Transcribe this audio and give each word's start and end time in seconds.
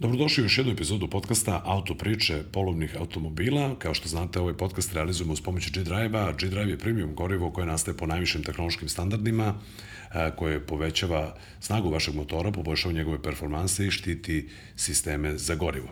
Dobrodošli 0.00 0.42
u 0.42 0.44
još 0.44 0.58
jednu 0.58 0.72
epizodu 0.72 1.10
podcasta 1.10 1.62
Auto 1.64 1.94
priče 1.94 2.42
polovnih 2.52 2.96
automobila. 2.98 3.78
Kao 3.78 3.94
što 3.94 4.08
znate, 4.08 4.40
ovaj 4.40 4.54
podcast 4.54 4.92
realizujemo 4.92 5.32
uz 5.32 5.40
pomoć 5.40 5.70
G-Drive-a. 5.70 6.32
G-Drive 6.32 6.70
je 6.70 6.78
premium 6.78 7.14
gorivo 7.14 7.50
koje 7.50 7.66
nastaje 7.66 7.96
po 7.96 8.06
najvišim 8.06 8.42
tehnološkim 8.42 8.88
standardima, 8.88 9.54
e, 10.14 10.30
koje 10.36 10.66
povećava 10.66 11.36
snagu 11.60 11.90
vašeg 11.90 12.14
motora, 12.14 12.52
poboljšava 12.52 12.94
njegove 12.94 13.22
performanse 13.22 13.86
i 13.86 13.90
štiti 13.90 14.48
sisteme 14.76 15.38
za 15.38 15.54
gorivo. 15.54 15.88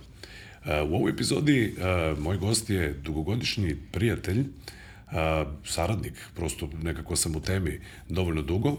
E, 0.65 0.83
u 0.83 0.95
ovoj 0.95 1.11
epizodi 1.11 1.65
e, 1.65 2.15
moj 2.21 2.37
gost 2.37 2.71
je 2.71 2.93
dugogodišnji 2.93 3.77
prijatelj, 3.93 4.45
saradnik, 5.65 6.15
prosto 6.35 6.69
nekako 6.83 7.17
sam 7.17 7.37
u 7.37 7.41
temi 7.41 7.81
dovoljno 8.09 8.43
dugo, 8.43 8.77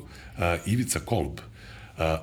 Ivica 0.65 0.99
Kolb, 0.99 1.39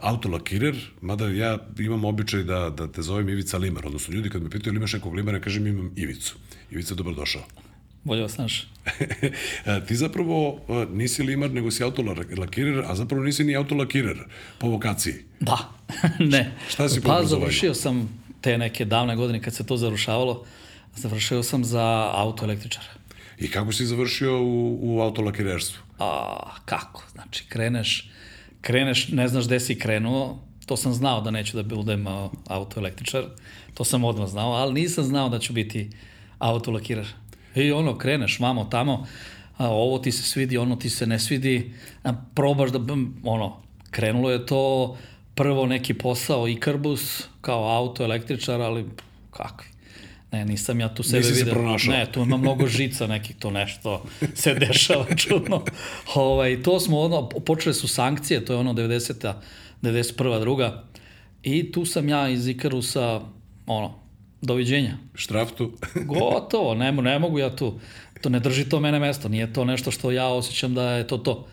autolakirer, 0.00 0.76
mada 1.00 1.28
ja 1.28 1.58
imam 1.78 2.04
običaj 2.04 2.42
da, 2.42 2.70
da 2.70 2.92
te 2.92 3.02
zovem 3.02 3.28
Ivica 3.28 3.58
Limar, 3.58 3.86
odnosno 3.86 4.14
ljudi 4.14 4.30
kad 4.30 4.42
me 4.42 4.50
pitaju 4.50 4.72
ili 4.72 4.78
imaš 4.78 4.92
nekog 4.92 5.14
limara, 5.14 5.40
kažem 5.40 5.66
imam 5.66 5.92
Ivicu. 5.96 6.36
Ivica, 6.70 6.94
dobrodošao. 6.94 7.42
Bolje 8.04 8.22
vas 8.22 8.32
znaš. 8.32 8.68
ti 9.88 9.96
zapravo 9.96 10.60
nisi 10.90 11.22
limar, 11.22 11.50
nego 11.50 11.70
si 11.70 11.82
autolakirer, 11.82 12.84
a 12.86 12.94
zapravo 12.94 13.24
nisi 13.24 13.44
ni 13.44 13.56
autolakirer 13.56 14.24
po 14.58 14.68
vokaciji. 14.68 15.14
Da, 15.40 15.58
ne. 16.32 16.52
Šta 16.68 16.88
si 16.88 17.00
po 17.00 17.08
Pa 17.08 17.24
završio 17.24 17.74
sam 17.74 18.08
te 18.40 18.58
neke 18.58 18.84
davne 18.84 19.16
godine 19.16 19.42
kad 19.42 19.54
se 19.54 19.66
to 19.66 19.76
zarušavalo, 19.76 20.44
završio 20.96 21.42
sam 21.42 21.64
za 21.64 22.10
autoelektričara. 22.14 22.88
I 23.38 23.50
kako 23.50 23.72
si 23.72 23.86
završio 23.86 24.42
u, 24.42 24.78
u 24.82 25.00
autolakirerstvu? 25.00 25.82
A, 25.98 26.40
kako? 26.64 27.04
Znači, 27.12 27.44
kreneš, 27.48 28.10
kreneš, 28.64 29.08
ne 29.08 29.28
znaš 29.28 29.44
gde 29.44 29.60
si 29.60 29.78
krenuo, 29.78 30.38
to 30.66 30.76
sam 30.76 30.92
znao 30.94 31.20
da 31.20 31.30
neću 31.30 31.56
da 31.56 31.62
budem 31.62 32.06
autoelektričar, 32.48 33.24
to 33.74 33.84
sam 33.84 34.04
odmah 34.04 34.28
znao, 34.28 34.52
ali 34.52 34.80
nisam 34.80 35.04
znao 35.04 35.28
da 35.28 35.38
ću 35.38 35.52
biti 35.52 35.90
autolakirar. 36.38 37.06
I 37.54 37.72
ono, 37.72 37.98
kreneš 37.98 38.40
vamo 38.40 38.64
tamo, 38.64 39.06
a, 39.56 39.68
ovo 39.68 39.98
ti 39.98 40.12
se 40.12 40.22
svidi, 40.22 40.58
ono 40.58 40.76
ti 40.76 40.90
se 40.90 41.06
ne 41.06 41.18
svidi, 41.18 41.74
a, 42.04 42.12
probaš 42.34 42.70
da, 42.70 42.80
ono, 43.24 43.56
krenulo 43.90 44.30
je 44.30 44.46
to 44.46 44.96
prvo 45.34 45.66
neki 45.66 45.94
posao 45.94 46.48
i 46.48 46.60
krbus 46.60 47.22
kao 47.40 47.68
autoelektričar, 47.68 48.60
ali 48.60 48.86
kakvi 49.30 49.73
Ne, 50.32 50.44
nisam 50.44 50.80
ja 50.80 50.94
tu 50.94 51.02
sebe 51.02 51.18
Nisi 51.18 51.32
vidio. 51.32 51.44
se 51.44 51.50
pronašao. 51.50 51.92
Ne, 51.94 52.06
tu 52.12 52.20
ima 52.20 52.36
mnogo 52.36 52.66
žica 52.66 53.06
nekih, 53.06 53.36
to 53.36 53.50
nešto 53.50 54.04
se 54.34 54.54
dešava 54.54 55.06
čudno. 55.16 55.64
Ovaj, 56.14 56.62
to 56.62 56.80
smo 56.80 57.00
ono, 57.00 57.28
počele 57.28 57.74
su 57.74 57.88
sankcije, 57.88 58.44
to 58.44 58.52
je 58.52 58.58
ono 58.58 58.72
90. 58.72 59.34
91. 59.82 60.40
druga. 60.40 60.84
I 61.42 61.72
tu 61.72 61.84
sam 61.84 62.08
ja 62.08 62.28
iz 62.28 62.48
Ikarusa, 62.48 63.20
ono, 63.66 63.94
doviđenja. 64.42 64.96
Štraftu? 65.14 65.72
Gotovo, 66.14 66.74
ne, 66.74 66.92
ne 66.92 67.18
mogu 67.18 67.38
ja 67.38 67.56
tu. 67.56 67.80
To 68.20 68.28
ne 68.28 68.40
drži 68.40 68.68
to 68.68 68.80
mene 68.80 68.98
mesto, 68.98 69.28
nije 69.28 69.52
to 69.52 69.64
nešto 69.64 69.90
što 69.90 70.10
ja 70.10 70.26
osjećam 70.26 70.74
da 70.74 70.90
je 70.90 71.06
to 71.06 71.18
to. 71.18 71.46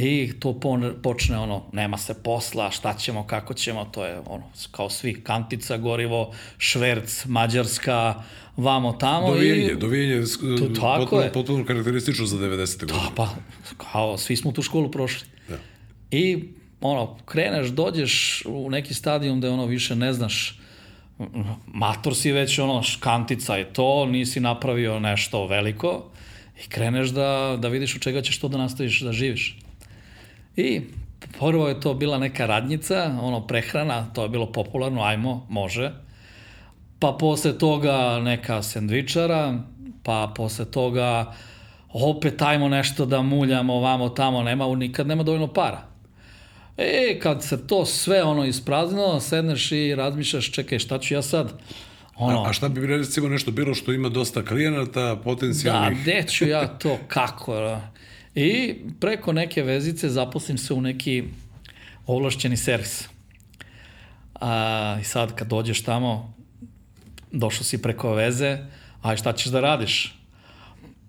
I 0.00 0.32
to 0.38 0.60
počne 1.02 1.38
ono, 1.38 1.62
nema 1.72 1.98
se 1.98 2.14
posla, 2.22 2.70
šta 2.70 2.94
ćemo, 2.94 3.26
kako 3.26 3.54
ćemo, 3.54 3.84
to 3.84 4.04
je 4.04 4.18
ono, 4.26 4.44
kao 4.70 4.90
svi, 4.90 5.20
kantica, 5.22 5.76
gorivo, 5.76 6.32
šverc, 6.58 7.24
mađarska, 7.24 8.22
vamo 8.56 8.92
tamo. 8.92 9.26
Dovijenje, 9.26 9.72
i, 9.72 9.76
dovijenje, 9.76 10.24
to, 10.58 10.80
tako 10.80 11.00
potpuno, 11.00 11.22
je. 11.22 11.32
potpuno 11.32 11.64
karakteristično 11.64 12.26
za 12.26 12.36
90. 12.36 12.80
godine. 12.80 12.98
Da, 12.98 13.10
pa, 13.16 13.28
kao, 13.92 14.18
svi 14.18 14.36
smo 14.36 14.52
tu 14.52 14.62
školu 14.62 14.90
prošli. 14.90 15.28
Da. 15.48 15.56
I, 16.10 16.44
ono, 16.80 17.16
kreneš, 17.24 17.68
dođeš 17.68 18.42
u 18.46 18.70
neki 18.70 18.94
stadijum 18.94 19.38
gde 19.38 19.48
ono 19.48 19.66
više 19.66 19.96
ne 19.96 20.12
znaš, 20.12 20.60
mator 21.66 22.16
si 22.16 22.32
već 22.32 22.58
ono, 22.58 22.82
kantica 23.00 23.56
je 23.56 23.72
to, 23.72 24.06
nisi 24.06 24.40
napravio 24.40 25.00
nešto 25.00 25.46
veliko 25.46 26.10
i 26.64 26.68
kreneš 26.68 27.08
da, 27.08 27.58
da 27.60 27.68
vidiš 27.68 27.96
od 27.96 28.02
čega 28.02 28.22
ćeš 28.22 28.38
to 28.38 28.48
da 28.48 28.58
nastaviš 28.58 29.00
da 29.00 29.12
živiš. 29.12 29.58
I 30.58 30.80
prvo 31.38 31.68
je 31.68 31.80
to 31.80 31.94
bila 31.94 32.18
neka 32.18 32.46
radnjica, 32.46 33.18
ono 33.22 33.46
prehrana, 33.46 34.06
to 34.12 34.22
je 34.22 34.28
bilo 34.28 34.52
popularno, 34.52 35.02
ajmo, 35.02 35.46
može. 35.48 35.92
Pa 36.98 37.16
posle 37.20 37.58
toga 37.58 38.20
neka 38.22 38.62
sendvičara, 38.62 39.58
pa 40.02 40.32
posle 40.36 40.64
toga 40.64 41.34
opet 41.92 42.42
ajmo 42.42 42.68
nešto 42.68 43.06
da 43.06 43.22
muljamo 43.22 43.80
vamo 43.80 44.08
tamo, 44.08 44.42
nema, 44.42 44.76
nikad 44.76 45.06
nema 45.06 45.22
dovoljno 45.22 45.46
para. 45.46 45.82
E, 46.76 47.18
kad 47.22 47.42
se 47.42 47.66
to 47.66 47.86
sve 47.86 48.22
ono 48.22 48.44
ispraznilo, 48.44 49.20
sedneš 49.20 49.72
i 49.72 49.94
razmišljaš, 49.94 50.52
čekaj, 50.52 50.78
šta 50.78 50.98
ću 50.98 51.14
ja 51.14 51.22
sad? 51.22 51.52
Ono, 52.16 52.42
a, 52.42 52.48
a 52.48 52.52
šta 52.52 52.68
bi 52.68 52.86
recimo 52.86 53.28
nešto 53.28 53.50
bilo 53.50 53.74
što 53.74 53.92
ima 53.92 54.08
dosta 54.08 54.44
klijenata, 54.44 55.16
potencijalnih? 55.24 55.98
Da, 55.98 56.02
gde 56.02 56.24
ću 56.28 56.48
ja 56.48 56.66
to, 56.66 56.98
kako? 57.08 57.80
I 58.38 58.74
preko 59.00 59.32
neke 59.32 59.62
vezice 59.62 60.08
zaposlim 60.08 60.58
se 60.58 60.74
u 60.74 60.80
neki 60.80 61.24
ovlašćeni 62.06 62.56
servis. 62.56 63.08
A, 64.40 64.96
I 65.00 65.04
sad 65.04 65.34
kad 65.34 65.48
dođeš 65.48 65.82
tamo, 65.82 66.34
došao 67.32 67.64
si 67.64 67.82
preko 67.82 68.12
veze, 68.14 68.58
a 69.02 69.16
šta 69.16 69.32
ćeš 69.32 69.46
da 69.46 69.60
radiš? 69.60 70.14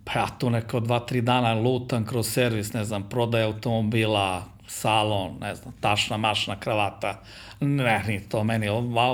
Pa 0.06 0.20
ja 0.20 0.28
tu 0.40 0.50
neko 0.50 0.80
dva, 0.80 1.00
tri 1.00 1.22
dana 1.22 1.54
lutam 1.54 2.06
kroz 2.06 2.28
servis, 2.28 2.74
ne 2.74 2.84
znam, 2.86 3.10
prodaje 3.10 3.46
automobila, 3.46 4.46
salon, 4.68 5.38
ne 5.42 5.56
znam, 5.56 5.74
tašna, 5.80 6.18
mašna, 6.18 6.60
kravata. 6.60 7.22
Ne, 7.60 8.04
ni 8.08 8.30
to 8.30 8.44
meni. 8.44 8.68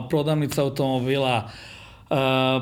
Prodavnica 0.09 0.61
automobila, 0.61 1.49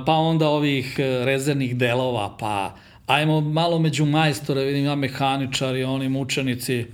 pa 0.06 0.14
onda 0.14 0.48
ovih 0.48 0.96
rezervnih 1.00 1.78
delova, 1.78 2.38
pa 2.40 2.76
ajmo 3.06 3.42
malo 3.42 3.80
među 3.80 4.06
majstore, 4.06 4.64
vidim 4.64 4.86
ja 4.86 4.96
mehaničari, 4.96 5.84
oni 5.84 6.10
mučenici, 6.10 6.86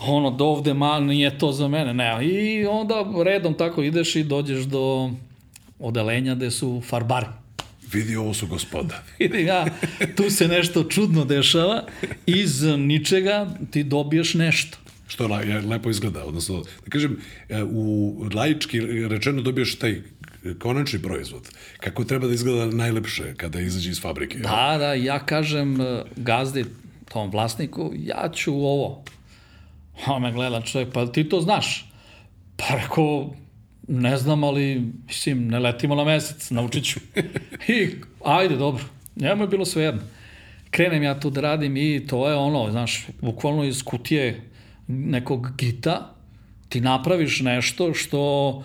ono, 0.00 0.30
do 0.30 0.44
ovde 0.44 0.74
malo 0.74 1.00
nije 1.00 1.38
to 1.38 1.52
za 1.52 1.68
mene, 1.68 1.94
ne, 1.94 2.26
i 2.26 2.66
onda 2.66 2.94
redom 3.24 3.54
tako 3.54 3.82
ideš 3.82 4.16
i 4.16 4.24
dođeš 4.24 4.64
do 4.64 5.10
odelenja 5.78 6.34
gde 6.34 6.50
su 6.50 6.82
farbari. 6.88 7.26
Vidi, 7.92 8.16
ovo 8.16 8.34
su 8.34 8.46
gospoda. 8.46 9.02
Vidim 9.18 9.46
ja, 9.46 9.66
tu 10.16 10.30
se 10.30 10.48
nešto 10.48 10.84
čudno 10.84 11.24
dešava, 11.24 11.84
iz 12.26 12.62
ničega 12.62 13.46
ti 13.70 13.82
dobiješ 13.82 14.34
nešto. 14.34 14.78
Što 15.08 15.28
lepo 15.68 15.90
izgleda, 15.90 16.24
odnosno, 16.24 16.62
da 16.84 16.90
kažem, 16.90 17.16
u 17.70 18.14
laički 18.34 18.80
rečeno 19.08 19.42
dobiješ 19.42 19.78
taj 19.78 20.02
konačni 20.58 21.02
proizvod. 21.02 21.48
Kako 21.80 22.04
treba 22.04 22.26
da 22.26 22.34
izgleda 22.34 22.76
najlepše 22.76 23.34
kada 23.36 23.60
izađe 23.60 23.90
iz 23.90 24.00
fabrike? 24.00 24.38
Da, 24.38 24.76
da, 24.78 24.94
ja 24.94 25.18
kažem 25.18 25.78
gazdi, 26.16 26.64
tom 27.12 27.30
vlasniku, 27.30 27.92
ja 27.96 28.30
ću 28.34 28.54
ovo. 28.54 29.04
On 30.06 30.22
me 30.22 30.32
gleda 30.32 30.60
čovjek, 30.60 30.92
pa 30.92 31.06
ti 31.06 31.28
to 31.28 31.40
znaš? 31.40 31.90
Pa 32.56 32.64
rekao, 32.82 33.34
ne 33.88 34.16
znam, 34.16 34.44
ali 34.44 34.82
mislim, 35.06 35.48
ne 35.48 35.58
letimo 35.58 35.94
na 35.94 36.04
mesec, 36.04 36.50
naučit 36.50 36.84
ću. 36.84 37.00
I 37.68 37.88
ajde, 38.24 38.56
dobro. 38.56 38.84
Njemu 39.16 39.42
je 39.42 39.48
bilo 39.48 39.64
sve 39.64 39.82
jedno. 39.82 40.02
Krenem 40.70 41.02
ja 41.02 41.20
tu 41.20 41.30
da 41.30 41.40
radim 41.40 41.76
i 41.76 42.06
to 42.06 42.28
je 42.28 42.34
ono, 42.34 42.70
znaš, 42.70 43.06
bukvalno 43.20 43.64
iz 43.64 43.82
kutije 43.82 44.42
nekog 44.86 45.56
gita 45.56 46.14
ti 46.68 46.80
napraviš 46.80 47.40
nešto 47.40 47.94
što 47.94 48.64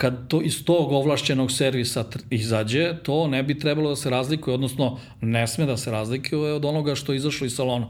kad 0.00 0.28
to 0.28 0.40
iz 0.42 0.64
tog 0.64 0.92
ovlašćenog 0.92 1.52
servisa 1.52 2.04
izađe, 2.30 2.94
to 3.02 3.26
ne 3.28 3.42
bi 3.42 3.58
trebalo 3.58 3.90
da 3.90 3.96
se 3.96 4.10
razlikuje, 4.10 4.54
odnosno 4.54 4.98
ne 5.20 5.46
sme 5.46 5.66
da 5.66 5.76
se 5.76 5.90
razlikuje 5.90 6.54
od 6.54 6.64
onoga 6.64 6.94
što 6.94 7.12
je 7.12 7.16
izašlo 7.16 7.46
iz 7.46 7.52
salona. 7.54 7.88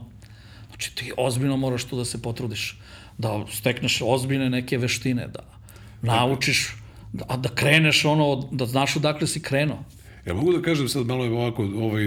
Znači 0.67 0.95
ti 0.95 1.11
ozbiljno 1.17 1.57
moraš 1.57 1.83
tu 1.83 1.95
da 1.97 2.05
se 2.05 2.21
potrudiš, 2.21 2.79
da 3.17 3.45
stekneš 3.51 4.01
ozbiljne 4.03 4.49
neke 4.49 4.77
veštine, 4.77 5.27
da 5.27 5.45
naučiš, 6.01 6.75
da, 7.13 7.37
da 7.37 7.49
kreneš 7.49 8.05
ono, 8.05 8.49
da 8.51 8.65
znaš 8.65 8.95
odakle 8.95 9.27
si 9.27 9.41
krenuo. 9.41 9.79
Ja 10.25 10.33
mogu 10.33 10.53
da 10.53 10.61
kažem 10.61 10.87
sad 10.87 11.05
malo 11.05 11.25
je 11.25 11.31
ovako, 11.31 11.63
ovaj, 11.63 12.03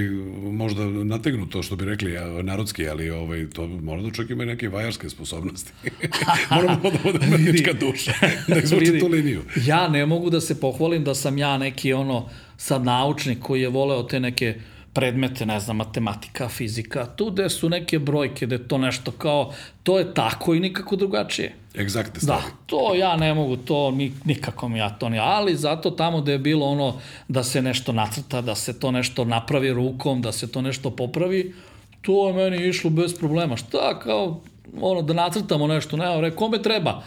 možda 0.52 0.84
nategnu 0.84 1.46
to 1.46 1.62
što 1.62 1.76
bi 1.76 1.84
rekli 1.84 2.12
narodski, 2.42 2.88
ali 2.88 3.10
ovaj, 3.10 3.46
to 3.50 3.66
mora 3.66 4.02
da 4.02 4.10
čak 4.10 4.30
ima 4.30 4.44
neke 4.44 4.68
vajarske 4.68 5.10
sposobnosti. 5.10 5.72
Moramo 6.50 6.90
da 6.90 6.98
bude 7.02 7.18
umetnička 7.26 7.72
duša, 7.72 8.12
da 8.48 8.58
izvuče 8.58 8.98
tu 8.98 9.08
liniju. 9.08 9.42
Ja 9.66 9.88
ne 9.88 10.06
mogu 10.06 10.30
da 10.30 10.40
se 10.40 10.60
pohvalim 10.60 11.04
da 11.04 11.14
sam 11.14 11.38
ja 11.38 11.58
neki 11.58 11.92
ono 11.92 12.28
sad 12.56 12.84
naučnik 12.84 13.38
koji 13.38 13.60
je 13.60 13.68
voleo 13.68 14.02
te 14.02 14.20
neke 14.20 14.54
predmete, 14.94 15.46
ne 15.46 15.60
znam, 15.60 15.76
matematika, 15.76 16.48
fizika, 16.48 17.06
tu 17.06 17.30
gde 17.30 17.50
su 17.50 17.68
neke 17.68 17.98
brojke, 17.98 18.46
gde 18.46 18.58
to 18.68 18.78
nešto 18.78 19.10
kao, 19.10 19.52
to 19.82 19.98
je 19.98 20.14
tako 20.14 20.54
i 20.54 20.60
nikako 20.60 20.96
drugačije. 20.96 21.54
Egzaktne 21.78 22.20
stvari. 22.20 22.42
Da, 22.42 22.50
to 22.66 22.94
ja 22.94 23.16
ne 23.16 23.34
mogu, 23.34 23.56
to 23.56 23.98
nikako 24.24 24.68
mi 24.68 24.78
ja 24.78 24.90
to 24.90 25.08
ne, 25.08 25.18
ali 25.18 25.56
zato 25.56 25.90
tamo 25.90 26.20
gde 26.20 26.32
je 26.32 26.38
bilo 26.38 26.66
ono 26.66 27.00
da 27.28 27.42
se 27.44 27.62
nešto 27.62 27.92
nacrta, 27.92 28.40
da 28.40 28.54
se 28.54 28.78
to 28.80 28.90
nešto 28.90 29.24
napravi 29.24 29.72
rukom, 29.72 30.22
da 30.22 30.32
se 30.32 30.52
to 30.52 30.62
nešto 30.62 30.90
popravi, 30.90 31.54
to 32.02 32.28
je 32.28 32.34
meni 32.34 32.68
išlo 32.68 32.90
bez 32.90 33.18
problema. 33.18 33.56
Šta 33.56 33.98
kao, 33.98 34.40
ono, 34.80 35.02
da 35.02 35.12
nacrtamo 35.14 35.66
nešto, 35.66 35.96
ne, 35.96 36.20
re, 36.20 36.30
kome 36.30 36.62
treba? 36.62 37.02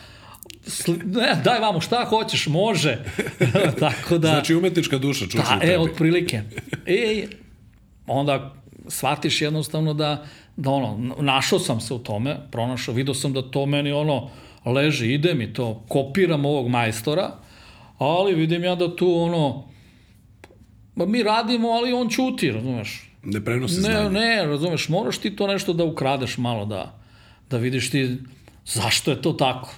ne, 1.06 1.42
daj 1.44 1.60
vamo 1.60 1.81
šta 1.81 2.06
hoćeš, 2.10 2.48
može. 2.48 2.98
Tako 3.80 4.18
da... 4.18 4.28
Znači 4.28 4.56
umetnička 4.56 4.98
duša 4.98 5.25
čuči 5.25 5.38
Da, 5.38 5.56
u 5.57 5.60
tebi. 5.60 5.72
e, 5.74 5.78
otprilike. 5.78 6.42
I 6.86 7.28
onda 8.07 8.54
shvatiš 8.88 9.42
jednostavno 9.42 9.94
da, 9.94 10.25
da 10.56 10.69
ono, 10.69 11.15
našao 11.19 11.59
sam 11.59 11.81
se 11.81 11.94
u 11.94 12.00
tome, 12.00 12.38
pronašao, 12.51 12.94
vidio 12.94 13.13
sam 13.13 13.33
da 13.33 13.42
to 13.42 13.65
meni 13.65 13.92
ono, 13.92 14.30
leži, 14.65 15.13
ide 15.13 15.33
mi 15.33 15.54
to, 15.54 15.83
kopiram 15.88 16.45
ovog 16.45 16.68
majstora, 16.68 17.31
ali 17.98 18.36
vidim 18.36 18.63
ja 18.63 18.75
da 18.75 18.95
tu 18.95 19.19
ono, 19.19 19.63
ba 20.95 21.06
mi 21.06 21.24
radimo, 21.24 21.69
ali 21.69 21.94
on 21.94 22.09
čuti, 22.09 22.51
razumeš? 22.51 23.12
Ne 23.24 23.45
prenosi 23.45 23.75
Ne, 23.75 23.81
znanje. 23.81 24.10
ne, 24.10 24.45
razumeš, 24.45 24.89
moraš 24.89 25.18
ti 25.18 25.36
to 25.36 25.48
nešto 25.48 25.74
da 25.74 25.83
ukradeš 25.83 26.38
malo, 26.38 26.65
da, 26.65 27.00
da 27.50 27.57
vidiš 27.57 27.92
ti 27.92 28.18
zašto 28.65 29.12
je 29.12 29.21
to 29.21 29.33
tako. 29.33 29.69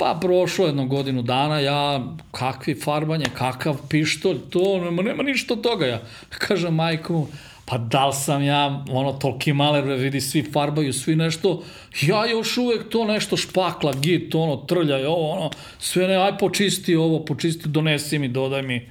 Pa 0.00 0.18
prošlo 0.20 0.66
jedno 0.66 0.86
godinu 0.86 1.22
dana, 1.22 1.58
ja, 1.60 2.04
kakvi 2.30 2.74
farbanje, 2.74 3.26
kakav 3.34 3.76
pištolj, 3.88 4.38
to, 4.50 4.78
nema, 4.84 5.02
nema 5.02 5.22
ništa 5.22 5.54
od 5.54 5.60
toga. 5.60 5.86
Ja 5.86 6.00
kažem 6.38 6.74
majku, 6.74 7.26
pa 7.64 7.78
da 7.78 8.06
li 8.06 8.14
sam 8.14 8.42
ja, 8.42 8.84
ono, 8.90 9.12
toliki 9.12 9.52
maler, 9.52 9.84
vidi, 9.84 10.20
svi 10.20 10.42
farbaju, 10.52 10.92
svi 10.92 11.16
nešto, 11.16 11.62
ja 12.00 12.26
još 12.30 12.56
uvek 12.58 12.88
to 12.88 13.04
nešto 13.04 13.36
špakla, 13.36 13.92
git, 13.92 14.34
ono, 14.34 14.56
trljaj, 14.56 15.04
ovo, 15.04 15.30
ono, 15.30 15.50
sve 15.78 16.08
ne, 16.08 16.16
aj 16.16 16.38
počisti 16.38 16.96
ovo, 16.96 17.24
počisti, 17.24 17.68
donesi 17.68 18.18
mi, 18.18 18.28
dodaj 18.28 18.62
mi 18.62 18.88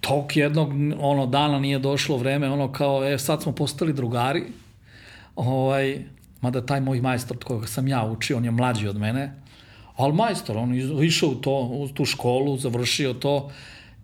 tog 0.00 0.36
jednog 0.36 0.72
ono 1.00 1.26
dana 1.26 1.58
nije 1.58 1.78
došlo 1.78 2.16
vreme, 2.16 2.50
ono 2.50 2.72
kao, 2.72 3.04
e, 3.04 3.18
sad 3.18 3.42
smo 3.42 3.52
postali 3.52 3.92
drugari, 3.92 4.42
ovaj, 5.36 6.04
mada 6.40 6.66
taj 6.66 6.80
moj 6.80 7.00
majstor 7.00 7.44
kojeg 7.44 7.68
sam 7.68 7.88
ja 7.88 8.04
učio, 8.04 8.36
on 8.36 8.44
je 8.44 8.50
mlađi 8.50 8.88
od 8.88 8.96
mene, 8.96 9.34
ali 10.00 10.12
majstor, 10.12 10.56
on 10.56 10.74
išao 11.04 11.28
u, 11.28 11.34
to, 11.34 11.50
u 11.72 11.88
tu 11.88 12.04
školu, 12.04 12.56
završio 12.56 13.12
to 13.12 13.50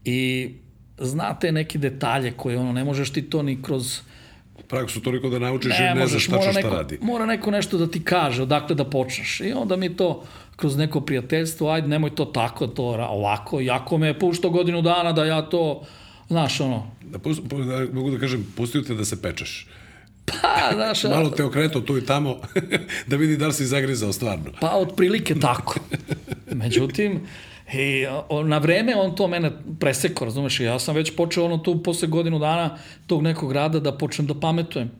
i 0.04 0.50
znate 0.98 1.52
neki 1.52 1.78
detalje 1.78 2.32
koje 2.32 2.58
ono, 2.58 2.72
ne 2.72 2.84
možeš 2.84 3.12
ti 3.12 3.22
to 3.22 3.42
ni 3.42 3.62
kroz 3.62 4.00
Praksu 4.68 5.00
toliko 5.00 5.28
da 5.28 5.38
naučiš 5.38 5.78
ne, 5.78 5.86
i 5.86 5.94
ne 5.94 6.06
znaš 6.06 6.12
možeš, 6.12 6.28
mora 6.28 6.42
šta 6.42 6.52
neko, 6.52 6.68
radi. 6.68 6.98
mora 7.02 7.26
neko 7.26 7.50
nešto 7.50 7.78
da 7.78 7.86
ti 7.86 8.04
kaže, 8.04 8.42
odakle 8.42 8.74
da 8.76 8.84
počneš. 8.84 9.40
I 9.40 9.52
onda 9.52 9.76
mi 9.76 9.96
to 9.96 10.24
kroz 10.56 10.76
neko 10.76 11.00
prijateljstvo, 11.00 11.70
ajde, 11.70 11.88
nemoj 11.88 12.14
to 12.14 12.24
tako, 12.24 12.66
to 12.66 12.84
ovako, 12.84 13.60
jako 13.60 13.98
me 13.98 14.06
je 14.06 14.18
pušto 14.18 14.50
godinu 14.50 14.82
dana 14.82 15.12
da 15.12 15.24
ja 15.24 15.42
to, 15.42 15.82
znaš, 16.28 16.60
ono, 16.60 16.90
Da, 17.04 17.18
pus, 17.18 17.38
pu- 17.38 17.64
da, 17.64 17.92
mogu 17.94 18.10
da 18.10 18.18
kažem, 18.18 18.46
pustio 18.56 18.82
te 18.82 18.94
da 18.94 19.04
se 19.04 19.22
pečeš. 19.22 19.66
Pa, 20.26 20.74
znaš, 20.74 21.04
Malo 21.04 21.30
te 21.30 21.44
okreto 21.44 21.80
tu 21.80 21.98
i 21.98 22.06
tamo 22.06 22.36
da 23.08 23.16
vidi 23.16 23.36
da 23.36 23.46
li 23.46 23.52
si 23.52 23.66
zagrizao 23.66 24.12
stvarno. 24.12 24.50
Pa 24.60 24.70
otprilike 24.70 25.34
tako. 25.34 25.74
Međutim, 26.52 27.20
i, 27.74 28.06
o, 28.28 28.42
na 28.42 28.58
vreme 28.58 28.96
on 28.96 29.14
to 29.14 29.28
mene 29.28 29.50
presekao, 29.80 30.24
razumeš, 30.24 30.60
ja 30.60 30.78
sam 30.78 30.94
već 30.94 31.16
počeo 31.16 31.44
ono 31.44 31.58
tu 31.58 31.82
posle 31.82 32.08
godinu 32.08 32.38
dana 32.38 32.78
tog 33.06 33.22
nekog 33.22 33.52
rada 33.52 33.80
da 33.80 33.98
počnem 33.98 34.26
da 34.26 34.34
pametujem. 34.34 34.90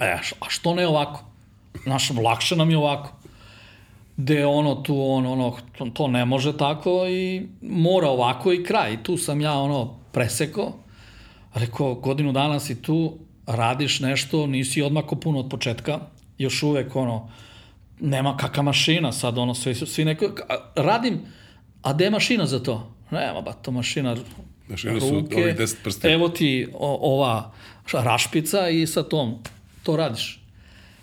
E, 0.00 0.18
a 0.40 0.46
što 0.48 0.74
ne 0.74 0.86
ovako? 0.86 1.24
Znaš, 1.82 2.10
lakše 2.10 2.56
nam 2.56 2.70
je 2.70 2.76
ovako. 2.76 3.12
Gde 4.16 4.46
ono 4.46 4.74
tu, 4.74 5.02
on, 5.02 5.26
ono, 5.26 5.56
to, 5.78 5.86
to 5.94 6.08
ne 6.08 6.24
može 6.24 6.56
tako 6.56 7.06
i 7.08 7.46
mora 7.62 8.08
ovako 8.08 8.52
i 8.52 8.64
kraj. 8.64 8.92
I 8.92 9.02
tu 9.02 9.16
sam 9.16 9.40
ja 9.40 9.52
ono 9.52 9.98
presekao. 10.12 10.72
Rekao, 11.54 11.94
godinu 11.94 12.32
dana 12.32 12.60
si 12.60 12.82
tu, 12.82 13.18
radiš 13.46 14.00
nešto, 14.00 14.46
nisi 14.46 14.82
odmako 14.82 15.16
puno 15.16 15.38
od 15.38 15.48
početka, 15.50 15.98
još 16.38 16.62
uvek 16.62 16.96
ono, 16.96 17.30
nema 18.00 18.36
kakva 18.36 18.62
mašina 18.62 19.12
sad, 19.12 19.38
ono, 19.38 19.54
svi, 19.54 19.74
svi 19.74 20.04
neko, 20.04 20.30
radim, 20.76 21.20
a 21.82 21.92
gde 21.92 22.04
je 22.04 22.10
mašina 22.10 22.46
za 22.46 22.62
to? 22.62 22.92
Nema, 23.10 23.40
ba, 23.40 23.52
to 23.52 23.70
mašina, 23.70 24.16
Mašina 24.68 25.00
su 25.00 25.06
ovih 25.16 25.56
10 25.56 25.74
prstiju. 25.82 26.10
evo 26.10 26.28
ti 26.28 26.68
o, 26.74 27.14
ova 27.14 27.52
rašpica 27.92 28.68
i 28.68 28.86
sa 28.86 29.02
tom, 29.02 29.38
to 29.82 29.96
radiš. 29.96 30.39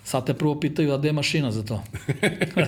Sad 0.08 0.26
te 0.26 0.34
prvo 0.34 0.60
pitaju, 0.60 0.92
a 0.92 0.98
gde 0.98 1.08
je 1.08 1.12
mašina 1.12 1.50
za 1.52 1.62
to? 1.62 1.84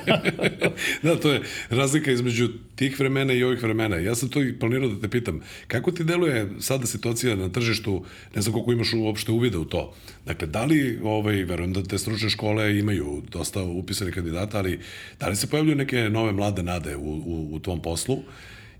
da, 1.03 1.21
to 1.21 1.33
je 1.33 1.41
razlika 1.71 2.13
između 2.13 2.49
tih 2.77 3.01
vremena 3.01 3.33
i 3.33 3.45
ovih 3.45 3.63
vremena. 3.63 3.97
Ja 3.97 4.15
sam 4.15 4.29
to 4.29 4.43
i 4.43 4.59
planirao 4.59 4.89
da 4.89 5.01
te 5.01 5.09
pitam. 5.09 5.41
Kako 5.69 5.93
ti 5.93 6.05
deluje 6.05 6.51
sada 6.59 6.87
situacija 6.87 7.37
na 7.37 7.49
tržištu, 7.49 8.05
ne 8.35 8.43
znam 8.43 8.53
koliko 8.53 8.73
imaš 8.73 8.93
uopšte 8.93 9.33
uvida 9.33 9.59
u 9.59 9.65
to. 9.65 9.95
Dakle, 10.27 10.49
da 10.49 10.65
li, 10.65 11.01
ovaj, 11.03 11.45
verujem 11.45 11.73
da 11.73 11.83
te 11.83 11.99
stručne 11.99 12.31
škole 12.31 12.79
imaju 12.79 13.23
dosta 13.33 13.63
upisanih 13.63 14.15
kandidata, 14.15 14.59
ali 14.59 14.81
da 15.21 15.29
li 15.29 15.37
se 15.37 15.47
pojavljuju 15.47 15.77
neke 15.77 16.11
nove 16.11 16.33
mlade 16.33 16.63
nade 16.63 16.97
u, 16.97 17.11
u, 17.11 17.49
u 17.53 17.59
tom 17.59 17.83
poslu 17.83 18.19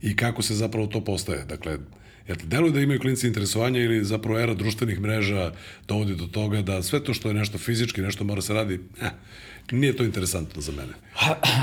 i 0.03 0.17
kako 0.17 0.43
se 0.43 0.55
zapravo 0.55 0.87
to 0.87 1.01
postaje? 1.01 1.45
Dakle, 1.45 1.79
Jel 2.31 2.37
ti 2.37 2.47
deluje 2.47 2.73
da 2.73 2.81
imaju 2.81 3.01
klinici 3.01 3.27
interesovanja 3.27 3.81
ili 3.81 4.05
zapravo 4.05 4.39
era 4.39 4.55
društvenih 4.55 5.01
mreža 5.01 5.53
dovodi 5.89 6.15
do 6.15 6.27
toga 6.27 6.63
da 6.63 6.83
sve 6.83 7.05
to 7.05 7.15
što 7.15 7.29
je 7.29 7.35
nešto 7.35 7.59
fizički, 7.59 8.01
nešto 8.01 8.25
mora 8.25 8.43
se 8.43 8.55
radi, 8.55 8.81
eh, 9.03 9.11
nije 9.71 9.97
to 9.97 10.05
interesantno 10.05 10.63
za 10.63 10.73
mene. 10.73 10.93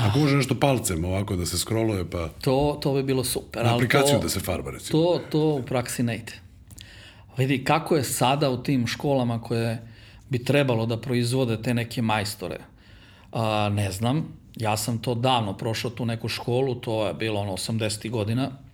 Ako 0.08 0.18
može 0.18 0.36
nešto 0.36 0.60
palcem 0.60 1.04
ovako 1.04 1.36
da 1.36 1.46
se 1.46 1.58
scrolluje, 1.58 2.10
pa 2.10 2.28
To, 2.28 2.78
to 2.82 2.94
bi 2.94 3.02
bilo 3.02 3.24
super. 3.24 3.64
na 3.64 3.74
aplikaciju 3.74 4.16
to, 4.16 4.22
da 4.22 4.28
se 4.28 4.40
farba, 4.40 4.70
recimo. 4.70 5.02
To, 5.02 5.20
to 5.30 5.40
u 5.40 5.62
praksi 5.62 6.02
ne 6.02 6.16
ide. 6.16 6.32
Vidi, 7.36 7.64
kako 7.64 7.96
je 7.96 8.04
sada 8.04 8.50
u 8.50 8.62
tim 8.62 8.86
školama 8.86 9.40
koje 9.42 9.82
bi 10.28 10.44
trebalo 10.44 10.86
da 10.86 11.00
proizvode 11.00 11.62
te 11.62 11.74
neke 11.74 12.02
majstore? 12.02 12.58
A, 13.32 13.68
ne 13.72 13.92
znam, 13.92 14.36
ja 14.56 14.76
sam 14.76 14.98
to 14.98 15.14
davno 15.14 15.56
prošao 15.56 15.90
tu 15.90 16.06
neku 16.06 16.28
školu, 16.28 16.74
to 16.74 17.06
je 17.06 17.14
bilo 17.14 17.40
ono 17.40 17.52
80. 17.52 18.10
godina. 18.10 18.67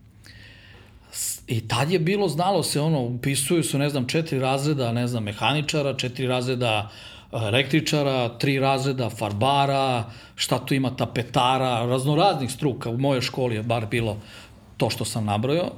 I 1.46 1.69
tad 1.69 1.91
je 1.91 1.99
bilo, 1.99 2.29
znalo 2.29 2.62
se 2.62 2.81
ono, 2.81 3.00
upisuju 3.00 3.62
se, 3.62 3.79
ne 3.79 3.88
znam, 3.88 4.06
četiri 4.06 4.38
razreda, 4.38 4.93
ne 4.93 5.06
znam, 5.06 5.25
mehaničara, 5.25 5.94
četiri 5.94 6.26
razreda 6.26 6.91
a, 7.32 7.46
električara, 7.46 8.29
tri 8.38 8.58
razreda 8.58 9.11
farbara, 9.11 10.05
šta 10.35 10.67
tu 10.67 10.75
ima 10.75 10.96
tapetara, 10.96 11.87
raznoraznih 11.87 12.50
struka. 12.50 12.91
U 12.91 12.99
mojoj 12.99 13.20
školi 13.20 13.55
je 13.55 13.62
bar 13.62 13.87
bilo 13.87 14.17
to 14.76 14.91
što 14.91 15.05
sam 15.05 15.25
nabrojao. 15.25 15.73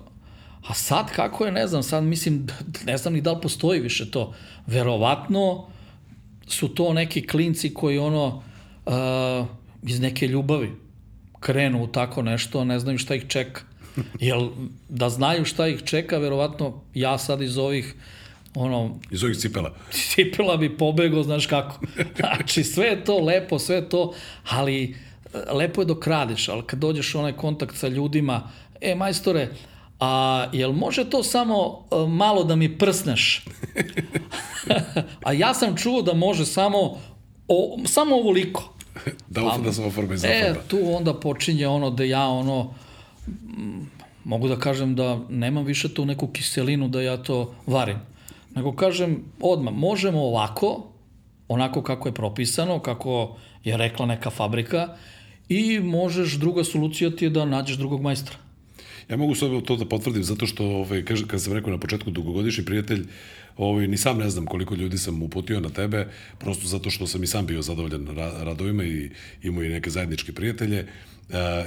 A 0.69 0.75
sad 0.75 1.13
kako 1.13 1.45
je, 1.45 1.53
ne 1.53 1.67
znam, 1.67 1.83
sad 1.83 2.05
mislim, 2.05 2.47
ne 2.87 2.97
znam 2.97 3.15
ni 3.15 3.21
da 3.21 3.33
li 3.33 3.41
postoji 3.43 3.81
više 3.81 4.11
to. 4.11 4.35
Verovatno 4.67 5.67
su 6.47 6.69
to 6.69 6.93
neki 6.93 7.27
klinci 7.27 7.75
koji 7.75 7.99
ono 7.99 8.43
uh, 8.87 8.93
iz 9.83 10.01
neke 10.01 10.29
ljubavi 10.29 10.71
krenu 11.41 11.83
u 11.83 11.87
tako 11.87 12.23
nešto, 12.23 12.65
ne 12.65 12.79
znaju 12.79 12.99
šta 12.99 13.15
ih 13.15 13.25
čeka. 13.29 13.63
Jel, 14.21 14.49
da 14.89 15.11
znaju 15.11 15.45
šta 15.45 15.69
ih 15.69 15.83
čeka, 15.85 16.19
verovatno 16.19 16.81
ja 16.95 17.19
sad 17.19 17.43
iz 17.43 17.59
ovih 17.59 17.95
ono, 18.57 18.99
Iz 19.11 19.25
ovih 19.25 19.37
cipela. 19.37 19.75
cipela 20.15 20.57
bi 20.57 20.77
pobegao, 20.77 21.23
znaš 21.23 21.47
kako. 21.47 21.81
Znači, 22.17 22.65
sve 22.65 22.87
je 22.87 23.05
to 23.05 23.21
lepo, 23.21 23.59
sve 23.59 23.77
je 23.77 23.89
to, 23.89 24.15
ali 24.49 24.97
e, 25.35 25.53
lepo 25.53 25.81
je 25.81 25.85
dok 25.85 26.07
radiš, 26.07 26.49
ali 26.49 26.63
kad 26.67 26.79
dođeš 26.79 27.15
u 27.15 27.19
onaj 27.19 27.33
kontakt 27.33 27.77
sa 27.77 27.89
ljudima, 27.89 28.51
e, 28.81 28.95
majstore, 28.95 29.49
a 30.01 30.45
jel 30.53 30.73
može 30.73 31.11
to 31.11 31.23
samo 31.23 31.87
e, 31.91 32.09
malo 32.09 32.45
da 32.45 32.57
mi 32.57 32.79
prsneš? 32.79 33.45
a 35.27 35.33
ja 35.33 35.55
sam 35.55 35.77
čuo 35.77 36.03
da 36.03 36.15
može 36.15 36.47
samo, 36.47 36.99
o, 37.49 37.79
samo 37.85 38.17
ovoliko. 38.17 38.73
Da, 39.29 39.45
uf, 39.45 39.65
da 39.65 39.73
sam 39.73 39.85
ofarba 39.85 40.15
i 40.15 40.19
E, 40.25 40.55
tu 40.69 40.79
onda 40.85 41.15
počinje 41.15 41.69
ono 41.69 41.91
da 41.91 42.05
ja 42.05 42.27
ono, 42.27 42.75
mogu 44.25 44.49
da 44.49 44.57
kažem 44.59 44.95
da 44.95 45.21
nemam 45.31 45.65
više 45.65 45.95
tu 45.95 46.05
neku 46.05 46.27
kiselinu 46.27 46.89
da 46.89 47.03
ja 47.03 47.17
to 47.17 47.55
varim. 47.67 47.99
Nego 48.55 48.73
kažem 48.73 49.25
odmah, 49.41 49.75
možemo 49.75 50.23
ovako, 50.23 50.87
onako 51.49 51.83
kako 51.83 52.09
je 52.09 52.15
propisano, 52.15 52.79
kako 52.79 53.37
je 53.65 53.77
rekla 53.77 54.07
neka 54.07 54.31
fabrika 54.31 54.97
i 55.49 55.81
možeš, 55.81 56.33
druga 56.33 56.65
solucija 56.65 57.11
ti 57.11 57.25
je 57.25 57.31
da 57.31 57.45
nađeš 57.45 57.77
drugog 57.77 58.01
majstora. 58.03 58.39
Ja 59.11 59.17
mogu 59.17 59.35
sad 59.35 59.63
to 59.65 59.77
da 59.77 59.85
potvrdim 59.87 60.23
zato 60.23 60.47
što, 60.47 60.65
ovaj, 60.65 61.05
kaže, 61.05 61.27
kad 61.27 61.43
sam 61.43 61.53
rekao 61.53 61.71
na 61.71 61.79
početku 61.79 62.11
dugogodišnji 62.11 62.65
prijatelj, 62.65 63.07
ovaj, 63.57 63.89
ni 63.89 63.97
sam 63.97 64.19
ne 64.19 64.31
znam 64.31 64.47
koliko 64.47 64.75
ljudi 64.75 64.99
sam 64.99 65.23
uputio 65.23 65.61
na 65.61 65.69
tebe, 65.69 66.09
prosto 66.39 66.67
zato 66.67 66.91
što 66.91 67.07
sam 67.07 67.23
i 67.23 67.27
sam 67.27 67.47
bio 67.47 67.63
zadovoljan 67.63 68.07
ra 68.17 68.33
radovima 68.45 68.85
i 68.85 69.11
imao 69.43 69.65
i 69.65 69.69
neke 69.69 69.91
zajedničke 69.91 70.33
prijatelje. 70.33 70.81
A, 70.81 71.16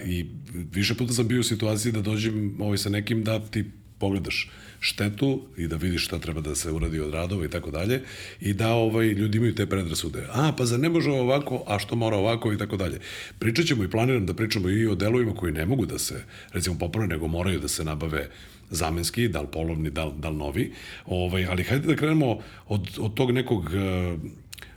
I 0.05 0.25
više 0.71 0.95
puta 0.95 1.13
sam 1.13 1.27
bio 1.27 1.39
u 1.39 1.43
situaciji 1.43 1.91
da 1.91 2.01
dođem 2.01 2.61
ovaj, 2.61 2.77
sa 2.77 2.89
nekim 2.89 3.23
da 3.23 3.39
ti 3.39 3.65
pogledaš 3.99 4.51
štetu 4.79 5.41
i 5.57 5.67
da 5.67 5.75
vidiš 5.75 6.05
šta 6.05 6.19
treba 6.19 6.41
da 6.41 6.55
se 6.55 6.71
uradi 6.71 6.99
od 6.99 7.13
radova 7.13 7.45
i 7.45 7.49
tako 7.49 7.71
dalje 7.71 8.01
i 8.41 8.53
da 8.53 8.73
ovaj 8.73 9.07
ljudi 9.07 9.37
imaju 9.37 9.55
te 9.55 9.65
predrasude. 9.65 10.27
A, 10.31 10.51
pa 10.57 10.65
za 10.65 10.77
ne 10.77 10.89
može 10.89 11.11
ovako, 11.11 11.63
a 11.67 11.79
što 11.79 11.95
mora 11.95 12.17
ovako 12.17 12.53
i 12.53 12.57
tako 12.57 12.77
dalje. 12.77 12.99
Pričat 13.39 13.65
ćemo 13.65 13.83
i 13.83 13.89
planiram 13.89 14.25
da 14.25 14.33
pričamo 14.33 14.69
i 14.69 14.87
o 14.87 14.95
delovima 14.95 15.35
koji 15.35 15.53
ne 15.53 15.65
mogu 15.65 15.85
da 15.85 15.99
se, 15.99 16.23
recimo, 16.53 16.77
poprave, 16.79 17.07
nego 17.07 17.27
moraju 17.27 17.59
da 17.59 17.67
se 17.67 17.83
nabave 17.83 18.29
zamenski, 18.69 19.27
da 19.27 19.41
li 19.41 19.47
polovni, 19.51 19.89
da 19.89 20.05
li, 20.05 20.13
da 20.17 20.29
li 20.29 20.37
novi. 20.37 20.71
Ovaj, 21.05 21.45
ali 21.45 21.63
hajde 21.63 21.87
da 21.87 21.95
krenemo 21.95 22.39
od, 22.67 22.89
od 22.99 23.13
tog 23.13 23.31
nekog 23.31 23.63
uh, 23.63 24.19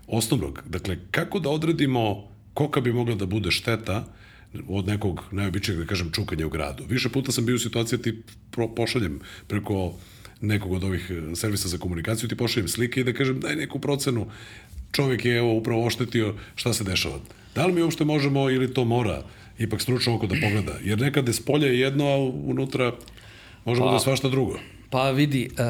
osnovnog. 0.07 0.63
Dakle, 0.67 0.99
kako 1.11 1.39
da 1.39 1.51
odredimo 1.51 2.29
kolika 2.55 2.81
bi 2.81 2.93
mogla 2.93 3.15
da 3.15 3.27
bude 3.27 3.51
šteta 3.51 4.05
od 4.69 4.87
nekog 4.87 5.25
najobičnijeg, 5.31 5.81
da 5.81 5.87
kažem, 5.87 6.11
čukanja 6.13 6.47
u 6.47 6.51
gradu. 6.51 6.85
Više 6.89 7.09
puta 7.09 7.33
sam 7.33 7.47
bio 7.47 7.57
u 7.57 7.59
situaciji 7.59 7.99
da 7.99 8.03
ti 8.03 8.23
pošaljem 8.77 9.21
preko 9.47 9.95
nekog 10.41 10.73
od 10.73 10.85
ovih 10.85 11.11
e, 11.11 11.37
servisa 11.37 11.69
za 11.69 11.79
komunikaciju, 11.79 12.29
ti 12.29 12.37
pošaljem 12.37 12.69
slike 12.69 13.01
i 13.01 13.05
da 13.05 13.13
kažem 13.13 13.41
daj 13.41 13.57
neku 13.57 13.79
procenu, 13.79 14.27
čovjek 14.93 15.25
je 15.25 15.37
evo 15.37 15.55
upravo 15.55 15.87
oštetio, 15.87 16.35
šta 16.55 16.73
se 16.73 16.85
dešava. 16.85 17.19
Da 17.55 17.67
li 17.67 17.73
mi 17.73 17.83
uopšte 17.83 18.05
možemo 18.05 18.51
ili 18.51 18.75
to 18.75 18.85
mora 18.85 19.23
ipak 19.59 19.81
stručno 19.81 20.15
oko 20.15 20.27
da 20.27 20.35
pogleda? 20.43 20.79
Jer 20.85 21.01
nekad 21.01 21.29
je 21.29 21.35
spolje 21.35 21.81
jedno, 21.81 22.07
a 22.07 22.17
unutra 22.45 22.93
može 23.65 23.81
pa, 23.81 23.87
bude 23.87 24.01
svašta 24.01 24.29
drugo. 24.29 24.59
Pa 24.91 25.11
vidi, 25.11 25.51
e, 25.59 25.63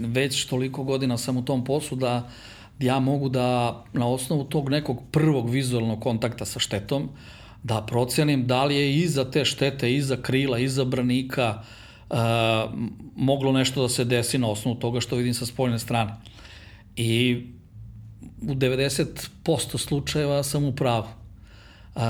već 0.00 0.44
toliko 0.44 0.84
godina 0.84 1.18
sam 1.18 1.36
u 1.36 1.44
tom 1.44 1.64
poslu 1.64 1.96
da 1.96 2.30
ja 2.78 2.98
mogu 2.98 3.28
da 3.28 3.84
na 3.92 4.08
osnovu 4.08 4.44
tog 4.44 4.70
nekog 4.70 5.02
prvog 5.10 5.50
vizualnog 5.50 6.00
kontakta 6.00 6.44
sa 6.44 6.58
štetom 6.58 7.08
da 7.62 7.86
procenim 7.86 8.46
da 8.46 8.64
li 8.64 8.76
je 8.76 8.96
iza 8.96 9.30
te 9.30 9.44
štete, 9.44 9.94
iza 9.94 10.16
krila, 10.16 10.58
iza 10.58 10.84
branika 10.84 11.62
e, 12.10 12.14
moglo 13.16 13.52
nešto 13.52 13.82
da 13.82 13.88
se 13.88 14.04
desi 14.04 14.38
na 14.38 14.48
osnovu 14.48 14.78
toga 14.78 15.00
što 15.00 15.16
vidim 15.16 15.34
sa 15.34 15.46
spoljne 15.46 15.78
strane. 15.78 16.14
I 16.96 17.46
u 18.42 18.54
90% 18.54 19.78
slučajeva 19.78 20.42
sam 20.42 20.64
u 20.64 20.72
pravu. 20.72 21.06
Uh, 21.94 22.02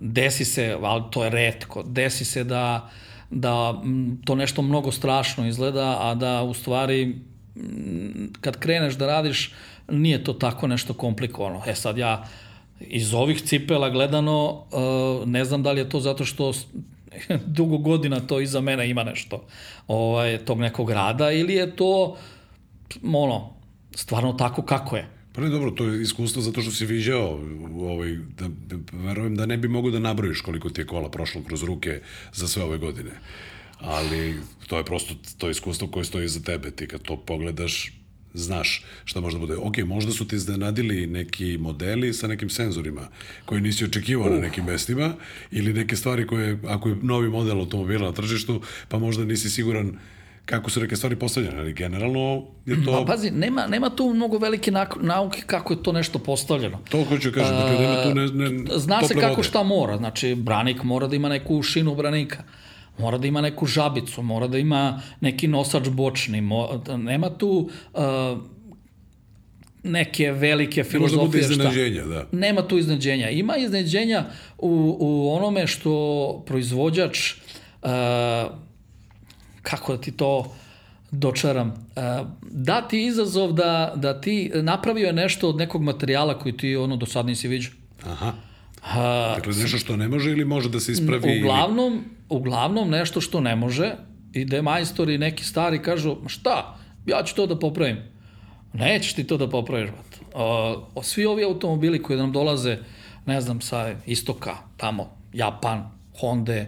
desi 0.00 0.44
se, 0.44 0.76
ali 0.82 1.02
to 1.10 1.24
je 1.24 1.30
redko, 1.30 1.82
desi 1.82 2.24
se 2.24 2.44
da, 2.44 2.90
da 3.30 3.82
to 4.24 4.34
nešto 4.34 4.62
mnogo 4.62 4.92
strašno 4.92 5.46
izgleda, 5.46 5.96
a 6.00 6.14
da 6.14 6.42
u 6.42 6.54
stvari 6.54 7.18
kad 8.40 8.58
kreneš 8.58 8.94
da 8.94 9.06
radiš 9.06 9.52
nije 9.88 10.24
to 10.24 10.32
tako 10.32 10.66
nešto 10.66 10.94
komplikovano. 10.94 11.62
E 11.66 11.74
sad 11.74 11.98
ja 11.98 12.24
iz 12.88 13.14
ovih 13.14 13.42
cipela 13.42 13.90
gledano 13.90 14.50
uh, 14.50 15.28
ne 15.28 15.44
znam 15.44 15.62
da 15.62 15.72
li 15.72 15.80
je 15.80 15.88
to 15.88 16.00
zato 16.00 16.24
što 16.24 16.52
dugo 17.56 17.78
godina 17.78 18.20
to 18.20 18.40
iza 18.40 18.60
mene 18.60 18.90
ima 18.90 19.04
nešto 19.04 19.44
ovaj, 19.86 20.38
tog 20.38 20.60
nekog 20.60 20.90
rada 20.90 21.30
ili 21.30 21.54
je 21.54 21.76
to 21.76 22.16
ono, 23.02 23.50
stvarno 23.94 24.32
tako 24.32 24.62
kako 24.62 24.96
je. 24.96 25.08
Pa 25.32 25.40
ne, 25.40 25.48
dobro, 25.48 25.70
to 25.70 25.84
je 25.84 26.02
iskustvo 26.02 26.42
zato 26.42 26.62
što 26.62 26.70
si 26.70 26.86
viđao, 26.86 27.40
ovaj, 27.80 28.16
da, 28.38 28.48
verujem 28.92 29.36
da 29.36 29.46
ne 29.46 29.56
bi 29.56 29.68
mogu 29.68 29.90
da 29.90 29.98
nabrojiš 29.98 30.40
koliko 30.40 30.70
ti 30.70 30.80
je 30.80 30.86
kola 30.86 31.10
prošlo 31.10 31.42
kroz 31.42 31.62
ruke 31.62 32.00
za 32.32 32.48
sve 32.48 32.62
ove 32.62 32.78
godine. 32.78 33.10
Ali 33.80 34.34
to 34.66 34.78
je 34.78 34.84
prosto 34.84 35.14
to 35.38 35.50
iskustvo 35.50 35.88
koje 35.88 36.04
stoji 36.04 36.28
za 36.28 36.40
tebe. 36.40 36.70
Ti 36.70 36.86
kad 36.86 37.02
to 37.02 37.16
pogledaš, 37.16 37.92
znaš 38.34 38.84
šta 39.04 39.20
možda 39.20 39.38
bude. 39.38 39.56
Ok, 39.56 39.78
možda 39.78 40.12
su 40.12 40.28
ti 40.28 40.36
iznenadili 40.36 41.06
neki 41.06 41.58
modeli 41.60 42.12
sa 42.12 42.26
nekim 42.26 42.50
senzorima 42.50 43.08
koje 43.44 43.60
nisi 43.60 43.84
očekivao 43.84 44.26
uh. 44.26 44.34
na 44.34 44.40
nekim 44.40 44.64
mestima 44.64 45.14
ili 45.50 45.72
neke 45.72 45.96
stvari 45.96 46.26
koje, 46.26 46.58
ako 46.68 46.88
je 46.88 46.96
novi 47.02 47.28
model 47.28 47.58
automobila 47.58 48.06
na 48.06 48.12
tržištu, 48.12 48.60
pa 48.88 48.98
možda 48.98 49.24
nisi 49.24 49.50
siguran 49.50 49.98
kako 50.44 50.70
su 50.70 50.80
neke 50.80 50.96
stvari 50.96 51.16
postavljene, 51.16 51.58
ali 51.58 51.72
generalno 51.72 52.44
je 52.66 52.84
to... 52.84 52.92
Pa 52.92 53.12
pazi, 53.12 53.30
nema, 53.30 53.66
nema 53.66 53.90
tu 53.90 54.12
mnogo 54.14 54.38
velike 54.38 54.72
nauke 55.00 55.42
kako 55.46 55.72
je 55.72 55.82
to 55.82 55.92
nešto 55.92 56.18
postavljeno. 56.18 56.78
To 56.90 57.04
hoću 57.04 57.30
da 57.30 57.34
kažem, 57.34 57.56
dakle 57.56 57.78
nema 57.78 58.02
tu 58.02 58.14
ne, 58.14 58.48
ne 58.48 58.78
Zna 58.78 59.02
se 59.02 59.14
kako 59.14 59.34
vode. 59.34 59.42
šta 59.42 59.62
mora, 59.62 59.96
znači 59.96 60.34
branik 60.34 60.82
mora 60.82 61.06
da 61.06 61.16
ima 61.16 61.28
neku 61.28 61.62
šinu 61.62 61.94
branika, 61.94 62.42
mora 62.98 63.18
da 63.18 63.26
ima 63.26 63.40
neku 63.40 63.66
žabicu, 63.66 64.22
mora 64.22 64.46
da 64.46 64.58
ima 64.58 65.00
neki 65.20 65.48
nosač 65.48 65.88
bočni, 65.88 66.40
mora, 66.40 66.96
nema 66.96 67.30
tu 67.30 67.70
uh, 67.94 68.02
neke 69.82 70.32
velike 70.32 70.84
filozofije. 70.84 71.26
Možda 71.26 71.38
bude 71.38 71.52
iznenađenja, 71.52 72.04
da. 72.04 72.26
Nema 72.32 72.62
tu 72.62 72.78
iznenađenja. 72.78 73.30
Ima 73.30 73.56
iznenađenja 73.56 74.24
u, 74.58 74.96
u 75.00 75.34
onome 75.34 75.66
što 75.66 76.44
proizvođač 76.46 77.32
uh, 77.82 77.88
kako 79.62 79.96
da 79.96 80.00
ti 80.00 80.12
to 80.12 80.52
dočaram, 81.12 81.68
e, 81.96 82.00
da 82.42 82.88
ti 82.88 83.04
izazov 83.06 83.52
da, 83.52 83.92
da 83.96 84.20
ti 84.20 84.50
napravio 84.54 85.06
je 85.06 85.12
nešto 85.12 85.48
od 85.48 85.56
nekog 85.56 85.82
materijala 85.82 86.38
koji 86.38 86.56
ti 86.56 86.76
ono 86.76 86.96
do 86.96 87.06
sad 87.06 87.26
nisi 87.26 87.48
vidio. 87.48 87.70
Aha. 88.04 88.32
A, 88.82 89.34
dakle, 89.36 89.52
nešto 89.52 89.78
što 89.78 89.96
ne 89.96 90.08
može 90.08 90.30
ili 90.30 90.44
može 90.44 90.68
da 90.68 90.80
se 90.80 90.92
ispravi? 90.92 91.40
Uglavnom, 91.40 91.92
ili... 91.92 92.02
uglavnom 92.28 92.90
nešto 92.90 93.20
što 93.20 93.40
ne 93.40 93.56
može 93.56 93.92
i 94.32 94.44
da 94.44 94.62
majstori 94.62 95.18
neki 95.18 95.44
stari 95.44 95.82
kažu, 95.82 96.16
šta, 96.26 96.78
ja 97.06 97.22
ću 97.22 97.34
to 97.34 97.46
da 97.46 97.58
popravim. 97.58 97.96
Nećeš 98.72 99.12
ti 99.12 99.24
to 99.24 99.36
da 99.36 99.48
popraviš, 99.48 99.90
O, 100.34 101.02
svi 101.02 101.26
ovi 101.26 101.44
automobili 101.44 102.02
koji 102.02 102.18
nam 102.18 102.32
dolaze, 102.32 102.78
ne 103.26 103.40
znam, 103.40 103.60
sa 103.60 103.94
istoka, 104.06 104.56
tamo, 104.76 105.10
Japan, 105.32 105.90
Honda, 106.20 106.64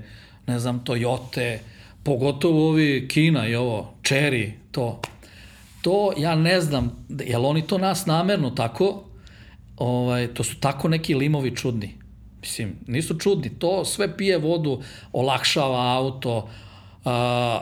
ne 0.47 0.59
znam, 0.59 0.85
Toyota, 0.85 1.59
pogotovo 2.03 2.69
ovi 2.69 3.09
Kina 3.09 3.49
i 3.49 3.55
ovo, 3.55 3.95
Cherry, 4.03 4.51
to. 4.71 5.01
To 5.83 6.13
ja 6.19 6.35
ne 6.35 6.61
znam, 6.61 7.07
jel 7.27 7.47
oni 7.47 7.63
to 7.63 7.79
nas 7.79 8.07
namerno 8.07 8.51
tako, 8.51 9.05
ovaj, 9.77 10.27
to 10.27 10.45
su 10.45 10.61
tako 10.61 10.89
neki 10.89 11.15
limovi 11.15 11.57
čudni. 11.57 12.04
Mislim, 12.45 12.77
nisu 12.87 13.19
čudni, 13.19 13.51
to 13.59 13.85
sve 13.85 14.17
pije 14.17 14.39
vodu, 14.39 14.81
olakšava 15.13 15.97
auto, 15.97 16.37
uh, 16.37 16.51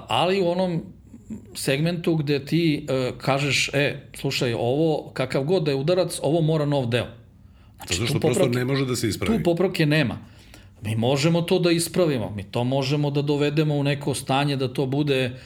ali 0.09 0.41
u 0.41 0.49
onom 0.49 0.83
segmentu 1.55 2.17
gde 2.17 2.45
ti 2.45 2.87
uh, 2.87 3.19
kažeš, 3.19 3.71
e, 3.73 4.09
slušaj, 4.15 4.55
ovo, 4.55 5.11
kakav 5.15 5.45
god 5.45 5.63
da 5.63 5.71
je 5.71 5.77
udarac, 5.77 6.19
ovo 6.23 6.41
mora 6.41 6.67
nov 6.67 6.87
deo. 6.87 7.07
Znači, 7.77 7.95
Zato 7.95 8.07
što 8.07 8.21
prosto 8.21 8.49
ne 8.49 8.65
može 8.65 8.87
da 8.87 8.97
se 8.97 9.09
ispravi. 9.09 9.39
Tu 9.39 9.45
popravke 9.45 9.87
nema. 9.87 10.19
Mi 10.83 10.97
možemo 10.97 11.43
to 11.43 11.59
da 11.59 11.71
ispravimo, 11.71 12.31
mi 12.31 12.43
to 12.43 12.65
možemo 12.65 13.11
da 13.11 13.23
dovedemo 13.23 13.75
u 13.75 13.83
neko 13.83 14.15
stanje 14.15 14.57
da 14.57 14.73
to 14.73 14.87
bude 14.87 15.39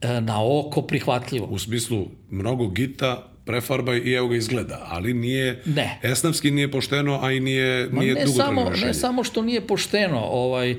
e, 0.00 0.20
na 0.20 0.44
oko 0.44 0.82
prihvatljivo. 0.82 1.46
U 1.46 1.58
smislu, 1.58 2.06
mnogo 2.30 2.68
gita, 2.68 3.26
prefarbaj 3.48 3.98
i 4.04 4.12
evo 4.12 4.28
ga 4.28 4.36
izgleda, 4.36 4.86
ali 4.90 5.14
nije 5.14 5.62
ne. 5.64 5.98
esnavski 6.02 6.50
nije 6.50 6.70
pošteno, 6.70 7.18
a 7.22 7.32
i 7.32 7.40
nije, 7.40 7.88
Ma 7.92 8.00
nije 8.00 8.14
ne 8.14 8.26
samo, 8.26 8.70
Ne 8.84 8.94
samo 8.94 9.24
što 9.24 9.42
nije 9.42 9.60
pošteno, 9.66 10.20
ovaj, 10.20 10.72
uh, 10.72 10.78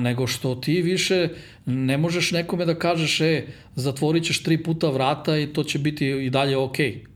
nego 0.00 0.26
što 0.26 0.54
ti 0.54 0.82
više 0.82 1.28
ne 1.66 1.96
možeš 1.98 2.30
nekome 2.32 2.66
da 2.66 2.74
kažeš, 2.74 3.20
e, 3.20 3.42
zatvorit 3.74 4.24
ćeš 4.24 4.42
tri 4.42 4.62
puta 4.62 4.90
vrata 4.90 5.38
i 5.38 5.46
to 5.46 5.64
će 5.64 5.78
biti 5.78 6.06
i 6.06 6.30
dalje 6.30 6.56
okej. 6.56 6.92
Okay. 6.92 7.06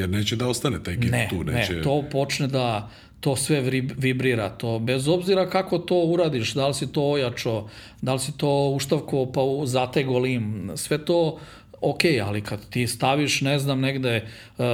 Jer 0.00 0.08
neće 0.08 0.36
da 0.36 0.48
ostane 0.48 0.82
taj 0.82 0.96
git 0.96 1.12
ne, 1.12 1.28
tu. 1.30 1.44
Neće... 1.44 1.72
Ne, 1.72 1.82
to 1.82 2.04
počne 2.12 2.46
da, 2.48 2.90
to 3.20 3.36
sve 3.36 3.60
vibrira, 3.96 4.48
to 4.48 4.78
bez 4.78 5.08
obzira 5.08 5.50
kako 5.50 5.78
to 5.78 5.94
uradiš, 5.94 6.54
da 6.54 6.68
li 6.68 6.74
si 6.74 6.92
to 6.92 7.02
ojačo, 7.02 7.68
da 8.02 8.14
li 8.14 8.20
si 8.20 8.36
to 8.36 8.72
uštavko 8.76 9.26
pa 9.32 9.40
zatego 9.66 10.18
lim, 10.18 10.70
sve 10.76 11.04
to 11.04 11.38
ok, 11.82 12.00
ali 12.24 12.40
kad 12.40 12.68
ti 12.70 12.86
staviš, 12.86 13.40
ne 13.40 13.58
znam, 13.58 13.80
negde 13.80 14.24
uh, 14.58 14.64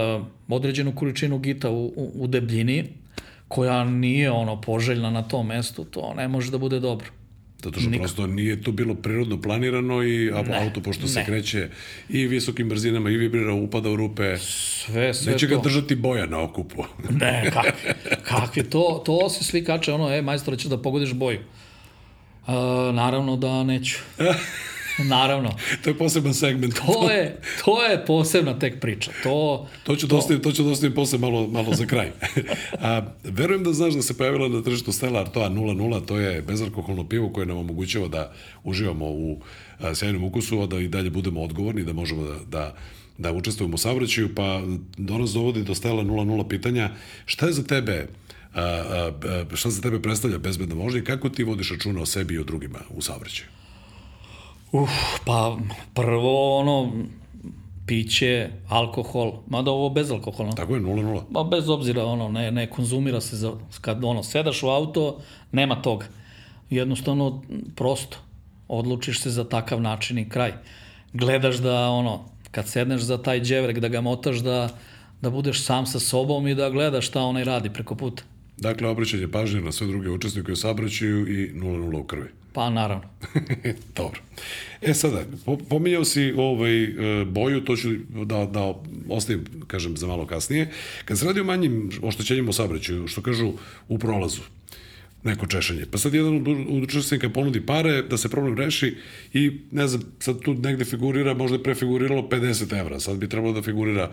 određenu 0.49 0.95
količinu 0.95 1.39
gita 1.39 1.71
u, 1.71 1.87
u, 1.87 2.13
u 2.15 2.27
debljini, 2.27 2.85
koja 3.49 3.85
nije 3.85 4.31
ono 4.31 4.61
poželjna 4.61 5.11
na 5.11 5.23
tom 5.23 5.47
mestu, 5.47 5.85
to 5.85 6.15
ne 6.17 6.29
može 6.29 6.51
da 6.51 6.59
bude 6.59 6.81
dobro. 6.81 7.07
Zato 7.63 7.81
što 7.81 7.91
Nikak. 7.91 8.03
prosto 8.03 8.27
nije 8.27 8.63
to 8.63 8.73
bilo 8.73 8.95
prirodno 8.95 9.41
planirano 9.43 10.03
i 10.03 10.31
ne, 10.31 10.59
auto 10.61 10.81
pošto 10.81 11.03
ne. 11.03 11.09
se 11.09 11.25
kreće 11.25 11.69
i 12.09 12.27
visokim 12.27 12.69
brzinama 12.69 13.11
i 13.11 13.17
vibrira, 13.17 13.55
upada 13.55 13.91
u 13.91 13.97
rupe. 13.97 14.37
Sve, 14.39 15.15
sve 15.15 15.33
Neće 15.33 15.49
to. 15.49 15.57
ga 15.57 15.63
držati 15.63 15.95
boja 15.95 16.27
na 16.27 16.43
okupu. 16.43 16.85
ne, 17.21 17.51
kakvi, 17.53 17.93
kakvi 18.23 18.63
to, 18.63 19.03
to 19.07 19.31
se 19.31 19.45
svi 19.45 19.65
kače, 19.65 19.93
ono, 19.93 20.15
e, 20.15 20.23
majstor, 20.23 20.59
ćeš 20.59 20.67
da 20.67 20.83
pogodiš 20.83 21.13
boju. 21.13 21.39
Uh, 22.47 22.55
naravno 22.95 23.37
da 23.37 23.65
neću. 23.65 23.99
Naravno. 25.05 25.51
to 25.85 25.91
je 25.91 25.99
poseban 25.99 26.35
segment. 26.35 26.75
To 26.87 27.11
je, 27.11 27.41
to 27.65 27.83
je 27.83 28.07
posebna 28.07 28.59
tek 28.59 28.81
priča. 28.81 29.11
To, 29.23 29.69
to 29.85 29.97
ću, 29.97 30.09
to... 30.09 30.17
Dostaviti, 30.17 30.45
to 30.45 30.53
ću 30.53 30.63
dostaviti 30.63 30.95
posle 30.95 31.19
malo, 31.19 31.47
malo 31.47 31.75
za 31.75 31.87
kraj. 31.87 32.11
A, 32.81 33.03
verujem 33.25 33.65
da 33.65 33.73
znaš 33.73 33.95
da 33.95 34.03
se 34.03 34.17
pojavila 34.17 34.49
na 34.49 34.63
tržištu 34.63 34.93
Stella 34.93 35.21
Artois 35.21 35.51
00, 35.51 36.07
to 36.07 36.19
je 36.19 36.43
bezalkoholno 36.43 37.09
pivo 37.09 37.33
koje 37.33 37.47
nam 37.47 37.57
omogućava 37.57 38.09
da 38.09 38.33
uživamo 38.65 39.07
u 39.07 39.41
a, 39.79 39.95
sjajnom 39.95 40.25
ukusu, 40.25 40.61
a 40.61 40.67
da 40.67 40.79
i 40.79 40.89
dalje 40.89 41.11
budemo 41.11 41.41
odgovorni, 41.43 41.85
da 41.85 41.93
možemo 41.93 42.25
da, 42.25 42.39
da 42.47 42.75
da 43.19 43.33
učestvujemo 43.33 43.75
u 43.75 43.79
saobraćaju, 43.79 44.35
pa 44.35 44.63
do 44.97 45.19
nas 45.19 45.31
dovodi 45.31 45.63
do 45.63 45.75
Stella 45.75 46.03
00 46.03 46.49
pitanja. 46.49 46.91
Šta 47.27 47.47
je 47.47 47.53
za 47.53 47.63
tebe 47.63 48.07
a, 48.55 48.63
a, 49.51 49.57
šta 49.57 49.71
za 49.71 49.83
tebe 49.83 50.03
predstavlja 50.03 50.39
bezbedna 50.39 50.75
vožnja 50.75 51.01
i 51.01 51.05
kako 51.05 51.29
ti 51.29 51.45
vodiš 51.45 51.71
računa 51.71 52.03
o 52.03 52.07
sebi 52.07 52.35
i 52.35 52.39
o 52.39 52.45
drugima 52.45 52.79
u 52.91 53.03
saobraćaju? 53.03 53.49
Uf, 54.73 54.91
pa 55.25 55.57
prvo 55.95 56.59
ono, 56.59 56.93
piće, 57.87 58.49
alkohol, 58.69 59.33
mada 59.47 59.71
ovo 59.71 59.91
bezalkoholno. 59.91 60.53
Tako 60.53 60.75
je, 60.75 60.81
0-0. 60.81 61.23
Pa 61.35 61.45
bez 61.45 61.69
obzira, 61.69 62.05
ono, 62.05 62.29
ne, 62.29 62.51
ne 62.51 62.71
konzumira 62.71 63.21
se, 63.21 63.37
za, 63.37 63.53
kad 63.81 64.05
ono, 64.05 64.23
sedaš 64.23 64.63
u 64.63 64.69
auto, 64.69 65.19
nema 65.53 65.83
toga. 65.83 66.07
Jednostavno, 66.71 67.43
prosto, 67.77 68.17
odlučiš 68.69 69.23
se 69.23 69.31
za 69.31 69.45
takav 69.45 69.81
način 69.81 70.19
i 70.19 70.29
kraj. 70.29 70.53
Gledaš 71.13 71.57
da, 71.57 71.89
ono, 71.89 72.25
kad 72.51 72.69
sedneš 72.69 73.01
za 73.01 73.23
taj 73.23 73.41
dževrek, 73.41 73.79
da 73.79 73.89
ga 73.89 74.01
motaš, 74.01 74.37
da, 74.37 74.69
da 75.23 75.31
budeš 75.31 75.65
sam 75.65 75.87
sa 75.87 76.01
sobom 76.01 76.49
i 76.49 76.55
da 76.55 76.71
gledaš 76.71 77.09
šta 77.09 77.23
onaj 77.23 77.45
radi 77.45 77.71
preko 77.71 77.95
puta. 77.95 78.23
Dakle, 78.57 78.89
obraćanje 78.89 79.29
pažnje 79.29 79.61
na 79.61 79.73
sve 79.73 79.87
druge 79.87 80.11
učesnike 80.11 80.53
u 80.53 80.57
saobraćaju 80.57 81.29
i 81.29 81.53
0-0 81.55 82.01
u 82.01 82.05
krvi. 82.05 82.29
Pa 82.59 82.71
naravno. 82.71 83.05
Dobro. 83.97 84.21
E 84.83 84.95
sada, 84.95 85.25
po, 85.45 85.57
pominjao 85.57 86.05
si 86.05 86.33
ovaj, 86.37 86.83
e, 86.83 87.25
boju, 87.25 87.61
to 87.65 87.77
ću 87.77 87.89
da, 88.25 88.47
da 88.47 88.75
ostavim, 89.09 89.45
kažem, 89.67 89.97
za 89.97 90.07
malo 90.07 90.27
kasnije. 90.27 90.71
Kad 91.05 91.19
se 91.19 91.25
radi 91.25 91.41
o 91.41 91.45
manjim 91.45 91.91
oštećenjima 92.03 92.51
u 92.51 92.53
saobraćaju, 92.53 93.07
što 93.09 93.23
kažu 93.23 93.53
u 93.89 93.99
prolazu, 93.99 94.41
neko 95.25 95.47
češanje. 95.47 95.87
Pa 95.91 95.99
sad 95.99 96.15
jedan 96.15 96.37
od 96.37 96.83
učesnika 96.83 97.29
ponudi 97.29 97.67
pare 97.67 98.03
da 98.03 98.17
se 98.17 98.29
problem 98.29 98.59
reši 98.59 98.97
i 99.33 99.61
ne 99.71 99.89
znam, 99.89 100.03
sad 100.19 100.41
tu 100.41 100.55
negde 100.55 100.85
figurira, 100.85 101.35
možda 101.35 101.57
je 101.57 101.63
prefiguriralo 101.63 102.23
50 102.23 102.81
evra, 102.81 103.01
sad 103.01 103.19
bi 103.19 103.29
trebalo 103.29 103.53
da 103.53 103.63
figurira 103.63 104.11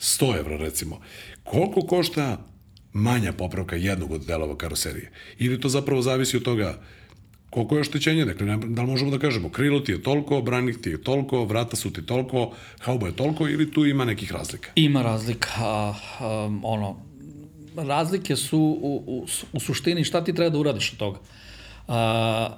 100 0.00 0.38
evra 0.38 0.56
recimo. 0.56 1.00
Koliko 1.44 1.80
košta 1.80 2.46
manja 2.92 3.32
popravka 3.32 3.76
jednog 3.76 4.12
od 4.12 4.26
delova 4.26 4.56
karoserije? 4.56 5.10
Ili 5.38 5.60
to 5.60 5.68
zapravo 5.68 6.02
zavisi 6.02 6.36
od 6.36 6.42
toga 6.42 6.78
koliko 7.50 7.74
je 7.74 7.80
oštećenje, 7.80 8.24
dakle, 8.24 8.56
da 8.56 8.82
li 8.82 8.88
možemo 8.88 9.10
da 9.10 9.18
kažemo, 9.18 9.48
krilo 9.48 9.80
ti 9.80 9.92
je 9.92 10.02
toliko, 10.02 10.40
branik 10.42 10.82
ti 10.82 10.90
je 10.90 11.02
toliko, 11.02 11.44
vrata 11.44 11.76
su 11.76 11.92
ti 11.92 12.06
toliko, 12.06 12.50
hauba 12.80 13.06
je 13.06 13.16
toliko, 13.16 13.48
ili 13.48 13.70
tu 13.70 13.86
ima 13.86 14.04
nekih 14.04 14.32
razlika? 14.32 14.70
Ima 14.74 15.02
razlika, 15.02 15.94
um, 16.20 16.60
ono, 16.64 16.96
razlike 17.76 18.36
su 18.36 18.58
u, 18.58 19.02
u, 19.06 19.26
u 19.52 19.60
suštini 19.60 20.04
šta 20.04 20.24
ti 20.24 20.34
treba 20.34 20.50
da 20.50 20.58
uradiš 20.58 20.92
od 20.92 20.98
toga. 20.98 21.18
A, 21.88 22.48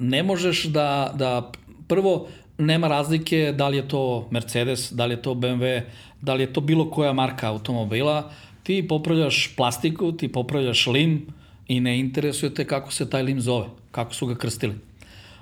ne 0.00 0.22
možeš 0.22 0.64
da, 0.64 1.12
da 1.14 1.52
prvo 1.88 2.28
nema 2.58 2.88
razlike 2.88 3.54
da 3.56 3.68
li 3.68 3.76
je 3.76 3.88
to 3.88 4.28
Mercedes, 4.30 4.92
da 4.92 5.06
li 5.06 5.14
je 5.14 5.22
to 5.22 5.34
BMW, 5.34 5.82
da 6.22 6.34
li 6.34 6.42
je 6.42 6.52
to 6.52 6.60
bilo 6.60 6.90
koja 6.90 7.12
marka 7.12 7.48
automobila, 7.48 8.30
ti 8.62 8.88
popravljaš 8.88 9.54
plastiku, 9.56 10.12
ti 10.12 10.28
popravljaš 10.28 10.86
lim 10.86 11.26
i 11.68 11.80
ne 11.80 11.98
interesuje 11.98 12.54
te 12.54 12.64
kako 12.64 12.92
se 12.92 13.10
taj 13.10 13.22
lim 13.22 13.40
zove, 13.40 13.66
kako 13.90 14.14
su 14.14 14.26
ga 14.26 14.34
krstili. 14.34 14.74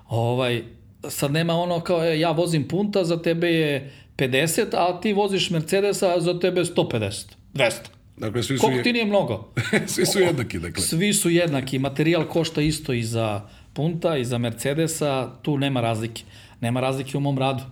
Ovaj, 0.09 0.63
sad 1.09 1.33
nema 1.33 1.55
ono 1.55 1.81
kao 1.81 2.05
e, 2.05 2.21
ja 2.21 2.31
vozim 2.31 2.69
punta, 2.69 3.05
za 3.05 3.23
tebe 3.23 3.49
je 3.49 3.93
50, 4.17 4.67
a 4.73 5.01
ti 5.01 5.13
voziš 5.13 5.51
Mercedesa, 5.51 6.15
a 6.15 6.21
za 6.21 6.39
tebe 6.39 6.61
150, 6.61 7.25
200. 7.55 7.73
Dakle, 8.17 8.43
svi 8.43 8.59
su... 8.59 8.65
Koliko 8.65 8.83
ti 8.83 8.93
nije 8.93 9.05
mnogo? 9.05 9.53
svi 9.95 10.07
su 10.07 10.21
jednaki, 10.21 10.59
dakle. 10.59 10.83
Svi 10.83 11.13
su 11.13 11.31
jednaki. 11.31 11.79
Materijal 11.79 12.29
košta 12.29 12.61
isto 12.61 12.93
i 12.93 13.03
za 13.03 13.49
Punta 13.73 14.17
i 14.17 14.25
za 14.25 14.39
Mercedesa, 14.39 15.31
tu 15.43 15.59
nema 15.59 15.81
razlike. 15.81 16.23
Nema 16.61 16.81
razlike 16.81 17.17
u 17.17 17.21
mom 17.21 17.39
radu. 17.39 17.63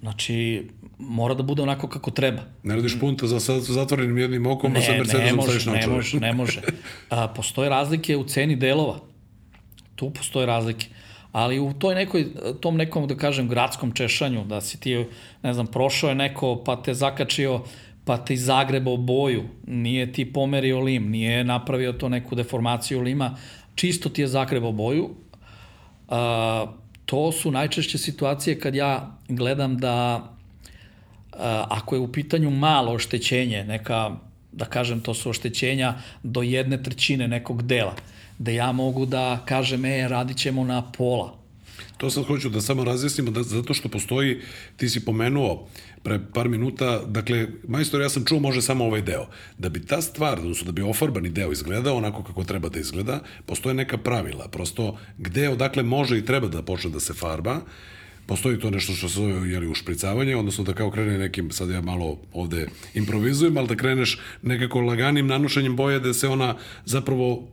Znači, 0.00 0.66
mora 1.08 1.34
da 1.34 1.42
bude 1.42 1.62
onako 1.62 1.88
kako 1.88 2.10
treba. 2.10 2.42
Ne 2.62 2.76
radiš 2.76 3.00
punta 3.00 3.26
za 3.26 3.60
zatvorenim 3.60 4.18
jednim 4.18 4.46
okom, 4.46 4.72
ne, 4.72 4.80
a 4.80 4.82
sa 4.82 4.92
Mercedesom 4.92 5.26
ne 5.26 5.32
može, 5.32 5.60
staviš 5.60 5.66
na 5.66 5.72
Ne 5.72 5.86
može, 5.86 6.20
ne 6.20 6.32
može. 6.32 6.60
A, 7.10 7.28
postoje 7.28 7.68
razlike 7.68 8.16
u 8.16 8.24
ceni 8.24 8.56
delova. 8.56 8.98
Tu 9.94 10.10
postoje 10.10 10.46
razlike. 10.46 10.86
Ali 11.32 11.60
u 11.60 11.72
toj 11.72 11.94
nekoj, 11.94 12.26
tom 12.60 12.76
nekom, 12.76 13.06
da 13.08 13.16
kažem, 13.16 13.48
gradskom 13.48 13.92
češanju, 13.92 14.44
da 14.44 14.60
si 14.60 14.80
ti, 14.80 15.04
ne 15.42 15.54
znam, 15.54 15.66
prošao 15.66 16.08
je 16.08 16.14
neko, 16.14 16.62
pa 16.64 16.76
te 16.82 16.94
zakačio, 16.94 17.60
pa 18.04 18.16
ti 18.16 18.36
zagrebao 18.36 18.96
boju, 18.96 19.42
nije 19.66 20.12
ti 20.12 20.32
pomerio 20.32 20.80
lim, 20.80 21.10
nije 21.10 21.44
napravio 21.44 21.92
to 21.92 22.08
neku 22.08 22.34
deformaciju 22.34 23.00
lima, 23.00 23.36
čisto 23.74 24.08
ti 24.08 24.20
je 24.20 24.26
zagrebao 24.28 24.72
boju. 24.72 25.10
A, 26.08 26.66
to 27.04 27.32
su 27.32 27.50
najčešće 27.50 27.98
situacije 27.98 28.60
kad 28.60 28.74
ja 28.74 29.16
gledam 29.28 29.78
da 29.78 30.28
ako 31.68 31.94
je 31.94 32.00
u 32.00 32.12
pitanju 32.12 32.50
malo 32.50 32.92
oštećenje, 32.92 33.64
neka, 33.64 34.10
da 34.52 34.64
kažem, 34.64 35.00
to 35.00 35.14
su 35.14 35.30
oštećenja 35.30 35.94
do 36.22 36.42
jedne 36.42 36.82
trećine 36.82 37.28
nekog 37.28 37.62
dela, 37.62 37.94
da 38.38 38.50
ja 38.50 38.72
mogu 38.72 39.06
da 39.06 39.38
kažem, 39.44 39.84
e, 39.84 40.08
radit 40.08 40.36
ćemo 40.36 40.64
na 40.64 40.82
pola, 40.92 41.42
To 42.02 42.10
sad 42.10 42.24
hoću 42.26 42.48
da 42.48 42.60
samo 42.60 42.84
razjasnimo, 42.84 43.30
da, 43.30 43.42
zato 43.42 43.74
što 43.74 43.88
postoji, 43.88 44.40
ti 44.76 44.88
si 44.88 45.04
pomenuo 45.04 45.68
pre 46.02 46.18
par 46.34 46.48
minuta, 46.48 47.02
dakle, 47.06 47.46
majstor, 47.68 48.00
ja 48.00 48.08
sam 48.08 48.24
čuo 48.24 48.40
može 48.40 48.62
samo 48.62 48.84
ovaj 48.84 49.02
deo. 49.02 49.26
Da 49.58 49.68
bi 49.68 49.86
ta 49.86 50.02
stvar, 50.02 50.38
odnosno 50.38 50.66
da 50.66 50.72
bi 50.72 50.82
ofarbani 50.82 51.30
deo 51.30 51.52
izgledao 51.52 51.96
onako 51.96 52.24
kako 52.24 52.44
treba 52.44 52.68
da 52.68 52.80
izgleda, 52.80 53.20
postoje 53.46 53.74
neka 53.74 53.98
pravila, 53.98 54.48
prosto 54.48 54.98
gde, 55.18 55.48
odakle 55.48 55.82
može 55.82 56.18
i 56.18 56.24
treba 56.24 56.48
da 56.48 56.62
počne 56.62 56.90
da 56.90 57.00
se 57.00 57.14
farba, 57.14 57.60
postoji 58.26 58.58
to 58.58 58.70
nešto 58.70 58.92
što 58.92 59.08
se 59.08 59.14
zove 59.14 59.50
jeli, 59.50 59.66
ušpricavanje, 59.66 60.36
odnosno 60.36 60.64
da 60.64 60.72
kao 60.72 60.90
krene 60.90 61.18
nekim, 61.18 61.50
sad 61.50 61.70
ja 61.70 61.80
malo 61.80 62.18
ovde 62.32 62.66
improvizujem, 62.94 63.56
ali 63.56 63.68
da 63.68 63.76
kreneš 63.76 64.18
nekako 64.42 64.80
laganim 64.80 65.26
nanošenjem 65.26 65.76
boje 65.76 66.00
da 66.00 66.14
se 66.14 66.28
ona 66.28 66.56
zapravo 66.84 67.48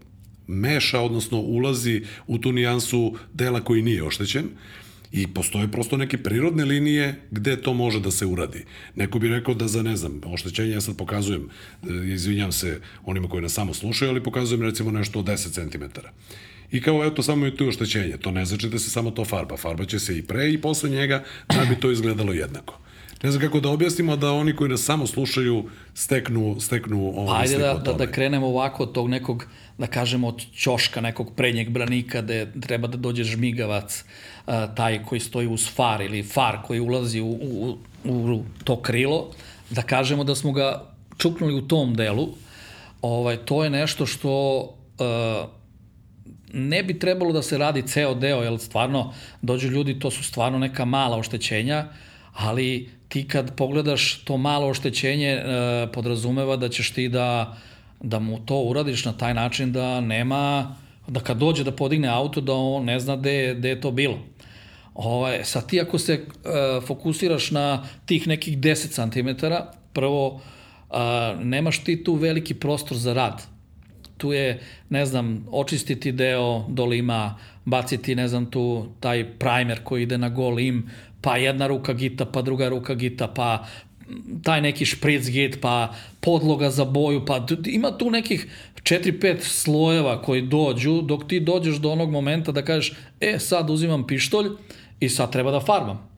meša, 0.48 1.00
odnosno 1.00 1.40
ulazi 1.40 2.02
u 2.28 2.38
tu 2.38 2.52
nijansu 2.52 3.16
dela 3.34 3.62
koji 3.62 3.82
nije 3.82 4.04
oštećen 4.04 4.46
i 5.12 5.28
postoje 5.28 5.72
prosto 5.72 5.98
neke 5.98 6.18
prirodne 6.18 6.66
linije 6.66 7.16
gde 7.32 7.62
to 7.62 7.74
može 7.74 8.00
da 8.00 8.12
se 8.12 8.26
uradi. 8.26 8.66
Neko 8.96 9.20
bi 9.20 9.28
rekao 9.28 9.54
da 9.54 9.68
za, 9.68 9.84
ne 9.84 9.98
znam, 9.98 10.22
oštećenje, 10.26 10.72
ja 10.72 10.82
sad 10.82 10.98
pokazujem, 10.98 11.50
e, 11.84 11.88
izvinjam 12.14 12.52
se 12.52 12.82
onima 13.06 13.28
koji 13.28 13.42
nas 13.42 13.54
samo 13.54 13.74
slušaju, 13.74 14.12
ali 14.12 14.24
pokazujem 14.24 14.62
recimo 14.62 14.92
nešto 14.92 15.20
od 15.20 15.26
10 15.26 15.54
cm. 15.54 15.84
I 16.72 16.82
kao, 16.82 17.06
eto, 17.06 17.24
samo 17.24 17.46
je 17.46 17.56
tu 17.58 17.68
oštećenje. 17.68 18.18
To 18.18 18.32
ne 18.32 18.46
znači 18.46 18.70
da 18.70 18.80
se 18.80 18.90
samo 18.90 19.12
to 19.12 19.26
farba. 19.26 19.58
Farba 19.58 19.86
će 19.86 20.00
se 20.00 20.18
i 20.18 20.22
pre 20.22 20.50
i 20.50 20.62
posle 20.62 20.90
njega 20.90 21.24
da 21.48 21.66
bi 21.70 21.76
to 21.76 21.92
izgledalo 21.92 22.34
jednako 22.34 22.80
ne 23.24 23.32
znam 23.32 23.42
kako 23.42 23.60
da 23.60 23.70
objasnimo 23.70 24.16
da 24.16 24.32
oni 24.32 24.56
koji 24.56 24.70
nas 24.70 24.82
samo 24.82 25.08
slušaju 25.08 25.64
steknu, 25.94 26.56
steknu 26.60 27.08
ovo 27.08 27.26
pa 27.26 27.40
Ajde 27.40 27.58
da, 27.58 27.74
da, 27.74 27.94
da 27.94 28.12
krenemo 28.12 28.48
ovako 28.48 28.84
od 28.84 28.92
tog 28.92 29.10
nekog, 29.10 29.46
da 29.78 29.88
kažemo 29.88 30.28
od 30.28 30.46
ćoška, 30.56 31.02
nekog 31.02 31.36
prednjeg 31.36 31.70
branika 31.70 32.22
gde 32.22 32.52
treba 32.62 32.88
da 32.88 32.98
dođe 32.98 33.24
žmigavac, 33.24 34.04
taj 34.76 35.04
koji 35.04 35.20
stoji 35.20 35.48
uz 35.48 35.70
far 35.76 36.02
ili 36.02 36.24
far 36.24 36.58
koji 36.68 36.80
ulazi 36.80 37.22
u, 37.22 37.30
u, 37.32 37.78
u 38.06 38.44
to 38.64 38.82
krilo, 38.82 39.32
da 39.70 39.82
kažemo 39.82 40.24
da 40.24 40.36
smo 40.36 40.52
ga 40.52 40.86
čuknuli 41.18 41.54
u 41.54 41.68
tom 41.68 41.96
delu, 41.96 42.30
ovaj, 43.02 43.38
to 43.38 43.64
je 43.64 43.70
nešto 43.70 44.06
što 44.06 44.60
uh, 44.60 45.59
ne 46.54 46.84
bi 46.84 47.00
trebalo 47.00 47.34
da 47.34 47.42
se 47.42 47.58
radi 47.58 47.88
ceo 47.88 48.14
deo, 48.14 48.44
jer 48.44 48.60
stvarno 48.60 49.14
dođu 49.42 49.68
ljudi, 49.68 50.00
to 50.00 50.12
su 50.12 50.24
stvarno 50.24 50.60
neka 50.60 50.86
mala 50.86 51.18
oštećenja, 51.18 51.86
ali 52.34 52.90
ti 53.10 53.28
kad 53.28 53.56
pogledaš 53.56 54.24
to 54.24 54.38
malo 54.38 54.68
oštećenje, 54.68 55.28
e, 55.28 55.42
podrazumeva 55.94 56.56
da 56.56 56.70
ćeš 56.70 56.92
ti 56.92 57.10
da, 57.10 57.58
da 58.02 58.20
mu 58.20 58.40
to 58.40 58.62
uradiš 58.62 59.06
na 59.06 59.14
taj 59.14 59.34
način 59.34 59.72
da 59.72 60.02
nema, 60.02 60.76
da 61.08 61.20
kad 61.20 61.38
dođe 61.38 61.64
da 61.64 61.72
podigne 61.72 62.08
auto, 62.08 62.42
da 62.42 62.54
on 62.54 62.86
ne 62.86 63.00
zna 63.00 63.16
gde, 63.16 63.56
gde 63.58 63.70
je 63.70 63.82
to 63.82 63.92
bilo. 63.92 64.20
Ovaj, 64.94 65.44
sad 65.44 65.70
ti 65.70 65.82
ako 65.82 65.98
se 66.00 66.14
e, 66.14 66.22
fokusiraš 66.88 67.52
na 67.52 67.84
tih 68.06 68.28
nekih 68.28 68.58
10 68.58 69.12
cm, 69.12 69.46
prvo, 69.94 70.42
e, 70.92 70.96
nemaš 71.44 71.84
ti 71.84 72.04
tu 72.04 72.14
veliki 72.14 72.54
prostor 72.54 72.98
za 72.98 73.14
rad. 73.14 73.59
Tu 74.20 74.34
je, 74.34 74.60
ne 74.90 75.06
znam, 75.06 75.48
očistiti 75.52 76.12
deo 76.12 76.66
dolima, 76.68 77.40
baciti, 77.66 78.16
ne 78.16 78.28
znam, 78.28 78.46
tu 78.52 78.88
taj 79.00 79.24
primer 79.40 79.84
koji 79.84 80.04
ide 80.04 80.18
na 80.18 80.30
gol 80.30 80.60
im, 80.60 80.84
pa 81.22 81.38
jedna 81.38 81.68
ruka 81.68 81.94
gita, 81.94 82.26
pa 82.26 82.42
druga 82.42 82.70
ruka 82.70 82.94
gita, 82.94 83.28
pa 83.28 83.66
taj 84.44 84.62
neki 84.62 84.86
špric 84.86 85.30
git, 85.30 85.62
pa 85.62 85.94
podloga 86.20 86.70
za 86.70 86.86
boju, 86.86 87.26
pa 87.26 87.46
ima 87.66 87.98
tu 87.98 88.10
nekih 88.12 88.48
4-5 88.84 89.42
slojeva 89.42 90.22
koji 90.22 90.42
dođu, 90.42 91.02
dok 91.02 91.28
ti 91.28 91.40
dođeš 91.40 91.76
do 91.76 91.92
onog 91.92 92.12
momenta 92.12 92.52
da 92.52 92.66
kažeš, 92.66 92.94
e, 93.22 93.40
sad 93.40 93.70
uzimam 93.70 94.08
pištolj 94.08 94.50
i 95.00 95.10
sad 95.10 95.32
treba 95.32 95.52
da 95.52 95.60
farbam. 95.60 96.10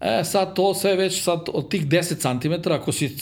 E, 0.00 0.24
sad 0.24 0.54
to 0.54 0.74
sve 0.74 0.96
već 0.96 1.22
sad 1.22 1.40
od 1.52 1.70
tih 1.70 1.86
10 1.86 2.40
cm, 2.40 2.72
ako 2.72 2.92
si 2.92 3.16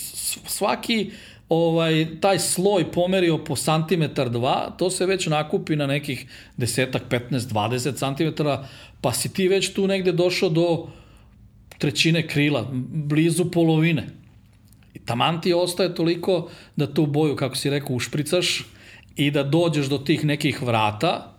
svaki 0.47 1.11
ovaj, 1.49 2.07
taj 2.21 2.39
sloj 2.39 2.93
pomerio 2.93 3.39
po 3.39 3.57
santimetar 3.57 4.31
dva, 4.31 4.75
to 4.79 4.91
se 4.91 5.07
već 5.07 5.27
nakupi 5.27 5.77
na 5.77 5.87
nekih 5.87 6.27
desetak, 6.57 7.03
15, 7.11 7.39
20 7.39 7.97
santimetara, 7.97 8.67
pa 9.01 9.13
si 9.13 9.33
ti 9.33 9.49
već 9.49 9.73
tu 9.73 9.87
negde 9.87 10.13
došao 10.13 10.49
do 10.49 10.87
trećine 11.79 12.27
krila, 12.29 12.67
blizu 12.93 13.51
polovine. 13.51 14.07
I 14.95 14.99
taman 14.99 15.41
ti 15.41 15.53
ostaje 15.53 15.95
toliko 15.95 16.49
da 16.77 16.95
tu 16.95 17.07
boju, 17.07 17.37
kako 17.37 17.57
si 17.57 17.71
rekao, 17.71 17.97
ušpricaš 17.97 18.65
i 19.17 19.31
da 19.31 19.43
dođeš 19.43 19.87
do 19.87 19.99
tih 19.99 20.25
nekih 20.25 20.63
vrata, 20.63 21.33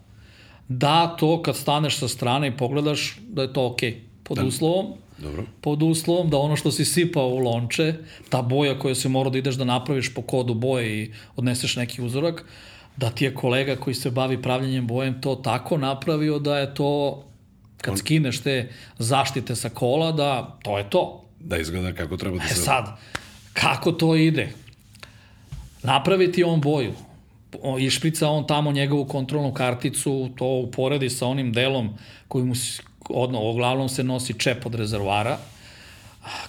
da 0.68 1.16
to 1.20 1.42
kad 1.42 1.56
staneš 1.56 1.98
sa 1.98 2.08
strane 2.08 2.48
i 2.48 2.58
pogledaš 2.58 3.20
da 3.28 3.42
je 3.42 3.54
to 3.54 3.66
okej. 3.66 3.92
Okay. 3.92 3.98
Pod 4.24 4.38
da. 4.38 4.46
uslovom 4.46 4.94
Dobro. 5.18 5.44
Pod 5.62 5.84
uslovom 5.84 6.30
da 6.30 6.38
ono 6.38 6.56
što 6.56 6.72
si 6.72 6.86
sipao 6.86 7.28
u 7.28 7.38
lonče, 7.38 7.94
ta 8.30 8.42
boja 8.42 8.80
koja 8.80 8.96
si 8.96 9.10
morao 9.10 9.32
da 9.32 9.38
ideš 9.38 9.56
da 9.56 9.66
napraviš 9.66 10.14
po 10.14 10.22
kodu 10.22 10.54
boje 10.54 11.04
i 11.04 11.12
odneseš 11.36 11.76
neki 11.76 12.02
uzorak, 12.02 12.46
da 12.98 13.10
ti 13.10 13.26
je 13.26 13.36
kolega 13.36 13.76
koji 13.76 13.94
se 13.94 14.12
bavi 14.12 14.42
pravljenjem 14.42 14.88
bojem 14.88 15.22
to 15.22 15.36
tako 15.36 15.78
napravio 15.78 16.40
da 16.40 16.58
je 16.58 16.74
to 16.76 17.24
kad 17.82 17.92
On... 17.92 17.98
skineš 17.98 18.40
te 18.40 18.70
zaštite 18.98 19.56
sa 19.56 19.70
kola, 19.70 20.12
da 20.12 20.58
to 20.64 20.78
je 20.78 20.90
to. 20.90 21.24
Da 21.40 21.58
izgleda 21.58 21.94
kako 21.94 22.18
treba 22.18 22.38
da 22.38 22.48
se... 22.48 22.54
E 22.54 22.64
sad, 22.64 22.98
kako 23.54 23.92
to 23.92 24.16
ide? 24.16 24.50
Napraviti 25.84 26.44
on 26.44 26.62
boju, 26.62 26.94
išprica 27.80 28.30
on 28.30 28.48
tamo 28.48 28.72
njegovu 28.72 29.06
kontrolnu 29.06 29.54
karticu, 29.54 30.30
to 30.36 30.46
uporedi 30.46 31.10
sa 31.10 31.28
onim 31.28 31.54
delom 31.54 31.90
koji 32.28 32.46
mu, 32.46 32.54
odno, 33.10 33.50
uglavnom 33.50 33.90
se 33.90 34.04
nosi 34.04 34.34
čep 34.34 34.66
od 34.66 34.76
rezervoara, 34.76 35.38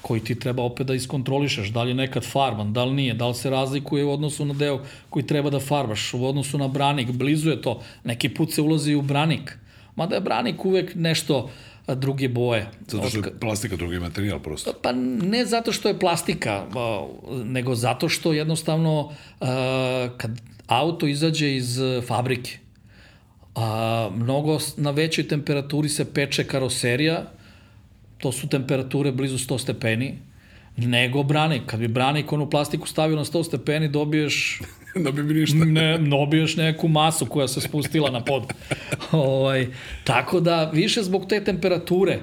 koji 0.03 0.21
ti 0.21 0.35
treba 0.38 0.62
opet 0.62 0.87
da 0.87 0.94
iskontrolišeš, 0.94 1.68
da 1.68 1.83
li 1.83 1.90
je 1.90 1.94
nekad 1.94 2.25
farban, 2.25 2.73
da 2.73 2.85
li 2.85 2.94
nije, 2.94 3.14
da 3.14 3.29
li 3.29 3.35
se 3.35 3.51
razlikuje 3.51 4.05
u 4.05 4.12
odnosu 4.12 4.44
na 4.44 4.55
deo 4.55 4.81
koji 5.11 5.27
treba 5.27 5.51
da 5.51 5.61
farbaš, 5.61 6.14
u 6.14 6.27
odnosu 6.27 6.59
na 6.59 6.68
branik, 6.68 7.11
blizu 7.11 7.51
je 7.51 7.62
to, 7.62 7.81
neki 8.05 8.29
put 8.29 8.53
se 8.53 8.62
ulazi 8.62 8.94
u 8.94 9.03
branik, 9.03 9.59
mada 9.97 10.14
je 10.14 10.21
branik 10.21 10.64
uvek 10.64 10.94
nešto 10.94 11.51
druge 11.87 12.29
boje. 12.29 12.66
Zato 12.87 13.09
što 13.09 13.18
je 13.18 13.40
plastika 13.40 13.77
drugi 13.77 13.99
materijal 13.99 14.38
prosto. 14.38 14.73
Pa 14.83 14.92
ne 15.23 15.44
zato 15.44 15.73
što 15.73 15.88
je 15.88 15.99
plastika, 15.99 16.66
nego 17.44 17.75
zato 17.75 18.09
što 18.09 18.33
jednostavno 18.33 19.12
kad 20.16 20.40
auto 20.66 21.07
izađe 21.07 21.57
iz 21.57 21.79
fabrike, 22.07 22.59
a, 23.59 24.11
mnogo 24.14 24.59
na 24.77 24.90
većoj 24.90 25.29
temperaturi 25.29 25.88
se 25.88 26.12
peče 26.14 26.44
karoserija, 26.44 27.25
to 28.18 28.33
su 28.33 28.49
temperature 28.49 29.12
blizu 29.12 29.38
100 29.38 29.59
stepeni, 29.59 30.18
nego 30.77 31.23
branik. 31.23 31.62
Kad 31.66 31.81
bi 31.81 31.88
branik 31.88 32.33
onu 32.33 32.51
plastiku 32.51 32.88
stavio 32.88 33.16
na 33.16 33.25
100 33.25 33.44
stepeni, 33.44 33.88
dobiješ 33.88 34.61
da 35.05 35.11
bi 35.11 35.23
ništa. 35.23 35.57
ne, 35.57 35.99
dobiješ 35.99 36.57
neku 36.57 36.88
masu 36.88 37.27
koja 37.27 37.49
se 37.49 37.61
spustila 37.61 38.11
na 38.11 38.25
pod. 38.25 38.42
ovaj, 39.12 39.66
tako 40.05 40.40
da, 40.40 40.71
više 40.75 41.03
zbog 41.03 41.27
te 41.29 41.44
temperature 41.44 42.18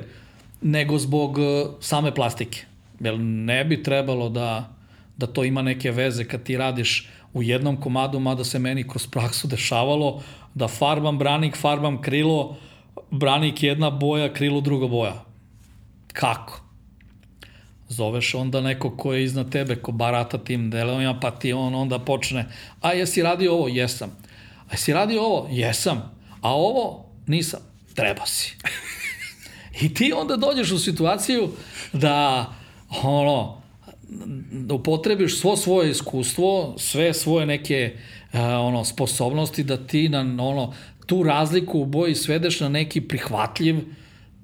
nego 0.61 0.97
zbog 0.97 1.37
uh, 1.37 1.45
same 1.79 2.15
plastike. 2.15 2.65
Jer 2.99 3.19
ne 3.19 3.65
bi 3.65 3.83
trebalo 3.83 4.29
da, 4.29 4.73
da 5.17 5.27
to 5.27 5.43
ima 5.43 5.61
neke 5.61 5.91
veze 5.91 6.25
kad 6.25 6.43
ti 6.43 6.57
radiš 6.57 7.09
u 7.35 7.43
jednom 7.43 7.81
komadu, 7.81 8.19
mada 8.19 8.43
se 8.43 8.59
meni 8.59 8.87
kroz 8.87 9.07
praksu 9.07 9.47
dešavalo 9.47 10.21
da 10.53 10.67
farbam 10.67 11.17
branik, 11.17 11.57
farbam 11.57 12.01
krilo, 12.01 12.57
branik 13.11 13.63
jedna 13.63 13.89
boja, 13.89 14.33
krilo 14.33 14.61
druga 14.61 14.87
boja. 14.87 15.23
Kako? 16.13 16.61
Zoveš 17.89 18.35
onda 18.35 18.61
neko 18.61 18.97
ko 18.97 19.13
je 19.13 19.23
iznad 19.23 19.51
tebe, 19.51 19.75
ko 19.75 19.91
barata 19.91 20.37
tim 20.37 20.69
delovima, 20.69 21.19
pa 21.19 21.31
ti 21.31 21.53
on 21.53 21.75
onda 21.75 21.99
počne, 21.99 22.45
a 22.81 22.93
jesi 22.93 23.21
radio 23.21 23.53
ovo? 23.53 23.67
Jesam. 23.67 24.09
A 24.69 24.71
jesi 24.71 24.93
radio 24.93 25.21
ovo? 25.21 25.47
Jesam. 25.51 26.11
A 26.41 26.53
ovo? 26.55 27.05
Nisam. 27.27 27.59
Treba 27.95 28.25
si. 28.25 28.55
I 29.81 29.93
ti 29.93 30.13
onda 30.15 30.35
dođeš 30.35 30.71
u 30.71 30.79
situaciju 30.79 31.49
da 31.93 32.45
ono, 33.03 33.61
da 34.51 34.73
upotrebiš 34.73 35.39
svo 35.39 35.55
svoje 35.57 35.91
iskustvo, 35.91 36.75
sve 36.77 37.13
svoje 37.13 37.45
neke 37.45 37.93
uh, 38.33 38.39
ono 38.39 38.85
sposobnosti 38.85 39.63
da 39.63 39.87
ti 39.87 40.09
na 40.09 40.19
ono 40.43 40.73
tu 41.05 41.23
razliku 41.23 41.79
u 41.79 41.85
boji 41.85 42.15
svedeš 42.15 42.59
na 42.59 42.69
neki 42.69 43.01
prihvatljiv 43.01 43.75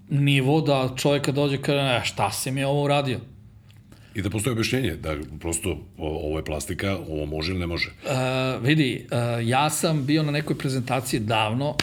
nivo 0.10 0.62
da 0.62 0.94
čovjeka 0.98 1.32
dođe 1.32 1.56
i 1.56 1.62
kaže 1.62 1.80
e, 1.80 2.02
šta 2.04 2.32
si 2.32 2.52
mi 2.52 2.64
ovo 2.64 2.84
uradio? 2.84 3.20
I 4.16 4.22
da 4.22 4.30
postoji 4.30 4.52
objašnjenje, 4.52 4.96
da 4.96 5.16
prosto 5.40 5.78
ovo 5.98 6.38
je 6.38 6.46
plastika, 6.46 6.98
ovo 7.10 7.26
može 7.26 7.52
ili 7.52 7.60
ne 7.60 7.68
može. 7.68 7.90
Uh, 8.04 8.64
vidi, 8.64 9.08
uh, 9.12 9.48
ja 9.48 9.70
sam 9.70 10.06
bio 10.06 10.24
na 10.24 10.32
nekoj 10.32 10.58
prezentaciji 10.58 11.20
davno 11.20 11.76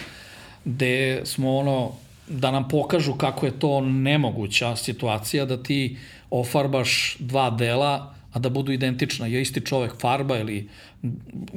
gde 0.65 1.21
smo 1.25 1.57
ono 1.57 1.93
da 2.29 2.51
nam 2.51 2.69
pokažu 2.69 3.15
kako 3.15 3.47
je 3.47 3.59
to 3.59 3.81
nemoguća 3.81 4.77
situacija 4.77 5.45
da 5.45 5.63
ti 5.63 5.97
ofarbaš 6.31 7.17
dva 7.19 7.51
dela 7.51 8.15
a 8.33 8.39
da 8.39 8.49
budu 8.49 8.73
identična, 8.73 9.27
je 9.27 9.43
isti 9.43 9.61
čovek 9.61 10.01
farba 10.01 10.39
ili 10.39 10.69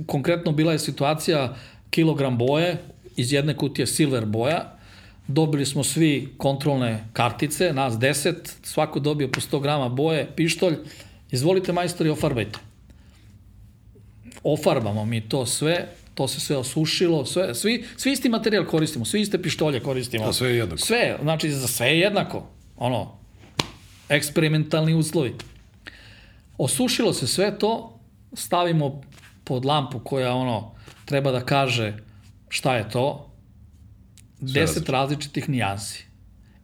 konkretno 0.06 0.52
bila 0.52 0.72
je 0.72 0.80
situacija 0.80 1.56
kilogram 1.90 2.38
boje 2.38 2.78
iz 3.16 3.34
jedne 3.34 3.58
kutije 3.58 3.88
silver 3.88 4.26
boja 4.26 4.78
dobili 5.28 5.66
smo 5.66 5.84
svi 5.84 6.30
kontrolne 6.38 7.04
kartice, 7.14 7.74
nas 7.74 7.94
10, 7.94 8.36
svako 8.64 9.00
dobio 9.00 9.28
po 9.28 9.42
100 9.42 9.62
grama 9.62 9.90
boje, 9.90 10.28
pištolj, 10.36 10.76
izvolite 11.32 11.74
majstori, 11.74 12.10
ofarbajte 12.10 12.60
ofarbamo 14.44 15.06
mi 15.06 15.22
to 15.22 15.46
sve, 15.46 15.88
to 16.14 16.28
se 16.28 16.40
sve 16.40 16.58
osušilo, 16.58 17.26
sve, 17.26 17.56
svi, 17.56 17.86
svi 17.98 18.12
isti 18.12 18.30
materijal 18.30 18.66
koristimo, 18.66 19.06
svi 19.06 19.22
iste 19.22 19.42
pištolje 19.42 19.80
koristimo. 19.80 20.26
A 20.26 20.34
sve 20.34 20.50
je 20.50 20.58
jednako. 20.58 20.82
Sve, 20.82 21.18
znači 21.22 21.52
za 21.52 21.68
sve 21.68 21.88
je 21.88 22.00
jednako. 22.00 22.48
Ono, 22.78 23.18
eksperimentalni 24.12 24.94
uslovi. 24.94 25.36
Osušilo 26.58 27.14
se 27.14 27.28
sve 27.28 27.60
to, 27.60 28.00
stavimo 28.34 29.02
pod 29.44 29.66
lampu 29.66 30.00
koja 30.00 30.34
ono 30.34 30.76
treba 31.06 31.32
da 31.32 31.46
kaže 31.46 31.98
šta 32.50 32.76
je 32.76 32.90
to, 32.90 33.32
deset 34.40 34.60
različito. 34.60 34.92
različitih 34.92 35.50
nijansi. 35.50 36.06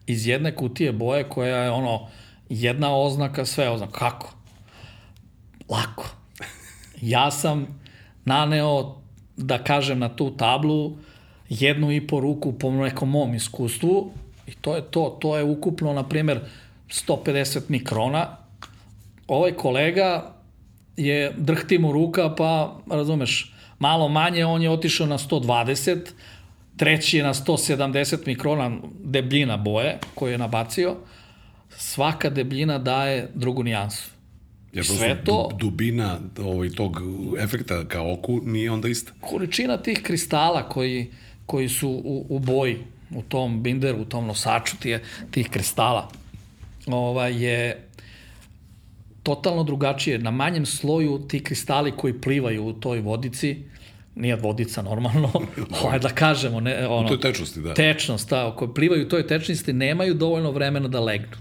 Iz 0.08 0.28
jedne 0.28 0.56
kutije 0.56 0.92
boje 0.92 1.30
koja 1.30 1.58
je 1.58 1.72
ono 1.72 2.08
jedna 2.50 2.96
oznaka, 2.96 3.46
sve 3.46 3.70
oznaka. 3.70 4.00
Kako? 4.00 4.34
Lako. 5.70 6.10
Ja 7.02 7.32
sam 7.32 7.82
naneo, 8.26 9.02
da 9.38 9.64
kažem, 9.64 10.00
na 10.00 10.16
tu 10.16 10.38
tablu 10.38 10.98
jednu 11.50 11.92
i 11.92 12.08
po 12.08 12.20
ruku 12.20 12.54
po 12.54 12.72
nekom 12.72 13.10
mom 13.10 13.36
iskustvu 13.36 14.12
i 14.48 14.52
to 14.52 14.76
je 14.76 14.82
to. 14.92 15.18
To 15.22 15.38
je 15.38 15.44
ukupno, 15.44 15.94
na 15.94 16.04
primjer, 16.08 16.40
150 16.90 17.60
mikrona. 17.68 18.38
Ovaj 19.28 19.52
kolega 19.52 20.34
je 20.98 21.34
drhti 21.38 21.78
mu 21.78 21.92
ruka, 21.92 22.36
pa, 22.36 22.76
razumeš, 22.90 23.54
malo 23.80 24.08
manje, 24.10 24.46
on 24.46 24.62
je 24.62 24.70
otišao 24.70 25.08
na 25.08 25.18
120, 25.18 26.00
treći 26.78 27.18
je 27.18 27.24
na 27.24 27.34
170 27.34 28.18
mikrona 28.28 28.72
debljina 29.04 29.58
boje 29.58 29.98
koju 30.16 30.32
je 30.32 30.38
nabacio. 30.38 30.96
Svaka 31.70 32.30
debljina 32.30 32.78
daje 32.78 33.30
drugu 33.36 33.64
nijansu. 33.64 34.10
Jer 34.74 34.86
Sve 34.86 34.98
prosto 34.98 35.24
to- 35.26 35.50
du- 35.52 35.58
dubina 35.60 36.20
ovaj, 36.40 36.70
tog 36.70 37.02
efekta 37.40 37.86
kao 37.88 38.14
oku 38.14 38.42
nije 38.44 38.72
onda 38.72 38.88
ista. 38.88 39.12
količina 39.22 39.78
tih 39.78 40.02
kristala 40.04 40.70
koji, 40.70 41.12
koji 41.46 41.70
su 41.70 41.90
u, 41.90 42.26
u 42.30 42.40
boji, 42.40 42.78
u 43.12 43.22
tom 43.22 43.64
binderu, 43.64 44.02
u 44.02 44.06
tom 44.06 44.26
nosaču 44.28 44.78
tije, 44.78 45.04
tih 45.32 45.50
kristala, 45.50 46.10
ovaj, 46.96 47.44
je 47.44 47.88
totalno 49.24 49.64
drugačije. 49.64 50.20
Na 50.20 50.32
manjem 50.32 50.66
sloju 50.66 51.20
ti 51.28 51.44
kristali 51.44 51.92
koji 51.92 52.22
plivaju 52.22 52.66
u 52.66 52.74
toj 52.74 53.00
vodici, 53.00 53.58
nije 54.16 54.36
vodica 54.36 54.82
normalno, 54.82 55.32
ovaj, 55.84 56.00
da 56.00 56.10
kažemo, 56.10 56.60
ne, 56.60 56.88
ono, 56.88 57.08
To 57.08 57.14
je 57.14 57.20
tečnosti, 57.20 57.62
da. 57.62 57.74
tečnost, 57.74 58.30
ta, 58.30 58.56
koji 58.56 58.74
plivaju 58.74 59.06
u 59.06 59.10
toj 59.10 59.28
tečnosti, 59.28 59.74
nemaju 59.74 60.14
dovoljno 60.14 60.52
vremena 60.52 60.88
da 60.88 61.00
legnu. 61.00 61.38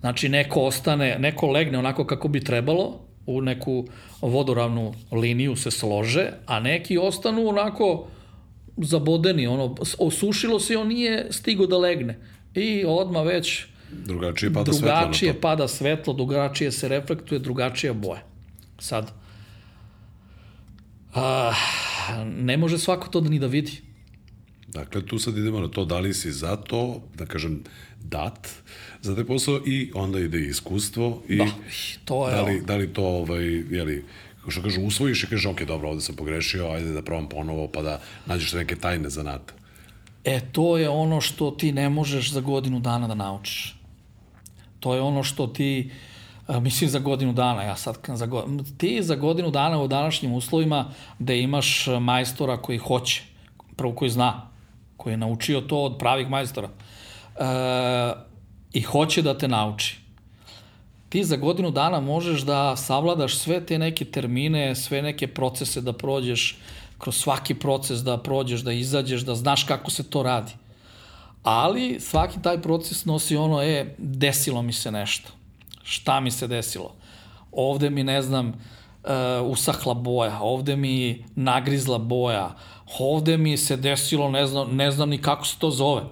Znači, 0.00 0.28
neko 0.28 0.60
ostane, 0.60 1.16
neko 1.18 1.50
legne 1.50 1.78
onako 1.78 2.06
kako 2.06 2.28
bi 2.28 2.44
trebalo, 2.44 3.00
u 3.26 3.40
neku 3.40 3.86
vodoravnu 4.20 4.94
liniju 5.12 5.56
se 5.56 5.70
slože, 5.70 6.30
a 6.46 6.60
neki 6.60 6.98
ostanu 6.98 7.48
onako 7.48 8.06
zabodeni, 8.76 9.46
ono, 9.46 9.74
osušilo 9.98 10.60
se 10.60 10.72
i 10.72 10.76
on 10.76 10.88
nije 10.88 11.26
stigo 11.30 11.66
da 11.66 11.78
legne. 11.78 12.18
I 12.54 12.84
odma 12.86 13.22
već 13.22 13.64
Drugačije 14.06 14.52
pada 14.52 14.72
svetlo 14.72 14.88
na 14.88 15.00
drugačije 15.00 15.40
pada 15.40 15.68
svetlo, 15.68 16.14
drugačije 16.14 16.72
se 16.72 16.88
reflektuje, 16.88 17.38
drugačija 17.38 17.92
boja. 17.92 18.22
Sad, 18.78 19.12
a, 21.14 21.52
ne 22.24 22.56
može 22.56 22.78
svako 22.78 23.08
to 23.08 23.20
da 23.20 23.30
ni 23.30 23.38
da 23.38 23.46
vidi. 23.46 23.80
Dakle, 24.68 25.06
tu 25.06 25.18
sad 25.18 25.36
idemo 25.36 25.60
na 25.60 25.68
to 25.68 25.84
da 25.84 25.98
li 25.98 26.14
si 26.14 26.32
za 26.32 26.56
to, 26.56 27.02
da 27.14 27.26
kažem, 27.26 27.62
dat 28.04 28.48
za 29.02 29.14
taj 29.14 29.24
posao 29.24 29.60
i 29.66 29.90
onda 29.94 30.20
ide 30.20 30.40
iskustvo 30.40 31.22
i 31.28 31.36
Da, 31.36 31.46
to 32.04 32.28
je 32.28 32.34
da 32.34 32.42
li, 32.42 32.62
da 32.66 32.76
li 32.76 32.92
to, 32.92 33.04
ovaj, 33.04 33.44
jeli, 33.70 34.04
kao 34.40 34.50
što 34.50 34.62
kažu, 34.62 34.80
usvojiš 34.80 35.24
i 35.24 35.26
kažeš, 35.26 35.46
ok, 35.46 35.62
dobro, 35.62 35.88
ovde 35.88 36.00
sam 36.00 36.16
pogrešio, 36.16 36.68
ajde 36.68 36.92
da 36.92 37.02
probam 37.02 37.28
ponovo, 37.28 37.68
pa 37.68 37.82
da 37.82 38.00
nađeš 38.26 38.52
neke 38.52 38.76
tajne 38.76 39.10
zanata. 39.10 39.54
E, 40.24 40.40
to 40.52 40.78
je 40.78 40.88
ono 40.88 41.20
što 41.20 41.50
ti 41.50 41.72
ne 41.72 41.88
možeš 41.88 42.32
za 42.32 42.40
godinu 42.40 42.80
dana 42.80 43.08
da 43.08 43.14
naučiš. 43.14 43.81
To 44.82 44.94
je 44.94 45.00
ono 45.00 45.22
što 45.22 45.46
ti, 45.46 45.90
mislim 46.48 46.90
za 46.90 46.98
godinu 46.98 47.32
dana, 47.32 47.62
ja 47.62 47.76
sad 47.76 47.98
za 48.08 48.26
go, 48.26 48.44
ti 48.78 49.02
za 49.02 49.14
godinu 49.14 49.50
dana 49.50 49.82
u 49.82 49.88
današnjim 49.88 50.32
uslovima 50.34 50.90
da 51.18 51.34
imaš 51.34 51.86
majstora 52.00 52.56
koji 52.56 52.78
hoće, 52.78 53.22
prvo 53.76 53.94
koji 53.94 54.10
zna, 54.10 54.50
koji 54.96 55.12
je 55.12 55.16
naučio 55.16 55.60
to 55.60 55.78
od 55.78 55.98
pravih 55.98 56.28
majstora 56.28 56.68
e, 56.68 57.42
i 58.72 58.82
hoće 58.82 59.22
da 59.22 59.38
te 59.38 59.48
nauči. 59.48 59.98
Ti 61.08 61.24
za 61.24 61.36
godinu 61.36 61.70
dana 61.70 62.00
možeš 62.00 62.42
da 62.42 62.76
savladaš 62.76 63.36
sve 63.38 63.60
te 63.66 63.78
neke 63.78 64.04
termine, 64.04 64.74
sve 64.74 65.02
neke 65.02 65.26
procese 65.26 65.80
da 65.80 65.92
prođeš, 65.92 66.58
kroz 66.98 67.16
svaki 67.16 67.54
proces 67.54 68.02
da 68.02 68.18
prođeš, 68.18 68.60
da 68.60 68.72
izađeš, 68.72 69.22
da 69.22 69.34
znaš 69.34 69.64
kako 69.64 69.90
se 69.90 70.10
to 70.10 70.22
radi. 70.22 70.52
Ali 71.42 72.00
svaki 72.00 72.42
taj 72.42 72.62
proces 72.62 73.04
nosi 73.04 73.36
ono, 73.36 73.62
e, 73.62 73.94
desilo 73.98 74.62
mi 74.62 74.72
se 74.72 74.90
nešto. 74.90 75.30
Šta 75.82 76.20
mi 76.20 76.30
se 76.30 76.46
desilo? 76.48 76.94
Ovde 77.52 77.90
mi, 77.90 78.04
ne 78.04 78.22
znam, 78.22 78.52
usahla 79.44 79.94
boja, 79.94 80.38
ovde 80.40 80.76
mi 80.76 81.24
nagrizla 81.34 81.98
boja, 81.98 82.56
ovde 82.98 83.36
mi 83.36 83.56
se 83.56 83.76
desilo, 83.76 84.30
ne 84.30 84.46
znam, 84.46 84.76
ne 84.76 84.90
znam 84.90 85.10
ni 85.10 85.18
kako 85.18 85.46
se 85.46 85.58
to 85.58 85.70
zove. 85.70 86.02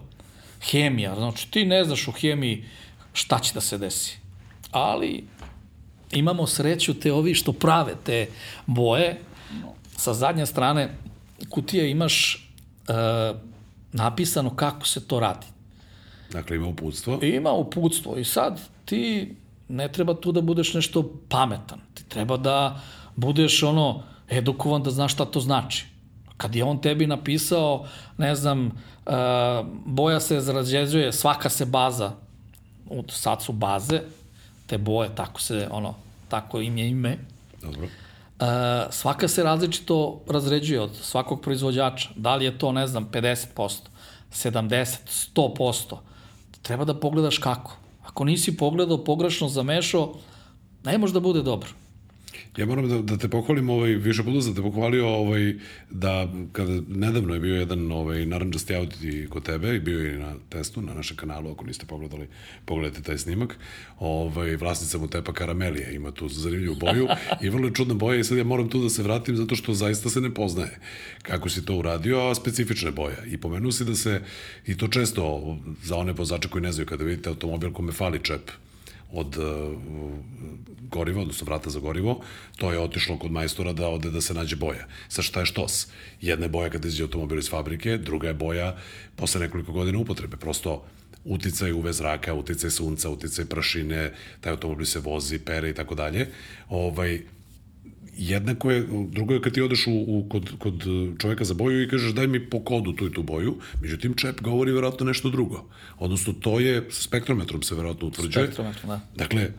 Hemija, 0.71 1.15
znači 1.15 1.51
ti 1.51 1.65
ne 1.65 1.85
znaš 1.85 2.09
u 2.09 2.13
hemiji 2.13 2.65
šta 3.13 3.39
će 3.39 3.55
da 3.55 3.61
se 3.61 3.79
desi. 3.79 4.19
Ali 4.71 5.25
imamo 6.13 6.47
sreću 6.47 7.01
te 7.01 7.13
ovi 7.13 7.35
što 7.35 7.53
prave 7.53 7.95
te 8.05 8.29
boje. 8.67 9.21
Sa 9.97 10.15
zadnje 10.15 10.47
strane 10.47 10.95
kutije 11.49 11.91
imaš 11.91 12.49
e, 12.89 12.93
napisano 13.93 14.57
kako 14.57 14.87
se 14.87 15.09
to 15.09 15.21
radi. 15.21 15.47
Dakle, 16.33 16.57
ima 16.57 16.67
uputstvo. 16.67 17.19
Ima 17.23 17.53
uputstvo 17.53 18.17
i 18.17 18.25
sad 18.25 18.61
ti 18.85 19.35
ne 19.69 19.89
treba 19.93 20.15
tu 20.15 20.33
da 20.33 20.41
budeš 20.41 20.75
nešto 20.75 21.13
pametan. 21.29 21.81
Ti 21.95 22.05
treba 22.09 22.37
da 22.37 22.81
budeš 23.17 23.63
ono 23.63 24.03
edukovan 24.29 24.83
da 24.83 24.91
znaš 24.91 25.13
šta 25.13 25.25
to 25.25 25.41
znači. 25.41 25.87
Kad 26.37 26.55
je 26.55 26.65
on 26.65 26.81
tebi 26.81 27.07
napisao, 27.07 27.87
ne 28.19 28.35
znam, 28.35 28.67
uh, 28.67 29.13
boja 29.87 30.21
se 30.21 30.41
zrađeđuje, 30.41 31.13
svaka 31.13 31.49
se 31.49 31.65
baza, 31.65 32.13
sad 33.09 33.43
su 33.43 33.53
baze, 33.53 34.01
te 34.67 34.79
boje, 34.79 35.15
tako 35.15 35.41
se, 35.41 35.69
ono, 35.71 35.95
tako 36.29 36.61
im 36.61 36.79
je 36.79 36.89
ime. 36.89 37.19
Dobro. 37.63 37.89
Uh, 38.41 38.47
svaka 38.91 39.29
se 39.29 39.43
različito 39.43 40.21
razređuje 40.29 40.81
od 40.81 40.97
svakog 41.03 41.41
proizvođača. 41.41 42.09
Da 42.17 42.37
li 42.37 42.45
je 42.45 42.59
to, 42.59 42.73
ne 42.73 42.87
znam, 42.87 43.09
50%, 43.13 43.47
70%, 44.33 44.87
100%. 45.35 45.97
Treba 46.63 46.85
da 46.85 46.95
pogledaš 47.01 47.39
kako. 47.39 47.77
Ako 48.03 48.25
nisi 48.25 48.57
pogledao, 48.57 49.05
pogrešno 49.05 49.49
zamešao, 49.49 50.15
ne 50.85 50.99
može 50.99 51.13
da 51.13 51.21
bude 51.21 51.43
dobro. 51.43 51.69
Ja 52.61 52.67
moram 52.67 52.89
da, 52.89 52.99
da 53.03 53.17
te 53.17 53.29
pohvalim, 53.29 53.71
ovaj, 53.71 53.91
više 53.91 54.23
puta 54.23 54.43
sam 54.43 54.55
te 54.55 54.63
pohvalio 54.63 55.09
ovaj, 55.09 55.55
da 55.91 56.29
kada 56.53 56.81
nedavno 56.89 57.35
je 57.35 57.41
bio 57.41 57.55
jedan 57.55 57.93
ovaj, 57.93 58.27
naranđasti 58.27 58.75
audi 58.75 59.27
kod 59.31 59.43
tebe 59.43 59.77
i 59.77 59.81
bio 59.81 59.99
je 59.99 60.19
na 60.19 60.35
testu 60.49 60.83
na 60.83 60.95
našem 60.95 61.17
kanalu, 61.17 61.53
ako 61.53 61.65
niste 61.65 61.87
pogledali, 61.87 62.27
pogledajte 62.65 63.03
taj 63.03 63.19
snimak. 63.19 63.57
Ovaj, 63.99 64.57
vlasnica 64.57 64.99
mu 64.99 65.09
tepa 65.09 65.33
Karamelija 65.33 65.91
ima 65.91 66.11
tu 66.11 66.29
zanimljivu 66.29 66.75
boju 66.75 67.09
i 67.43 67.49
vrlo 67.49 67.67
je 67.67 67.75
čudna 67.75 67.95
boja 67.95 68.21
i 68.21 68.25
sad 68.25 68.39
ja 68.39 68.45
moram 68.45 68.69
tu 68.69 68.83
da 68.83 68.89
se 68.89 69.03
vratim 69.03 69.37
zato 69.37 69.57
što 69.57 69.75
zaista 69.75 70.11
se 70.11 70.21
ne 70.21 70.35
poznaje 70.35 70.79
kako 71.23 71.49
si 71.49 71.65
to 71.65 71.75
uradio, 71.75 72.19
a 72.19 72.35
specifična 72.35 72.91
boja. 72.91 73.25
I 73.27 73.37
pomenuo 73.37 73.73
si 73.73 73.85
da 73.85 73.95
se, 73.95 74.21
i 74.67 74.77
to 74.77 74.89
često 74.89 75.57
za 75.83 75.97
one 75.97 76.13
vozače 76.13 76.49
koji 76.49 76.63
ne 76.63 76.73
znaju 76.73 76.87
kada 76.87 77.05
vidite 77.05 77.29
automobil 77.29 77.73
kome 77.73 77.93
fali 77.93 78.19
čep, 78.23 78.51
od 79.13 79.37
uh, 79.37 79.45
goriva, 80.91 81.23
odnosno 81.23 81.45
vrata 81.45 81.71
za 81.71 81.81
gorivo, 81.81 82.21
to 82.57 82.73
je 82.73 82.79
otišlo 82.79 83.19
kod 83.19 83.33
majstora 83.33 83.73
da 83.73 83.89
ode 83.89 84.11
da 84.11 84.21
se 84.21 84.35
nađe 84.35 84.57
boja. 84.57 84.87
Sa 85.09 85.23
šta 85.23 85.41
je 85.41 85.47
štos? 85.47 85.87
Jedna 86.21 86.45
je 86.45 86.49
boja 86.49 86.71
kada 86.71 86.89
izađe 86.89 87.03
automobil 87.03 87.39
iz 87.39 87.51
fabrike, 87.51 87.99
druga 87.99 88.29
je 88.29 88.35
boja 88.35 88.77
posle 89.17 89.41
nekoliko 89.41 89.73
godina 89.73 89.99
upotrebe. 89.99 90.37
Prosto 90.37 90.85
uticaj 91.25 91.73
UV 91.73 91.91
zraka, 91.93 92.35
uticaj 92.35 92.71
sunca, 92.71 93.11
uticaj 93.11 93.45
prašine, 93.45 94.13
taj 94.41 94.53
automobil 94.53 94.87
se 94.87 95.01
vozi, 95.01 95.39
pere 95.39 95.71
i 95.71 95.75
tako 95.75 95.95
dalje. 95.95 96.29
Ovaj, 96.69 97.21
jednako 98.17 98.71
je, 98.71 98.87
drugo 99.11 99.35
je 99.35 99.41
kad 99.41 99.53
ti 99.53 99.63
odeš 99.63 99.87
u, 99.87 100.05
u, 100.07 100.27
kod, 100.29 100.51
kod 100.59 100.85
čoveka 101.19 101.45
za 101.45 101.55
boju 101.55 101.83
i 101.83 101.89
kažeš 101.89 102.13
daj 102.13 102.27
mi 102.27 102.51
po 102.51 102.61
kodu 102.61 102.93
tu 102.93 103.07
i 103.07 103.13
tu 103.13 103.23
boju, 103.23 103.57
međutim 103.83 104.15
čep 104.15 104.41
govori 104.41 104.73
verovatno 104.73 105.07
nešto 105.07 105.31
drugo. 105.31 105.65
Odnosno 105.99 106.33
to 106.33 106.61
je, 106.61 106.87
spektrometrom 106.91 107.63
se 107.63 107.75
verovatno 107.75 108.09
utvrđuje. 108.09 108.47
Spektrometrom, 108.47 108.89
da. 108.89 109.01
Dakle, 109.17 109.51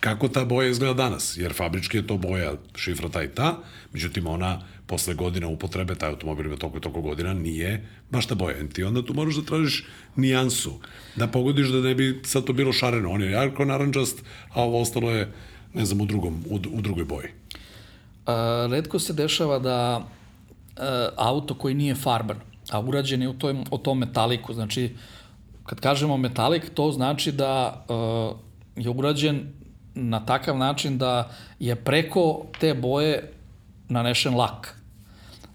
kako 0.00 0.28
ta 0.28 0.44
boja 0.44 0.68
izgleda 0.68 0.94
danas, 0.94 1.36
jer 1.36 1.52
fabrički 1.52 1.96
je 1.96 2.06
to 2.06 2.16
boja 2.16 2.54
šifra 2.74 3.08
ta 3.08 3.22
i 3.22 3.28
ta, 3.28 3.58
međutim 3.92 4.26
ona 4.26 4.60
posle 4.86 5.14
godina 5.14 5.48
upotrebe, 5.48 5.94
taj 5.94 6.08
automobil 6.08 6.46
ima 6.46 6.56
toliko 6.56 6.78
i 6.78 6.80
toliko 6.80 7.00
godina, 7.00 7.34
nije 7.34 7.86
baš 8.10 8.26
ta 8.26 8.34
boja. 8.34 8.68
Ti 8.72 8.82
onda 8.82 9.04
tu 9.04 9.14
moraš 9.14 9.36
da 9.36 9.42
tražiš 9.42 9.84
nijansu, 10.16 10.72
da 11.16 11.26
pogodiš 11.26 11.68
da 11.68 11.80
ne 11.80 11.94
bi 11.94 12.20
sad 12.24 12.44
to 12.44 12.52
bilo 12.52 12.72
šareno. 12.72 13.10
On 13.10 13.22
je 13.22 13.30
jarko 13.30 13.64
naranđast, 13.64 14.24
a 14.48 14.62
ovo 14.62 14.80
ostalo 14.80 15.10
je, 15.10 15.32
ne 15.74 15.84
znam, 15.84 16.00
u, 16.00 16.06
drugom, 16.06 16.44
u, 16.50 16.60
u 16.72 16.80
drugoj 16.80 17.04
boji. 17.04 17.28
A, 18.26 18.66
redko 18.70 18.98
se 18.98 19.12
dešava 19.12 19.58
da 19.58 20.00
a, 20.76 21.08
auto 21.16 21.54
koji 21.54 21.74
nije 21.74 21.94
farban, 21.94 22.36
a 22.70 22.80
urađen 22.80 23.22
je 23.22 23.28
u 23.28 23.38
tom, 23.38 23.64
o 23.70 23.78
tom 23.78 23.98
metaliku, 23.98 24.54
znači 24.54 24.96
kad 25.66 25.80
kažemo 25.80 26.16
metalik, 26.16 26.74
to 26.74 26.92
znači 26.92 27.32
da 27.32 27.84
a, 27.88 28.32
je 28.76 28.90
urađen 28.90 29.52
na 29.94 30.26
takav 30.26 30.58
način 30.58 30.98
da 30.98 31.30
je 31.60 31.76
preko 31.76 32.42
te 32.60 32.74
boje 32.74 33.32
nanešen 33.88 34.34
lak. 34.34 34.78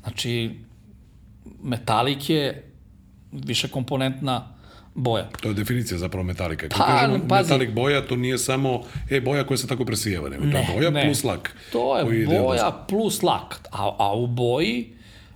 Znači, 0.04 0.60
metalik 1.64 2.30
je 2.30 2.72
više 3.32 3.68
komponentna 3.68 4.57
boja. 4.98 5.30
To 5.42 5.48
je 5.48 5.54
definicija 5.54 5.98
zapravo 5.98 6.24
metalika. 6.24 6.68
Pa, 6.78 6.86
kažemo 6.86 7.20
pazi. 7.30 7.44
metalik 7.44 7.74
boja, 7.74 8.08
to 8.08 8.16
nije 8.16 8.38
samo 8.38 8.82
e, 9.10 9.22
boja 9.22 9.44
koja 9.44 9.58
se 9.58 9.68
tako 9.68 9.86
presijeva, 9.86 10.30
nego 10.30 10.44
to 10.44 10.58
je 10.58 10.92
boja 10.92 11.04
plus 11.06 11.24
lak. 11.24 11.56
To 11.72 11.98
je 11.98 12.26
boja 12.26 12.68
od- 12.68 12.88
plus 12.88 13.22
lak. 13.24 13.60
A, 13.72 13.96
a 14.00 14.14
u 14.16 14.28
boji 14.28 14.94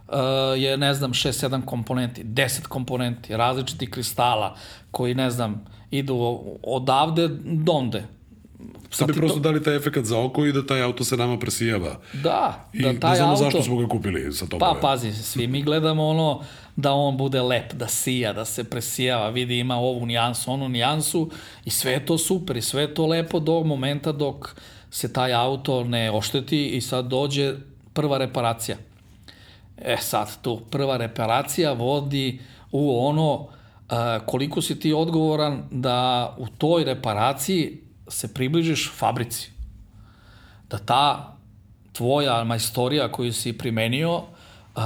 uh, 0.07 0.13
je, 0.57 0.77
ne 0.77 0.93
znam, 0.93 1.13
6-7 1.13 1.65
komponenti, 1.65 2.23
10 2.23 2.61
komponenti, 2.67 3.37
različiti 3.37 3.91
kristala 3.91 4.55
koji, 4.91 5.15
ne 5.15 5.29
znam, 5.31 5.65
idu 5.91 6.39
odavde 6.63 7.27
donde. 7.43 8.03
Da 8.99 9.05
bi 9.05 9.13
prosto 9.13 9.39
dali 9.39 9.63
taj 9.63 9.75
efekt 9.75 10.05
za 10.05 10.19
oko 10.19 10.45
i 10.45 10.51
da 10.51 10.65
taj 10.65 10.81
auto 10.81 11.03
se 11.03 11.17
nama 11.17 11.39
presijeva. 11.39 11.99
Da, 12.13 12.69
I 12.73 12.81
da 12.81 12.99
taj 12.99 13.15
znamo 13.15 13.31
auto... 13.31 13.43
zašto 13.43 13.63
smo 13.63 13.77
ga 13.77 13.87
kupili 13.87 14.33
sa 14.33 14.45
tom 14.45 14.59
Pa, 14.59 14.77
pazi, 14.81 15.13
svi 15.13 15.47
mi 15.47 15.61
gledamo 15.61 16.07
ono 16.07 16.43
da 16.75 16.93
on 16.93 17.17
bude 17.17 17.41
lep, 17.41 17.73
da 17.73 17.87
sija, 17.87 18.33
da 18.33 18.45
se 18.45 18.63
presijava, 18.63 19.29
vidi 19.29 19.59
ima 19.59 19.75
ovu 19.75 20.05
nijansu, 20.05 20.51
onu 20.51 20.69
nijansu 20.69 21.29
i 21.65 21.69
sve 21.69 21.91
je 21.91 22.05
to 22.05 22.17
super 22.17 22.57
i 22.57 22.61
sve 22.61 22.81
je 22.81 22.93
to 22.93 23.07
lepo 23.07 23.39
do 23.39 23.63
momenta 23.63 24.11
dok 24.11 24.55
se 24.91 25.13
taj 25.13 25.33
auto 25.33 25.83
ne 25.83 26.11
ošteti 26.11 26.67
i 26.67 26.81
sad 26.81 27.05
dođe 27.05 27.55
prva 27.93 28.17
reparacija. 28.17 28.77
E 29.77 29.97
sad 29.97 30.41
tu, 30.41 30.61
prva 30.71 30.97
reparacija 30.97 31.73
vodi 31.73 32.39
u 32.71 33.07
ono 33.07 33.47
a, 33.89 34.19
koliko 34.25 34.61
si 34.61 34.79
ti 34.79 34.93
odgovoran 34.93 35.63
da 35.71 36.35
u 36.37 36.47
toj 36.47 36.83
reparaciji 36.83 37.81
se 38.07 38.33
približiš 38.33 38.91
fabrici 38.95 39.51
da 40.71 40.77
ta 40.77 41.35
tvoja 41.93 42.43
majstorija 42.43 43.11
koju 43.11 43.33
si 43.33 43.57
primenio 43.57 44.17
uh, 44.17 44.83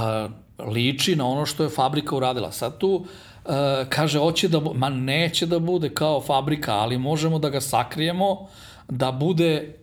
liči 0.58 1.16
na 1.16 1.26
ono 1.26 1.46
što 1.46 1.62
je 1.62 1.70
fabrika 1.70 2.16
uradila. 2.16 2.52
Sad 2.52 2.78
tu 2.78 2.88
uh, 2.88 3.52
kaže, 3.88 4.18
hoće 4.18 4.48
da, 4.48 4.60
ma 4.60 4.88
neće 4.88 5.46
da 5.46 5.58
bude 5.58 5.94
kao 5.94 6.20
fabrika, 6.20 6.74
ali 6.74 6.98
možemo 6.98 7.38
da 7.38 7.50
ga 7.50 7.60
sakrijemo 7.60 8.48
da 8.88 9.12
bude 9.12 9.74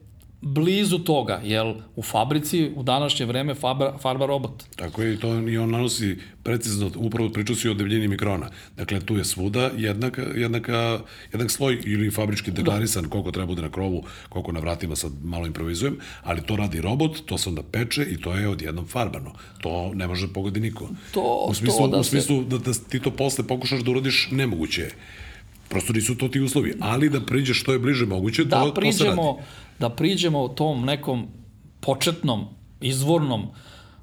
blizu 0.43 0.99
toga, 0.99 1.41
jer 1.43 1.65
u 1.95 2.01
fabrici 2.03 2.71
u 2.75 2.83
današnje 2.83 3.25
vreme 3.25 3.55
farba, 3.55 3.97
farba 3.97 4.25
robot. 4.25 4.63
Tako 4.75 5.01
je, 5.01 5.19
to 5.19 5.39
i 5.39 5.57
on 5.57 5.69
nanosi 5.69 6.15
precizno, 6.43 6.91
upravo 6.97 7.29
pričao 7.29 7.55
si 7.55 7.69
o 7.69 7.73
debljini 7.73 8.07
mikrona. 8.07 8.47
Dakle, 8.77 8.99
tu 8.99 9.15
je 9.15 9.25
svuda 9.25 9.71
jednaka, 9.77 10.21
jednaka, 10.35 10.99
jednak 11.31 11.51
sloj 11.51 11.79
ili 11.85 12.11
fabrički 12.11 12.51
deklarisan 12.51 13.05
koliko 13.05 13.31
treba 13.31 13.47
bude 13.47 13.61
na 13.61 13.71
krovu, 13.71 14.03
koliko 14.29 14.51
na 14.51 14.59
vratima, 14.59 14.95
sad 14.95 15.11
malo 15.23 15.47
improvizujem, 15.47 15.95
ali 16.23 16.41
to 16.41 16.55
radi 16.55 16.81
robot, 16.81 17.25
to 17.25 17.37
se 17.37 17.49
onda 17.49 17.63
peče 17.63 18.03
i 18.03 18.17
to 18.17 18.35
je 18.35 18.47
odjednom 18.49 18.87
farbano. 18.87 19.31
To 19.61 19.91
ne 19.93 20.07
može 20.07 20.27
da 20.27 20.33
pogodi 20.33 20.59
niko. 20.59 20.89
To- 21.11 21.45
u 21.49 21.53
smislu, 21.53 21.79
to 21.79 21.87
da 21.87 21.97
u 21.97 22.03
se- 22.03 22.09
smislu 22.09 22.43
da, 22.43 22.57
da 22.57 22.71
ti 22.89 22.99
to 22.99 23.11
posle 23.11 23.47
pokušaš 23.47 23.81
da 23.81 23.91
uradiš 23.91 24.27
nemoguće 24.31 24.81
je. 24.81 24.91
Prosto 25.69 25.93
nisu 25.93 26.15
to 26.15 26.27
ti 26.27 26.39
uslovi, 26.39 26.73
ali 26.79 27.09
da 27.09 27.21
priđeš 27.21 27.59
što 27.59 27.73
je 27.73 27.79
bliže 27.79 28.05
moguće, 28.05 28.43
da 28.43 28.59
to, 28.61 28.71
to 28.71 28.91
se 28.91 29.03
radi. 29.05 29.21
Da 29.79 29.89
priđemo 29.89 30.47
tom 30.47 30.85
nekom 30.85 31.27
početnom, 31.81 32.45
izvornom 32.81 33.47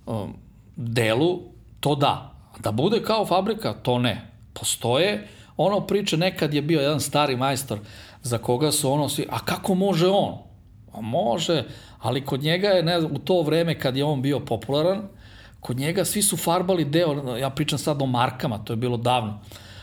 um, 0.07 0.35
delu, 0.77 1.41
to 1.81 1.95
da. 1.95 2.35
Da 2.59 2.73
bude 2.73 3.03
kao 3.03 3.27
fabrika, 3.27 3.73
to 3.73 3.99
ne. 3.99 4.31
Postoje 4.53 5.29
ono 5.57 5.81
priče, 5.81 6.17
nekad 6.17 6.55
je 6.55 6.63
bio 6.63 6.81
jedan 6.81 7.01
stari 7.01 7.37
majstor 7.37 7.79
za 8.23 8.39
koga 8.39 8.73
su 8.73 8.93
ono 8.93 9.09
svi, 9.09 9.27
a 9.31 9.39
kako 9.39 9.75
može 9.75 10.09
on? 10.09 10.39
A 10.93 11.01
može, 11.01 11.65
ali 11.99 12.25
kod 12.25 12.43
njega 12.43 12.69
je, 12.69 12.83
ne 12.83 13.01
znam, 13.01 13.13
u 13.13 13.19
to 13.19 13.43
vreme 13.43 13.79
kad 13.79 13.97
je 13.97 14.05
on 14.05 14.23
bio 14.23 14.41
popularan, 14.41 15.03
kod 15.61 15.77
njega 15.77 16.05
svi 16.05 16.23
su 16.23 16.37
farbali 16.37 16.85
deo, 16.85 17.37
ja 17.37 17.51
pričam 17.51 17.79
sad 17.79 18.03
o 18.03 18.07
markama, 18.07 18.59
to 18.65 18.73
je 18.73 18.77
bilo 18.77 18.97
davno, 18.97 19.41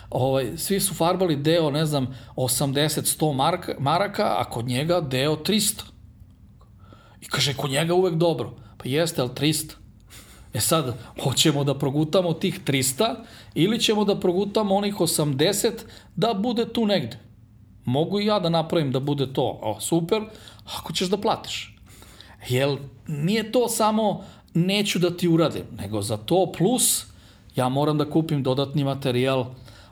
ovaj, 0.09 0.57
svi 0.57 0.79
su 0.79 0.93
farbali 0.93 1.35
deo, 1.35 1.71
ne 1.71 1.85
znam, 1.85 2.15
80-100 2.35 3.33
marka, 3.33 3.75
maraka, 3.79 4.35
a 4.37 4.43
kod 4.43 4.65
njega 4.65 5.01
deo 5.01 5.35
300. 5.35 5.83
I 7.21 7.25
kaže, 7.25 7.53
kod 7.53 7.71
njega 7.71 7.93
uvek 7.93 8.15
dobro. 8.15 8.51
Pa 8.77 8.89
jeste, 8.89 9.21
ali 9.21 9.29
300. 9.29 9.73
E 10.53 10.59
sad, 10.59 10.93
hoćemo 11.23 11.63
da 11.63 11.77
progutamo 11.77 12.33
tih 12.33 12.59
300 12.65 13.15
ili 13.53 13.79
ćemo 13.79 14.05
da 14.05 14.19
progutamo 14.19 14.75
onih 14.75 14.95
80 14.95 15.71
da 16.15 16.33
bude 16.33 16.73
tu 16.73 16.85
negde. 16.85 17.19
Mogu 17.85 18.19
i 18.19 18.25
ja 18.25 18.39
da 18.39 18.49
napravim 18.49 18.91
da 18.91 18.99
bude 18.99 19.33
to. 19.33 19.59
O, 19.61 19.79
super, 19.79 20.21
ako 20.77 20.93
ćeš 20.93 21.07
da 21.07 21.17
platiš. 21.17 21.75
Jel, 22.49 22.77
nije 23.07 23.51
to 23.51 23.69
samo 23.69 24.23
neću 24.53 24.99
da 24.99 25.17
ti 25.17 25.27
uradim, 25.27 25.63
nego 25.77 26.01
za 26.01 26.17
to 26.17 26.51
plus 26.57 27.05
ja 27.55 27.69
moram 27.69 27.97
da 27.97 28.09
kupim 28.09 28.43
dodatni 28.43 28.83
materijal, 28.83 29.45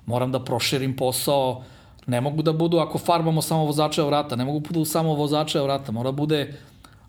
moram 0.05 0.31
da 0.31 0.39
proširim 0.39 0.95
posao, 0.95 1.63
ne 2.07 2.21
mogu 2.21 2.41
da 2.41 2.53
budu, 2.53 2.77
ako 2.77 2.97
farbamo 2.97 3.41
samo 3.41 3.65
vozače 3.65 4.01
vrata, 4.03 4.35
ne 4.35 4.45
mogu 4.45 4.59
da 4.59 4.67
budu 4.67 4.85
samo 4.85 5.13
vozače 5.13 5.59
vrata, 5.59 5.91
mora 5.91 6.11
da 6.11 6.15
bude 6.15 6.53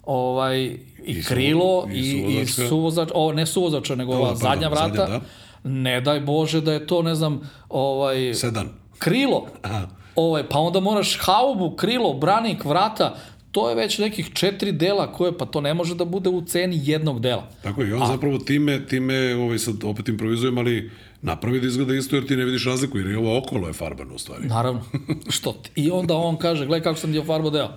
ovaj, 0.03 0.63
i, 0.63 0.79
I 1.07 1.23
krilo, 1.23 1.83
su- 1.83 1.89
i, 1.93 2.41
i 2.43 2.47
suvozač, 2.47 3.09
o, 3.15 3.33
ne 3.33 3.47
suvozača, 3.47 3.95
nego 3.95 4.13
ova 4.13 4.23
pardon, 4.23 4.37
zadnja 4.41 4.69
vrata. 4.69 4.89
zadnja, 4.97 5.19
da. 5.19 5.21
Ne 5.65 6.01
daj 6.01 6.21
Bože 6.21 6.61
da 6.61 6.73
je 6.73 6.87
to, 6.87 7.03
ne 7.03 7.15
znam, 7.15 7.41
ovaj, 7.69 8.35
Sedan. 8.35 8.69
krilo. 8.99 9.47
Aha. 9.63 9.87
Ovaj, 10.17 10.49
pa 10.49 10.59
onda 10.59 10.81
moraš 10.81 11.19
haubu, 11.21 11.77
krilo, 11.77 12.13
branik, 12.15 12.65
vrata, 12.65 13.15
to 13.53 13.69
je 13.69 13.75
već 13.77 13.99
nekih 13.99 14.31
četiri 14.35 14.73
dela 14.73 15.13
koje, 15.13 15.39
pa 15.39 15.47
to 15.47 15.61
ne 15.61 15.75
može 15.75 15.95
da 15.95 16.05
bude 16.05 16.29
u 16.31 16.43
ceni 16.43 16.81
jednog 16.83 17.21
dela. 17.21 17.49
Tako 17.63 17.83
je, 17.83 17.95
on 17.95 18.07
zapravo 18.07 18.39
time, 18.39 18.87
time 18.87 19.35
ovaj, 19.35 19.59
sad 19.59 19.85
opet 19.85 20.09
improvizujem, 20.09 20.59
ali 20.59 20.91
napravi 21.27 21.61
da 21.61 21.67
izgleda 21.67 21.95
isto 21.95 22.17
jer 22.17 22.27
ti 22.27 22.37
ne 22.37 22.45
vidiš 22.45 22.65
razliku, 22.65 22.99
jer 22.99 23.11
i 23.11 23.15
ovo 23.15 23.39
okolo 23.39 23.67
je 23.67 23.73
farbano 23.73 24.15
u 24.15 24.19
stvari. 24.19 24.47
Naravno. 24.47 24.81
Što 25.37 25.53
ti? 25.53 25.71
I 25.75 25.91
onda 25.91 26.17
on 26.17 26.37
kaže, 26.37 26.67
gledaj 26.67 26.83
kako 26.83 26.99
sam 26.99 27.12
ti 27.12 27.19
ofarbo 27.19 27.51
deo. 27.51 27.69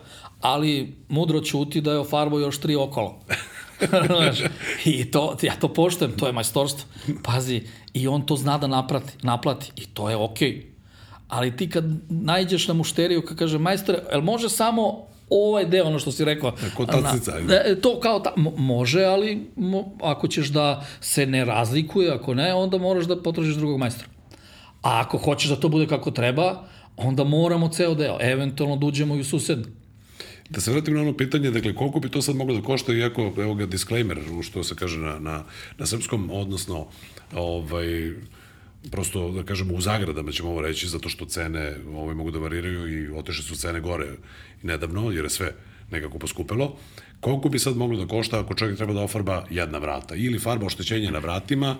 Ali 0.42 0.96
mudro 1.10 1.42
ćuti 1.42 1.82
da 1.82 1.92
je 1.92 2.00
ofarbo 2.00 2.40
još 2.40 2.60
tri 2.60 2.76
okolo. 2.76 3.20
I 4.86 5.12
to, 5.12 5.38
ja 5.42 5.56
to 5.56 5.74
poštujem, 5.74 6.12
to 6.12 6.28
je 6.28 6.34
majstorstvo. 6.34 6.90
Pazi, 7.24 7.62
i 7.94 8.08
on 8.08 8.26
to 8.26 8.36
zna 8.36 8.58
da 8.58 8.68
naprati, 8.68 9.14
naplati 9.22 9.72
i 9.76 9.86
to 9.86 10.10
je 10.10 10.16
okej. 10.16 10.52
Okay. 10.52 10.62
Ali 11.28 11.58
ti 11.58 11.70
kad 11.70 11.86
najđeš 12.10 12.68
na 12.68 12.74
mušteriju, 12.74 13.22
kad 13.22 13.38
kaže, 13.38 13.58
majstore, 13.58 14.00
jel 14.12 14.22
može 14.22 14.50
samo 14.50 15.08
ovaj 15.30 15.65
deo, 15.65 15.86
ono 15.86 16.00
što 16.00 16.12
si 16.12 16.26
rekao. 16.26 16.54
Ko 16.78 16.86
tacica, 16.86 17.36
ajde. 17.36 17.48
Na- 17.48 17.62
e, 17.65 17.76
to 17.82 18.00
kao 18.00 18.20
ta, 18.20 18.34
mo- 18.38 18.58
može, 18.58 19.04
ali 19.04 19.48
mo, 19.56 19.92
ako 20.02 20.28
ćeš 20.28 20.48
da 20.48 20.86
se 21.02 21.26
ne 21.26 21.46
razlikuje, 21.46 22.12
ako 22.12 22.34
ne, 22.34 22.54
onda 22.54 22.78
moraš 22.78 23.06
da 23.06 23.22
potražiš 23.22 23.56
drugog 23.56 23.80
majstora. 23.80 24.08
A 24.82 25.00
ako 25.00 25.18
hoćeš 25.18 25.50
da 25.50 25.56
to 25.56 25.70
bude 25.70 25.88
kako 25.88 26.12
treba, 26.12 26.63
onda 26.98 27.24
moramo 27.24 27.70
ceo 27.70 27.96
deo, 27.96 28.18
eventualno 28.22 28.76
da 28.76 28.86
uđemo 28.86 29.15
i 29.15 29.20
u 29.20 29.24
susedni. 29.24 29.65
Da 30.50 30.62
se 30.62 30.72
vratim 30.72 30.96
na 30.96 31.02
ono 31.02 31.18
pitanje, 31.18 31.52
dakle, 31.52 31.76
koliko 31.76 32.00
bi 32.00 32.10
to 32.10 32.22
sad 32.22 32.36
moglo 32.36 32.56
da 32.56 32.62
košta, 32.62 32.94
iako, 32.94 33.32
evo 33.38 33.54
ga, 33.56 33.65
disclaimer, 33.65 34.20
što 34.42 34.63
se 34.63 34.76
kaže 34.76 34.98
na, 34.98 35.20
na, 35.20 35.44
na 35.78 35.86
srpskom, 35.86 36.30
odnosno, 36.32 36.88
ovaj, 37.36 38.12
prosto, 38.92 39.32
da 39.32 39.44
kažemo, 39.44 39.74
u 39.74 39.82
zagradama 39.82 40.32
ćemo 40.32 40.50
ovo 40.50 40.62
reći, 40.62 40.88
zato 40.88 41.10
što 41.10 41.26
cene 41.26 41.76
ovaj, 41.96 42.15
mogu 42.15 42.32
da 42.32 42.39
variraju 42.39 42.88
i 42.88 43.18
otešle 43.18 43.44
su 43.44 43.56
cene 43.56 43.80
gore 43.80 44.08
nedavno, 44.63 45.12
jer 45.12 45.24
je 45.24 45.30
sve 45.30 45.54
nekako 45.92 46.20
poskupelo. 46.20 46.76
Koliko 47.20 47.50
bi 47.50 47.60
sad 47.60 47.78
moglo 47.78 47.98
da 47.98 48.08
košta 48.08 48.39
ako 48.39 48.54
čovjek 48.54 48.78
treba 48.78 48.94
da 48.94 49.02
ofarba 49.02 49.46
jedna 49.50 49.78
vrata 49.78 50.15
ili 50.15 50.39
farba 50.39 50.65
oštećenja 50.65 51.12
na 51.12 51.20
vratima 51.20 51.76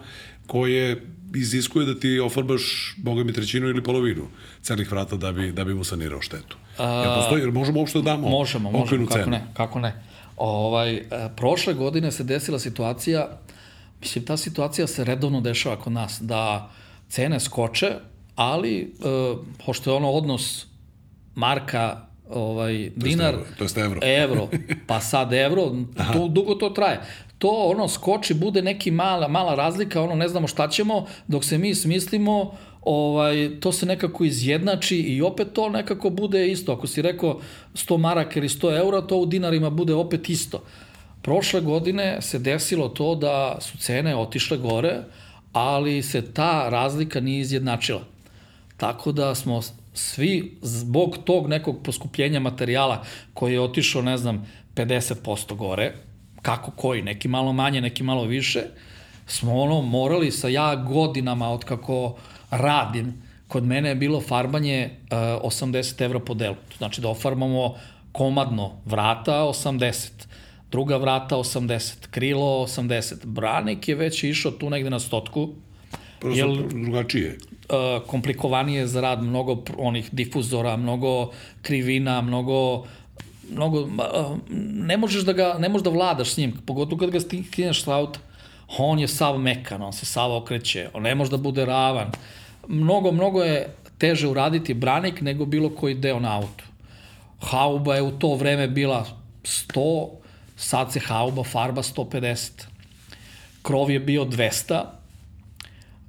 koje 0.48 1.02
iziskuje 1.36 1.86
da 1.86 2.00
ti 2.00 2.20
ofarbaš, 2.20 2.96
boga 2.98 3.24
mi, 3.24 3.34
trećinu 3.34 3.68
ili 3.70 3.84
polovinu 3.84 4.28
celih 4.62 4.92
vrata 4.92 5.16
da 5.16 5.32
bi, 5.32 5.52
da 5.52 5.64
bi 5.64 5.74
mu 5.74 5.84
sanirao 5.84 6.22
štetu. 6.22 6.58
Jer, 6.80 7.08
postoji, 7.16 7.42
jer 7.42 7.52
možemo 7.52 7.80
uopšte 7.80 8.00
da 8.00 8.04
damo 8.04 8.30
Možemo, 8.30 8.72
možemo, 8.72 9.06
kako 9.06 9.20
cenu. 9.20 9.32
ne, 9.32 9.48
kako 9.54 9.80
ne. 9.80 10.04
Ovaj, 10.38 10.96
e, 10.96 11.06
prošle 11.36 11.74
godine 11.74 12.12
se 12.12 12.24
desila 12.24 12.60
situacija, 12.60 13.40
mislim, 14.02 14.26
ta 14.26 14.38
situacija 14.38 14.88
se 14.88 15.04
redovno 15.04 15.42
dešava 15.42 15.80
kod 15.80 15.94
nas, 15.94 16.18
da 16.22 16.72
cene 17.10 17.40
skoče, 17.40 17.96
ali, 18.36 18.82
e, 18.82 18.88
pošto 19.66 19.92
je 19.92 19.96
ono 19.96 20.12
odnos 20.12 20.66
marka, 21.36 21.98
ovaj, 22.30 22.92
dinar, 22.96 23.34
evro, 23.34 23.46
to 23.58 23.64
jest 23.64 23.78
evro. 23.78 24.00
evro, 24.24 24.48
pa 24.88 25.00
sad 25.00 25.34
evro, 25.34 25.76
tu, 26.14 26.28
dugo 26.28 26.56
to 26.56 26.70
traje. 26.70 27.02
To 27.38 27.48
ono 27.48 27.88
skoči, 27.88 28.34
bude 28.34 28.62
neki 28.62 28.92
mala, 28.92 29.28
mala 29.28 29.56
razlika, 29.56 30.02
ono 30.02 30.16
ne 30.16 30.28
znamo 30.28 30.48
šta 30.48 30.68
ćemo, 30.68 31.06
dok 31.28 31.46
se 31.46 31.58
mi 31.58 31.76
smislimo, 31.76 32.52
ovaj, 32.82 33.50
to 33.60 33.72
se 33.72 33.86
nekako 33.86 34.24
izjednači 34.24 34.98
i 34.98 35.22
opet 35.22 35.48
to 35.54 35.70
nekako 35.70 36.10
bude 36.10 36.52
isto. 36.52 36.74
Ako 36.74 36.88
si 36.88 37.02
rekao 37.02 37.40
100 37.74 37.98
maraka 37.98 38.40
ili 38.40 38.50
100 38.50 38.78
eura, 38.78 39.02
to 39.02 39.18
u 39.18 39.26
dinarima 39.26 39.70
bude 39.70 39.94
opet 39.94 40.30
isto. 40.30 40.64
Prošle 41.22 41.62
godine 41.62 42.22
se 42.22 42.40
desilo 42.40 42.90
to 42.90 43.16
da 43.16 43.58
su 43.62 43.78
cene 43.78 44.16
otišle 44.16 44.58
gore, 44.58 45.04
ali 45.54 46.02
se 46.02 46.34
ta 46.34 46.70
razlika 46.70 47.20
nije 47.20 47.42
izjednačila. 47.42 48.02
Tako 48.78 49.12
da 49.12 49.36
smo 49.36 49.62
svi 49.94 50.58
zbog 50.62 51.18
tog 51.26 51.48
nekog 51.48 51.84
poskupljenja 51.84 52.40
materijala 52.40 53.04
koji 53.34 53.54
je 53.54 53.62
otišao, 53.62 54.02
ne 54.02 54.18
znam, 54.18 54.48
50% 54.76 55.56
gore, 55.56 55.94
kako 56.42 56.72
koji, 56.72 57.02
neki 57.02 57.28
malo 57.28 57.54
manje, 57.54 57.82
neki 57.82 58.04
malo 58.04 58.24
više, 58.24 58.64
smo 59.28 59.62
ono 59.62 59.82
morali 59.82 60.32
sa 60.32 60.48
ja 60.48 60.76
godinama 60.76 61.50
od 61.50 61.64
kako 61.64 62.16
radim, 62.52 63.14
kod 63.48 63.64
mene 63.64 63.90
je 63.90 63.96
bilo 63.96 64.22
farbanje 64.22 64.90
uh, 65.04 65.18
80 65.52 66.02
evra 66.02 66.20
po 66.20 66.34
delu. 66.34 66.56
Znači 66.78 67.02
da 67.02 67.10
ofarbamo 67.10 67.76
komadno 68.12 68.72
vrata 68.86 69.32
80, 69.32 70.10
druga 70.72 70.98
vrata 70.98 71.36
80, 71.36 72.08
krilo 72.08 72.64
80. 72.64 73.26
Branik 73.26 73.88
je 73.88 73.96
već 73.96 74.24
išao 74.24 74.52
tu 74.52 74.70
negde 74.70 74.90
na 74.90 75.00
stotku, 75.00 75.50
Prosto 76.20 76.40
Jel- 76.40 76.84
drugačije. 76.84 77.38
uh, 77.70 78.08
komplikovanije 78.08 78.88
za 78.88 79.02
rad, 79.02 79.24
mnogo 79.24 79.64
onih 79.78 80.10
difuzora, 80.12 80.78
mnogo 80.78 81.32
krivina, 81.62 82.22
mnogo 82.22 82.86
mnogo, 83.52 83.80
uh, 83.82 84.38
ne 84.74 84.98
možeš 84.98 85.22
da 85.22 85.34
ga, 85.34 85.56
ne 85.60 85.70
možeš 85.70 85.84
da 85.84 85.90
vladaš 85.90 86.30
s 86.30 86.38
njim, 86.38 86.54
pogotovo 86.66 87.00
kad 87.00 87.10
ga 87.10 87.20
skineš 87.20 87.84
s 87.84 87.88
auta. 87.88 88.20
On 88.78 89.00
je 89.00 89.08
sav 89.08 89.38
mekan, 89.38 89.82
on 89.82 89.94
se 89.94 90.06
sav 90.06 90.36
okreće, 90.36 90.90
on 90.94 91.04
ne 91.04 91.16
može 91.16 91.32
da 91.32 91.38
bude 91.38 91.66
ravan. 91.66 92.12
Mnogo, 92.68 93.12
mnogo 93.12 93.44
je 93.44 93.68
teže 93.98 94.28
uraditi 94.28 94.74
branik 94.74 95.22
nego 95.22 95.46
bilo 95.46 95.70
koji 95.70 95.96
deo 95.96 96.20
na 96.20 96.36
autu. 96.38 96.64
Hauba 97.40 97.96
je 97.96 98.02
u 98.02 98.12
to 98.12 98.36
vreme 98.36 98.68
bila 98.68 99.06
100, 99.44 100.10
sad 100.60 100.94
se 100.94 101.00
hauba 101.00 101.44
farba 101.44 101.84
150. 101.84 102.52
Krov 103.62 103.92
je 103.92 104.00
bio 104.00 104.26
200, 104.26 104.84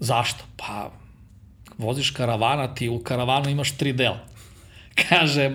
Zašto? 0.01 0.45
Pa, 0.57 0.91
voziš 1.79 2.11
karavana, 2.11 2.75
ti 2.75 2.89
u 2.89 2.99
karavanu 2.99 3.51
imaš 3.51 3.77
tri 3.77 3.93
dela. 3.93 4.19
Kaže, 5.09 5.51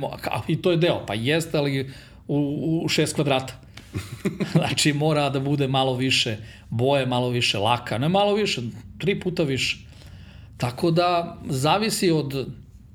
i 0.47 0.61
to 0.61 0.71
je 0.71 0.77
deo, 0.77 1.05
pa 1.05 1.13
jeste, 1.13 1.57
ali 1.57 1.91
u, 2.27 2.81
u 2.83 2.89
šest 2.89 3.15
kvadrata. 3.15 3.53
znači, 4.51 4.93
mora 4.93 5.29
da 5.29 5.39
bude 5.39 5.67
malo 5.67 5.95
više 5.95 6.37
boje, 6.69 7.05
malo 7.05 7.29
više 7.29 7.57
laka, 7.57 7.97
ne 7.97 8.09
malo 8.09 8.33
više, 8.33 8.61
tri 8.99 9.19
puta 9.19 9.43
više. 9.43 9.77
Tako 10.57 10.91
da, 10.91 11.37
zavisi 11.49 12.11
od, 12.11 12.47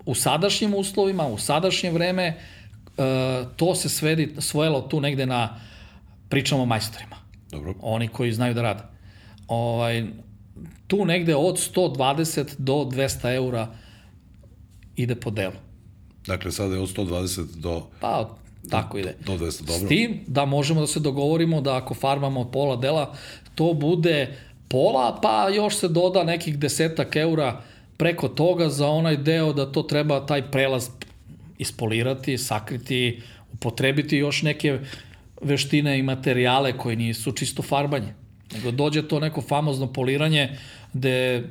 u 0.07 0.15
sadašnjim 0.15 0.75
uslovima, 0.75 1.27
u 1.27 1.39
sadašnje 1.39 1.91
vreme, 1.91 2.25
e, 2.25 2.37
to 3.57 3.75
se 3.75 3.89
svedi, 3.89 4.35
svojelo 4.39 4.81
tu 4.81 5.01
negde 5.01 5.27
na, 5.27 5.61
pričamo 6.31 6.63
o 6.63 6.67
majstorima 6.67 7.17
Dobro. 7.51 7.75
oni 7.81 8.09
koji 8.09 8.33
znaju 8.33 8.55
da 8.55 8.63
rade. 8.63 8.83
Ovaj, 9.49 10.05
tu 10.87 11.05
negde 11.05 11.37
od 11.37 11.71
120 11.75 12.55
do 12.59 12.75
200 12.75 13.35
eura 13.35 13.75
ide 14.97 15.15
po 15.15 15.31
delu. 15.31 15.59
Dakle, 16.27 16.53
sada 16.53 16.75
je 16.75 16.81
od 16.81 16.97
120 16.97 17.45
do, 17.57 17.87
Pa, 18.01 18.37
tako 18.71 18.99
ide. 18.99 19.15
do 19.27 19.33
200, 19.33 19.61
dobro. 19.61 19.87
S 19.87 19.89
tim 19.89 20.21
da 20.27 20.45
možemo 20.45 20.81
da 20.81 20.87
se 20.87 21.01
dogovorimo 21.01 21.61
da 21.61 21.77
ako 21.77 21.95
farmamo 21.95 22.51
pola 22.51 22.77
dela, 22.77 23.15
to 23.55 23.73
bude 23.75 24.37
pola, 24.69 25.19
pa 25.23 25.49
još 25.49 25.77
se 25.77 25.89
doda 25.89 26.25
nekih 26.25 26.59
desetak 26.59 27.17
eura 27.17 27.63
preko 27.97 28.29
toga 28.29 28.69
za 28.69 28.89
onaj 28.89 29.17
deo 29.17 29.53
da 29.53 29.73
to 29.73 29.83
treba 29.83 30.27
taj 30.27 30.51
prelaz 30.51 30.89
ispolirati, 31.59 32.39
sakriti, 32.39 33.23
upotrebiti 33.53 34.17
još 34.17 34.43
neke 34.43 34.79
veštine 35.41 35.99
i 35.99 36.03
materijale 36.03 36.79
koji 36.79 36.97
nisu 36.97 37.33
čisto 37.33 37.63
farbanje. 37.63 38.15
Nego 38.53 38.71
dođe 38.71 39.09
to 39.09 39.21
neko 39.21 39.41
famozno 39.41 39.93
poliranje 39.93 40.57
gde 40.93 41.45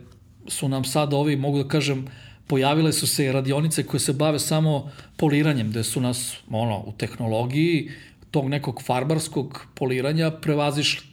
su 0.48 0.70
nam 0.70 0.84
sad 0.84 1.14
ovi, 1.14 1.36
mogu 1.36 1.64
da 1.64 1.70
kažem, 1.70 2.08
pojavile 2.48 2.94
su 2.94 3.08
se 3.08 3.32
radionice 3.32 3.84
koje 3.84 4.00
se 4.00 4.14
bave 4.14 4.40
samo 4.40 4.92
poliranjem, 5.18 5.70
gde 5.70 5.84
su 5.84 6.02
nas 6.02 6.38
ono, 6.52 6.80
u 6.80 6.92
tehnologiji 6.92 7.92
tog 8.32 8.50
nekog 8.50 8.84
farbarskog 8.86 9.66
poliranja 9.76 10.32
prevazišli. 10.32 11.09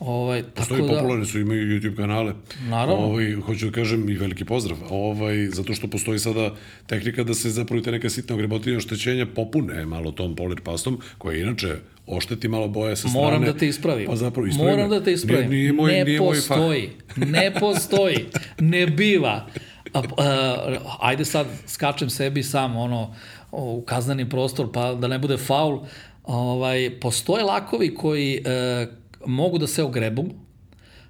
Ovaj, 0.00 0.42
Postoji 0.42 0.80
tako 0.80 0.92
da, 0.92 0.98
popularni 0.98 1.26
su, 1.26 1.40
imaju 1.40 1.66
YouTube 1.66 1.96
kanale. 1.96 2.32
Naravno. 2.68 3.04
Ovaj, 3.04 3.34
hoću 3.34 3.66
da 3.66 3.72
kažem 3.72 4.08
i 4.08 4.14
veliki 4.14 4.44
pozdrav. 4.44 4.78
Ovaj, 4.90 5.46
zato 5.46 5.74
što 5.74 5.88
postoji 5.88 6.18
sada 6.18 6.54
tehnika 6.86 7.24
da 7.24 7.34
se 7.34 7.50
zapravo 7.50 7.82
te 7.82 7.92
neke 7.92 8.10
sitne 8.10 8.34
ogrebotine 8.34 8.76
oštećenja 8.76 9.26
popune 9.26 9.86
malo 9.86 10.12
tom 10.12 10.36
polir 10.36 10.60
pastom, 10.60 11.00
koja 11.18 11.38
inače 11.38 11.76
ošteti 12.06 12.48
malo 12.48 12.68
boje 12.68 12.96
sa 12.96 13.08
strane. 13.08 13.26
Moram 13.26 13.44
da 13.44 13.52
te 13.52 13.68
ispravim. 13.68 14.06
Pa 14.06 14.16
zapravo 14.16 14.46
ispravim. 14.46 14.74
Moram 14.74 14.90
da 14.90 15.04
te 15.04 15.12
ispravim. 15.12 15.50
Nije, 15.50 15.60
nije 15.60 15.72
moj, 15.72 15.92
ne 15.92 16.04
nije 16.04 16.20
moj 16.20 16.36
postoji. 16.36 16.90
Ne 17.16 17.54
postoji. 17.60 18.26
Ne 18.58 18.86
biva. 18.86 19.46
A, 19.92 20.02
a, 20.18 20.76
ajde 21.00 21.24
sad 21.24 21.46
skačem 21.66 22.10
sebi 22.10 22.42
sam 22.42 22.76
ono 22.76 23.14
u 23.52 23.82
kazneni 23.86 24.28
prostor 24.28 24.72
pa 24.72 24.94
da 24.94 25.08
ne 25.08 25.18
bude 25.18 25.36
faul. 25.36 25.80
Ovaj, 26.24 26.90
postoje 27.00 27.44
lakovi 27.44 27.94
koji 27.94 28.42
e, 28.44 28.86
mogu 29.26 29.58
da 29.58 29.66
se 29.66 29.82
ogrebu, 29.82 30.24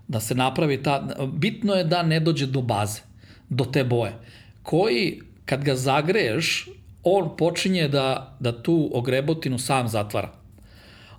da 0.09 0.21
se 0.21 0.35
napravi 0.35 0.83
ta... 0.83 1.09
Bitno 1.33 1.75
je 1.75 1.85
da 1.85 2.03
ne 2.03 2.21
dođe 2.21 2.47
do 2.47 2.63
baze, 2.63 3.01
do 3.49 3.65
te 3.65 3.85
boje, 3.85 4.13
koji 4.63 5.21
kad 5.45 5.65
ga 5.65 5.75
zagreješ, 5.77 6.69
on 7.03 7.37
počinje 7.37 7.89
da, 7.89 8.37
da 8.41 8.63
tu 8.63 8.91
ogrebotinu 8.93 9.59
sam 9.59 9.89
zatvara. 9.89 10.33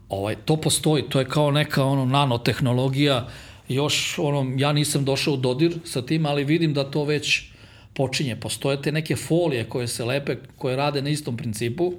Ovaj, 0.09 0.35
to 0.45 0.57
postoji, 0.57 1.03
to 1.09 1.19
je 1.19 1.25
kao 1.25 1.51
neka 1.51 1.83
ono 1.83 2.05
nanotehnologija, 2.05 3.27
još 3.67 4.19
ono, 4.19 4.53
ja 4.57 4.73
nisam 4.73 5.05
došao 5.05 5.33
u 5.33 5.37
dodir 5.37 5.79
sa 5.85 6.01
tim, 6.01 6.25
ali 6.25 6.43
vidim 6.43 6.73
da 6.73 6.91
to 6.91 7.03
već 7.03 7.51
počinje. 7.93 8.35
Postoje 8.35 8.81
te 8.81 8.91
neke 8.91 9.15
folije 9.15 9.69
koje 9.69 9.87
se 9.87 10.05
lepe, 10.05 10.35
koje 10.57 10.75
rade 10.75 11.01
na 11.01 11.09
istom 11.09 11.37
principu, 11.37 11.93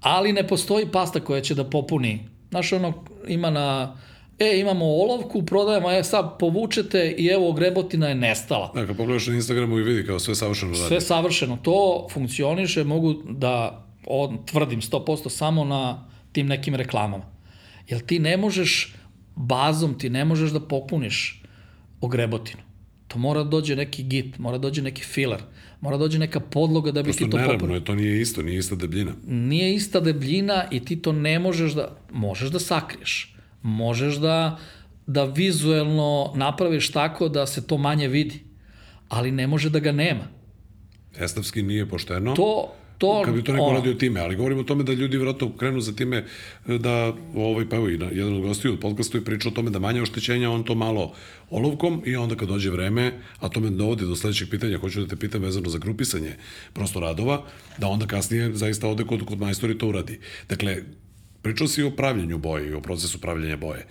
ali 0.00 0.32
ne 0.32 0.46
postoji 0.48 0.86
pasta 0.92 1.20
koja 1.20 1.40
će 1.40 1.54
da 1.54 1.64
popuni. 1.64 2.20
Znaš, 2.50 2.72
ono, 2.72 2.92
ima 3.28 3.50
na, 3.50 3.96
e, 4.40 4.60
imamo 4.60 4.84
olovku, 4.84 5.42
prodajemo, 5.42 5.90
e, 5.90 6.04
sad 6.04 6.38
povučete 6.38 7.14
i 7.18 7.26
evo, 7.26 7.52
grebotina 7.52 8.08
je 8.08 8.14
nestala. 8.14 8.72
Da, 8.74 8.86
kad 8.86 8.96
pogledaš 8.96 9.26
na 9.26 9.34
Instagramu 9.34 9.78
i 9.78 9.82
vidi 9.82 10.06
kao 10.06 10.18
sve 10.18 10.34
savršeno 10.34 10.72
radi. 10.72 10.84
Sve 10.88 11.00
savršeno. 11.00 11.58
To 11.62 12.06
funkcioniše, 12.12 12.84
mogu 12.84 13.14
da 13.28 13.84
on, 14.06 14.38
tvrdim 14.46 14.80
100% 14.80 15.28
samo 15.28 15.64
na 15.64 16.08
tim 16.32 16.46
nekim 16.46 16.74
reklamama. 16.74 17.24
Jer 17.88 18.00
ti 18.00 18.18
ne 18.18 18.36
možeš 18.36 18.94
bazom, 19.36 19.98
ti 19.98 20.10
ne 20.10 20.24
možeš 20.24 20.50
da 20.50 20.60
popuniš 20.60 21.42
ogrebotinu. 22.00 22.62
To 23.08 23.18
mora 23.18 23.42
da 23.42 23.50
dođe 23.50 23.76
neki 23.76 24.02
git, 24.02 24.38
mora 24.38 24.58
da 24.58 24.62
dođe 24.62 24.82
neki 24.82 25.02
filer, 25.02 25.40
mora 25.80 25.96
da 25.96 26.00
dođe 26.00 26.18
neka 26.18 26.40
podloga 26.40 26.92
da 26.92 27.02
bi 27.02 27.06
Prosto 27.06 27.24
ti 27.24 27.30
to 27.30 27.36
neravno 27.36 27.58
popunio. 27.58 27.74
je, 27.74 27.84
to 27.84 27.94
nije 27.94 28.20
isto, 28.20 28.42
nije 28.42 28.58
ista 28.58 28.74
debljina. 28.74 29.12
Nije 29.26 29.74
ista 29.74 30.00
debljina 30.00 30.64
i 30.70 30.84
ti 30.84 31.02
to 31.02 31.12
ne 31.12 31.38
možeš 31.38 31.72
da, 31.72 31.96
možeš 32.12 32.50
da 32.50 32.58
sakriješ. 32.58 33.34
Možeš 33.62 34.16
da, 34.16 34.58
da 35.06 35.24
vizuelno 35.24 36.32
napraviš 36.34 36.92
tako 36.92 37.28
da 37.28 37.46
se 37.46 37.66
to 37.66 37.78
manje 37.78 38.08
vidi. 38.08 38.44
Ali 39.08 39.30
ne 39.30 39.46
može 39.46 39.70
da 39.70 39.78
ga 39.78 39.92
nema. 39.92 40.24
Estavski 41.18 41.62
nije 41.62 41.88
pošteno. 41.88 42.34
To, 42.34 42.72
to, 43.00 43.22
kad 43.24 43.34
bi 43.34 43.44
to 43.44 43.52
neko 43.52 43.64
ono, 43.64 43.78
radio 43.78 43.94
time, 43.94 44.20
ali 44.20 44.36
govorimo 44.36 44.60
o 44.60 44.64
tome 44.64 44.84
da 44.84 44.92
ljudi 44.92 45.16
vjerojatno 45.16 45.52
krenu 45.56 45.80
za 45.80 45.92
time 45.92 46.24
e, 46.68 46.78
da, 46.78 47.14
ovaj, 47.34 47.68
pa 47.68 47.76
evo 47.76 47.88
i 47.88 47.92
jedan 47.92 48.34
od 48.34 48.42
gostiju 48.42 48.72
od 48.72 48.80
podcastu 48.80 49.18
je 49.18 49.24
pričao 49.24 49.52
o 49.52 49.54
tome 49.54 49.70
da 49.70 49.78
manje 49.78 50.02
oštećenja, 50.02 50.50
on 50.50 50.64
to 50.64 50.74
malo 50.74 51.14
olovkom 51.50 52.02
i 52.06 52.16
onda 52.16 52.36
kad 52.36 52.48
dođe 52.48 52.70
vreme, 52.70 53.12
a 53.38 53.48
to 53.48 53.60
me 53.60 53.70
dovodi 53.70 54.04
do 54.04 54.16
sledećeg 54.16 54.50
pitanja, 54.50 54.78
hoću 54.78 55.00
da 55.00 55.06
te 55.06 55.16
pitam 55.16 55.42
vezano 55.42 55.70
za 55.70 55.78
grupisanje 55.78 56.36
prosto 56.72 57.00
radova, 57.00 57.42
da 57.78 57.88
onda 57.88 58.06
kasnije 58.06 58.54
zaista 58.54 58.88
ode 58.88 59.04
kod, 59.04 59.24
kod 59.24 59.40
majstori 59.40 59.78
to 59.78 59.88
uradi. 59.88 60.20
Dakle, 60.48 60.82
pričao 61.42 61.68
si 61.68 61.82
o 61.82 61.90
pravljenju 61.90 62.38
boje 62.38 62.70
i 62.70 62.74
o 62.74 62.80
procesu 62.80 63.20
pravljenja 63.20 63.56
boje. 63.56 63.86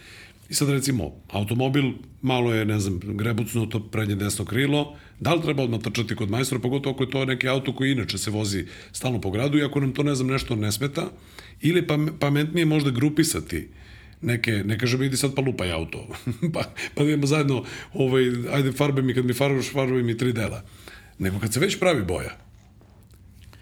I 0.49 0.53
sad 0.53 0.69
recimo, 0.69 1.11
automobil, 1.29 1.91
malo 2.21 2.53
je, 2.53 2.65
ne 2.65 2.79
znam, 2.79 2.99
grebucnuto 3.03 3.79
prednje 3.79 4.15
desno 4.15 4.45
krilo, 4.45 4.97
da 5.19 5.33
li 5.33 5.41
treba 5.41 5.63
odmah 5.63 5.81
trčati 5.81 6.15
kod 6.15 6.29
majstora, 6.29 6.61
pogotovo 6.61 6.93
ako 6.93 7.03
je 7.03 7.09
to 7.09 7.25
neki 7.25 7.47
auto 7.47 7.75
koji 7.75 7.91
inače 7.91 8.17
se 8.17 8.31
vozi 8.31 8.65
stalno 8.91 9.21
po 9.21 9.31
gradu 9.31 9.57
i 9.57 9.63
ako 9.63 9.79
nam 9.79 9.93
to, 9.93 10.03
ne 10.03 10.15
znam, 10.15 10.27
nešto 10.27 10.55
ne 10.55 10.71
smeta, 10.71 11.11
ili 11.61 11.87
pam, 11.87 12.07
pametnije 12.19 12.65
možda 12.65 12.91
grupisati 12.91 13.67
neke, 14.21 14.51
ne 14.51 14.79
kažem 14.79 15.03
idi 15.03 15.17
sad 15.17 15.35
pa 15.35 15.41
lupaj 15.41 15.71
auto, 15.71 16.07
pa, 16.53 16.63
pa 16.95 17.03
da 17.03 17.09
imamo 17.09 17.27
zajedno, 17.27 17.63
ovaj, 17.93 18.23
ajde 18.51 18.71
farbe 18.71 19.01
mi, 19.01 19.13
kad 19.13 19.25
mi 19.25 19.33
farbaš, 19.33 19.71
farbaj 19.71 20.03
mi 20.03 20.17
tri 20.17 20.33
dela. 20.33 20.63
Nego 21.19 21.39
kad 21.39 21.53
se 21.53 21.59
već 21.59 21.79
pravi 21.79 22.03
boja, 22.03 22.37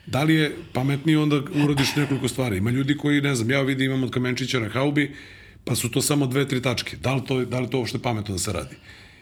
Da 0.08 0.24
li 0.24 0.36
je 0.36 0.56
pametnije 0.74 1.20
onda 1.20 1.42
uradiš 1.64 1.96
nekoliko 1.96 2.28
stvari? 2.28 2.58
Ima 2.58 2.72
ljudi 2.72 2.98
koji, 2.98 3.22
ne 3.22 3.36
znam, 3.36 3.52
ja 3.52 3.62
vidim 3.62 3.86
imam 3.86 4.04
od 4.04 4.12
kamenčića 4.12 4.60
na 4.60 4.70
haubi, 4.70 5.16
pa 5.64 5.76
su 5.76 5.92
to 5.92 6.02
samo 6.02 6.28
dve, 6.28 6.48
tri 6.48 6.62
tačke. 6.62 6.98
Da 6.98 7.14
li 7.14 7.22
to, 7.28 7.46
da 7.46 7.60
li 7.60 7.70
to 7.70 7.78
uopšte 7.78 8.00
pametno 8.00 8.34
da 8.34 8.40
se 8.40 8.54
radi? 8.54 8.76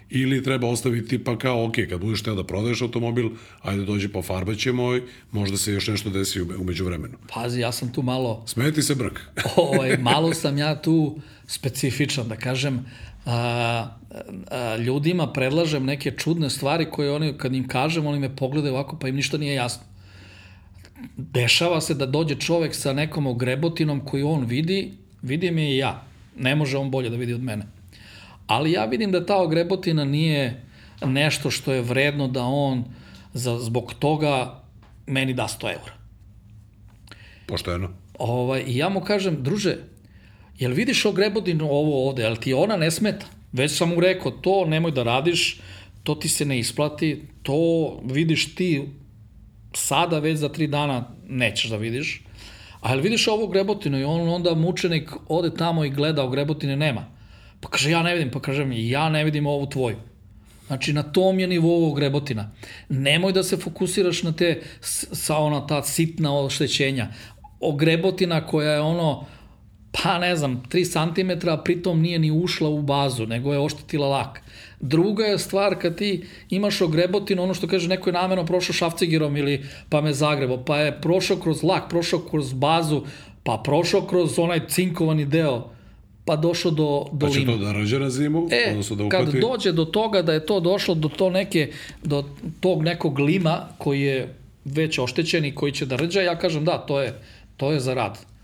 Ili 0.09 0.43
treba 0.43 0.67
ostaviti 0.67 1.23
pa 1.23 1.37
kao, 1.37 1.65
ok, 1.65 1.75
kad 1.89 1.99
budeš 2.01 2.21
teo 2.23 2.35
da 2.35 2.43
prodaješ 2.43 2.81
automobil, 2.81 3.29
ajde 3.61 3.85
dođi 3.85 4.07
pa 4.07 4.21
farbaćemo, 4.21 4.99
možda 5.31 5.57
se 5.57 5.73
još 5.73 5.87
nešto 5.87 6.09
desi 6.09 6.41
umeđu 6.41 6.85
vremenu. 6.85 7.17
Pazi, 7.33 7.59
ja 7.59 7.71
sam 7.71 7.93
tu 7.93 8.01
malo 8.01 8.43
Smeti 8.47 8.81
se 8.81 8.95
brk. 8.95 9.19
ovaj, 9.55 9.97
malo 9.97 10.33
sam 10.33 10.57
ja 10.57 10.81
tu 10.81 11.19
specifičan, 11.47 12.27
da 12.27 12.35
kažem, 12.35 12.85
a, 13.25 13.87
a, 14.51 14.77
ljudima 14.77 15.33
predlažem 15.33 15.85
neke 15.85 16.11
čudne 16.11 16.49
stvari 16.49 16.85
koje 16.91 17.11
oni, 17.11 17.33
kad 17.37 17.55
im 17.55 17.67
kažem, 17.67 18.05
oni 18.05 18.19
me 18.19 18.35
pogledaju 18.35 18.73
ovako, 18.73 18.99
pa 18.99 19.07
im 19.07 19.15
ništa 19.15 19.37
nije 19.37 19.53
jasno. 19.53 19.94
Dešava 21.17 21.81
se 21.81 21.93
da 21.93 22.05
dođe 22.05 22.35
čovek 22.35 22.75
sa 22.75 22.93
nekom 22.93 23.27
ogrebotinom 23.27 24.05
koju 24.05 24.29
on 24.29 24.45
vidi, 24.45 24.91
vidim 25.21 25.57
je 25.57 25.71
i 25.71 25.77
ja. 25.77 26.03
Ne 26.37 26.55
može 26.55 26.77
on 26.77 26.91
bolje 26.91 27.09
da 27.09 27.17
vidi 27.17 27.33
od 27.33 27.43
mene. 27.43 27.65
Ali 28.47 28.71
ja 28.71 28.85
vidim 28.85 29.11
da 29.11 29.25
ta 29.25 29.41
ogrebotina 29.41 30.05
nije 30.05 30.63
nešto 31.05 31.51
što 31.51 31.73
je 31.73 31.81
vredno 31.81 32.27
da 32.27 32.43
on 32.43 32.83
za, 33.33 33.59
zbog 33.59 33.93
toga 33.99 34.63
meni 35.07 35.33
da 35.33 35.43
100 35.43 35.65
eura. 35.65 35.93
Pošteno. 37.47 37.89
Ovaj, 38.19 38.63
I 38.67 38.77
ja 38.77 38.89
mu 38.89 39.01
kažem, 39.01 39.43
druže, 39.43 39.77
jel 40.59 40.73
vidiš 40.73 41.05
ogrebodinu 41.05 41.65
ovo 41.65 42.07
ovde, 42.07 42.23
jel 42.23 42.35
ti 42.35 42.53
ona 42.53 42.77
ne 42.77 42.91
smeta? 42.91 43.25
Već 43.51 43.77
sam 43.77 43.89
mu 43.89 43.99
rekao, 43.99 44.31
to 44.31 44.65
nemoj 44.65 44.91
da 44.91 45.03
radiš, 45.03 45.59
to 46.03 46.15
ti 46.15 46.29
se 46.29 46.45
ne 46.45 46.59
isplati, 46.59 47.21
to 47.43 47.99
vidiš 48.03 48.55
ti 48.55 48.89
sada 49.75 50.19
već 50.19 50.39
za 50.39 50.49
tri 50.49 50.67
dana 50.67 51.07
nećeš 51.27 51.69
da 51.69 51.77
vidiš. 51.77 52.21
A 52.81 52.91
jel 52.91 53.01
vidiš 53.01 53.27
ovu 53.27 53.47
grebotinu 53.47 53.99
i 53.99 54.03
on 54.03 54.29
onda 54.29 54.55
mučenik 54.55 55.11
ode 55.27 55.55
tamo 55.55 55.85
i 55.85 55.89
gleda, 55.89 56.23
a 56.23 56.29
grebotine 56.29 56.75
nema. 56.75 57.05
Pa 57.59 57.69
kaže, 57.69 57.91
ja 57.91 58.03
ne 58.03 58.13
vidim, 58.13 58.31
pa 58.31 58.39
kažem, 58.39 58.71
ja 58.71 59.09
ne 59.09 59.23
vidim 59.23 59.47
ovu 59.47 59.69
tvoju. 59.69 59.97
Znači, 60.67 60.93
na 60.93 61.03
tom 61.03 61.39
je 61.39 61.47
nivou 61.47 61.93
grebotina. 61.93 62.51
Nemoj 62.89 63.33
da 63.33 63.43
se 63.43 63.57
fokusiraš 63.57 64.23
na 64.23 64.31
te, 64.31 64.61
sa 64.81 65.37
ona 65.37 65.67
ta 65.67 65.83
sitna 65.83 66.39
oštećenja.Ogrebotina 66.39 68.47
koja 68.47 68.71
je 68.71 68.81
ono, 68.81 69.25
pa 70.03 70.19
ne 70.19 70.35
znam, 70.35 70.63
3 70.71 71.13
cm, 71.41 71.49
a 71.49 71.57
pritom 71.57 72.01
nije 72.01 72.19
ni 72.19 72.31
ušla 72.31 72.69
u 72.69 72.81
bazu, 72.81 73.25
nego 73.25 73.53
je 73.53 73.59
oštetila 73.59 74.07
lak. 74.07 74.41
Druga 74.79 75.25
je 75.25 75.39
stvar 75.39 75.75
kad 75.81 75.97
ti 75.97 76.23
imaš 76.49 76.81
ogrebotinu, 76.81 77.43
ono 77.43 77.53
što 77.53 77.67
kaže 77.67 77.87
neko 77.87 78.09
je 78.09 78.13
namerno 78.13 78.45
prošao 78.45 78.73
šafcigerom 78.73 79.37
ili 79.37 79.63
pa 79.89 80.01
me 80.01 80.13
zagrebo, 80.13 80.57
pa 80.57 80.77
je 80.77 81.01
prošao 81.01 81.37
kroz 81.37 81.63
lak, 81.63 81.89
prošao 81.89 82.19
kroz 82.19 82.53
bazu, 82.53 83.01
pa 83.43 83.61
prošao 83.63 84.01
kroz 84.01 84.39
onaj 84.39 84.67
cinkovani 84.67 85.25
deo, 85.25 85.69
pa 86.25 86.35
došao 86.35 86.71
do, 86.71 87.05
do 87.11 87.25
Pa 87.25 87.31
će 87.31 87.39
lima. 87.39 87.51
to 87.51 87.57
da 87.57 87.71
rađe 87.71 87.99
na 87.99 88.09
zimu, 88.09 88.47
E, 88.51 88.71
odnosno 88.71 88.95
da 88.95 89.09
kad 89.09 89.21
upati... 89.21 89.39
dođe 89.39 89.71
do 89.71 89.85
toga 89.85 90.21
da 90.21 90.33
je 90.33 90.45
to 90.45 90.59
došlo 90.59 90.95
do 90.95 91.09
to 91.09 91.29
neke, 91.29 91.71
do 92.03 92.23
tog 92.59 92.83
nekog 92.83 93.19
lima 93.19 93.67
koji 93.77 94.01
je 94.01 94.35
već 94.65 94.99
oštećen 94.99 95.45
i 95.45 95.55
koji 95.55 95.71
će 95.71 95.85
da 95.85 95.95
rđa, 95.95 96.21
ja 96.21 96.39
kažem 96.39 96.65
da, 96.65 96.77
to 96.77 97.01
je, 97.01 97.13
to 97.57 97.71
je 97.71 97.79
za 97.79 97.93
rad. 97.93 98.34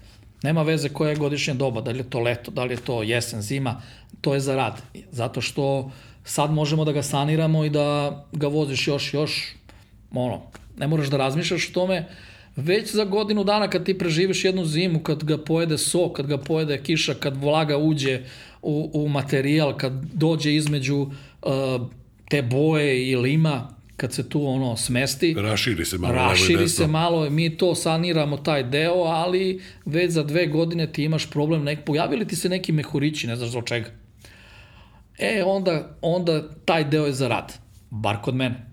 Nema 0.44 0.62
veze 0.62 0.90
koja 0.90 1.10
je 1.10 1.16
godišnja 1.16 1.54
doba, 1.54 1.82
da 1.82 1.92
li 1.92 2.00
je 2.00 2.10
to 2.10 2.20
leto, 2.20 2.52
da 2.52 2.64
li 2.64 2.74
je 2.74 2.78
to 2.78 3.04
jesen, 3.04 3.42
zima, 3.42 3.82
to 4.22 4.34
je 4.34 4.40
za 4.40 4.56
rad. 4.56 4.82
Zato 5.12 5.42
što 5.42 5.92
sad 6.24 6.52
možemo 6.52 6.86
da 6.86 6.92
ga 6.92 7.04
saniramo 7.04 7.66
i 7.66 7.70
da 7.70 8.26
ga 8.32 8.48
voziš 8.48 8.88
još, 8.88 9.14
još, 9.14 9.56
ono, 10.12 10.42
ne 10.78 10.88
moraš 10.88 11.08
da 11.08 11.18
razmišljaš 11.18 11.70
o 11.70 11.74
tome, 11.74 12.06
već 12.56 12.94
za 12.94 13.06
godinu 13.06 13.44
dana 13.44 13.70
kad 13.70 13.86
ti 13.86 13.98
preživiš 13.98 14.46
jednu 14.46 14.66
zimu, 14.66 15.00
kad 15.00 15.24
ga 15.24 15.38
pojede 15.38 15.78
sok, 15.78 16.18
kad 16.18 16.28
ga 16.28 16.38
pojede 16.38 16.84
kiša, 16.84 17.14
kad 17.14 17.38
vlaga 17.38 17.78
uđe 17.78 18.22
u, 18.62 18.92
u 18.94 19.10
materijal, 19.10 19.78
kad 19.78 19.94
dođe 20.14 20.56
između 20.56 20.98
uh, 20.98 21.12
te 22.30 22.42
boje 22.42 23.10
i 23.10 23.16
lima, 23.16 23.70
kad 24.02 24.14
se 24.14 24.30
tu 24.30 24.48
ono 24.48 24.78
smesti, 24.78 25.36
Raširi 25.38 25.86
se 25.86 25.98
malo 25.98 26.14
raširi 26.14 26.68
se 26.70 26.88
malo, 26.88 27.30
mi 27.30 27.58
to 27.58 27.76
saniramo 27.76 28.38
taj 28.38 28.64
deo, 28.64 29.04
ali 29.04 29.62
već 29.86 30.12
za 30.12 30.24
dve 30.24 30.48
godine 30.48 30.94
ti 30.94 31.04
imaš 31.04 31.30
problem, 31.30 31.64
nek, 31.64 31.86
pojavili 31.86 32.28
ti 32.28 32.36
se 32.36 32.50
neki 32.50 32.72
mehurići, 32.72 33.28
ne 33.28 33.36
znaš 33.36 33.50
za 33.50 33.62
čega. 33.62 33.90
E, 35.20 35.44
onda, 35.46 35.98
onda 36.02 36.50
taj 36.66 36.84
deo 36.84 37.06
je 37.06 37.14
za 37.14 37.28
rad, 37.28 37.54
bar 37.90 38.22
kod 38.22 38.36
mene. 38.36 38.66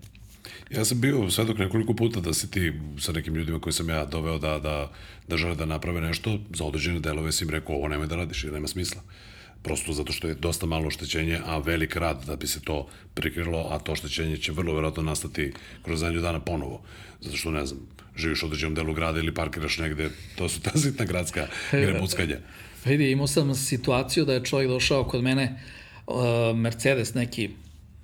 Ja 0.69 0.85
sam 0.85 1.01
bio 1.01 1.29
svedok 1.29 1.57
nekoliko 1.57 1.93
puta 1.93 2.19
da 2.19 2.33
si 2.33 2.51
ti 2.51 2.73
sa 2.99 3.11
nekim 3.11 3.35
ljudima 3.35 3.59
koji 3.59 3.73
sam 3.73 3.89
ja 3.89 4.05
doveo 4.05 4.37
da, 4.37 4.59
da, 4.59 4.91
da 5.27 5.37
žele 5.37 5.55
da 5.55 5.65
naprave 5.65 6.01
nešto, 6.01 6.39
za 6.53 6.65
određene 6.65 6.99
delove 6.99 7.31
si 7.31 7.43
im 7.43 7.49
rekao 7.49 7.75
ovo 7.75 7.87
nemoj 7.87 8.07
da 8.07 8.15
radiš 8.15 8.43
jer 8.43 8.53
nema 8.53 8.67
smisla. 8.67 9.01
Prosto 9.63 9.93
zato 9.93 10.11
što 10.11 10.27
je 10.27 10.35
dosta 10.35 10.65
malo 10.65 10.87
oštećenje, 10.87 11.39
a 11.45 11.57
velik 11.57 11.95
rad 11.95 12.23
da 12.25 12.35
bi 12.35 12.47
se 12.47 12.61
to 12.61 12.87
prikrilo, 13.13 13.67
a 13.71 13.79
to 13.79 13.91
oštećenje 13.91 14.37
će 14.37 14.51
vrlo 14.51 14.73
verovatno 14.73 15.03
nastati 15.03 15.53
kroz 15.83 15.99
zadnju 15.99 16.21
dana 16.21 16.39
ponovo. 16.39 16.81
Zato 17.21 17.37
što, 17.37 17.51
ne 17.51 17.65
znam, 17.65 17.79
živiš 18.15 18.43
u 18.43 18.45
određenom 18.45 18.75
delu 18.75 18.93
grada 18.93 19.19
ili 19.19 19.33
parkiraš 19.33 19.77
negde, 19.77 20.09
to 20.35 20.49
su 20.49 20.61
ta 20.61 20.71
sitna 20.77 21.05
gradska 21.05 21.47
grebuckanja. 21.71 22.37
Vidi, 22.85 23.11
imao 23.11 23.27
sam 23.27 23.55
situaciju 23.55 24.25
da 24.25 24.33
je 24.33 24.45
čovjek 24.45 24.69
došao 24.69 25.03
kod 25.03 25.23
mene, 25.23 25.59
uh, 26.07 26.15
Mercedes 26.55 27.13
neki 27.13 27.49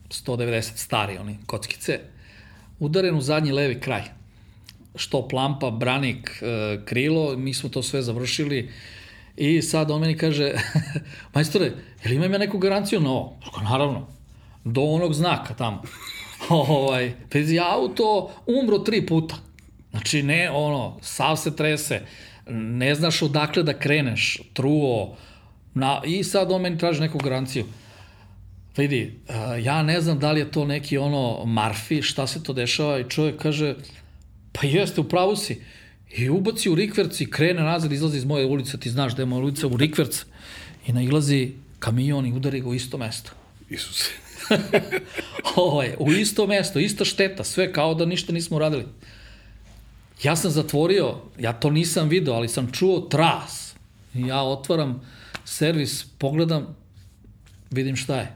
190 0.10 0.62
stari, 0.76 1.18
oni 1.18 1.38
kockice, 1.46 2.00
udaren 2.80 3.16
u 3.16 3.22
zadnji 3.22 3.52
levi 3.52 3.80
kraj. 3.80 4.04
Što 4.96 5.28
plampa, 5.28 5.72
branik, 5.72 6.42
uh, 6.42 6.86
krilo, 6.86 7.38
mi 7.38 7.54
smo 7.54 7.70
to 7.70 7.84
sve 7.84 8.02
završili 8.02 8.70
I 9.38 9.62
sad 9.62 9.92
on 9.92 10.02
meni 10.02 10.18
kaže, 10.18 10.54
majstore, 11.34 11.72
jel 12.04 12.14
imam 12.14 12.34
ja 12.34 12.38
neku 12.38 12.58
garanciju 12.58 13.00
na 13.00 13.10
ovo? 13.10 13.38
Ako, 13.48 13.62
naravno, 13.62 14.08
do 14.64 14.82
onog 14.82 15.14
znaka 15.14 15.54
tamo. 15.54 15.82
ovaj, 16.50 17.14
pazi, 17.32 17.60
auto 17.60 18.32
umro 18.46 18.80
tri 18.80 19.06
puta. 19.06 19.36
Znači, 19.92 20.24
ne, 20.24 20.50
ono, 20.52 20.98
sav 21.02 21.38
se 21.38 21.56
trese, 21.56 22.02
ne 22.50 22.96
znaš 22.96 23.22
odakle 23.22 23.64
da 23.64 23.80
kreneš, 23.80 24.42
truo, 24.54 25.18
na, 25.74 26.02
i 26.06 26.24
sad 26.24 26.52
on 26.52 26.62
meni 26.62 26.78
traži 26.78 27.02
neku 27.02 27.18
garanciju. 27.18 27.66
Vidi, 28.78 29.20
ja 29.64 29.84
ne 29.84 30.02
znam 30.02 30.20
da 30.20 30.32
li 30.32 30.40
je 30.40 30.52
to 30.52 30.66
neki 30.66 30.98
ono 30.98 31.46
marfi, 31.46 32.02
šta 32.02 32.28
se 32.28 32.44
to 32.44 32.54
dešava 32.54 33.00
i 33.00 33.10
čovjek 33.10 33.42
kaže, 33.42 33.76
pa 34.52 34.68
jeste, 34.68 35.02
u 35.02 35.10
pravu 35.10 35.36
si. 35.36 35.62
I 36.18 36.30
ubaci 36.30 36.70
u 36.70 36.76
rikverc 36.76 37.22
i 37.22 37.30
krene 37.32 37.64
nazad, 37.64 37.92
izlazi 37.92 38.18
iz 38.18 38.26
moje 38.26 38.46
ulice, 38.46 38.80
ti 38.80 38.90
znaš 38.90 39.16
da 39.16 39.22
je 39.22 39.26
moja 39.26 39.44
ulica 39.44 39.68
u 39.68 39.78
rikverc. 39.78 40.26
I 40.88 40.94
nailazi 40.94 41.52
kamion 41.80 42.26
i 42.26 42.34
udari 42.34 42.62
ga 42.62 42.70
u 42.70 42.74
isto 42.74 42.98
mesto. 42.98 43.32
Isuse. 43.70 44.12
Ovo 45.56 45.84
je, 45.84 45.96
u 46.00 46.12
isto 46.12 46.48
mesto, 46.48 46.80
ista 46.80 47.06
šteta, 47.06 47.44
sve 47.44 47.74
kao 47.74 47.94
da 47.94 48.06
ništa 48.06 48.34
nismo 48.34 48.58
uradili. 48.58 48.86
Ja 50.24 50.36
sam 50.36 50.52
zatvorio, 50.52 51.16
ja 51.40 51.54
to 51.54 51.70
nisam 51.70 52.10
video, 52.10 52.34
ali 52.34 52.50
sam 52.50 52.72
čuo 52.72 53.00
tras. 53.00 53.76
Ja 54.14 54.42
otvaram 54.42 55.02
servis, 55.46 56.06
pogledam, 56.18 56.76
vidim 57.72 57.96
šta 57.96 58.16
je. 58.16 58.32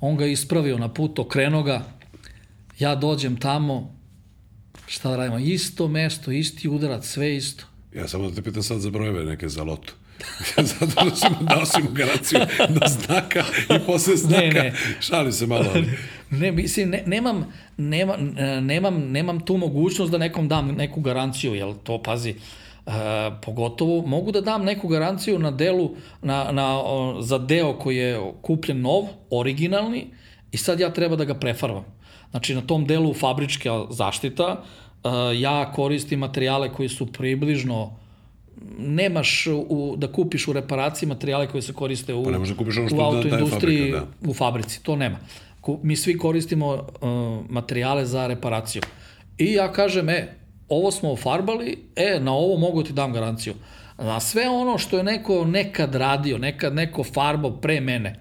On 0.00 0.16
ga 0.16 0.26
ispravio 0.26 0.78
na 0.78 0.88
put, 0.88 1.18
okrenuo 1.18 1.62
ga, 1.62 1.84
ja 2.78 2.94
dođem 2.94 3.36
tamo, 3.36 3.91
šta 4.86 5.10
da 5.10 5.16
radimo, 5.16 5.38
isto 5.38 5.88
mesto, 5.88 6.30
isti 6.30 6.68
udarac, 6.68 7.06
sve 7.06 7.36
isto. 7.36 7.64
Ja 7.94 8.08
samo 8.08 8.30
da 8.30 8.34
te 8.34 8.42
pitam 8.42 8.62
sad 8.62 8.80
za 8.80 8.90
brojeve 8.90 9.24
neke 9.24 9.48
za 9.48 9.62
lotu. 9.62 9.94
Zato 10.78 11.04
da 11.10 11.16
sam 11.16 11.36
dao 11.40 11.66
si 11.66 11.82
mu 11.82 11.90
garanciju 11.90 12.40
do 12.68 12.80
znaka 12.88 13.44
i 13.76 13.86
posle 13.86 14.16
znaka. 14.16 14.46
Ne, 14.46 14.50
ne. 14.50 14.74
Šali 15.00 15.32
se 15.32 15.46
malo. 15.46 15.64
Ali. 15.74 15.88
Ne, 16.30 16.52
mislim, 16.52 16.90
ne, 16.90 17.02
nemam, 17.06 17.52
nemam, 17.76 18.34
nemam, 18.60 19.10
nemam 19.10 19.40
tu 19.40 19.56
mogućnost 19.56 20.12
da 20.12 20.18
nekom 20.18 20.48
dam 20.48 20.68
neku 20.68 21.00
garanciju, 21.00 21.54
jel 21.54 21.74
to, 21.84 22.02
pazi, 22.02 22.34
Uh, 22.86 22.92
pogotovo 23.42 24.06
mogu 24.06 24.32
da 24.32 24.40
dam 24.40 24.64
neku 24.64 24.88
garanciju 24.88 25.38
na 25.38 25.50
delu 25.50 25.96
na, 26.22 26.52
na, 26.52 26.78
o, 26.78 27.22
za 27.22 27.38
deo 27.38 27.78
koji 27.78 27.96
je 27.96 28.20
kupljen 28.42 28.80
nov, 28.80 29.04
originalni 29.30 30.06
i 30.52 30.56
sad 30.56 30.80
ja 30.80 30.92
treba 30.92 31.16
da 31.16 31.24
ga 31.24 31.34
prefarbam. 31.34 31.84
Znači 32.32 32.54
na 32.54 32.60
tom 32.60 32.86
delu 32.86 33.14
fabrička 33.14 33.84
zaštita 33.90 34.56
uh, 35.04 35.12
ja 35.40 35.72
koristim 35.72 36.18
materijale 36.18 36.72
koji 36.72 36.88
su 36.88 37.06
približno 37.06 38.02
nemaš 38.78 39.46
u, 39.68 39.94
da 39.96 40.12
kupiš 40.12 40.48
u 40.48 40.52
reparaciji 40.52 41.08
materijale 41.08 41.46
koje 41.46 41.62
se 41.62 41.72
koriste 41.72 42.14
u, 42.14 42.24
pa 42.24 42.30
ne 42.30 42.38
da 42.38 42.54
kupiš 42.54 42.78
ono 42.78 42.88
što 42.88 42.96
u 42.96 43.00
autoindustriji, 43.00 43.90
da, 43.92 43.98
da. 44.20 44.30
u 44.30 44.34
fabrici, 44.34 44.82
to 44.82 44.96
nema. 44.96 45.18
Mi 45.82 45.96
svi 45.96 46.18
koristimo 46.18 46.68
uh, 46.74 46.80
materijale 47.50 48.06
za 48.06 48.26
reparaciju. 48.26 48.82
I 49.38 49.52
ja 49.52 49.72
kažem, 49.72 50.08
e, 50.08 50.34
ovo 50.68 50.90
smo 50.90 51.12
ofarbali, 51.12 51.78
e, 51.96 52.20
na 52.20 52.32
ovo 52.32 52.58
mogu 52.58 52.82
ti 52.82 52.92
dam 52.92 53.12
garanciju. 53.12 53.54
Na 53.98 54.20
sve 54.20 54.48
ono 54.48 54.78
što 54.78 54.96
je 54.96 55.04
neko 55.04 55.44
nekad 55.44 55.94
radio, 55.94 56.38
nekad 56.38 56.74
neko 56.74 57.04
farbao 57.04 57.50
pre 57.50 57.80
mene, 57.80 58.14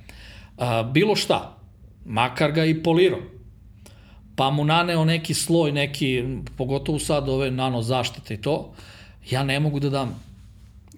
a, 0.58 0.84
bilo 0.84 1.16
šta, 1.16 1.58
makar 2.06 2.52
ga 2.52 2.66
i 2.66 2.84
polirao, 2.84 3.20
pa 4.36 4.50
mu 4.50 4.66
naneo 4.66 5.06
neki 5.06 5.34
sloj, 5.34 5.72
neki, 5.72 6.24
pogotovo 6.58 7.00
sad 7.00 7.30
ove 7.30 7.52
nano 7.52 7.82
zaštite 7.82 8.34
i 8.34 8.42
to, 8.42 8.74
ja 9.30 9.44
ne 9.44 9.60
mogu 9.60 9.80
da 9.80 9.90
dam 9.90 10.32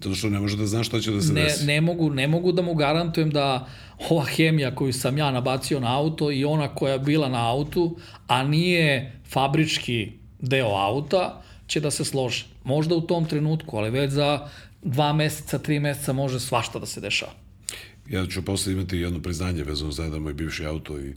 Zato 0.04 0.14
što 0.14 0.30
ne 0.30 0.40
može 0.40 0.56
da 0.56 0.66
zna 0.66 0.84
šta 0.84 1.00
će 1.00 1.10
da 1.10 1.22
se 1.22 1.32
ne, 1.32 1.42
desi. 1.42 1.64
Ne 1.66 1.80
mogu, 1.80 2.10
ne 2.10 2.28
mogu 2.28 2.52
da 2.52 2.62
mu 2.62 2.74
garantujem 2.74 3.30
da 3.30 3.68
ova 4.10 4.24
hemija 4.24 4.74
koju 4.74 4.92
sam 4.92 5.18
ja 5.18 5.30
nabacio 5.30 5.80
na 5.80 5.98
auto 5.98 6.30
i 6.32 6.44
ona 6.44 6.68
koja 6.68 6.92
je 6.92 6.98
bila 6.98 7.28
na 7.28 7.50
autu, 7.50 7.96
a 8.26 8.42
nije 8.42 9.12
fabrički 9.28 10.12
deo 10.40 10.68
auta, 10.68 11.42
će 11.66 11.80
da 11.80 11.90
se 11.90 12.04
slože. 12.04 12.44
Možda 12.64 12.94
u 12.94 13.00
tom 13.00 13.24
trenutku, 13.24 13.76
ali 13.76 13.90
već 13.90 14.10
za 14.10 14.48
dva 14.82 15.12
meseca, 15.12 15.58
tri 15.58 15.80
meseca 15.80 16.12
može 16.12 16.40
svašta 16.40 16.78
da 16.78 16.86
se 16.86 17.00
dešava. 17.00 17.32
Ja 18.10 18.26
ću 18.26 18.44
posle 18.44 18.72
imati 18.72 18.98
jedno 18.98 19.22
priznanje 19.22 19.64
vezano 19.64 19.92
za 19.92 20.04
jedan 20.04 20.22
moj 20.22 20.34
bivši 20.34 20.66
auto 20.66 21.00
i 21.00 21.14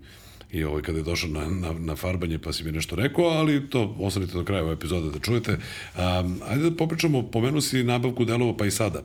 i 0.51 0.63
ovaj, 0.63 0.81
kada 0.81 0.97
je 0.97 1.03
došao 1.03 1.29
na, 1.29 1.47
na, 1.49 1.73
na 1.79 1.95
farbanje 1.95 2.39
pa 2.39 2.53
si 2.53 2.63
mi 2.63 2.71
nešto 2.71 2.95
rekao, 2.95 3.25
ali 3.25 3.69
to 3.69 3.95
ostanite 3.99 4.33
do 4.33 4.43
kraja 4.43 4.63
ove 4.63 4.73
epizode 4.73 5.09
da 5.09 5.19
čujete. 5.19 5.51
Um, 5.51 6.41
ajde 6.47 6.69
da 6.69 6.75
popričamo, 6.75 7.23
pomenu 7.31 7.61
si 7.61 7.83
nabavku 7.83 8.25
delova 8.25 8.57
pa 8.57 8.65
i 8.65 8.71
sada. 8.71 9.03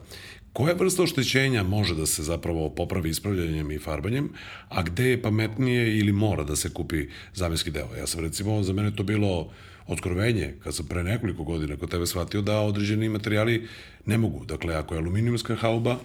Koja 0.53 0.73
vrsta 0.73 1.03
oštećenja 1.03 1.63
može 1.63 1.95
da 1.95 2.05
se 2.05 2.23
zapravo 2.23 2.69
popravi 2.69 3.09
ispravljanjem 3.09 3.71
i 3.71 3.79
farbanjem, 3.79 4.29
a 4.69 4.83
gde 4.83 5.09
je 5.09 5.21
pametnije 5.21 5.97
ili 5.97 6.11
mora 6.11 6.43
da 6.43 6.55
se 6.55 6.69
kupi 6.69 7.07
zamenski 7.33 7.71
deo? 7.71 7.95
Ja 7.97 8.07
sam 8.07 8.21
recimo, 8.21 8.63
za 8.63 8.73
mene 8.73 8.95
to 8.95 9.03
bilo 9.03 9.49
otkrovenje, 9.87 10.53
kad 10.63 10.75
sam 10.75 10.85
pre 10.87 11.03
nekoliko 11.03 11.43
godina 11.43 11.77
kod 11.77 11.91
tebe 11.91 12.05
shvatio 12.05 12.41
da 12.41 12.59
određeni 12.59 13.09
materijali 13.09 13.67
ne 14.05 14.17
mogu. 14.17 14.45
Dakle, 14.45 14.75
ako 14.75 14.95
je 14.95 14.99
aluminijumska 14.99 15.55
hauba, 15.55 15.97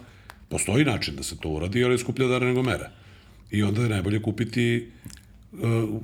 postoji 0.48 0.84
način 0.84 1.16
da 1.16 1.22
se 1.22 1.36
to 1.36 1.48
uradi, 1.48 1.84
ali 1.84 1.94
je 1.94 1.98
skuplja 1.98 2.28
dara 2.28 2.46
nego 2.46 2.62
mera. 2.62 2.90
I 3.50 3.62
onda 3.62 3.82
je 3.82 3.88
najbolje 3.88 4.22
kupiti 4.22 4.90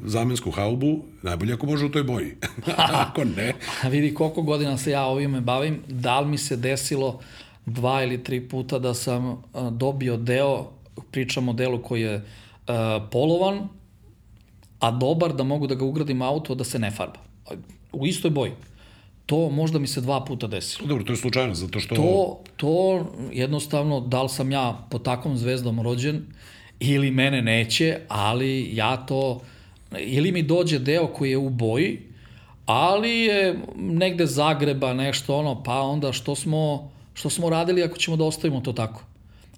zamensku 0.05 0.51
haubu, 0.51 1.05
najbolje 1.23 1.55
ako 1.55 1.67
može 1.67 1.87
u 1.87 1.93
toj 1.93 2.03
boji. 2.03 2.35
ako 3.07 3.25
ne... 3.25 3.55
A 3.83 3.89
vidi 3.95 4.15
koliko 4.15 4.43
godina 4.43 4.79
se 4.79 4.91
ja 4.91 5.05
ovime 5.05 5.41
bavim, 5.41 5.83
da 5.89 6.21
li 6.21 6.29
mi 6.29 6.39
se 6.39 6.57
desilo 6.57 7.21
dva 7.67 8.03
ili 8.03 8.25
tri 8.25 8.49
puta 8.49 8.79
da 8.79 8.95
sam 8.95 9.27
uh, 9.27 9.39
dobio 9.71 10.17
deo, 10.17 10.71
pričam 11.11 11.49
o 11.49 11.53
delu 11.53 11.83
koji 11.83 12.03
je 12.03 12.17
uh, 12.17 12.75
polovan, 13.11 13.69
a 14.79 14.91
dobar 14.91 15.33
da 15.33 15.45
mogu 15.45 15.67
da 15.67 15.75
ga 15.75 15.85
ugradim 15.85 16.23
auto 16.23 16.55
da 16.55 16.65
se 16.65 16.79
ne 16.79 16.91
farba 16.91 17.25
u 17.95 18.07
istoj 18.07 18.31
boji. 18.31 18.53
To 19.27 19.51
možda 19.51 19.79
mi 19.79 19.87
se 19.87 20.01
dva 20.01 20.25
puta 20.25 20.47
desilo. 20.47 20.89
Dobro, 20.89 21.05
to 21.05 21.13
je 21.13 21.17
slučajno, 21.17 21.55
zato 21.55 21.81
što... 21.81 21.95
To, 21.95 22.39
to 22.57 23.07
jednostavno, 23.33 24.01
da 24.01 24.23
li 24.23 24.29
sam 24.29 24.53
ja 24.53 24.87
po 24.91 24.99
takvom 24.99 25.37
zvezdom 25.37 25.81
rođen, 25.81 26.27
ili 26.81 27.11
mene 27.11 27.43
neće, 27.43 27.99
ali 28.09 28.77
ja 28.77 28.97
to... 28.97 29.41
Ili 29.99 30.33
mi 30.33 30.43
dođe 30.43 30.79
deo 30.79 31.07
koji 31.07 31.31
je 31.31 31.39
u 31.39 31.51
boji, 31.51 32.01
ali 32.67 33.11
je 33.11 33.59
negde 33.77 34.27
zagreba 34.27 34.95
nešto 34.95 35.37
ono, 35.37 35.63
pa 35.63 35.81
onda 35.81 36.13
što 36.13 36.35
smo, 36.35 36.93
što 37.15 37.31
smo 37.31 37.51
radili 37.51 37.83
ako 37.83 37.99
ćemo 37.99 38.17
da 38.17 38.25
ostavimo 38.25 38.61
to 38.61 38.73
tako? 38.73 39.05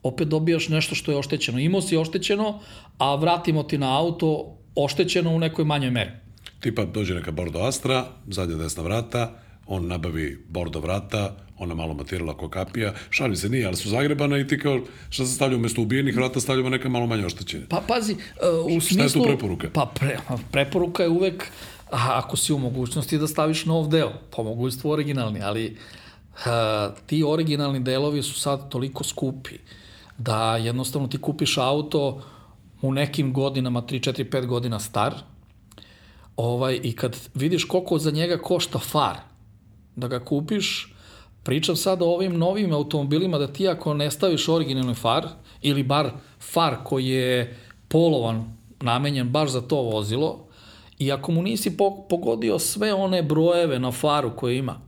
Opet 0.03 0.29
dobijaš 0.29 0.69
nešto 0.69 0.95
što 0.95 1.13
je 1.13 1.19
oštećeno. 1.19 1.59
Imao 1.59 1.83
si 1.83 1.97
oštećeno, 1.97 2.61
a 2.99 3.15
vratimo 3.15 3.63
ti 3.63 3.79
na 3.79 3.99
auto 3.99 4.57
oštećeno 4.75 5.31
u 5.31 5.39
nekoj 5.39 5.65
manjoj 5.65 5.91
meri. 5.91 6.11
Tipa 6.61 6.85
dođe 6.85 7.15
neka 7.15 7.31
Bordo 7.31 7.59
Astra, 7.59 8.05
zadnja 8.27 8.57
desna 8.57 8.83
vrata, 8.83 9.33
on 9.67 9.87
nabavi 9.87 10.45
Bordo 10.49 10.81
vrata, 10.81 11.46
ona 11.59 11.75
malo 11.75 11.95
matirala 11.95 12.37
ko 12.37 12.49
kapija, 12.49 12.95
šali 13.11 13.37
se 13.37 13.49
nije, 13.49 13.67
ali 13.67 13.77
su 13.77 13.89
zagrebana 13.89 14.39
i 14.39 14.47
ti 14.47 14.59
kao 14.59 14.81
šta 15.11 15.27
se 15.27 15.35
stavlja 15.35 15.57
umesto 15.57 15.83
ubijenih 15.83 16.17
vrata 16.17 16.41
stavljamo 16.41 16.69
neka 16.69 16.89
malo 16.89 17.07
manje 17.07 17.27
oštećenja. 17.27 17.65
Pa 17.69 17.83
pazi, 17.89 18.13
uh, 18.13 18.77
u 18.77 18.81
šta 18.81 18.95
smislu... 18.95 19.09
Šta 19.09 19.19
je 19.19 19.25
tu 19.25 19.29
preporuka? 19.29 19.69
Pa 19.73 19.87
pre, 19.87 20.19
preporuka 20.53 21.03
je 21.03 21.09
uvek 21.09 21.45
a, 21.91 22.23
ako 22.25 22.37
si 22.37 22.53
u 22.53 22.59
mogućnosti 22.59 23.19
da 23.19 23.27
staviš 23.27 23.65
nov 23.65 23.89
deo, 23.89 24.13
po 24.31 24.43
mogućstvu 24.43 24.91
originalni, 24.91 25.41
ali 25.43 25.77
uh, 26.37 26.97
ti 27.07 27.25
originalni 27.27 27.81
delovi 27.81 28.23
su 28.23 28.41
sad 28.41 28.69
toliko 28.69 29.05
skupi 29.05 29.55
da 30.19 30.57
jednostavno 30.57 31.09
ti 31.09 31.19
kupiš 31.19 31.59
auto 31.59 32.23
u 32.83 32.93
nekim 32.93 33.33
godinama, 33.33 33.83
3, 33.83 34.11
4, 34.13 34.31
5 34.31 34.47
godina 34.47 34.81
star, 34.81 35.15
Ovaj, 36.37 36.81
I 36.83 36.93
kad 36.97 37.17
vidiš 37.35 37.65
koliko 37.65 37.99
za 37.99 38.11
njega 38.11 38.39
košta 38.39 38.79
far, 38.79 39.17
da 39.97 40.09
ga 40.09 40.25
kupiš, 40.25 40.95
pričam 41.47 41.77
sad 41.77 42.03
o 42.03 42.07
ovim 42.07 42.39
novim 42.39 42.73
automobilima 42.73 43.39
da 43.39 43.53
ti 43.53 43.69
ako 43.69 43.95
ne 43.95 44.11
staviš 44.11 44.49
originalni 44.49 44.95
far, 44.95 45.29
ili 45.63 45.83
bar 45.83 46.11
far 46.41 46.77
koji 46.85 47.07
je 47.07 47.59
polovan, 47.89 48.57
namenjen 48.81 49.29
baš 49.29 49.51
za 49.51 49.61
to 49.61 49.77
vozilo, 49.77 50.47
i 50.99 51.13
ako 51.13 51.33
mu 51.33 51.43
nisi 51.43 51.77
pogodio 52.09 52.59
sve 52.59 52.95
one 52.95 53.23
brojeve 53.23 53.79
na 53.79 53.93
faru 53.93 54.37
koje 54.37 54.59
ima, 54.59 54.81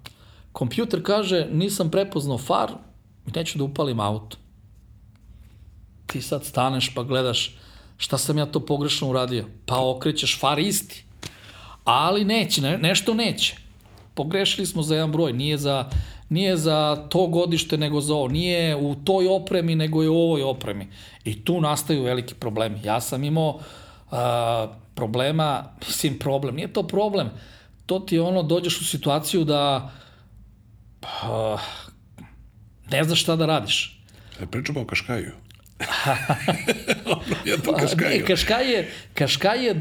kompjuter 0.53 1.03
kaže 1.03 1.47
nisam 1.53 1.91
prepoznao 1.91 2.39
far 2.39 2.73
neću 3.35 3.59
da 3.59 3.65
upalim 3.65 4.01
auto. 4.01 4.37
Ti 6.07 6.23
sad 6.23 6.45
staneš 6.45 6.95
pa 6.95 7.03
gledaš 7.03 7.57
šta 7.97 8.19
sam 8.19 8.39
ja 8.39 8.47
to 8.47 8.61
pogrešno 8.61 9.09
uradio. 9.09 9.45
Pa 9.67 9.91
okrećeš 9.91 10.41
far 10.41 10.59
isti 10.59 11.05
ali 11.85 12.25
neće, 12.25 12.61
ne, 12.61 12.79
nešto 12.79 13.15
neće. 13.15 13.57
Pogrešili 14.15 14.67
smo 14.67 14.83
za 14.83 14.95
jedan 14.95 15.13
broj, 15.13 15.33
nije 15.33 15.59
za, 15.59 15.91
nije 16.29 16.57
za 16.57 17.07
to 17.09 17.27
godište 17.27 17.79
nego 17.79 18.01
za 18.01 18.15
ovo, 18.15 18.29
nije 18.29 18.77
u 18.77 18.95
toj 18.95 19.29
opremi 19.29 19.75
nego 19.75 20.03
je 20.03 20.09
u 20.09 20.17
ovoj 20.17 20.43
opremi. 20.43 20.89
I 21.25 21.45
tu 21.45 21.61
nastaju 21.61 22.03
veliki 22.03 22.35
problemi. 22.35 22.81
Ja 22.85 23.01
sam 23.01 23.25
imao 23.25 23.49
uh, 24.11 24.19
problema, 24.95 25.65
mislim 25.89 26.19
problem, 26.19 26.55
nije 26.55 26.73
to 26.73 26.83
problem, 26.83 27.31
to 27.87 27.99
ti 27.99 28.19
ono, 28.19 28.43
dođeš 28.43 28.81
u 28.81 28.85
situaciju 28.85 29.45
da 29.45 29.91
uh, 31.03 31.61
ne 32.91 33.05
znaš 33.05 33.23
šta 33.23 33.37
da 33.37 33.47
radiš. 33.47 34.03
E, 34.43 34.47
pričamo 34.47 34.81
o 34.81 34.85
Kaškaju. 34.85 35.33
Jedno 37.45 37.73
Kaškaju. 37.73 38.25
Kaškaj 38.27 38.73
je, 38.73 38.91
Kaškaj 39.15 39.67
je 39.67 39.73
uh, 39.73 39.81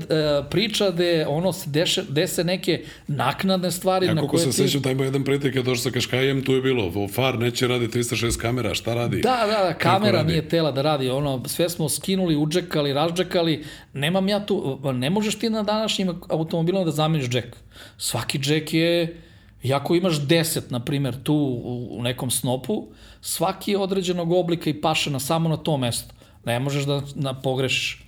priča 0.50 0.92
gde 0.92 1.26
ono 1.28 1.54
se 1.54 1.70
deše, 1.70 2.04
dese 2.10 2.44
neke 2.44 2.84
naknadne 3.08 3.72
stvari 3.72 4.06
Ja 4.06 4.14
na 4.14 4.28
koje 4.28 4.40
se 4.40 4.46
ti... 4.46 4.54
sećam, 4.54 4.82
taj 4.82 4.92
ima 4.92 5.04
jedan 5.04 5.24
prijatelj 5.24 5.52
kad 5.52 5.58
je 5.58 5.64
došao 5.64 5.84
sa 5.84 5.92
Kaškajem, 5.92 6.44
tu 6.44 6.54
je 6.54 6.62
bilo, 6.62 7.08
far 7.08 7.40
neće 7.40 7.68
radi 7.68 7.88
306 7.88 8.38
kamera, 8.38 8.74
šta 8.74 8.94
radi? 8.94 9.22
Da, 9.22 9.44
da, 9.48 9.64
da, 9.64 9.74
kamera 9.74 10.18
radi? 10.18 10.32
nije 10.32 10.50
tela 10.50 10.72
da 10.72 10.82
radi, 10.82 11.10
ono, 11.10 11.44
sve 11.46 11.70
smo 11.70 11.90
skinuli, 11.90 12.36
udžekali, 12.36 12.94
razđekali, 12.94 13.66
nemam 13.94 14.28
ja 14.28 14.46
tu, 14.46 14.80
ne 14.94 15.10
možeš 15.10 15.36
ti 15.36 15.50
na 15.50 15.64
današnjim 15.64 16.22
automobilima 16.30 16.86
da 16.86 16.92
zameniš 16.92 17.30
džek. 17.30 17.56
Svaki 17.98 18.40
džek 18.40 18.74
je, 18.74 19.22
jako 19.64 19.96
imaš 19.96 20.16
10, 20.16 20.62
na 20.70 20.80
primer, 20.80 21.24
tu 21.24 21.62
u, 21.64 22.02
nekom 22.04 22.32
snopu, 22.32 22.88
svaki 23.22 23.72
je 23.72 23.78
određenog 23.78 24.32
oblika 24.32 24.70
i 24.70 24.82
paše 24.82 25.10
na 25.12 25.20
samo 25.20 25.50
na 25.50 25.58
to 25.58 25.78
mesto. 25.78 26.14
Ne 26.46 26.60
možeš 26.60 26.84
da, 26.84 27.02
da 27.16 27.34
pogrešiš. 27.34 28.04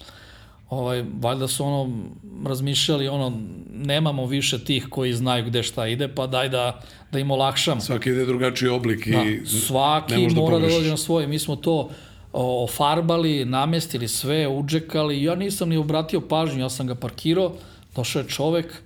Ovaj, 0.69 1.05
valjda 1.19 1.47
su 1.47 1.65
ono 1.65 2.03
razmišljali, 2.45 3.07
ono, 3.07 3.33
nemamo 3.73 4.25
više 4.25 4.63
tih 4.63 4.87
koji 4.89 5.13
znaju 5.13 5.45
gde 5.45 5.63
šta 5.63 5.87
ide, 5.87 6.07
pa 6.07 6.27
daj 6.27 6.49
da, 6.49 6.81
da 7.11 7.19
im 7.19 7.31
olakšamo. 7.31 7.81
Svaki 7.81 8.09
ide 8.09 8.25
drugačiji 8.25 8.69
oblik 8.69 9.07
i 9.07 9.11
Da, 9.11 9.23
ne 9.23 9.45
svaki 9.45 10.13
možeš 10.13 10.35
mora 10.35 10.55
da 10.55 10.55
pogrešiš. 10.55 10.77
dođe 10.77 10.89
na 10.89 10.97
svoje. 10.97 11.27
Mi 11.27 11.39
smo 11.39 11.55
to 11.55 11.89
ofarbali, 12.33 13.45
namestili 13.45 14.07
sve, 14.07 14.47
udžekali. 14.47 15.23
Ja 15.23 15.35
nisam 15.35 15.69
ni 15.69 15.77
obratio 15.77 16.21
pažnju, 16.21 16.61
ja 16.61 16.69
sam 16.69 16.87
ga 16.87 16.95
parkirao, 16.95 17.53
došao 17.95 18.19
je 18.19 18.27
čovek, 18.27 18.83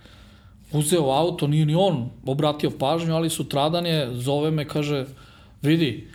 uzeo 0.73 1.11
auto, 1.11 1.47
nije 1.47 1.65
ni 1.65 1.75
on 1.75 2.09
obratio 2.25 2.71
pažnju, 2.71 3.15
ali 3.15 3.29
sutradan 3.29 3.85
je, 3.85 4.09
zove 4.13 4.51
me, 4.51 4.67
kaže, 4.67 5.05
vidi, 5.61 6.07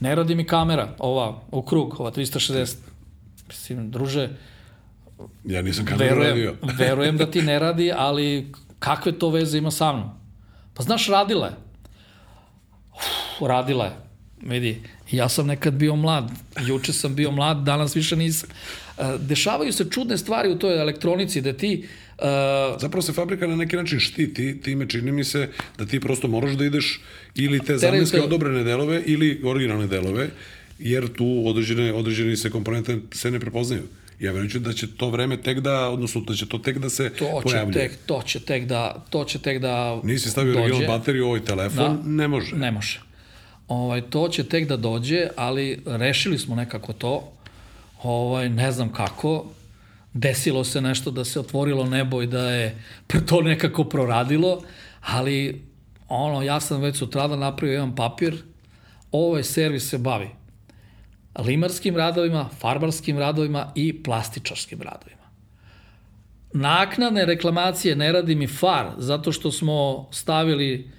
ne 0.00 0.14
radi 0.14 0.34
mi 0.34 0.44
kamera, 0.46 0.94
ova, 0.98 1.40
u 1.50 1.62
krug, 1.62 2.00
ova 2.00 2.10
360. 2.12 2.76
Mislim, 3.48 3.90
druže, 3.90 4.28
Ja 5.44 5.62
nisam 5.62 5.84
kameru 5.84 6.20
verujem, 6.20 6.30
radio. 6.30 6.54
verujem 6.84 7.16
da 7.16 7.30
ti 7.30 7.42
ne 7.42 7.58
radi, 7.58 7.92
ali 7.96 8.52
kakve 8.78 9.12
to 9.12 9.30
veze 9.30 9.58
ima 9.58 9.70
sa 9.70 9.92
mnom? 9.92 10.10
Pa 10.74 10.82
znaš, 10.82 11.06
radila 11.08 11.46
je. 11.46 11.52
Uf, 12.94 13.48
radila 13.48 13.84
je. 13.84 13.96
Vidi, 14.42 14.82
ja 15.10 15.28
sam 15.28 15.46
nekad 15.46 15.74
bio 15.74 15.96
mlad, 15.96 16.30
juče 16.66 16.92
sam 16.92 17.14
bio 17.14 17.30
mlad, 17.30 17.56
danas 17.56 17.96
više 17.96 18.16
nisam. 18.16 18.48
E, 18.98 19.18
Dešavaju 19.18 19.72
se 19.72 19.90
čudne 19.90 20.18
stvari 20.18 20.50
u 20.50 20.58
toj 20.58 20.80
elektronici, 20.80 21.40
da 21.40 21.52
ti 21.52 21.84
uh, 21.84 22.03
Zapravo 22.80 23.02
se 23.02 23.12
fabrika 23.12 23.46
na 23.46 23.56
neki 23.56 23.76
način 23.76 24.00
štiti, 24.00 24.60
time 24.60 24.88
čini 24.88 25.12
mi 25.12 25.24
se 25.24 25.48
da 25.78 25.86
ti 25.86 26.00
prosto 26.00 26.28
moraš 26.28 26.52
da 26.52 26.64
ideš 26.64 27.00
ili 27.34 27.60
te 27.60 27.78
zamenske 27.78 28.20
odobrene 28.20 28.64
delove 28.64 29.02
ili 29.06 29.40
originalne 29.44 29.86
delove, 29.86 30.28
jer 30.78 31.08
tu 31.12 31.42
određene, 31.46 31.92
određeni 31.92 32.36
se 32.36 32.50
komponente 32.50 32.98
se 33.12 33.30
ne 33.30 33.40
prepoznaju. 33.40 33.82
Ja 34.20 34.32
verujem 34.32 34.62
da 34.62 34.72
će 34.72 34.86
to 34.96 35.10
vreme 35.10 35.36
tek 35.36 35.60
da, 35.60 35.90
odnosno 35.90 36.20
da 36.20 36.34
će 36.34 36.48
to 36.48 36.58
tek 36.58 36.78
da 36.78 36.90
se 36.90 37.10
to 37.10 37.24
će 37.24 37.42
pojavljuje. 37.42 37.88
tek, 37.88 37.98
to 38.06 38.22
će 38.26 38.40
tek 38.40 38.66
da, 38.66 39.04
to 39.10 39.24
će 39.24 39.38
tek 39.38 39.60
da 39.60 40.00
Nisi 40.04 40.30
stavio 40.30 40.52
dođe. 40.52 40.64
original 40.64 40.98
bateriju 40.98 41.24
u 41.24 41.28
ovaj 41.28 41.40
telefon, 41.40 42.00
ne 42.04 42.28
može. 42.28 42.56
Ne 42.56 42.70
može. 42.70 43.00
Ovaj, 43.68 44.02
to 44.02 44.28
će 44.28 44.44
tek 44.44 44.68
da 44.68 44.76
dođe, 44.76 45.28
ali 45.36 45.82
rešili 45.86 46.38
smo 46.38 46.54
nekako 46.54 46.92
to. 46.92 47.32
Ovaj, 48.02 48.48
ne 48.48 48.72
znam 48.72 48.92
kako. 48.92 49.46
Desilo 50.14 50.64
se 50.64 50.80
nešto 50.80 51.10
da 51.10 51.24
se 51.24 51.40
otvorilo 51.40 51.86
nebo 51.86 52.22
i 52.22 52.26
da 52.26 52.50
je 52.50 52.82
to 53.26 53.42
nekako 53.42 53.84
proradilo, 53.84 54.62
ali 55.00 55.62
ono, 56.08 56.42
ja 56.42 56.60
sam 56.60 56.80
već 56.80 56.96
sutradan 56.96 57.38
napravio 57.38 57.72
jedan 57.72 57.94
papir, 57.94 58.42
ovaj 59.12 59.42
servis 59.42 59.90
se 59.90 59.98
bavi 59.98 60.28
limarskim 61.38 61.96
radovima, 61.96 62.48
farbarskim 62.58 63.18
radovima 63.18 63.72
i 63.74 64.02
plastičarskim 64.02 64.82
radovima. 64.82 65.24
Naknadne 66.52 67.24
reklamacije 67.24 67.96
ne 67.96 68.12
radi 68.12 68.34
mi 68.34 68.46
far, 68.46 68.86
zato 68.98 69.32
što 69.32 69.52
smo 69.52 70.08
stavili 70.12 70.90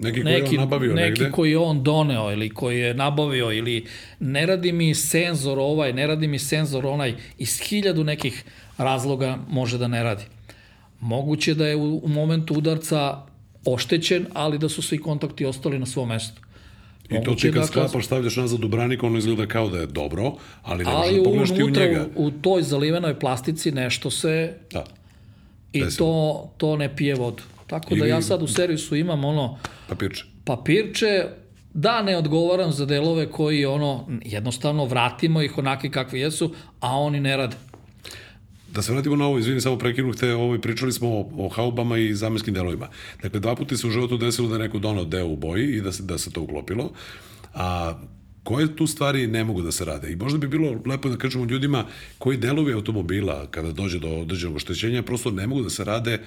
Neki 0.00 0.22
koji 0.22 0.34
je 0.34 0.44
on 0.48 0.56
nabavio 0.56 0.94
neki 0.94 1.20
negde. 1.20 1.30
koji 1.30 1.50
je 1.50 1.58
on 1.58 1.82
doneo 1.82 2.32
ili 2.32 2.48
koji 2.48 2.80
je 2.80 2.94
nabavio 2.94 3.52
ili 3.52 3.86
ne 4.20 4.46
radi 4.46 4.72
mi 4.72 4.94
senzor 4.94 5.58
ovaj, 5.58 5.92
ne 5.92 6.06
radi 6.06 6.26
mi 6.28 6.38
senzor 6.38 6.86
onaj, 6.86 7.14
iz 7.38 7.60
hiljadu 7.60 8.04
nekih 8.04 8.44
razloga 8.78 9.38
može 9.48 9.78
da 9.78 9.88
ne 9.88 10.02
radi. 10.02 10.24
Moguće 11.00 11.54
da 11.54 11.66
je 11.66 11.76
u, 11.76 12.00
u 12.04 12.08
momentu 12.08 12.54
udarca 12.54 13.22
oštećen, 13.64 14.26
ali 14.32 14.58
da 14.58 14.68
su 14.68 14.82
svi 14.82 14.98
kontakti 14.98 15.44
ostali 15.44 15.78
na 15.78 15.86
svom 15.86 16.08
mestu. 16.08 16.40
I 17.10 17.24
to 17.24 17.34
ti 17.34 17.52
kad 17.52 17.60
da 17.62 17.66
sklapaš, 17.66 18.06
stavljaš 18.06 18.36
nazad 18.36 18.64
u 18.64 18.68
branik, 18.68 19.02
ono 19.02 19.18
izgleda 19.18 19.46
kao 19.46 19.68
da 19.68 19.78
je 19.78 19.86
dobro, 19.86 20.32
ali 20.62 20.84
ne 20.84 20.92
možeš 20.92 21.16
da 21.16 21.22
pogledaš 21.24 21.50
ti 21.50 21.62
u 21.62 21.70
njega. 21.70 22.06
u, 22.16 22.26
u 22.26 22.30
toj 22.30 22.62
zalivenoj 22.62 23.18
plastici 23.18 23.72
nešto 23.72 24.10
se 24.10 24.54
Da. 24.70 24.84
i 25.72 25.80
Desilo. 25.80 26.08
to, 26.08 26.50
to 26.56 26.76
ne 26.76 26.96
pije 26.96 27.14
vodu. 27.14 27.42
Tako 27.70 27.94
da 27.94 28.06
ja 28.06 28.22
sad 28.22 28.42
u 28.42 28.46
servisu 28.46 28.96
imam 28.96 29.24
ono 29.24 29.58
Papirče. 29.88 30.24
papirče, 30.44 31.24
da 31.74 32.02
ne 32.02 32.16
odgovaram 32.16 32.72
za 32.72 32.86
delove 32.86 33.30
koji 33.30 33.66
ono, 33.66 34.08
jednostavno 34.24 34.84
vratimo 34.84 35.42
ih 35.42 35.58
onakvi 35.58 35.90
kakvi 35.90 36.20
jesu, 36.20 36.54
a 36.80 36.98
oni 36.98 37.20
ne 37.20 37.36
rade. 37.36 37.56
Da 38.72 38.82
se 38.82 38.92
vratimo 38.92 39.16
na 39.16 39.26
ovo, 39.26 39.38
izvini, 39.38 39.60
samo 39.60 39.78
prekinuh 39.78 40.16
te, 40.16 40.34
ovo, 40.34 40.58
pričali 40.58 40.92
smo 40.92 41.08
o, 41.08 41.30
o 41.36 41.48
haubama 41.48 41.98
i 41.98 42.14
zamenskim 42.14 42.54
delovima. 42.54 42.88
Dakle, 43.22 43.40
dva 43.40 43.54
puta 43.54 43.76
se 43.76 43.86
u 43.86 43.90
životu 43.90 44.18
desilo 44.18 44.48
da 44.48 44.58
neko 44.58 44.78
donao 44.78 45.04
deo 45.04 45.26
u 45.26 45.36
boji 45.36 45.76
i 45.76 45.80
da 45.80 45.92
se, 45.92 46.02
da 46.02 46.18
se 46.18 46.30
to 46.30 46.42
uklopilo. 46.42 46.90
A 47.54 47.98
koje 48.44 48.76
tu 48.76 48.86
stvari 48.86 49.26
ne 49.26 49.44
mogu 49.44 49.62
da 49.62 49.72
se 49.72 49.84
rade? 49.84 50.12
I 50.12 50.16
možda 50.16 50.38
bi 50.38 50.48
bilo 50.48 50.82
lepo 50.86 51.08
da 51.08 51.16
kažemo 51.16 51.44
ljudima 51.44 51.84
koji 52.18 52.36
delovi 52.36 52.72
automobila, 52.72 53.46
kada 53.50 53.72
dođe 53.72 53.98
do 53.98 54.08
određenog 54.08 54.56
oštećenja, 54.56 55.02
prosto 55.02 55.30
ne 55.30 55.46
mogu 55.46 55.62
da 55.62 55.70
se 55.70 55.84
rade 55.84 56.14
a, 56.14 56.20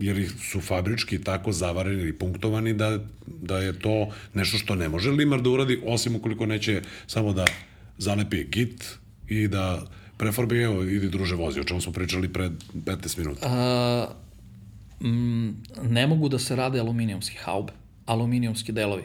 jer 0.00 0.30
su 0.50 0.60
fabrički 0.60 1.24
tako 1.24 1.52
zavareni 1.52 2.02
ili 2.02 2.12
punktovani 2.12 2.74
da, 2.74 2.98
da 3.26 3.58
je 3.58 3.78
to 3.78 4.08
nešto 4.34 4.58
što 4.58 4.74
ne 4.74 4.88
može 4.88 5.10
limar 5.10 5.42
da 5.42 5.50
uradi, 5.50 5.80
osim 5.86 6.16
ukoliko 6.16 6.46
neće 6.46 6.82
samo 7.06 7.32
da 7.32 7.44
zalepi 7.98 8.44
git 8.44 8.84
i 9.28 9.48
da 9.48 9.82
prefarbi, 10.16 10.62
evo, 10.62 10.82
idi 10.82 11.08
druže 11.08 11.34
vozi, 11.34 11.60
o 11.60 11.64
čemu 11.64 11.80
smo 11.80 11.92
pričali 11.92 12.32
pre 12.32 12.50
15 12.74 13.18
minuta. 13.18 13.48
A, 13.48 14.08
mm, 15.00 15.48
ne 15.82 16.06
mogu 16.06 16.28
da 16.28 16.38
se 16.38 16.56
rade 16.56 16.80
aluminijumski 16.80 17.36
haube, 17.36 17.72
aluminijumski 18.06 18.72
delovi. 18.72 19.04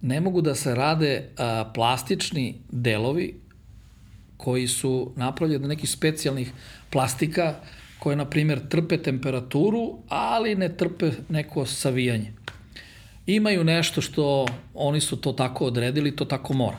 Ne 0.00 0.20
mogu 0.20 0.40
da 0.40 0.54
se 0.54 0.74
rade 0.74 1.28
a, 1.38 1.70
plastični 1.74 2.54
delovi 2.70 3.34
koji 4.36 4.68
su 4.68 5.12
napravljeni 5.16 5.64
od 5.64 5.68
nekih 5.68 5.90
specijalnih 5.90 6.52
plastika 6.90 7.54
koje, 8.02 8.16
na 8.16 8.24
primjer, 8.24 8.60
trpe 8.68 8.96
temperaturu, 8.98 9.98
ali 10.08 10.54
ne 10.54 10.76
trpe 10.76 11.10
neko 11.28 11.66
savijanje. 11.66 12.32
Imaju 13.26 13.64
nešto 13.64 14.00
što 14.00 14.46
oni 14.74 15.00
su 15.00 15.16
to 15.16 15.32
tako 15.32 15.66
odredili, 15.66 16.16
to 16.16 16.24
tako 16.24 16.54
mora. 16.54 16.76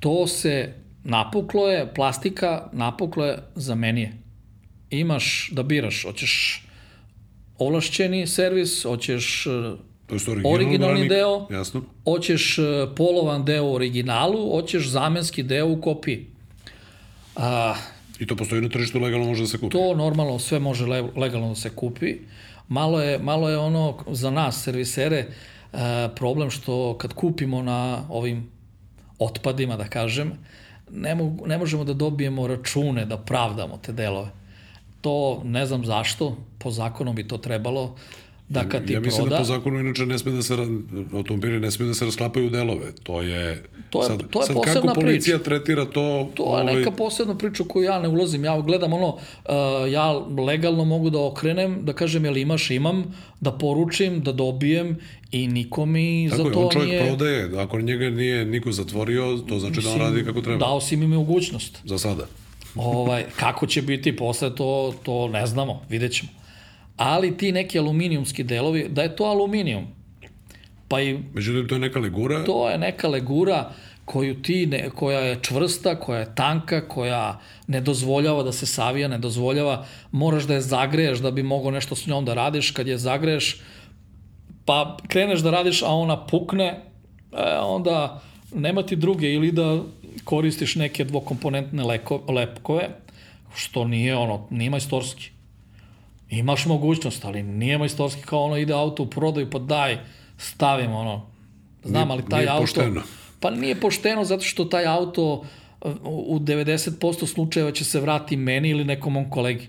To 0.00 0.26
se 0.26 0.74
napuklo 1.04 1.68
je, 1.68 1.94
plastika 1.94 2.68
napuklo 2.72 3.26
je, 3.26 3.38
zamenije. 3.54 4.12
Imaš 4.90 5.50
da 5.52 5.62
biraš, 5.62 6.02
hoćeš 6.02 6.66
ovlašćeni 7.58 8.26
servis, 8.26 8.82
hoćeš 8.82 9.46
e, 9.46 9.50
je 9.50 9.56
originalni, 10.08 10.54
originalni 10.54 11.08
deo, 11.08 11.46
Jasno. 11.50 11.82
hoćeš 12.04 12.58
e, 12.58 12.62
polovan 12.96 13.44
deo 13.44 13.64
u 13.64 13.74
originalu, 13.74 14.50
hoćeš 14.50 14.88
zamenski 14.88 15.42
deo 15.42 15.66
u 15.66 15.80
kopiji. 15.80 16.26
A, 17.36 17.74
I 18.20 18.26
to 18.26 18.36
postoji 18.36 18.62
na 18.62 18.68
tržištu, 18.68 19.00
legalno 19.00 19.26
može 19.26 19.42
da 19.42 19.48
se 19.48 19.58
kupi. 19.58 19.72
to 19.72 19.94
normalno 19.94 20.38
sve 20.38 20.58
može 20.58 20.86
le- 20.86 21.10
legalno 21.16 21.48
da 21.48 21.54
se 21.54 21.70
kupi. 21.70 22.14
Malo 22.68 23.00
je, 23.00 23.18
malo 23.18 23.48
je 23.50 23.58
ono 23.58 23.98
za 24.10 24.30
nas, 24.30 24.62
servisere, 24.62 25.16
e, 25.16 25.28
problem 26.16 26.50
što 26.50 26.98
kad 26.98 27.12
kupimo 27.12 27.62
na 27.62 28.04
ovim 28.08 28.50
otpadima, 29.18 29.76
da 29.76 29.84
kažem, 29.84 30.32
ne, 30.92 31.14
mogu, 31.14 31.46
ne 31.46 31.58
možemo 31.58 31.84
da 31.84 31.92
dobijemo 31.92 32.46
račune 32.46 33.04
da 33.06 33.16
pravdamo 33.16 33.78
te 33.82 33.92
delove. 33.92 34.28
To 35.00 35.40
ne 35.44 35.66
znam 35.66 35.84
zašto, 35.86 36.36
po 36.58 36.70
zakonu 36.70 37.12
bi 37.12 37.28
to 37.28 37.38
trebalo, 37.38 37.96
da 38.48 38.68
kad 38.68 38.86
ti 38.86 38.92
ja 38.92 39.00
mislim 39.00 39.22
proda... 39.22 39.30
da 39.30 39.38
po 39.38 39.44
zakonu 39.44 39.80
inače 39.80 40.06
ne 40.06 40.18
sme 40.18 40.32
da 40.32 40.42
se 40.42 40.56
automobili 41.12 41.60
ne 41.60 41.70
sme 41.70 41.86
da 41.86 41.94
se 41.94 42.04
rasklapaju 42.04 42.50
delove. 42.50 42.92
To 43.02 43.22
je 43.22 43.64
To 43.90 44.02
je- 44.02 44.06
sad, 44.06 44.30
to 44.30 44.40
je 44.40 44.46
sad 44.46 44.56
posebna 44.56 44.82
kako 44.82 45.00
policija 45.00 45.38
priča. 45.38 45.44
tretira 45.44 45.84
to, 45.84 46.30
To 46.34 46.58
je 46.58 46.64
neka 46.64 46.90
posebna 46.90 47.34
priča 47.34 47.64
koju 47.64 47.82
ja 47.84 48.00
ne 48.00 48.08
ulazim. 48.08 48.44
Ja 48.44 48.60
gledam 48.60 48.92
ono, 48.92 49.08
uh, 49.08 49.18
ja 49.90 50.12
legalno 50.46 50.84
mogu 50.84 51.10
da 51.10 51.20
okrenem, 51.20 51.78
da 51.82 51.92
kažem 51.92 52.24
jel 52.24 52.36
imaš, 52.36 52.70
imam, 52.70 53.04
da 53.40 53.52
poručim, 53.52 54.20
da 54.20 54.32
dobijem 54.32 54.96
i 55.32 55.48
niko 55.48 55.86
mi 55.86 56.28
Tako 56.30 56.42
za 56.42 56.48
je, 56.48 56.52
to 56.52 56.60
on 56.60 56.70
čovjek 56.70 56.90
nije... 56.90 57.06
prodaje, 57.06 57.50
ako 57.58 57.80
njega 57.80 58.10
nije 58.10 58.44
niko 58.44 58.72
zatvorio, 58.72 59.38
to 59.38 59.58
znači 59.58 59.80
da 59.80 59.90
on 59.90 59.98
radi 59.98 60.24
kako 60.24 60.40
treba. 60.40 60.58
Dao 60.58 60.80
si 60.80 60.96
mi 60.96 61.06
mogućnost. 61.06 61.78
Za 61.84 61.98
sada. 61.98 62.26
ovaj, 62.76 63.24
kako 63.36 63.66
će 63.66 63.82
biti 63.82 64.16
posle, 64.16 64.54
to, 64.54 64.94
to 65.02 65.28
ne 65.28 65.46
znamo, 65.46 65.82
vidjet 65.88 66.12
ćemo. 66.12 66.37
Ali 66.98 67.36
ti 67.36 67.52
neki 67.52 67.78
aluminijumski 67.78 68.44
delovi, 68.44 68.86
da 68.88 69.02
je 69.02 69.16
to 69.16 69.24
aluminijum, 69.24 69.86
Pa 70.88 71.00
i 71.00 71.18
Međutim, 71.34 71.68
to 71.68 71.74
je 71.74 71.78
neka 71.78 72.00
legura. 72.00 72.44
to 72.44 72.70
je 72.70 72.78
neka 72.78 73.08
legura 73.08 73.70
koju 74.04 74.42
ti, 74.42 74.66
ne, 74.66 74.90
koja 74.90 75.20
je 75.20 75.38
čvrsta, 75.42 76.00
koja 76.00 76.20
je 76.20 76.34
tanka, 76.34 76.88
koja 76.88 77.40
ne 77.66 77.80
dozvoljava 77.80 78.42
da 78.42 78.52
se 78.52 78.66
savija, 78.66 79.08
ne 79.08 79.18
dozvoljava, 79.18 79.84
moraš 80.12 80.44
da 80.44 80.54
je 80.54 80.60
zagreješ 80.60 81.18
da 81.18 81.30
bi 81.30 81.42
mogao 81.42 81.70
nešto 81.70 81.96
s 81.96 82.06
njom 82.06 82.24
da 82.24 82.34
radiš, 82.34 82.70
kad 82.70 82.86
je 82.86 82.98
zagreješ, 82.98 83.60
pa 84.64 84.96
kreneš 85.08 85.40
da 85.40 85.50
radiš, 85.50 85.82
a 85.82 85.88
ona 85.88 86.26
pukne, 86.26 86.64
e, 86.64 87.58
onda 87.60 88.22
nema 88.54 88.82
ti 88.82 88.96
druge 88.96 89.32
ili 89.32 89.52
da 89.52 89.82
koristiš 90.24 90.74
neke 90.74 91.04
dvokomponentne 91.04 91.84
leko, 91.84 92.22
lepkove, 92.28 92.88
što 93.54 93.84
nije 93.84 94.16
ono, 94.16 94.46
nije 94.50 94.70
majstorski. 94.70 95.30
Imaš 96.30 96.66
mogućnost, 96.66 97.24
ali 97.24 97.42
nije 97.42 97.78
majstorski 97.78 98.22
kao 98.22 98.42
ono 98.42 98.56
ide 98.56 98.72
auto 98.72 99.02
u 99.02 99.06
prodaju, 99.06 99.50
pa 99.50 99.58
daj, 99.58 99.98
stavim 100.38 100.92
ono. 100.92 101.26
Znam, 101.84 102.10
ali 102.10 102.22
taj 102.28 102.40
nije 102.40 102.50
auto... 102.50 102.60
pošteno. 102.60 103.02
Pa 103.40 103.50
nije 103.50 103.80
pošteno 103.80 104.24
zato 104.24 104.42
što 104.42 104.64
taj 104.64 104.86
auto 104.86 105.44
u 106.04 106.38
90% 106.38 107.26
slučajeva 107.26 107.72
će 107.72 107.84
se 107.84 108.00
vrati 108.00 108.36
meni 108.36 108.68
ili 108.68 108.84
nekom 108.84 109.12
mom 109.12 109.30
kolegi. 109.30 109.68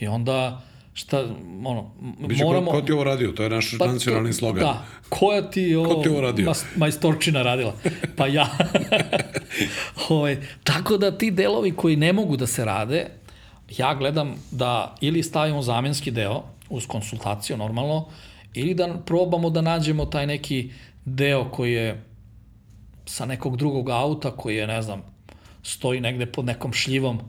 I 0.00 0.06
onda 0.06 0.62
šta, 0.94 1.24
ono, 1.64 1.90
Biće 2.28 2.44
moramo... 2.44 2.70
ko, 2.70 2.80
ko 2.80 2.86
ti 2.86 2.92
ovo 2.92 3.04
radio? 3.04 3.32
To 3.32 3.42
je 3.42 3.50
naš 3.50 3.74
Pa 3.78 3.86
nacionalni 3.86 4.32
slogan. 4.32 4.62
Da. 4.62 4.84
Koja 5.08 5.50
ti 5.50 5.74
ovo, 5.74 5.94
Ko 5.94 6.02
ti 6.02 6.08
ovo 6.08 6.20
radio? 6.20 6.46
mas- 6.46 6.64
majstorčina 6.76 7.42
radila? 7.42 7.74
Pa 8.16 8.26
ja. 8.26 8.48
ovaj, 10.08 10.36
tako 10.64 10.96
da 10.96 11.18
ti 11.18 11.30
delovi 11.30 11.72
koji 11.72 11.96
ne 11.96 12.12
mogu 12.12 12.36
da 12.36 12.46
se 12.46 12.64
rade, 12.64 13.06
ja 13.76 13.94
gledam 13.94 14.34
da 14.50 14.94
ili 15.00 15.22
stavimo 15.22 15.62
zamenski 15.62 16.10
deo 16.10 16.42
uz 16.70 16.86
konsultaciju 16.86 17.56
normalno, 17.56 18.06
ili 18.54 18.74
da 18.74 19.02
probamo 19.06 19.50
da 19.50 19.60
nađemo 19.60 20.06
taj 20.06 20.26
neki 20.26 20.70
deo 21.04 21.50
koji 21.50 21.72
je 21.72 22.04
sa 23.06 23.26
nekog 23.26 23.56
drugog 23.56 23.90
auta 23.90 24.30
koji 24.30 24.56
je, 24.56 24.66
ne 24.66 24.82
znam, 24.82 25.02
stoji 25.62 26.00
negde 26.00 26.26
pod 26.26 26.44
nekom 26.44 26.72
šljivom, 26.72 27.20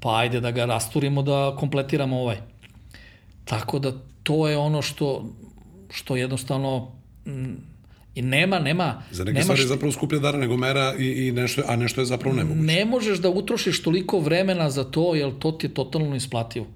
pa 0.00 0.16
ajde 0.16 0.40
da 0.40 0.50
ga 0.50 0.64
rasturimo 0.64 1.22
da 1.22 1.56
kompletiramo 1.58 2.20
ovaj. 2.20 2.36
Tako 3.44 3.78
da 3.78 3.92
to 4.22 4.48
je 4.48 4.58
ono 4.58 4.82
što, 4.82 5.24
što 5.90 6.16
jednostavno 6.16 6.92
mm, 7.26 7.54
i 8.14 8.22
nema, 8.22 8.58
nema, 8.58 9.02
Za 9.10 9.24
neke 9.24 9.32
nema 9.32 9.42
stvari 9.42 9.60
je 9.60 9.66
zapravo 9.66 9.92
skuplja 9.92 10.18
dara 10.18 10.38
nego 10.38 10.56
mera 10.56 10.94
i, 10.98 11.28
i 11.28 11.32
nešto, 11.32 11.62
a 11.66 11.76
nešto 11.76 12.00
je 12.00 12.04
zapravo 12.04 12.36
nemoguće. 12.36 12.66
ne 12.66 12.84
možeš 12.84 13.18
da 13.18 13.30
utrošiš 13.30 13.82
toliko 13.82 14.18
vremena 14.18 14.70
za 14.70 14.84
to, 14.84 15.14
jer 15.14 15.38
to 15.38 15.52
ti 15.52 15.66
je 15.66 15.74
totalno 15.74 16.16
isplativo. 16.16 16.66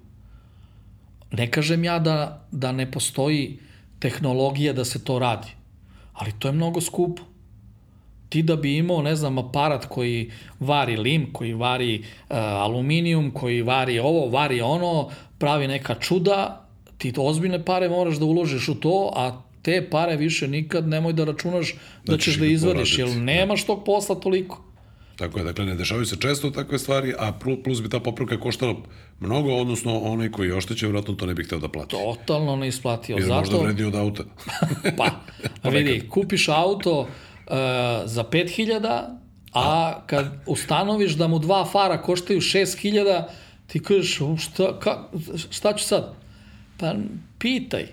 Ne 1.31 1.51
kažem 1.51 1.83
ja 1.83 1.99
da, 1.99 2.47
da 2.51 2.71
ne 2.71 2.91
postoji 2.91 3.59
tehnologija 3.99 4.73
da 4.73 4.85
se 4.85 5.03
to 5.03 5.19
radi, 5.19 5.47
ali 6.13 6.31
to 6.39 6.47
je 6.47 6.51
mnogo 6.51 6.81
skupo. 6.81 7.23
Ti 8.29 8.41
da 8.43 8.55
bi 8.55 8.77
imao, 8.77 9.01
ne 9.01 9.15
znam, 9.15 9.37
aparat 9.37 9.85
koji 9.85 10.31
vari 10.59 10.97
lim, 10.97 11.33
koji 11.33 11.53
vari 11.53 11.99
uh, 11.99 12.37
aluminijum, 12.37 13.31
koji 13.31 13.61
vari 13.61 13.99
ovo, 13.99 14.29
vari 14.29 14.61
ono, 14.61 15.09
pravi 15.37 15.67
neka 15.67 15.95
čuda, 15.95 16.67
ti 16.97 17.11
to 17.11 17.23
ozbiljne 17.23 17.65
pare 17.65 17.89
moraš 17.89 18.15
da 18.15 18.25
uložiš 18.25 18.69
u 18.69 18.75
to, 18.75 19.11
a 19.15 19.41
te 19.65 19.89
pare 19.89 20.15
više 20.15 20.47
nikad 20.47 20.87
nemoj 20.87 21.13
da 21.13 21.23
računaš 21.25 21.73
da, 22.05 22.11
Da 22.11 22.17
ćeš 22.17 22.25
ćeš 22.25 22.39
da 22.39 22.45
izvadiš, 22.45 22.97
jer 22.97 23.09
nemaš 23.09 23.65
tog 23.65 23.83
posla 23.85 24.15
toliko. 24.15 24.61
Tako 25.15 25.39
je, 25.39 25.43
dakle, 25.43 25.65
ne 25.65 25.75
dešavaju 25.75 26.05
se 26.05 26.15
često 26.19 26.49
takve 26.49 26.79
stvari, 26.79 27.13
a 27.19 27.33
plu- 27.43 27.63
plus 27.63 27.81
bi 27.81 27.89
ta 27.89 27.99
popravka 27.99 28.39
koštala 28.39 28.75
mnogo, 29.19 29.55
odnosno 29.55 29.99
onaj 29.99 30.31
koji 30.31 30.47
je 30.47 30.55
oštećen, 30.55 30.91
vratno 30.91 31.13
to 31.13 31.25
ne 31.25 31.33
bi 31.33 31.43
hteo 31.43 31.59
da 31.59 31.67
plati. 31.67 31.95
Totalno 31.95 32.55
neisplativo. 32.55 33.19
Jer 33.19 33.27
možda 33.27 33.51
Zato, 33.51 33.63
vredi 33.63 33.83
od 33.83 33.95
auta. 33.95 34.23
pa, 34.97 35.09
vidi, 35.69 36.07
kupiš 36.09 36.49
auto 36.49 36.99
uh, 36.99 37.07
za 38.05 38.23
5000, 38.23 39.01
a 39.53 39.99
kad 40.07 40.43
ustanoviš 40.45 41.13
da 41.13 41.27
mu 41.27 41.39
dva 41.39 41.65
fara 41.65 42.01
koštaju 42.01 42.41
6000, 42.41 43.23
ti 43.67 43.79
kažeš, 43.79 44.21
"U, 44.21 44.37
šta, 44.37 44.79
ka, 44.79 45.09
šta 45.49 45.73
ću 45.73 45.83
sad? 45.83 46.13
Pa 46.79 46.93
pitaj. 47.39 47.85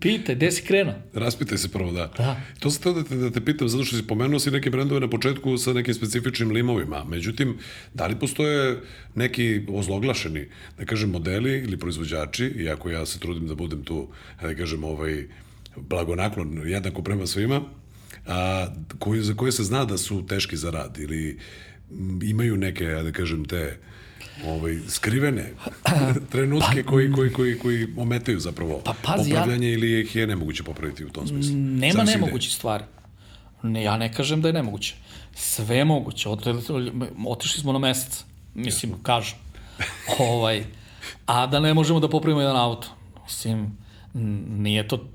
Pitaj, 0.00 0.34
gde 0.34 0.50
si 0.52 0.62
krenuo? 0.62 0.94
Raspitaj 1.14 1.58
se 1.58 1.68
prvo, 1.68 1.92
da. 1.92 2.10
Da. 2.16 2.40
To 2.60 2.70
sam 2.70 2.94
da 2.94 3.04
te, 3.04 3.16
da 3.16 3.30
te 3.30 3.40
pitam, 3.44 3.68
zato 3.68 3.84
što 3.84 3.96
si 3.96 4.06
pomenuo 4.06 4.38
si 4.38 4.50
neke 4.50 4.70
brendove 4.70 5.00
na 5.00 5.10
početku 5.10 5.58
sa 5.58 5.72
nekim 5.72 5.94
specifičnim 5.94 6.50
limovima. 6.50 7.04
Međutim, 7.04 7.58
da 7.94 8.06
li 8.06 8.18
postoje 8.18 8.80
neki 9.14 9.60
ozloglašeni, 9.68 10.48
da 10.78 10.84
kažem, 10.84 11.10
modeli 11.10 11.58
ili 11.58 11.76
proizvođači, 11.76 12.46
iako 12.46 12.90
ja 12.90 13.06
se 13.06 13.18
trudim 13.18 13.46
da 13.48 13.54
budem 13.54 13.84
tu, 13.84 14.08
da 14.42 14.54
kažem, 14.54 14.84
ovaj, 14.84 15.24
blagonaklon 15.76 16.68
jednako 16.68 17.02
prema 17.02 17.26
svima, 17.26 17.62
a, 18.26 18.66
koji, 18.98 19.22
za 19.22 19.34
koje 19.34 19.52
se 19.52 19.64
zna 19.64 19.84
da 19.84 19.98
su 19.98 20.26
teški 20.26 20.56
za 20.56 20.70
rad 20.70 20.98
ili 20.98 21.38
imaju 22.22 22.56
neke, 22.56 22.84
da 22.84 23.12
kažem, 23.12 23.44
te 23.44 23.78
ovaj, 24.46 24.78
skrivene 24.88 25.52
trenutke 26.32 26.82
koji, 26.82 27.12
koji, 27.12 27.32
koji, 27.32 27.58
koji 27.58 27.88
ometaju 27.96 28.40
zapravo 28.40 28.80
Pa 28.84 28.94
pazi, 29.04 29.30
ja- 29.30 29.36
popravljanje 29.36 29.72
ili 29.72 30.00
ih 30.00 30.16
je 30.16 30.26
nemoguće 30.26 30.62
popraviti 30.62 31.04
u 31.04 31.10
tom 31.10 31.26
smislu. 31.26 31.52
Nema 31.56 32.04
nemogućih 32.04 32.52
stvari. 32.52 32.84
Ne, 33.62 33.82
ja 33.82 33.96
ne 33.96 34.12
kažem 34.12 34.42
da 34.42 34.48
je 34.48 34.52
nemoguće. 34.52 34.94
Sve 35.34 35.76
je 35.76 35.84
moguće. 35.84 36.28
Otre- 36.28 37.00
Otišli 37.26 37.60
smo 37.60 37.72
na 37.72 37.78
mesec. 37.78 38.24
Mislim, 38.54 38.92
kažu. 39.02 39.34
ovaj, 40.18 40.64
a 41.26 41.46
da 41.46 41.60
ne 41.60 41.74
možemo 41.74 42.00
da 42.00 42.08
popravimo 42.08 42.40
jedan 42.40 42.56
auto. 42.56 42.88
Mislim, 43.24 43.78
nije 44.48 44.88
to, 44.88 45.08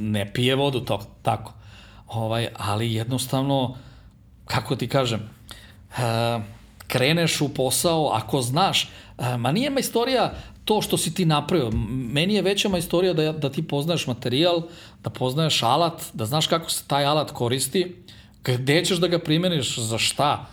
ne 0.00 0.32
pije 0.32 0.54
vodu 0.54 0.80
to, 0.80 1.16
tako. 1.22 1.54
Ovaj, 2.06 2.48
ali 2.54 2.94
jednostavno, 2.94 3.76
kako 4.44 4.76
ti 4.76 4.88
kažem, 4.88 5.20
e, 5.90 6.40
kreneš 6.88 7.40
u 7.40 7.48
posao, 7.48 8.10
ako 8.14 8.42
znaš, 8.42 8.88
e, 9.18 9.36
ma 9.36 9.52
nije 9.52 9.70
majstorija 9.70 10.34
to 10.64 10.82
što 10.82 10.96
si 10.96 11.14
ti 11.14 11.24
napravio. 11.24 11.70
Meni 11.88 12.34
je 12.34 12.42
veća 12.42 12.68
majstorija 12.68 13.12
da, 13.12 13.32
da 13.32 13.52
ti 13.52 13.62
poznaješ 13.68 14.06
materijal, 14.06 14.62
da 15.02 15.10
poznaješ 15.10 15.62
alat, 15.62 16.02
da 16.12 16.26
znaš 16.26 16.46
kako 16.46 16.70
se 16.70 16.84
taj 16.86 17.04
alat 17.04 17.30
koristi, 17.30 17.96
gde 18.44 18.84
ćeš 18.84 18.98
da 18.98 19.08
ga 19.08 19.18
primeniš, 19.18 19.78
za 19.78 19.98
šta. 19.98 20.46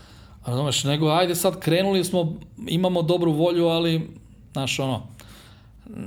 Razumeš, 0.45 0.83
nego 0.83 1.09
ajde 1.09 1.35
sad 1.35 1.59
krenuli 1.59 2.03
smo, 2.03 2.39
imamo 2.67 3.01
dobru 3.01 3.31
volju, 3.31 3.67
ali, 3.67 4.09
znaš, 4.51 4.79
ono, 4.79 5.07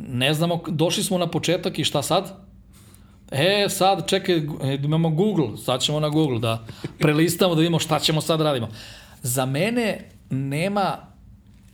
ne 0.09 0.35
znamo, 0.35 0.63
došli 0.69 1.05
smo 1.05 1.19
na 1.19 1.27
početak 1.27 1.79
i 1.79 1.85
šta 1.85 2.03
sad? 2.03 2.33
E, 3.31 3.67
sad, 3.69 4.09
čekaj, 4.09 4.37
e, 4.37 4.79
imamo 4.85 5.11
Google, 5.11 5.57
sad 5.57 5.81
ćemo 5.81 6.01
na 6.01 6.09
Google 6.09 6.39
da 6.39 6.65
prelistamo, 6.99 7.55
da 7.55 7.61
vidimo 7.61 7.79
šta 7.79 7.99
ćemo 7.99 8.21
sad 8.21 8.41
radimo. 8.41 8.69
Za 9.23 9.47
mene 9.47 10.11
nema 10.31 10.97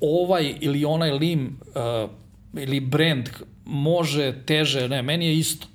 ovaj 0.00 0.54
ili 0.60 0.84
onaj 0.84 1.10
lim 1.10 1.60
uh, 1.66 2.10
ili 2.60 2.80
brand 2.80 3.28
može 3.64 4.34
teže, 4.46 4.88
ne, 4.88 5.02
meni 5.02 5.26
je 5.26 5.38
isto. 5.38 5.66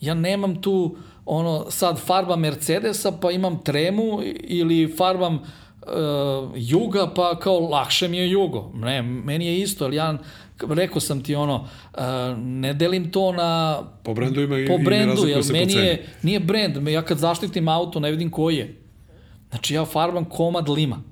Ja 0.00 0.14
nemam 0.14 0.62
tu 0.62 0.96
ono 1.26 1.70
sad 1.70 1.98
farba 1.98 2.36
Mercedesa 2.36 3.12
pa 3.12 3.30
imam 3.30 3.62
tremu 3.62 4.20
ili 4.40 4.94
farbam 4.96 5.34
uh, 5.34 5.42
Juga 6.56 7.14
pa 7.14 7.38
kao 7.38 7.60
lakše 7.60 8.08
mi 8.08 8.16
je 8.16 8.30
Jugo. 8.30 8.70
Ne, 8.74 9.02
meni 9.02 9.46
je 9.46 9.58
isto, 9.60 9.84
ali 9.84 9.96
ja 9.96 10.18
rekao 10.68 11.00
sam 11.00 11.22
ti 11.22 11.34
ono, 11.34 11.54
uh, 11.54 12.00
ne 12.38 12.74
delim 12.74 13.10
to 13.10 13.32
na 13.32 13.82
Po 14.02 14.14
brendu 14.14 14.40
ima 14.40 14.58
i, 14.58 14.66
po 14.66 14.74
i 14.74 14.84
brendu, 14.84 15.10
razlikuje 15.10 15.32
jer 15.32 15.46
po 15.46 15.52
meni 15.52 15.72
ceni. 15.72 15.86
je, 15.86 16.06
nije 16.22 16.40
brend, 16.40 16.88
ja 16.88 17.02
kad 17.02 17.18
zaštitim 17.18 17.68
auto 17.68 18.00
ne 18.00 18.10
vidim 18.10 18.30
koji 18.30 18.56
je. 18.56 18.76
Znači 19.50 19.74
ja 19.74 19.84
farbam 19.84 20.24
komad 20.24 20.68
lima. 20.68 21.02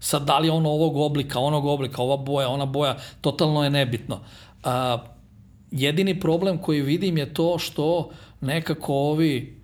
Sad 0.00 0.24
da 0.24 0.38
li 0.38 0.48
je 0.48 0.52
on 0.52 0.66
ovog 0.66 0.96
oblika, 0.96 1.38
onog 1.38 1.66
oblika, 1.66 2.02
ova 2.02 2.16
boja, 2.16 2.48
ona 2.48 2.66
boja, 2.66 2.96
totalno 3.20 3.64
je 3.64 3.70
nebitno. 3.70 4.20
A, 4.64 4.98
jedini 5.70 6.20
problem 6.20 6.58
koji 6.58 6.82
vidim 6.82 7.18
je 7.18 7.34
to 7.34 7.58
što 7.58 8.10
nekako 8.40 8.94
ovi 8.94 9.58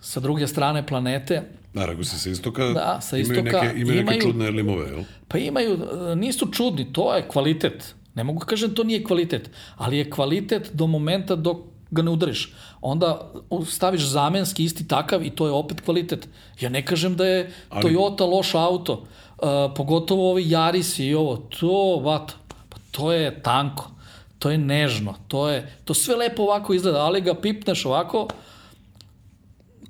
sa 0.00 0.20
druge 0.20 0.46
strane 0.46 0.86
planete 0.86 1.42
rekao 1.76 2.04
si 2.04 2.18
sa 2.18 2.30
istoka, 2.30 2.64
Da, 2.64 2.98
sa 3.00 3.16
imaju 3.16 3.40
istoka 3.40 3.62
neke, 3.62 3.80
imaju 3.80 3.94
neke 3.94 4.02
imaju- 4.02 4.22
čudne 4.22 4.50
limove, 4.50 4.86
jel? 4.88 5.02
Pa 5.28 5.38
imaju, 5.38 5.78
nisu 6.16 6.46
čudni, 6.46 6.92
to 6.92 7.14
je 7.14 7.28
kvalitet. 7.28 7.94
Ne 8.14 8.24
mogu 8.24 8.38
da 8.38 8.44
kažem 8.46 8.74
to 8.74 8.84
nije 8.84 9.04
kvalitet, 9.04 9.50
ali 9.76 9.98
je 9.98 10.10
kvalitet 10.10 10.70
do 10.72 10.86
momenta 10.86 11.36
dok 11.36 11.56
ga 11.90 12.02
ne 12.02 12.10
udariš. 12.10 12.52
Onda 12.80 13.32
staviš 13.66 14.02
zamenski 14.02 14.64
isti 14.64 14.88
takav 14.88 15.22
i 15.22 15.30
to 15.30 15.46
je 15.46 15.52
opet 15.52 15.80
kvalitet. 15.80 16.28
Ja 16.60 16.68
ne 16.68 16.86
kažem 16.86 17.16
da 17.16 17.26
je 17.26 17.50
Ali- 17.70 17.84
Toyota 17.84 18.20
loš 18.26 18.54
auto, 18.54 19.04
uh, 19.38 19.74
pogotovo 19.76 20.30
ovi 20.30 20.44
Yaris 20.44 21.02
i 21.02 21.14
ovo, 21.14 21.36
to, 21.36 22.00
vato, 22.04 22.34
pa 22.68 22.76
to 22.90 23.12
je 23.12 23.42
tanko, 23.42 23.90
to 24.38 24.50
je 24.50 24.58
nežno, 24.58 25.14
to 25.28 25.48
je, 25.48 25.78
to 25.84 25.94
sve 25.94 26.16
lepo 26.16 26.42
ovako 26.42 26.74
izgleda, 26.74 26.98
ali 26.98 27.20
ga 27.20 27.34
pipneš 27.34 27.84
ovako, 27.86 28.28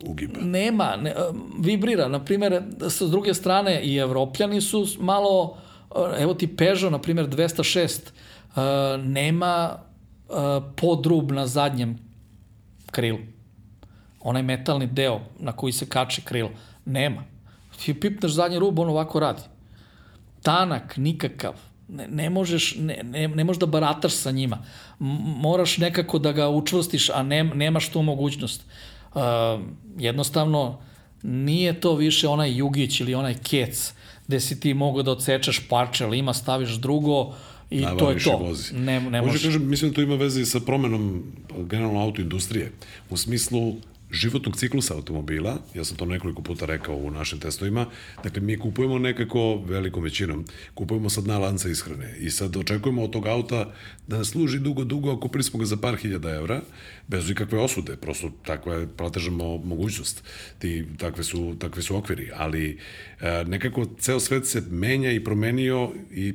Ugiba. 0.07 0.41
nema, 0.41 0.97
ne, 0.97 1.15
vibrira. 1.61 2.09
Na 2.09 2.25
primjer, 2.25 2.63
sa 2.89 3.07
druge 3.07 3.35
strane, 3.35 3.81
i 3.83 3.97
evropljani 3.97 4.61
su 4.61 4.87
malo, 4.99 5.59
evo 6.19 6.35
ti 6.35 6.57
Peugeot, 6.57 6.93
na 6.93 6.99
primjer, 6.99 7.29
206, 7.29 8.01
uh, 8.57 9.05
nema 9.05 9.79
uh, 10.29 10.37
podrub 10.77 11.33
na 11.33 11.47
zadnjem 11.47 11.99
krilu. 12.91 13.19
onaj 14.21 14.43
metalni 14.43 14.87
deo 14.87 15.21
na 15.39 15.53
koji 15.53 15.73
se 15.73 15.87
kači 15.89 16.23
krilo. 16.23 16.51
Nema. 16.85 17.36
Ti 17.85 17.95
pipneš 17.95 18.33
zadnji 18.33 18.59
rub, 18.59 18.79
on 18.79 18.89
ovako 18.89 19.21
radi. 19.21 19.43
Tanak, 20.43 20.97
nikakav. 20.97 21.55
Ne, 21.89 22.09
ne 22.09 22.31
možeš, 22.31 22.75
ne, 22.79 23.01
ne, 23.03 23.29
ne 23.29 23.45
možeš 23.45 23.61
da 23.61 23.67
barataš 23.67 24.15
sa 24.15 24.31
njima. 24.31 24.57
M 25.01 25.07
moraš 25.41 25.79
nekako 25.79 26.19
da 26.19 26.33
ga 26.33 26.49
učvrstiš, 26.49 27.11
a 27.11 27.23
ne, 27.23 27.45
nemaš 27.45 27.89
tu 27.89 28.03
mogućnost. 28.03 28.65
Uh, 29.15 29.21
jednostavno, 29.99 30.79
nije 31.23 31.81
to 31.81 31.95
više 31.95 32.29
onaj 32.29 32.57
jugić 32.57 33.01
ili 33.01 33.15
onaj 33.15 33.35
kec 33.35 33.93
gde 34.27 34.41
si 34.41 34.61
ti 34.61 34.75
mogo 34.75 35.03
da 35.03 35.11
odsečeš 35.11 35.69
parče, 35.69 36.05
ali 36.05 36.19
ima, 36.19 36.35
staviš 36.35 36.71
drugo, 36.71 37.35
I 37.71 37.81
Navariš 37.81 37.99
to 37.99 38.11
je 38.11 38.39
to. 38.39 38.45
Vozi. 38.45 38.75
Ne, 38.75 39.01
ne 39.01 39.23
može. 39.23 39.43
Kažem, 39.43 39.69
mislim 39.69 39.91
da 39.91 39.95
to 39.95 40.03
ima 40.03 40.15
veze 40.15 40.41
i 40.41 40.47
sa 40.47 40.61
promenom 40.61 41.23
generalno 41.67 42.01
autoindustrije. 42.01 42.73
U 43.11 43.17
smislu 43.17 43.75
životnog 44.11 44.57
ciklusa 44.57 44.95
automobila, 44.95 45.59
ja 45.75 45.85
sam 45.85 45.97
to 45.97 46.07
nekoliko 46.07 46.43
puta 46.43 46.67
rekao 46.67 46.97
u 46.97 47.11
našim 47.11 47.41
testovima, 47.41 47.87
dakle 48.23 48.43
mi 48.43 48.59
kupujemo 48.59 48.99
nekako 48.99 49.57
velikom 49.57 50.03
većinom, 50.03 50.45
kupujemo 50.75 51.11
sad 51.11 51.27
na 51.27 51.39
lanca 51.39 51.69
ishrane 51.69 52.17
i 52.21 52.31
sad 52.31 52.57
očekujemo 52.57 53.05
od 53.05 53.11
tog 53.11 53.27
auta 53.27 53.73
da 54.07 54.19
nas 54.19 54.29
služi 54.29 54.59
dugo, 54.59 54.85
dugo, 54.85 55.13
a 55.13 55.21
kupili 55.21 55.45
smo 55.45 55.59
ga 55.59 55.67
za 55.67 55.77
par 55.77 55.97
hiljada 55.97 56.31
evra, 56.31 56.61
bez 57.09 57.31
ikakve 57.31 57.59
osude, 57.59 57.97
prosto 57.97 58.31
takva 58.45 58.75
je, 58.75 58.89
platežamo 58.97 59.59
mogućnost, 59.59 60.25
ti, 60.59 60.85
takve, 60.99 61.25
su, 61.25 61.57
takve 61.59 61.83
su 61.83 61.97
okviri, 61.97 62.31
ali 62.35 62.79
e, 63.21 63.45
nekako 63.47 63.87
ceo 63.99 64.21
svet 64.21 64.47
se 64.47 64.63
menja 64.71 65.13
i 65.13 65.25
promenio 65.25 65.93
i 66.11 66.35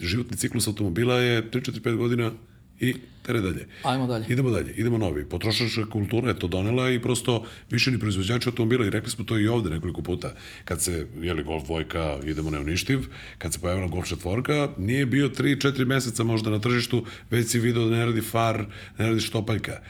životni 0.00 0.36
ciklus 0.36 0.66
automobila 0.66 1.14
je 1.14 1.50
3-4-5 1.50 1.96
godina 1.96 2.32
i 2.80 2.94
tere 3.26 3.40
dalje. 3.40 3.66
Ajmo 3.82 4.06
dalje. 4.06 4.26
Idemo 4.28 4.50
dalje, 4.50 4.74
idemo 4.76 4.98
novi. 4.98 5.24
Potrošačka 5.28 5.86
kultura 5.90 6.28
je 6.28 6.38
to 6.38 6.48
donela 6.48 6.90
i 6.90 7.02
prosto 7.02 7.44
više 7.70 7.90
ni 7.90 7.98
proizvođači 7.98 8.48
automobila 8.48 8.86
i 8.86 8.90
rekli 8.90 9.10
smo 9.10 9.24
to 9.24 9.38
i 9.38 9.48
ovde 9.48 9.70
nekoliko 9.70 10.02
puta. 10.02 10.34
Kad 10.64 10.82
se, 10.82 11.06
jeli, 11.20 11.42
Golf 11.42 11.64
dvojka, 11.64 12.18
idemo 12.24 12.50
neuništiv, 12.50 13.06
kad 13.38 13.52
se 13.52 13.60
pojavila 13.60 13.88
Golf 13.88 14.08
četvorka, 14.08 14.68
nije 14.78 15.06
bio 15.06 15.28
3-4 15.28 15.86
meseca 15.86 16.24
možda 16.24 16.50
na 16.50 16.58
tržištu, 16.58 17.04
već 17.30 17.48
si 17.48 17.58
video 17.58 17.88
da 17.88 17.96
ne 17.96 18.06
radi 18.06 18.20
far, 18.20 18.66
ne 18.98 19.06
radi 19.08 19.20
štopaljka. 19.20 19.80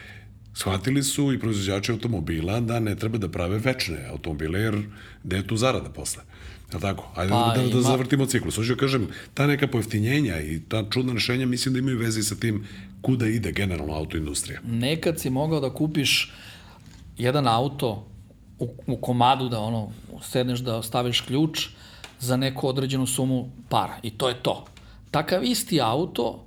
Shvatili 0.57 1.03
su 1.03 1.33
i 1.33 1.39
proizvođači 1.41 1.93
automobila 1.93 2.61
da 2.61 2.81
ne 2.81 2.97
treba 2.97 3.19
da 3.19 3.29
prave 3.29 3.59
večne 3.59 4.07
automobile, 4.11 4.61
jer 4.61 4.77
gde 5.25 5.37
je 5.37 5.47
tu 5.47 5.57
zarada 5.57 5.89
posle? 5.89 6.23
Ja 6.73 6.79
tako? 6.79 7.09
Ajde 7.15 7.31
pa, 7.31 7.53
da, 7.57 7.63
da, 7.63 7.69
da 7.69 7.81
zavrtimo 7.81 8.27
ciklus. 8.27 8.57
Hoću 8.57 8.75
da 8.75 8.81
kažem, 8.81 9.09
ta 9.35 9.47
neka 9.47 9.67
pojeftinjenja 9.67 10.41
i 10.41 10.61
ta 10.69 10.85
čudna 10.91 11.13
rešenja 11.13 11.47
mislim 11.47 11.75
da 11.75 11.79
imaju 11.79 11.99
veze 11.99 12.23
sa 12.23 12.35
tim 12.35 12.65
kuda 13.03 13.27
ide 13.27 13.53
generalno 13.53 13.95
autoindustrija. 13.95 14.61
Nekad 14.65 15.21
si 15.21 15.31
mogao 15.31 15.61
da 15.61 15.75
kupiš 15.75 16.33
jedan 17.19 17.49
auto 17.49 18.07
u, 18.59 18.69
u 18.87 18.97
komadu 18.97 19.49
da 19.49 19.61
ono 19.61 19.93
sedneš 20.23 20.61
da 20.61 20.83
staviš 20.83 21.21
ključ 21.21 21.69
za 22.21 22.37
neku 22.37 22.69
određenu 22.69 23.07
sumu 23.07 23.51
para 23.69 23.99
i 24.03 24.11
to 24.11 24.29
je 24.29 24.43
to. 24.43 24.65
Takav 25.11 25.45
isti 25.45 25.81
auto 25.81 26.45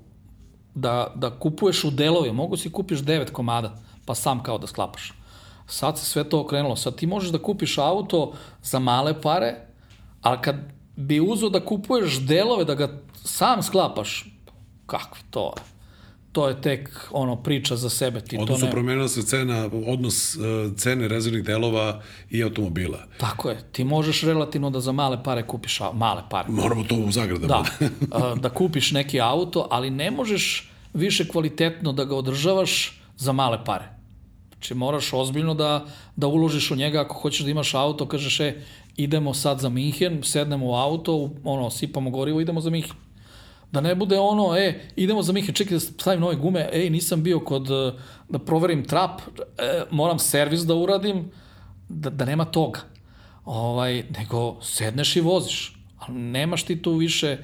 da, 0.76 1.14
da 1.16 1.30
kupuješ 1.40 1.84
u 1.84 1.92
delove, 1.92 2.32
mogu 2.32 2.58
si 2.58 2.72
kupiš 2.72 3.00
devet 3.00 3.30
komada, 3.30 3.89
pa 4.10 4.16
sam 4.16 4.44
kao 4.44 4.58
da 4.58 4.68
sklapaš. 4.68 5.14
Sad 5.68 6.00
se 6.00 6.06
sve 6.06 6.24
to 6.30 6.40
okrenulo. 6.42 6.76
Sad 6.76 6.96
ti 6.96 7.08
možeš 7.08 7.30
da 7.30 7.38
kupiš 7.38 7.78
auto 7.78 8.34
za 8.64 8.80
male 8.80 9.22
pare, 9.22 9.56
ali 10.22 10.38
kad 10.42 10.56
bi 10.96 11.20
uzo 11.20 11.50
da 11.50 11.66
kupuješ 11.66 12.20
delove, 12.20 12.66
da 12.66 12.76
ga 12.76 12.90
sam 13.14 13.64
sklapaš, 13.64 14.26
kakvi 14.86 15.22
to 15.30 15.54
je? 15.58 15.62
to 16.32 16.48
je 16.48 16.62
tek 16.62 17.08
ono 17.12 17.36
priča 17.36 17.76
za 17.76 17.90
sebe. 17.90 18.22
Ti 18.22 18.38
Odnosno 18.38 18.60
to 18.60 18.66
ne... 18.66 18.72
promenila 18.72 19.08
se 19.08 19.22
cena, 19.24 19.70
odnos 19.88 20.36
uh, 20.36 20.42
cene 20.78 21.08
rezervnih 21.08 21.44
delova 21.44 22.02
i 22.30 22.44
automobila. 22.44 23.06
Tako 23.18 23.50
je. 23.50 23.60
Ti 23.72 23.84
možeš 23.84 24.24
relativno 24.24 24.70
da 24.70 24.80
za 24.80 24.92
male 24.92 25.24
pare 25.24 25.48
kupiš, 25.48 25.80
male 25.94 26.24
pare. 26.30 26.50
Moramo 26.50 26.84
to 26.84 26.96
u 26.96 27.12
zagradama. 27.12 27.66
Da, 27.80 27.88
uh, 28.18 28.38
da 28.44 28.50
kupiš 28.50 28.92
neki 28.92 29.22
auto, 29.22 29.68
ali 29.72 29.90
ne 29.90 30.12
možeš 30.12 30.72
više 30.94 31.28
kvalitetno 31.28 31.94
da 31.94 32.06
ga 32.06 32.16
održavaš 32.16 33.02
za 33.18 33.32
male 33.32 33.66
pare. 33.66 33.99
Znači 34.60 34.74
moraš 34.74 35.14
ozbiljno 35.14 35.54
da, 35.54 35.86
da 36.16 36.28
uložiš 36.28 36.72
u 36.72 36.76
njega 36.76 37.02
ako 37.02 37.16
hoćeš 37.16 37.42
da 37.42 37.52
imaš 37.52 37.74
auto, 37.74 38.08
kažeš 38.08 38.40
e, 38.40 38.56
idemo 38.98 39.34
sad 39.34 39.60
za 39.60 39.70
Minhen, 39.70 40.24
sednemo 40.24 40.66
u 40.66 40.74
auto, 40.76 41.30
ono, 41.44 41.70
sipamo 41.70 42.10
gorivo, 42.10 42.42
idemo 42.42 42.62
za 42.62 42.70
Minhen. 42.70 42.96
Da 43.72 43.82
ne 43.82 43.96
bude 43.96 44.20
ono, 44.20 44.58
e, 44.58 44.82
idemo 44.96 45.24
za 45.24 45.34
Minhen, 45.34 45.56
čekaj 45.56 45.74
da 45.74 45.80
stavim 45.80 46.22
nove 46.22 46.36
gume, 46.36 46.70
ej, 46.74 46.90
nisam 46.90 47.24
bio 47.24 47.40
kod, 47.40 47.68
da 48.30 48.40
proverim 48.40 48.84
trap, 48.86 49.22
e, 49.22 49.84
moram 49.92 50.20
servis 50.20 50.62
da 50.62 50.76
uradim, 50.76 51.32
da, 51.90 52.10
da 52.10 52.26
nema 52.26 52.46
toga. 52.46 52.80
Ovaj, 53.46 54.04
nego 54.18 54.62
sedneš 54.62 55.16
i 55.16 55.22
voziš. 55.22 55.74
Ali 55.98 56.20
nemaš 56.20 56.64
ti 56.64 56.82
tu 56.82 56.94
više, 56.94 57.38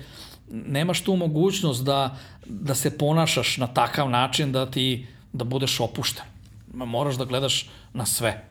nemaš 0.51 1.01
tu 1.01 1.15
mogućnost 1.15 1.83
da, 1.85 2.17
da 2.45 2.75
se 2.75 2.97
ponašaš 2.97 3.57
na 3.57 3.67
takav 3.67 4.09
način 4.09 4.51
da 4.51 4.71
ti, 4.71 5.07
da 5.33 5.43
budeš 5.43 5.79
opušten. 5.79 6.34
Moraš 6.75 7.15
da 7.15 7.25
gledaš 7.25 7.69
na 7.93 8.05
sve. 8.05 8.49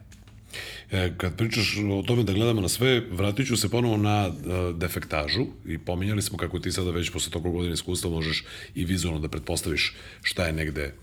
E, 0.90 1.12
kad 1.16 1.36
pričaš 1.36 1.76
o 1.92 2.02
tome 2.02 2.22
da 2.22 2.32
gledamo 2.32 2.60
na 2.60 2.68
sve, 2.68 3.00
vratit 3.10 3.46
ću 3.46 3.56
se 3.56 3.68
ponovo 3.68 3.96
na 3.96 4.28
uh, 4.28 4.76
defektažu 4.76 5.46
i 5.66 5.78
pominjali 5.78 6.22
smo 6.22 6.38
kako 6.38 6.58
ti 6.58 6.72
sada 6.72 6.90
već 6.90 7.10
posle 7.10 7.32
toliko 7.32 7.50
godina 7.50 7.74
iskustva 7.74 8.10
možeš 8.10 8.44
i 8.74 8.84
vizualno 8.84 9.20
da 9.20 9.28
pretpostaviš 9.28 9.94
šta 10.22 10.46
je 10.46 10.52
negde 10.52 10.94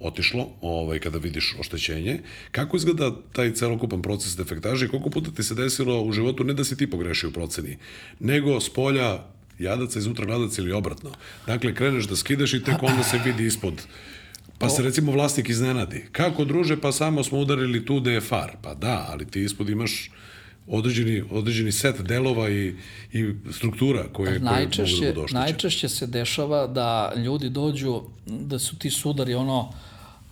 otišlo, 0.00 0.48
ovaj, 0.60 0.98
kada 0.98 1.18
vidiš 1.18 1.56
oštećenje. 1.60 2.20
Kako 2.50 2.76
izgleda 2.76 3.12
taj 3.32 3.52
celokupan 3.52 4.02
proces 4.02 4.36
defektaže 4.36 4.86
i 4.86 4.88
koliko 4.88 5.10
puta 5.10 5.30
ti 5.30 5.42
se 5.42 5.54
desilo 5.54 6.02
u 6.02 6.12
životu, 6.12 6.44
ne 6.44 6.54
da 6.54 6.64
si 6.64 6.76
ti 6.76 6.90
pogrešio 6.90 7.28
u 7.28 7.32
proceni, 7.32 7.78
nego 8.20 8.60
s 8.60 8.68
polja 8.68 9.24
jadaca, 9.58 9.98
iznutra 9.98 10.24
gladac 10.24 10.58
ili 10.58 10.72
obratno. 10.72 11.10
Dakle, 11.46 11.74
kreneš 11.74 12.04
da 12.04 12.16
skidaš 12.16 12.54
i 12.54 12.64
tek 12.64 12.82
onda 12.82 13.02
se 13.02 13.20
vidi 13.24 13.46
ispod 13.46 13.74
Pa 14.58 14.68
se 14.68 14.82
recimo 14.82 15.12
vlasnik 15.12 15.48
iznenadi. 15.48 16.04
Kako 16.12 16.44
druže, 16.44 16.80
pa 16.80 16.92
samo 16.92 17.24
smo 17.24 17.38
udarili 17.38 17.84
tu 17.86 18.00
da 18.00 18.10
je 18.10 18.20
far. 18.20 18.56
Pa 18.62 18.74
da, 18.74 19.06
ali 19.10 19.26
ti 19.26 19.42
ispod 19.42 19.68
imaš 19.68 20.10
određeni, 20.68 21.22
određeni 21.30 21.72
set 21.72 22.00
delova 22.00 22.50
i, 22.50 22.74
i 23.12 23.34
struktura 23.52 24.04
koje, 24.12 24.38
najčešće, 24.38 24.96
koje 24.96 25.08
mogu 25.08 25.14
da 25.14 25.20
budu 25.20 25.34
Najčešće 25.34 25.88
se 25.88 26.06
dešava 26.06 26.66
da 26.66 27.12
ljudi 27.16 27.50
dođu, 27.50 28.02
da 28.26 28.58
su 28.58 28.78
ti 28.78 28.90
sudari 28.90 29.34
ono, 29.34 29.72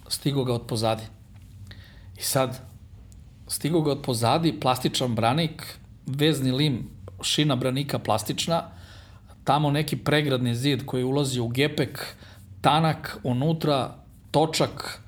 stigo 0.08 0.44
ga 0.44 0.54
od 0.54 0.66
pozadi. 0.66 1.02
I 2.18 2.22
sad, 2.22 2.60
stigo 3.48 3.80
ga 3.80 3.90
od 3.92 4.02
pozadi, 4.02 4.60
plastičan 4.60 5.14
branik, 5.14 5.78
vezni 6.06 6.52
lim, 6.52 6.88
šina 7.22 7.56
branika 7.56 7.98
plastična, 7.98 8.62
tamo 9.44 9.70
neki 9.70 9.96
pregradni 9.96 10.54
zid 10.54 10.86
koji 10.86 11.04
ulazi 11.04 11.40
u 11.40 11.48
gepek, 11.48 12.16
tanak, 12.60 13.18
unutra 13.22 14.05
točak, 14.36 15.00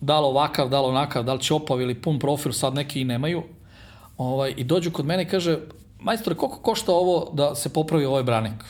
da 0.00 0.20
li 0.20 0.26
ovakav, 0.26 0.68
da 0.68 0.80
li 0.80 0.88
onakav, 0.88 1.24
da 1.24 1.34
li 1.34 1.40
ćopav 1.40 1.80
ili 1.80 1.94
pun 1.94 2.18
profil, 2.18 2.52
sad 2.52 2.74
neki 2.74 3.00
i 3.00 3.04
nemaju. 3.04 3.42
Ovaj, 4.18 4.54
I 4.56 4.64
dođu 4.64 4.90
kod 4.92 5.06
mene 5.06 5.22
i 5.22 5.28
kaže, 5.28 5.58
majstore, 6.00 6.36
koliko 6.36 6.60
košta 6.60 6.92
ovo 6.92 7.30
da 7.32 7.54
se 7.54 7.72
popravi 7.72 8.04
ovaj 8.04 8.22
branik? 8.22 8.64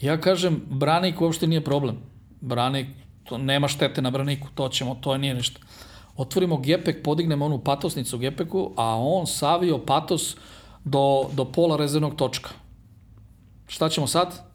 Ja 0.00 0.16
kažem, 0.20 0.62
branik 0.70 1.20
uopšte 1.20 1.46
nije 1.46 1.64
problem. 1.64 1.98
Branik, 2.40 2.86
to 3.24 3.38
nema 3.38 3.68
štete 3.68 4.02
na 4.02 4.10
braniku, 4.10 4.48
to 4.54 4.68
ćemo, 4.68 4.94
to 4.94 5.18
nije 5.18 5.34
ništa. 5.34 5.60
Otvorimo 6.16 6.56
gepek, 6.56 7.02
podignemo 7.04 7.44
onu 7.44 7.58
patosnicu 7.58 8.18
gepeku, 8.18 8.70
a 8.76 8.96
on 8.96 9.26
savio 9.26 9.78
patos 9.78 10.36
do, 10.84 11.28
do 11.32 11.44
pola 11.44 11.76
rezervnog 11.76 12.16
točka. 12.16 12.50
Šta 13.68 13.88
ćemo 13.88 14.06
sad? 14.06 14.45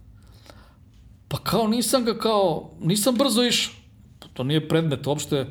Pa 1.31 1.37
kao 1.37 1.67
nisam 1.67 2.05
ga 2.05 2.17
kao, 2.17 2.69
nisam 2.81 3.15
brzo 3.15 3.43
išao. 3.43 3.73
Pa 4.19 4.27
to 4.33 4.43
nije 4.43 4.67
predmet 4.67 5.07
uopšte 5.07 5.45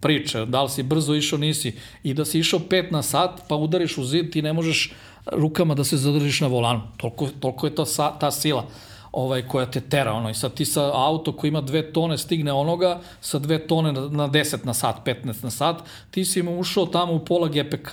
priče, 0.00 0.46
da 0.46 0.62
li 0.62 0.70
si 0.70 0.82
brzo 0.82 1.14
išao, 1.14 1.38
nisi. 1.38 1.72
I 2.02 2.14
da 2.14 2.24
si 2.24 2.38
išao 2.38 2.60
5 2.60 2.92
na 2.92 3.02
sat, 3.02 3.40
pa 3.48 3.56
udariš 3.56 3.98
u 3.98 4.04
zid, 4.04 4.32
ti 4.32 4.42
ne 4.42 4.52
možeš 4.52 4.92
rukama 5.26 5.74
da 5.74 5.84
se 5.84 5.96
zadržiš 5.96 6.40
na 6.40 6.46
volanu. 6.46 6.82
Toliko, 6.96 7.28
toliko 7.40 7.66
je 7.66 7.74
to 7.74 7.86
sa, 7.86 8.10
ta 8.18 8.30
sila 8.30 8.66
ovaj, 9.12 9.42
koja 9.48 9.66
te 9.66 9.80
tera. 9.80 10.12
Ono. 10.12 10.30
I 10.30 10.34
sad 10.34 10.54
ti 10.54 10.64
sa 10.64 10.90
auto 10.94 11.32
koji 11.32 11.48
ima 11.48 11.60
dve 11.60 11.92
tone 11.92 12.18
stigne 12.18 12.52
onoga, 12.52 13.00
sa 13.20 13.38
dve 13.38 13.66
tone 13.66 13.92
na, 13.92 14.00
na 14.00 14.28
10 14.28 14.66
na 14.66 14.74
sat, 14.74 14.96
15 15.06 15.44
na 15.44 15.50
sat, 15.50 15.80
ti 16.10 16.24
si 16.24 16.40
im 16.40 16.48
ušao 16.48 16.86
tamo 16.86 17.12
u 17.12 17.24
pola 17.24 17.48
gepeka. 17.48 17.92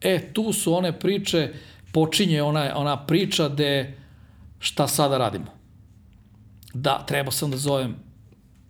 E, 0.00 0.32
tu 0.32 0.52
su 0.52 0.74
one 0.74 0.92
priče, 0.98 1.52
počinje 1.92 2.42
ona, 2.42 2.72
ona 2.76 3.06
priča 3.06 3.48
gde 3.48 3.96
šta 4.58 4.88
sada 4.88 5.18
radimo 5.18 5.59
da, 6.74 7.04
trebao 7.06 7.32
sam 7.32 7.50
da 7.50 7.56
zovem 7.56 7.96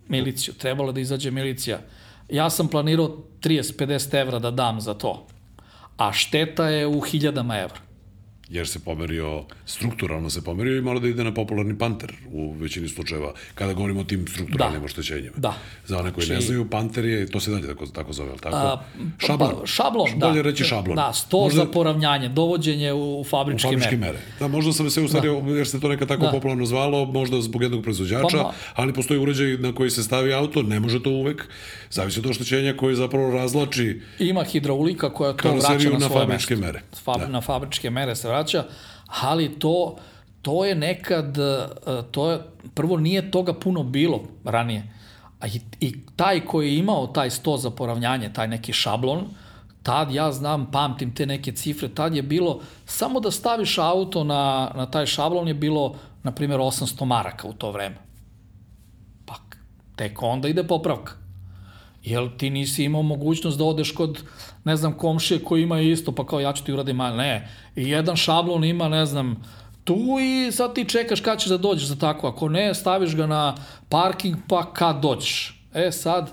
miliciju, 0.07 0.53
trebalo 0.53 0.91
da 0.91 0.99
izađe 0.99 1.31
milicija. 1.31 1.79
Ja 2.29 2.49
sam 2.49 2.67
planirao 2.67 3.17
30-50 3.41 4.21
evra 4.21 4.39
da 4.39 4.51
dam 4.51 4.81
za 4.81 4.93
to, 4.93 5.27
a 5.97 6.13
šteta 6.13 6.67
je 6.67 6.87
u 6.87 7.01
hiljadama 7.01 7.57
evra. 7.57 7.90
Jer 8.51 8.67
se 8.67 8.79
pomerio, 8.79 9.43
strukturalno 9.65 10.29
se 10.29 10.43
pomerio 10.43 10.77
i 10.77 10.81
mora 10.81 10.99
da 10.99 11.07
ide 11.07 11.23
na 11.23 11.33
popularni 11.33 11.77
panter 11.77 12.13
u 12.31 12.53
većini 12.53 12.87
slučajeva, 12.87 13.33
kada 13.55 13.73
govorimo 13.73 13.99
o 13.99 14.03
tim 14.03 14.27
strukturalnim 14.27 14.79
Da. 14.79 14.85
oštećenjima. 14.85 15.33
Da. 15.37 15.53
Za 15.85 15.97
one 15.97 16.13
koji 16.13 16.21
ne 16.21 16.25
Znači- 16.27 16.45
znaju, 16.45 16.69
panter 16.69 17.05
je, 17.05 17.25
to 17.27 17.39
se 17.39 17.51
dalje 17.51 17.67
tako, 17.67 17.85
tako 17.85 18.13
zove, 18.13 18.29
ali 18.29 18.39
tako? 18.39 18.55
A, 18.55 18.83
šablon. 19.19 19.49
Pa, 19.51 19.65
šablon, 19.65 20.07
da. 20.15 20.27
Bolje 20.27 20.41
reći 20.41 20.63
šablon. 20.63 20.95
Da, 20.95 21.13
sto 21.13 21.37
Možda- 21.39 21.57
za 21.57 21.65
poravnjanje, 21.67 22.29
dovođenje 22.29 22.93
u, 22.93 23.19
u 23.19 23.23
fabričke, 23.23 23.61
fabričke 23.63 23.97
mere. 23.97 24.11
mere. 24.11 24.23
Da, 24.39 24.47
možda 24.47 24.73
sam 24.73 24.89
se 24.89 25.01
u 25.01 25.07
stvari, 25.07 25.27
jer 25.49 25.67
se 25.67 25.79
to 25.79 25.87
nekad 25.87 26.07
tako 26.07 26.23
Da. 26.23 26.31
popularno 26.31 26.65
zvalo, 26.65 27.05
možda 27.05 27.41
zbog 27.41 27.61
jednog 27.63 27.83
proizvođača, 27.83 28.37
Pa, 28.37 28.53
ali 28.75 28.93
postoji 28.93 29.19
uređaj 29.19 29.57
na 29.57 29.73
koji 29.73 29.89
se 29.89 30.03
stavi 30.03 30.33
auto, 30.33 30.61
ne 30.63 30.79
može 30.79 31.03
to 31.03 31.09
uvek, 31.11 31.47
zavisi 31.91 32.19
od 32.19 32.25
oštećenja 32.25 32.73
koji 32.77 32.95
zapravo 32.95 33.31
razlači 33.31 34.01
Ima 34.19 34.43
hidraulika 34.43 35.13
koja 35.13 35.33
to 35.33 35.51
vraća 35.51 35.89
na, 35.89 35.97
na 35.97 36.07
svoje 36.07 36.21
fabričke 36.21 36.55
mesto. 36.55 36.65
mere. 36.65 36.81
Fab, 37.03 37.19
Da. 37.19 37.27
Na 37.27 37.41
fabričke 37.41 37.89
mere 37.89 38.15
se 38.15 38.27
vraća, 38.27 38.65
ali 39.21 39.59
to, 39.59 39.95
to 40.41 40.65
je 40.65 40.75
nekad, 40.75 41.37
e, 41.37 41.67
to 42.11 42.31
je, 42.31 42.39
prvo 42.73 42.97
nije 42.97 43.31
toga 43.31 43.53
puno 43.53 43.83
bilo 43.83 44.23
ranije. 44.43 44.83
A 45.39 45.47
i, 45.47 45.61
I 45.79 45.95
taj 46.15 46.45
koji 46.45 46.67
je 46.67 46.77
imao 46.77 47.07
taj 47.07 47.29
sto 47.29 47.57
za 47.57 47.69
poravnjanje, 47.69 48.33
taj 48.33 48.47
neki 48.47 48.73
šablon, 48.73 49.25
tad 49.83 50.11
ja 50.11 50.31
znam, 50.31 50.71
pamtim 50.71 51.15
te 51.15 51.25
neke 51.25 51.51
cifre, 51.51 51.89
tad 51.89 52.15
je 52.15 52.21
bilo, 52.21 52.61
samo 52.85 53.19
da 53.19 53.31
staviš 53.31 53.77
auto 53.77 54.23
na, 54.23 54.71
na 54.75 54.91
taj 54.91 55.05
šablon 55.05 55.47
je 55.47 55.53
bilo, 55.53 55.95
na 56.23 56.31
primjer, 56.31 56.59
800 56.59 57.05
maraka 57.05 57.47
u 57.47 57.53
to 57.53 57.71
vreme. 57.71 57.95
Pa 59.25 59.35
tek 59.95 60.21
onda 60.21 60.47
ide 60.47 60.63
popravka. 60.63 61.20
Jel 62.03 62.29
ti 62.37 62.49
nisi 62.49 62.83
imao 62.83 63.01
mogućnost 63.01 63.57
da 63.57 63.63
odeš 63.63 63.91
kod, 63.91 64.23
ne 64.63 64.75
znam, 64.75 64.97
komšije 64.97 65.43
koji 65.43 65.63
ima 65.63 65.79
isto, 65.79 66.11
pa 66.11 66.25
kao 66.25 66.39
ja 66.39 66.53
ću 66.53 66.63
ti 66.63 66.73
uradim, 66.73 67.01
a 67.01 67.15
ne. 67.15 67.49
I 67.75 67.89
jedan 67.89 68.15
šablon 68.15 68.63
ima, 68.63 68.89
ne 68.89 69.05
znam, 69.05 69.43
tu 69.83 69.97
i 70.21 70.51
sad 70.51 70.75
ti 70.75 70.89
čekaš 70.89 71.21
kad 71.21 71.39
ćeš 71.39 71.49
da 71.49 71.57
dođeš 71.57 71.87
za 71.87 71.95
tako. 71.95 72.27
Ako 72.27 72.49
ne, 72.49 72.73
staviš 72.73 73.15
ga 73.15 73.27
na 73.27 73.55
parking, 73.89 74.35
pa 74.47 74.73
kad 74.73 75.01
dođeš. 75.01 75.63
E 75.73 75.91
sad, 75.91 76.31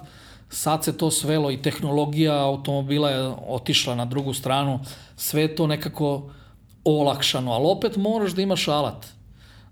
sad 0.49 0.85
se 0.85 0.97
to 0.97 1.11
svelo 1.11 1.51
i 1.51 1.63
tehnologija 1.63 2.45
automobila 2.45 3.11
je 3.11 3.29
otišla 3.49 3.95
na 3.95 4.05
drugu 4.05 4.35
stranu, 4.35 4.81
sve 5.17 5.55
to 5.55 5.67
nekako 5.67 6.31
olakšano, 6.85 7.53
ali 7.53 7.67
opet 7.67 7.97
moraš 7.97 8.33
da 8.33 8.43
imaš 8.43 8.69
alat 8.69 9.18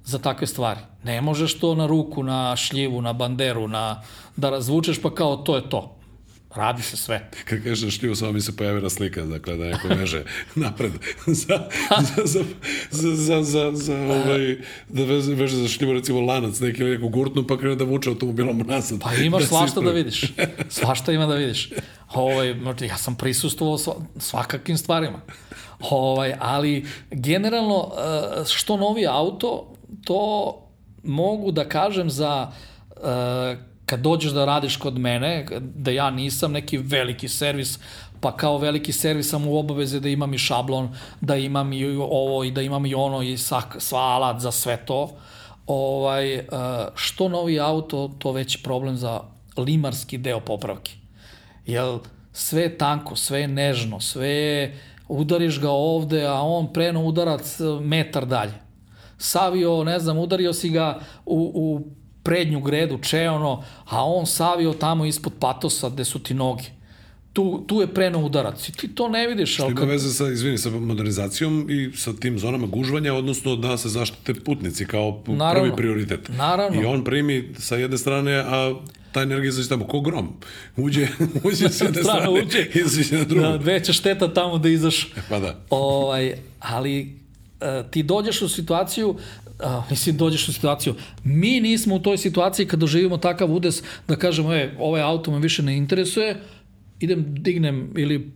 za 0.07 0.19
takve 0.19 0.47
stvari. 0.47 0.81
Ne 1.05 1.21
možeš 1.21 1.59
to 1.59 1.75
na 1.75 1.87
ruku, 1.87 2.23
na 2.23 2.57
šljivu, 2.57 3.03
na 3.03 3.13
banderu, 3.13 3.69
na, 3.69 4.03
da 4.37 4.51
razvučeš 4.51 5.03
pa 5.03 5.15
kao 5.15 5.37
to 5.37 5.57
je 5.57 5.69
to. 5.71 5.93
Radi 6.55 6.83
se 6.83 6.97
sve. 6.97 7.31
Kad 7.45 7.65
kažeš 7.65 7.99
šljivu, 7.99 8.15
samo 8.15 8.33
mi 8.33 8.41
se 8.41 8.57
pojavila 8.57 8.91
slika, 8.91 9.25
dakle, 9.25 9.57
da 9.57 9.65
neko 9.65 9.89
veže 9.89 10.25
napred 10.55 10.93
za, 11.27 11.69
za, 12.01 12.23
za, 12.25 12.45
za, 12.91 13.15
za, 13.15 13.43
za, 13.43 13.73
za 13.75 13.97
ovaj, 13.97 14.57
da 14.89 15.05
veže, 15.05 15.35
veže 15.35 15.57
za 15.57 15.69
šljivu, 15.69 15.93
recimo, 15.93 16.21
lanac 16.21 16.61
neki 16.61 16.85
neku 16.85 17.09
gurtnu, 17.09 17.47
pa 17.47 17.59
krene 17.59 17.77
da 17.77 17.85
vuče 17.85 18.11
automobilom 18.11 18.59
nazad. 18.59 19.01
Pa 19.01 19.15
imaš 19.15 19.43
se 19.43 19.49
svašta 19.49 19.81
da 19.81 19.91
vidiš. 19.91 20.25
Svašta 20.69 21.13
ima 21.13 21.27
da 21.27 21.35
vidiš. 21.35 21.71
Ovaj, 22.15 22.55
ja 22.89 22.97
sam 22.97 23.15
prisustvovao 23.15 23.79
sva, 23.79 23.95
svakakim 24.19 24.79
stvarima. 24.79 25.21
Ovaj, 25.81 26.35
ali 26.39 26.87
generalno, 27.11 27.93
eh, 27.99 28.45
što 28.45 28.77
novi 28.77 29.07
auto, 29.07 29.76
to 30.05 30.53
mogu 31.03 31.53
da 31.53 31.69
kažem 31.69 32.11
za 32.11 32.51
eh, 32.97 33.57
kad 33.87 34.01
dođeš 34.01 34.33
da 34.33 34.45
radiš 34.45 34.77
kod 34.77 34.99
mene, 34.99 35.47
da 35.61 35.91
ja 35.91 36.11
nisam 36.11 36.53
neki 36.53 36.79
veliki 36.79 37.29
servis, 37.29 37.79
pa 38.21 38.37
kao 38.37 38.59
veliki 38.59 38.93
servis 38.93 39.31
sam 39.31 39.47
u 39.47 39.59
obaveze 39.59 40.01
da 40.01 40.09
imam 40.09 40.35
i 40.35 40.39
šablon, 40.39 40.95
da 41.21 41.37
imam 41.37 41.73
i 41.73 41.85
ovo 41.97 42.45
i 42.45 42.51
da 42.51 42.63
imam 42.63 42.87
i 42.87 42.95
ono 42.95 43.23
i 43.23 43.37
sva, 43.39 43.63
sva 43.79 44.01
alat 44.01 44.41
za 44.41 44.51
sve 44.51 44.77
to. 44.77 45.11
Ovaj, 45.67 46.35
eh, 46.35 46.45
što 46.95 47.29
novi 47.29 47.61
auto, 47.61 48.11
to 48.19 48.33
veći 48.33 48.63
problem 48.63 48.97
za 48.97 49.21
limarski 49.57 50.19
deo 50.19 50.41
popravke. 50.41 50.93
Jel 51.67 51.99
sve 52.33 52.63
je 52.63 52.79
tanko, 52.79 53.17
sve 53.17 53.41
je 53.41 53.49
nežno, 53.49 54.01
sve 54.01 54.29
je, 54.29 54.79
udariš 55.09 55.61
ga 55.61 55.71
ovde, 55.71 56.27
a 56.27 56.41
on 56.43 56.73
preno 56.73 57.05
udarac 57.05 57.61
e, 57.61 57.65
metar 57.81 58.27
dalje. 58.27 58.53
Savio, 59.19 59.85
ne 59.85 59.99
znam, 59.99 60.19
udario 60.19 60.53
si 60.53 60.69
ga 60.69 61.01
u, 61.27 61.51
u 61.55 61.91
prednju 62.23 62.61
gredu, 62.61 62.99
čeono, 62.99 63.65
a 63.85 64.05
on 64.05 64.27
savio 64.27 64.73
tamo 64.73 65.05
ispod 65.07 65.33
patosa 65.41 65.89
gde 65.89 66.05
su 66.05 66.19
ti 66.19 66.35
noge. 66.35 66.63
Tu, 67.33 67.65
tu 67.67 67.81
je 67.81 67.87
preno 67.87 68.19
udarac 68.25 68.69
i 68.69 68.73
ti 68.73 68.89
to 68.95 69.09
ne 69.09 69.27
vidiš. 69.27 69.55
Što 69.55 69.67
ima 69.67 69.81
kad, 69.81 69.89
veze 69.89 70.11
sa, 70.11 70.29
izvini, 70.29 70.59
sa 70.59 70.71
modernizacijom 70.71 71.67
i 71.71 71.97
sa 71.97 72.13
tim 72.13 72.39
zonama 72.39 72.67
gužvanja, 72.67 73.15
odnosno 73.15 73.57
da 73.57 73.77
se 73.77 73.89
zaštite 73.89 74.35
putnici 74.35 74.87
kao 74.87 75.23
Naravno. 75.27 75.63
prvi 75.63 75.77
prioritet. 75.77 76.29
Naravno. 76.29 76.83
I 76.83 76.85
on 76.85 77.05
primi 77.05 77.53
sa 77.59 77.77
jedne 77.77 77.99
strane, 77.99 78.35
a 78.37 78.75
ta 79.13 79.23
energija 79.23 79.49
izađe 79.49 79.69
tamo 79.69 79.87
ko 79.87 80.01
grom. 80.01 80.29
Uđe, 80.77 81.09
uđe 81.49 81.69
s 81.69 81.81
jedne 81.81 82.03
strane, 82.03 82.29
uđe. 82.31 82.67
izađe 82.75 83.17
na 83.19 83.25
drugu. 83.25 83.43
da, 83.43 83.57
veća 83.57 83.93
šteta 83.93 84.35
tamo 84.35 84.59
da 84.59 84.69
izaš. 84.69 85.13
Pa 85.29 85.39
da. 85.39 85.61
Ovaj, 85.71 86.33
ali 86.61 87.26
e, 87.61 87.83
ti 87.91 88.03
dođeš 88.03 88.43
u 88.43 88.49
situaciju, 88.49 89.17
a, 89.59 89.83
mislim 89.91 90.17
dođeš 90.17 90.49
u 90.49 90.53
situaciju, 90.53 90.95
mi 91.25 91.61
nismo 91.61 91.95
u 91.95 91.99
toj 91.99 92.19
situaciji 92.19 92.67
kad 92.67 92.81
doživimo 92.81 93.19
takav 93.19 93.53
udes 93.53 93.83
da 94.09 94.17
kažemo, 94.17 94.55
e, 94.55 94.75
ovaj 94.79 95.03
auto 95.03 95.31
me 95.31 95.39
više 95.39 95.63
ne 95.63 95.77
interesuje, 95.77 96.37
idem, 97.01 97.25
dignem 97.29 97.93
ili 97.97 98.31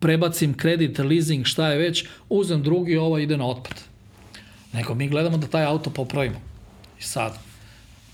prebacim 0.00 0.54
kredit, 0.54 0.98
leasing, 0.98 1.46
šta 1.46 1.68
je 1.68 1.78
već, 1.78 2.04
uzem 2.28 2.62
drugi, 2.62 2.96
ovo 2.96 3.18
ide 3.18 3.36
na 3.36 3.46
otpad. 3.46 3.80
Nego 4.72 4.94
mi 4.94 5.08
gledamo 5.08 5.36
da 5.36 5.46
taj 5.46 5.64
auto 5.64 5.90
popravimo. 5.90 6.40
I 7.00 7.02
sad, 7.02 7.38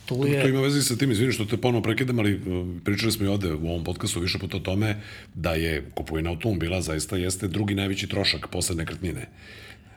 tu 0.06 0.16
To 0.16 0.26
je... 0.26 0.48
ima 0.48 0.60
veze 0.60 0.82
sa 0.82 0.96
tim, 0.96 1.10
izvini 1.10 1.32
što 1.32 1.44
te 1.44 1.56
ponovo 1.56 1.82
prekidam, 1.82 2.18
ali 2.18 2.34
uh, 2.34 2.68
pričali 2.84 3.12
smo 3.12 3.24
i 3.24 3.28
ovde 3.28 3.54
u 3.54 3.68
ovom 3.68 3.84
podcastu 3.84 4.20
više 4.20 4.38
puta 4.38 4.56
o 4.56 4.60
tome 4.60 4.96
da 5.34 5.52
je 5.52 5.90
kupovina 5.94 6.30
automobila 6.30 6.80
zaista 6.80 7.16
jeste 7.16 7.48
drugi 7.48 7.74
najveći 7.74 8.06
trošak 8.06 8.46
posle 8.50 8.76
nekretnine. 8.76 9.26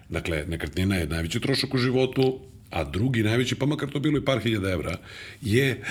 Dakle, 0.10 0.46
nekretnina 0.48 0.96
je 0.96 1.08
najveći 1.08 1.40
trošak 1.40 1.74
u 1.74 1.78
životu, 1.78 2.40
a 2.70 2.84
drugi 2.84 3.24
najveći, 3.24 3.56
pa 3.56 3.66
makar 3.66 3.90
to 3.90 4.00
bilo 4.00 4.18
i 4.18 4.26
par 4.26 4.40
hiljada 4.40 4.70
evra, 4.70 4.98
je 5.42 5.84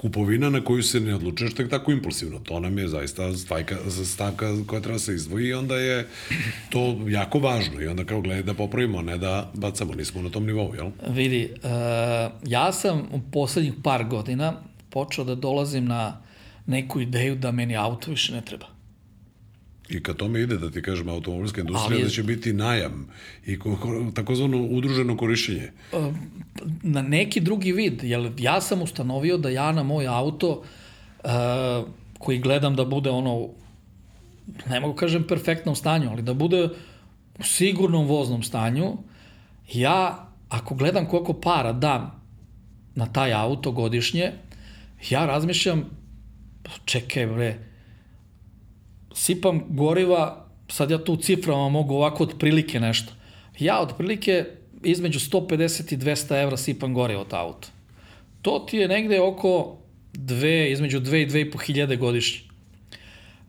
kupovina 0.00 0.50
na 0.50 0.60
koju 0.64 0.82
se 0.82 1.00
ne 1.00 1.14
odlučuješ 1.14 1.54
tek 1.54 1.70
tako 1.70 1.92
impulsivno. 1.92 2.38
To 2.38 2.60
nam 2.60 2.78
je 2.78 2.88
zaista 2.88 3.36
stavka, 3.36 3.76
stavka 4.04 4.46
koja 4.66 4.80
treba 4.80 4.98
se 4.98 5.14
izdvoji 5.14 5.48
i 5.48 5.54
onda 5.54 5.76
je 5.76 6.06
to 6.70 7.00
jako 7.08 7.38
važno 7.38 7.82
i 7.82 7.86
onda 7.86 8.04
kao 8.04 8.20
gledaj 8.20 8.42
da 8.42 8.54
popravimo, 8.54 9.02
ne 9.02 9.18
da 9.18 9.50
bacamo, 9.54 9.94
nismo 9.94 10.22
na 10.22 10.30
tom 10.30 10.46
nivou, 10.46 10.74
jel? 10.74 10.90
Vidi, 11.08 11.50
uh, 11.52 11.70
ja 12.46 12.72
sam 12.72 12.98
u 13.12 13.20
poslednjih 13.32 13.74
par 13.84 14.04
godina 14.04 14.62
počeo 14.90 15.24
da 15.24 15.34
dolazim 15.34 15.84
na 15.84 16.20
neku 16.66 17.00
ideju 17.00 17.36
da 17.36 17.52
meni 17.52 17.76
auto 17.76 18.10
više 18.10 18.32
ne 18.32 18.40
treba. 18.40 18.77
I 19.90 20.02
kad 20.02 20.16
tome 20.16 20.40
ide, 20.40 20.56
da 20.58 20.70
ti 20.70 20.82
kažem, 20.82 21.08
automobilska 21.08 21.60
industrija, 21.60 21.96
Ali- 21.96 22.04
da 22.04 22.10
će 22.10 22.22
biti 22.22 22.52
najam 22.52 23.08
i 23.46 23.58
ko, 23.58 23.76
ko, 23.76 24.10
takozvano 24.14 24.62
udruženo 24.62 25.16
korišćenje. 25.16 25.72
Na 26.82 27.02
neki 27.02 27.40
drugi 27.40 27.72
vid, 27.72 28.04
jer 28.04 28.32
ja 28.38 28.60
sam 28.60 28.82
ustanovio 28.82 29.38
da 29.38 29.48
ja 29.48 29.72
na 29.72 29.82
moj 29.82 30.06
auto 30.06 30.50
uh, 31.24 31.30
koji 32.18 32.38
gledam 32.38 32.76
da 32.76 32.84
bude 32.84 33.10
ono, 33.10 33.48
ne 34.66 34.80
mogu 34.80 34.94
kažem 34.94 35.24
perfektnom 35.28 35.76
stanju, 35.76 36.10
ali 36.10 36.22
da 36.22 36.34
bude 36.34 36.68
u 37.38 37.42
sigurnom 37.42 38.06
voznom 38.06 38.42
stanju, 38.42 38.96
ja 39.72 40.28
ako 40.48 40.74
gledam 40.74 41.06
koliko 41.06 41.32
para 41.32 41.72
dam 41.72 42.20
na 42.94 43.06
taj 43.06 43.32
auto 43.32 43.72
godišnje, 43.72 44.32
ja 45.10 45.26
razmišljam, 45.26 45.84
čekaj 46.84 47.26
bre, 47.26 47.58
sipam 49.18 49.62
goriva, 49.68 50.46
sad 50.68 50.90
ja 50.90 51.04
tu 51.04 51.16
ciframa 51.16 51.68
mogu 51.68 51.94
ovako 51.94 52.22
otprilike 52.22 52.80
nešto. 52.80 53.12
Ja 53.58 53.80
otprilike 53.80 54.44
između 54.82 55.18
150 55.18 55.94
i 55.94 55.96
200 55.96 56.42
evra 56.42 56.56
sipam 56.56 56.94
goriva 56.94 57.20
od 57.20 57.34
auta. 57.34 57.68
To 58.42 58.58
ti 58.58 58.76
je 58.76 58.88
negde 58.88 59.20
oko 59.20 59.76
dve, 60.12 60.72
između 60.72 61.00
2 61.00 61.22
i 61.22 61.26
2,5 61.26 61.66
hiljade 61.66 61.96
godišnje. 61.96 62.48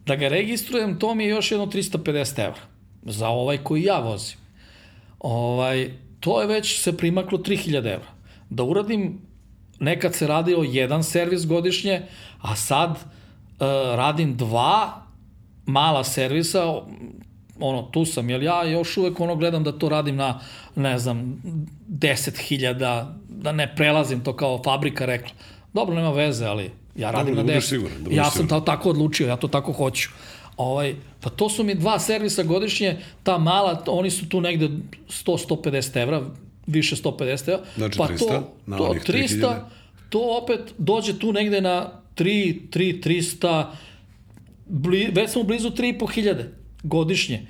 Da 0.05 0.15
ga 0.15 0.28
registrujem, 0.28 0.99
to 0.99 1.15
mi 1.15 1.24
je 1.24 1.30
još 1.30 1.51
jedno 1.51 1.65
350 1.65 2.45
evra. 2.45 2.61
Za 3.03 3.28
ovaj 3.28 3.57
koji 3.57 3.84
ja 3.84 3.99
vozim. 3.99 4.38
Ovaj, 5.20 5.91
to 6.20 6.41
je 6.41 6.47
već 6.47 6.82
se 6.82 6.97
primaklo 6.97 7.38
3000 7.38 7.78
evra. 7.78 8.11
Da 8.49 8.63
uradim, 8.63 9.22
nekad 9.80 10.15
se 10.15 10.28
radio 10.28 10.57
jedan 10.57 11.03
servis 11.03 11.45
godišnje, 11.45 12.01
a 12.41 12.55
sad 12.55 12.91
uh, 12.91 12.97
radim 13.95 14.38
dva 14.38 15.09
mala 15.70 16.03
servisa, 16.03 16.82
ono, 17.59 17.82
tu 17.82 18.05
sam, 18.05 18.30
jer 18.30 18.43
ja 18.43 18.63
još 18.63 18.97
uvek 18.97 19.20
ono 19.20 19.36
gledam 19.36 19.63
da 19.63 19.72
to 19.72 19.89
radim 19.89 20.15
na, 20.15 20.39
ne 20.76 20.99
znam, 20.99 21.41
10.000, 21.89 23.05
da 23.30 23.51
ne 23.51 23.76
prelazim 23.76 24.24
to 24.24 24.36
kao 24.36 24.63
fabrika 24.63 25.05
rekla. 25.05 25.32
Dobro, 25.74 25.95
nema 25.95 26.11
veze, 26.11 26.45
ali 26.45 26.72
ja 26.95 27.11
radim 27.11 27.36
da 27.36 27.43
na 27.43 27.53
10. 27.53 27.61
siguran, 27.61 28.03
da 28.03 28.15
ja 28.15 28.30
sam 28.30 28.47
to 28.47 28.59
tako 28.59 28.89
odlučio, 28.89 29.28
ja 29.28 29.36
to 29.36 29.47
tako 29.47 29.74
hoću. 29.74 30.09
Ovaj, 30.57 30.95
pa 31.22 31.30
to 31.30 31.49
su 31.49 31.63
mi 31.63 31.76
dva 31.76 31.99
servisa 31.99 32.43
godišnje, 32.43 32.97
ta 33.24 33.38
mala, 33.38 33.84
oni 33.88 34.09
su 34.11 34.30
tu 34.30 34.41
negde 34.41 34.70
100-150 35.07 36.01
evra, 36.01 36.22
više 36.67 36.95
150 36.95 37.49
evra. 37.49 37.65
Znači 37.78 37.97
pa 37.97 38.07
300 38.07 38.20
to, 38.20 38.53
na 38.65 38.78
to, 38.78 38.84
onih 38.84 39.03
300, 39.03 39.39
3000. 39.39 39.55
to 40.09 40.39
opet 40.43 40.59
dođe 40.78 41.20
tu 41.20 41.34
negde 41.34 41.61
na 41.61 41.91
3, 42.15 42.59
3, 42.70 43.03
300, 43.03 43.65
bli, 44.70 45.09
već 45.13 45.30
smo 45.30 45.43
blizu 45.43 45.70
3.500 45.70 46.43
godišnje. 46.84 47.47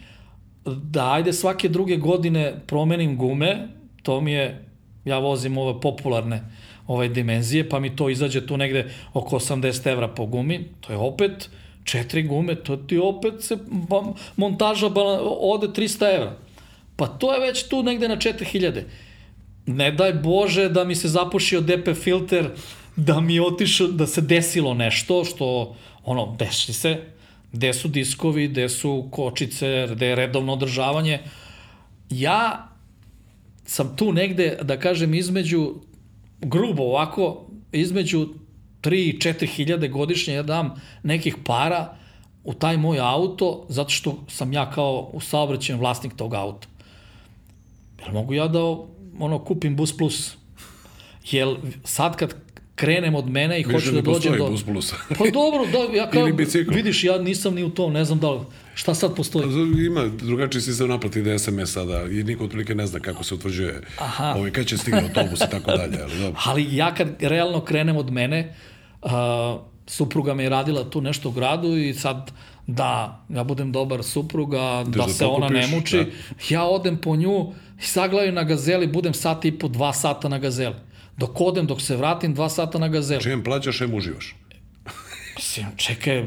Da, 0.65 1.11
ajde 1.11 1.33
svake 1.33 1.69
druge 1.69 1.97
godine 1.97 2.59
promenim 2.67 3.17
gume, 3.17 3.67
to 4.03 4.21
mi 4.21 4.31
je, 4.31 4.65
ja 5.05 5.17
vozim 5.17 5.57
ove 5.57 5.81
popularne 5.81 6.43
ove 6.87 7.07
dimenzije, 7.07 7.69
pa 7.69 7.79
mi 7.79 7.95
to 7.95 8.09
izađe 8.09 8.47
tu 8.47 8.57
negde 8.57 8.91
oko 9.13 9.39
80 9.39 9.91
evra 9.91 10.07
po 10.07 10.25
gumi, 10.25 10.65
to 10.81 10.93
je 10.93 10.97
opet 10.97 11.49
četiri 11.83 12.23
gume, 12.23 12.55
to 12.55 12.77
ti 12.77 12.97
opet 12.97 13.43
se 13.43 13.57
ba, 13.67 14.03
montaža 14.35 14.89
bala, 14.89 15.19
ode 15.23 15.67
300 15.67 16.15
evra. 16.15 16.37
Pa 16.95 17.07
to 17.07 17.33
je 17.33 17.39
već 17.39 17.67
tu 17.67 17.83
negde 17.83 18.07
na 18.07 18.17
4000. 18.17 18.83
Ne 19.65 19.91
daj 19.91 20.13
Bože 20.13 20.69
da 20.69 20.83
mi 20.83 20.95
se 20.95 21.07
zapušio 21.07 21.61
DP 21.61 21.93
filter, 21.95 22.49
da 22.99 23.19
mi 23.21 23.35
je 23.35 23.45
otišao, 23.45 23.87
da 23.87 24.07
se 24.07 24.21
desilo 24.21 24.73
nešto, 24.73 25.23
što, 25.25 25.75
ono, 26.03 26.35
desi 26.39 26.73
se, 26.73 26.97
gde 27.51 27.73
su 27.73 27.87
diskovi, 27.87 28.47
gde 28.47 28.69
su 28.69 29.07
kočice, 29.11 29.87
gde 29.91 30.07
je 30.07 30.15
redovno 30.15 30.53
održavanje. 30.53 31.19
Ja 32.09 32.67
sam 33.65 33.95
tu 33.95 34.13
negde, 34.13 34.57
da 34.61 34.79
kažem, 34.79 35.13
između, 35.13 35.75
grubo 36.41 36.83
ovako, 36.83 37.47
između 37.71 38.27
3 38.81 38.93
i 38.93 39.17
4 39.19 39.47
hiljade 39.47 39.87
godišnje 39.87 40.33
ja 40.33 40.43
dam 40.43 40.81
nekih 41.03 41.35
para 41.45 41.95
u 42.43 42.53
taj 42.53 42.77
moj 42.77 42.99
auto, 42.99 43.65
zato 43.69 43.89
što 43.89 44.23
sam 44.27 44.53
ja 44.53 44.71
kao 44.71 45.09
u 45.13 45.21
saobraćajem 45.21 45.79
vlasnik 45.79 46.15
tog 46.15 46.33
auta. 46.33 46.67
Jel 47.99 48.13
mogu 48.13 48.33
ja 48.33 48.47
da 48.47 48.59
ono, 49.19 49.39
kupim 49.39 49.75
Bus 49.75 49.97
Plus? 49.97 50.37
Jel 51.31 51.57
sad 51.83 52.15
kad 52.15 52.35
krenem 52.79 53.15
od 53.15 53.29
mene 53.29 53.59
i 53.59 53.63
Više 53.63 53.73
hoću 53.73 53.91
da 53.91 53.95
ne 53.95 54.01
dođem 54.01 54.37
do... 54.37 54.49
Bus 54.49 54.63
Plus. 54.63 54.93
Pa 55.17 55.23
dobro, 55.33 55.65
da, 55.71 55.97
ja 55.97 56.09
kao, 56.09 56.25
vidiš, 56.67 57.03
ja 57.03 57.17
nisam 57.17 57.55
ni 57.55 57.63
u 57.63 57.69
tom, 57.69 57.93
ne 57.93 58.05
znam 58.05 58.19
da 58.19 58.31
li, 58.31 58.39
šta 58.73 58.93
sad 58.95 59.15
postoji. 59.15 59.45
Ima 59.85 60.07
drugačiji 60.07 60.61
sistem 60.61 60.89
naplati 60.89 61.21
da 61.21 61.39
SMS 61.39 61.71
sada 61.71 62.03
i 62.11 62.23
niko 62.23 62.43
otprilike 62.43 62.75
ne 62.75 62.87
zna 62.87 62.99
kako 62.99 63.23
se 63.23 63.33
utvrđuje 63.33 63.81
Aha. 63.97 64.33
ovaj, 64.37 64.51
kad 64.51 64.65
će 64.65 64.77
stigne 64.77 65.01
autobus 65.01 65.41
i 65.41 65.51
tako 65.51 65.71
dalje. 65.71 65.97
Ali, 66.01 66.19
dobro. 66.19 66.41
Ali 66.45 66.75
ja 66.75 66.95
kad 66.95 67.07
realno 67.19 67.61
krenem 67.61 67.97
od 67.97 68.11
mene, 68.11 68.55
uh, 69.01 69.11
supruga 69.87 70.33
mi 70.33 70.43
je 70.43 70.49
radila 70.49 70.89
tu 70.89 71.01
nešto 71.01 71.29
u 71.29 71.31
gradu 71.31 71.77
i 71.77 71.93
sad 71.93 72.31
da 72.67 73.21
ja 73.29 73.43
budem 73.43 73.71
dobar 73.71 74.03
supruga, 74.03 74.83
da, 74.87 75.05
da 75.05 75.07
se 75.07 75.25
ona 75.25 75.49
ne 75.49 75.61
pokupiš, 75.61 75.75
muči, 75.75 75.97
da. 75.97 76.55
ja 76.55 76.63
odem 76.63 76.97
po 76.97 77.15
nju 77.15 77.53
i 77.81 77.85
saglavim 77.85 78.35
na 78.35 78.43
gazeli, 78.43 78.87
budem 78.87 79.13
sat 79.13 79.45
i 79.45 79.51
po, 79.51 79.67
dva 79.67 79.93
sata 79.93 80.29
na 80.29 80.39
gazeli. 80.39 80.75
Dok 81.19 81.41
odem, 81.41 81.67
dok 81.67 81.81
se 81.81 81.97
vratim, 81.97 82.33
dva 82.33 82.49
sata 82.49 82.79
na 82.79 82.87
gazeli. 82.87 83.23
Čim 83.23 83.43
plaćaš, 83.43 83.81
em 83.81 83.93
uživaš. 83.93 84.35
Mislim, 85.35 85.65
čekaj, 85.77 86.25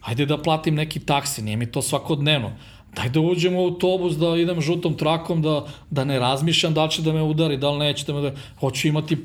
ajde 0.00 0.26
da 0.26 0.42
platim 0.42 0.74
neki 0.74 1.00
taksi, 1.00 1.42
nije 1.42 1.56
mi 1.56 1.72
to 1.72 1.82
svakodnevno. 1.82 2.52
Daj 2.96 3.08
da 3.08 3.20
uđem 3.20 3.56
u 3.56 3.64
autobus, 3.64 4.16
da 4.16 4.36
idem 4.36 4.60
žutom 4.60 4.96
trakom, 4.96 5.42
da, 5.42 5.66
da 5.90 6.04
ne 6.04 6.18
razmišljam 6.18 6.74
da 6.74 6.84
li 6.84 6.90
će 6.90 7.02
da 7.02 7.12
me 7.12 7.22
udari, 7.22 7.56
da 7.56 7.70
li 7.70 7.78
neće 7.78 8.04
da 8.04 8.12
me 8.14 8.20
da... 8.20 8.32
Hoću 8.60 8.88
imati... 8.88 9.18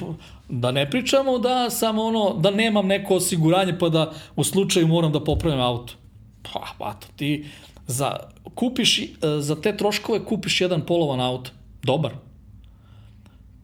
Da 0.49 0.72
ne 0.72 0.89
pričamo 0.89 1.38
da 1.38 1.70
samo 1.70 2.03
ono, 2.03 2.34
da 2.39 2.51
nemam 2.51 2.88
neko 2.88 3.15
osiguranje 3.15 3.76
pa 3.80 3.89
da 3.89 4.11
u 4.36 4.43
slučaju 4.43 4.88
moram 4.88 5.11
da 5.11 5.24
popravim 5.24 5.59
auto. 5.59 5.93
Pa, 6.41 6.74
bato, 6.80 7.07
ti 7.15 7.45
za, 7.88 8.15
kupiš, 8.55 8.99
e, 8.99 9.07
za 9.39 9.61
te 9.61 9.78
troškove 9.78 10.26
kupiš 10.26 10.61
jedan 10.61 10.86
polovan 10.86 11.20
auto. 11.20 11.51
Dobar 11.84 12.28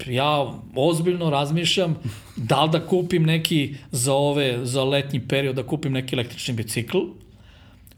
ja 0.08 0.54
ozbiljno 0.76 1.30
razmišljam 1.30 1.96
da 2.36 2.64
li 2.64 2.72
da 2.72 2.88
kupim 2.88 3.24
neki 3.24 3.76
za 3.92 4.14
ove, 4.14 4.66
za 4.66 4.84
letnji 4.84 5.28
period, 5.28 5.56
da 5.56 5.64
kupim 5.64 5.94
neki 5.94 6.16
električni 6.16 6.54
bicikl, 6.54 6.98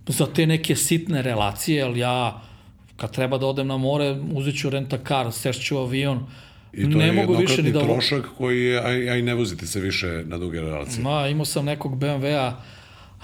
za 0.07 0.25
te 0.25 0.45
neke 0.45 0.75
sitne 0.75 1.21
relacije, 1.21 1.83
ali 1.83 1.99
ja 1.99 2.41
kad 2.95 3.11
treba 3.11 3.37
da 3.37 3.45
odem 3.45 3.67
na 3.67 3.77
more, 3.77 4.19
uzet 4.33 4.59
ću 4.59 4.69
renta-kar, 4.69 5.31
sešću 5.31 5.77
avion, 5.77 6.25
I 6.73 6.91
to 6.91 6.97
ne 6.97 7.05
je 7.05 7.11
mogu 7.11 7.35
više 7.35 7.63
ni 7.63 7.71
da... 7.71 7.79
trošak 7.79 8.25
koji 8.37 8.65
je, 8.65 8.79
aj, 8.79 9.09
aj 9.09 9.21
ne 9.21 9.33
vozite 9.33 9.67
se 9.67 9.79
više 9.79 10.23
na 10.25 10.37
duge 10.37 10.61
relacije. 10.61 11.03
Ma, 11.03 11.27
imao 11.27 11.45
sam 11.45 11.65
nekog 11.65 11.99
BMW-a, 11.99 12.53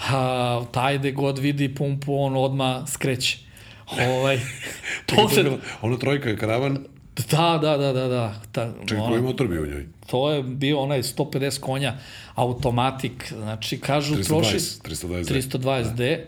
a, 0.09 0.65
taj 0.71 0.97
gde 0.97 1.11
god 1.11 1.39
vidi 1.39 1.75
pumpu, 1.75 2.15
on 2.15 2.37
odma 2.37 2.85
skreće. 2.87 3.37
Ovaj, 4.09 4.39
to 5.05 5.29
bila, 5.35 5.57
ona 5.81 5.97
trojka 5.97 6.29
je 6.29 6.37
karavan, 6.37 6.85
da, 7.31 7.59
da, 7.61 7.77
da, 7.77 7.93
da, 7.93 8.07
da. 8.07 8.41
Ta, 8.51 8.73
čekaj, 8.85 8.97
ona- 8.97 9.09
koji 9.09 9.21
motor 9.21 9.47
bio 9.47 9.63
u 9.63 9.65
njoj? 9.65 9.85
To 10.07 10.31
je 10.31 10.43
bio 10.43 10.79
onaj 10.79 11.03
150 11.03 11.59
konja 11.59 11.93
automatik, 12.35 13.33
znači 13.33 13.79
kažu 13.79 14.15
320, 14.15 14.27
troši 14.27 14.57
320D. 14.57 15.33
320D, 15.33 16.19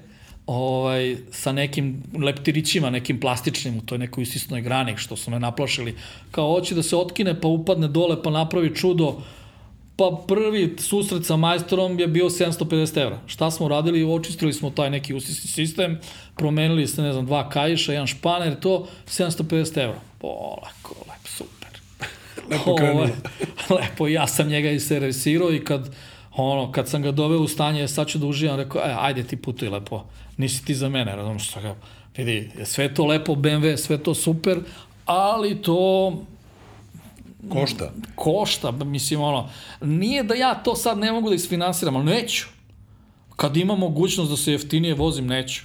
ovaj, 0.48 1.18
sa 1.32 1.52
nekim 1.52 2.04
leptirićima, 2.24 2.90
nekim 2.90 3.20
plastičnim 3.20 3.78
u 3.78 3.82
toj 3.82 3.98
nekoj 3.98 4.22
isisnoj 4.22 4.62
grani, 4.62 4.98
što 4.98 5.16
su 5.16 5.32
me 5.32 5.40
naplašili. 5.40 5.96
Kao 6.32 6.52
hoće 6.54 6.76
da 6.76 6.84
se 6.84 6.96
otkine, 6.96 7.42
pa 7.42 7.48
upadne 7.48 7.88
dole, 7.88 8.24
pa 8.24 8.30
napravi 8.30 8.76
čudo. 8.76 9.22
Pa 9.98 10.24
prvi 10.28 10.76
susret 10.80 11.26
sa 11.26 11.36
majstorom 11.36 12.00
je 12.00 12.08
bio 12.08 12.30
750 12.30 13.02
evra. 13.02 13.20
Šta 13.26 13.52
smo 13.52 13.68
radili? 13.68 14.04
Očistili 14.04 14.54
smo 14.54 14.70
taj 14.70 14.90
neki 14.90 15.14
usisni 15.14 15.50
sistem, 15.50 16.00
promenili 16.36 16.88
se, 16.88 17.02
ne 17.02 17.14
znam, 17.14 17.26
dva 17.26 17.50
kajiša, 17.50 17.92
jedan 17.92 18.08
španer, 18.08 18.60
to 18.60 18.88
750 19.08 19.84
evra. 19.84 20.00
Polako, 20.18 20.96
lep, 21.08 21.28
super. 21.28 21.70
Lepo 22.52 22.76
krenulo. 22.76 23.08
Lepo, 23.70 24.08
ja 24.08 24.28
sam 24.28 24.48
njega 24.48 24.72
i 24.72 24.80
servisirao 24.80 25.54
i 25.54 25.64
kad, 25.64 25.96
ono, 26.36 26.72
kad 26.72 26.90
sam 26.90 27.02
ga 27.02 27.12
doveo 27.12 27.40
u 27.40 27.48
stanje, 27.48 27.88
sad 27.88 28.08
ću 28.08 28.18
da 28.18 28.28
uživam, 28.28 28.58
rekao, 28.58 28.82
e, 28.82 28.96
ajde 29.00 29.24
ti 29.24 29.36
putuj 29.36 29.70
lepo, 29.70 30.04
nisi 30.38 30.66
ti 30.66 30.76
za 30.76 30.90
mene, 30.90 31.16
razumiješ 31.16 31.50
što 31.50 31.62
ga, 31.62 31.76
vidi, 32.18 32.52
sve 32.64 32.94
to 32.94 33.06
lepo, 33.06 33.34
BMW, 33.34 33.78
sve 33.78 33.98
to 33.98 34.14
super, 34.14 34.60
ali 35.06 35.62
to 35.62 36.14
Košta. 37.50 37.92
košta, 38.16 38.72
mislim, 38.72 39.22
ono, 39.22 39.50
nije 39.82 40.24
da 40.24 40.34
ja 40.34 40.56
to 40.56 40.76
sad 40.76 40.98
ne 40.98 41.12
mogu 41.12 41.30
da 41.30 41.36
isfinansiram, 41.36 41.96
ali 41.96 42.06
neću. 42.06 42.46
Kad 43.36 43.58
ima 43.58 43.76
mogućnost 43.76 44.32
da 44.32 44.38
se 44.38 44.52
jeftinije 44.52 44.94
vozim, 44.94 45.28
neću. 45.28 45.62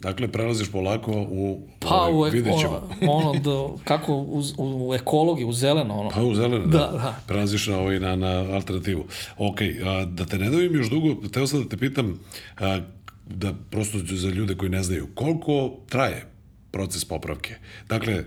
Dakle, 0.00 0.28
prelaziš 0.28 0.72
polako 0.72 1.12
u... 1.12 1.60
Pa, 1.78 2.08
u, 2.12 2.22
vidjet 2.22 2.60
ćemo. 2.60 2.88
ono, 3.00 3.12
ono 3.12 3.40
da, 3.40 3.82
kako 3.84 4.14
u, 4.14 4.42
u 4.58 4.94
ekologiji, 4.94 5.44
u 5.44 5.52
zeleno, 5.52 6.00
ono. 6.00 6.10
Pa 6.10 6.22
u 6.22 6.34
zeleno, 6.34 6.66
da. 6.66 6.78
Da, 6.78 6.86
da. 6.86 7.14
Prelaziš 7.26 7.66
na, 7.66 7.78
ovaj, 7.78 8.00
na, 8.00 8.16
na 8.16 8.54
alternativu. 8.54 9.04
Ok, 9.38 9.60
a, 9.60 10.04
da 10.04 10.26
te 10.26 10.38
ne 10.38 10.50
davim 10.50 10.74
još 10.74 10.90
dugo, 10.90 11.28
teo 11.28 11.46
sam 11.46 11.62
da 11.62 11.68
te 11.68 11.76
pitam, 11.76 12.20
a, 12.58 12.80
da 13.26 13.52
prosto 13.70 13.98
za 13.98 14.28
ljude 14.28 14.54
koji 14.54 14.70
ne 14.70 14.82
znaju, 14.82 15.08
koliko 15.14 15.76
traje 15.88 16.26
proces 16.70 17.04
popravke? 17.04 17.54
Dakle, 17.88 18.24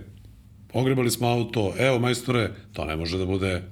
ogrebali 0.74 1.10
smo 1.10 1.28
auto, 1.28 1.74
evo 1.78 1.98
majstore, 1.98 2.50
to 2.72 2.84
ne 2.84 2.96
može 2.96 3.18
da 3.18 3.26
bude, 3.26 3.62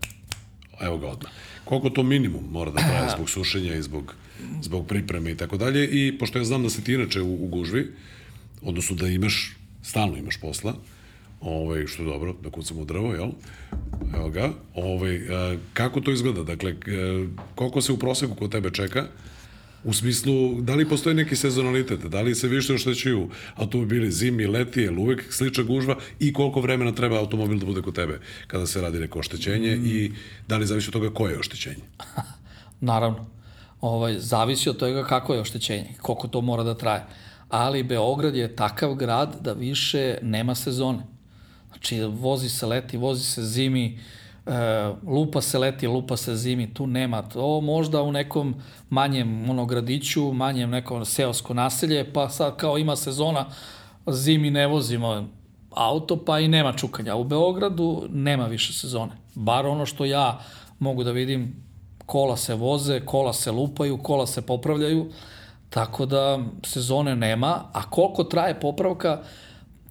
evo 0.81 0.99
ga 0.99 1.07
odmah. 1.07 1.33
Koliko 1.65 1.91
to 1.91 2.03
minimum 2.03 2.45
mora 2.51 2.71
da 2.71 2.81
traje 2.81 3.11
zbog 3.17 3.31
sušenja 3.31 3.75
i 3.75 3.83
zbog, 3.83 4.15
zbog 4.63 4.87
pripreme 4.87 5.31
i 5.31 5.37
tako 5.37 5.57
dalje 5.57 5.89
i 5.89 6.19
pošto 6.19 6.39
ja 6.39 6.45
znam 6.45 6.63
da 6.63 6.71
si 6.71 6.85
ti 6.85 6.95
inače 6.95 7.23
u, 7.23 7.45
u 7.45 7.49
gužvi, 7.49 7.93
odnosno 8.63 8.97
da 8.97 9.09
imaš, 9.09 9.57
stalno 9.83 10.17
imaš 10.17 10.37
posla, 10.37 10.75
ovaj, 11.41 11.87
što 11.87 12.03
je 12.03 12.09
dobro, 12.09 12.35
da 12.43 12.51
kucamo 12.51 12.81
u 12.81 12.85
drvo, 12.85 13.15
jel? 13.15 13.31
Evo 14.15 14.31
ga. 14.31 14.53
Ovaj, 14.75 15.21
kako 15.73 16.01
to 16.01 16.13
izgleda? 16.13 16.43
Dakle, 16.43 16.71
e, 16.71 16.75
koliko 17.55 17.81
se 17.81 17.93
u 17.93 17.99
proseku 17.99 18.35
kod 18.35 18.53
tebe 18.53 18.71
čeka? 18.71 19.07
U 19.85 19.93
smislu, 19.93 20.61
da 20.61 20.75
li 20.75 20.89
postoji 20.89 21.15
neki 21.15 21.37
sezonalitet? 21.37 22.01
Da 22.01 22.21
li 22.21 22.35
se 22.35 22.49
više 22.49 22.75
oštećuju 22.75 23.29
automobili 23.55 24.11
zimi, 24.11 24.47
leti, 24.47 24.81
je 24.81 24.91
uvek 24.91 25.33
slična 25.33 25.65
gužva 25.65 25.97
i 26.19 26.33
koliko 26.33 26.61
vremena 26.61 26.93
treba 26.93 27.19
automobil 27.19 27.59
da 27.59 27.67
bude 27.67 27.83
kod 27.83 27.95
tebe 27.95 28.21
kada 28.47 28.67
se 28.67 28.81
radi 28.81 28.99
neko 28.99 29.19
oštećenje 29.19 29.77
mm. 29.77 29.87
i 29.87 30.13
da 30.49 30.57
li 30.57 30.67
zavisi 30.67 30.89
od 30.89 30.93
toga 30.93 31.11
koje 31.11 31.33
je 31.33 31.39
oštećenje? 31.39 31.83
Naravno. 32.81 33.27
Ovaj, 33.81 34.19
zavisi 34.19 34.69
od 34.69 34.77
toga 34.77 35.05
kako 35.05 35.35
je 35.35 35.41
oštećenje, 35.41 35.95
koliko 36.01 36.29
to 36.29 36.41
mora 36.41 36.63
da 36.63 36.75
traje. 36.75 37.03
Ali 37.49 37.83
Beograd 37.83 38.37
je 38.37 38.57
takav 38.57 38.95
grad 38.95 39.37
da 39.41 39.53
više 39.53 40.19
nema 40.23 40.55
sezone. 40.55 41.03
Znači, 41.69 42.01
vozi 42.01 42.49
se 42.49 42.67
leti, 42.67 42.97
vozi 42.97 43.25
se 43.25 43.43
zimi, 43.43 43.87
e, 43.87 44.22
lupa 45.07 45.41
se 45.41 45.59
leti, 45.59 45.87
lupa 45.87 46.17
se 46.17 46.37
zimi, 46.37 46.75
tu 46.75 46.87
nema. 46.87 47.23
To 47.23 47.61
možda 47.61 48.03
u 48.03 48.13
nekom 48.13 48.55
manjem 48.91 49.51
ono, 49.51 49.67
gradiću, 49.67 50.33
manjem 50.33 50.71
nekom 50.71 51.05
seosko 51.05 51.55
naselje, 51.55 52.13
pa 52.13 52.29
sad 52.29 52.57
kao 52.57 52.79
ima 52.79 52.97
sezona, 52.97 53.47
zimi 54.07 54.51
ne 54.51 54.67
vozimo 54.67 55.29
auto, 55.71 56.25
pa 56.25 56.41
i 56.41 56.49
nema 56.49 56.73
čukanja. 56.73 57.15
U 57.15 57.25
Beogradu 57.25 58.07
nema 58.11 58.47
više 58.47 58.73
sezone. 58.73 59.13
Bar 59.35 59.67
ono 59.67 59.87
što 59.87 60.05
ja 60.05 60.41
mogu 60.79 61.05
da 61.05 61.11
vidim, 61.11 61.57
kola 62.07 62.37
se 62.37 62.55
voze, 62.55 63.01
kola 63.01 63.33
se 63.33 63.53
lupaju, 63.53 63.99
kola 63.99 64.27
se 64.27 64.43
popravljaju, 64.43 65.11
Tako 65.73 66.07
da 66.07 66.39
sezone 66.65 67.17
nema, 67.17 67.65
a 67.73 67.83
koliko 67.91 68.25
traje 68.25 68.61
popravka, 68.61 69.23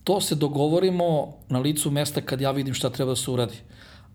to 0.04 0.22
se 0.22 0.36
dogovorimo 0.36 1.34
na 1.50 1.60
licu 1.60 1.92
mesta 1.92 2.22
kad 2.22 2.42
ja 2.42 2.52
vidim 2.52 2.74
šta 2.74 2.90
treba 2.90 3.12
da 3.12 3.16
se 3.16 3.32
uradi. 3.32 3.58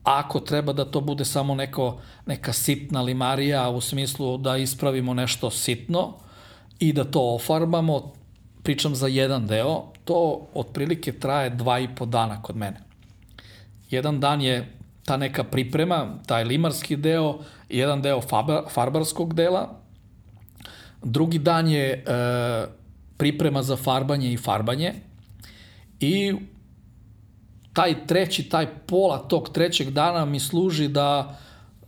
Ako 0.07 0.41
treba 0.41 0.73
da 0.73 0.85
to 0.85 1.01
bude 1.01 1.24
samo 1.24 1.55
neko, 1.55 1.99
neka 2.27 2.53
sitna 2.53 3.03
limarija 3.03 3.69
u 3.69 3.81
smislu 3.81 4.39
da 4.39 4.57
ispravimo 4.57 5.15
nešto 5.15 5.51
sitno 5.51 6.15
i 6.78 6.93
da 6.93 7.05
to 7.05 7.35
ofarbamo, 7.35 8.12
pričam 8.62 8.95
za 8.95 9.07
jedan 9.07 9.47
deo, 9.47 9.83
to 10.05 10.47
otprilike 10.55 11.12
traje 11.12 11.51
dva 11.51 11.78
i 11.78 11.89
po 11.89 12.07
dana 12.07 12.43
kod 12.43 12.57
mene. 12.57 12.81
Jedan 13.91 14.20
dan 14.20 14.43
je 14.43 14.73
ta 15.05 15.16
neka 15.16 15.45
priprema, 15.45 16.19
taj 16.27 16.45
limarski 16.45 16.97
deo, 16.97 17.39
jedan 17.69 18.03
deo 18.03 18.20
farbarskog 18.70 19.35
dela, 19.35 19.81
drugi 21.03 21.39
dan 21.39 21.69
je 21.69 21.93
e, 21.93 22.03
priprema 23.16 23.62
za 23.62 23.77
farbanje 23.77 24.33
i 24.33 24.37
farbanje 24.37 24.95
i 26.01 26.35
taj 27.77 28.07
treći, 28.07 28.48
taj 28.48 28.66
pola 28.86 29.19
tog 29.19 29.48
trećeg 29.48 29.90
dana 29.90 30.24
mi 30.24 30.40
služi 30.40 30.89
da 30.89 31.39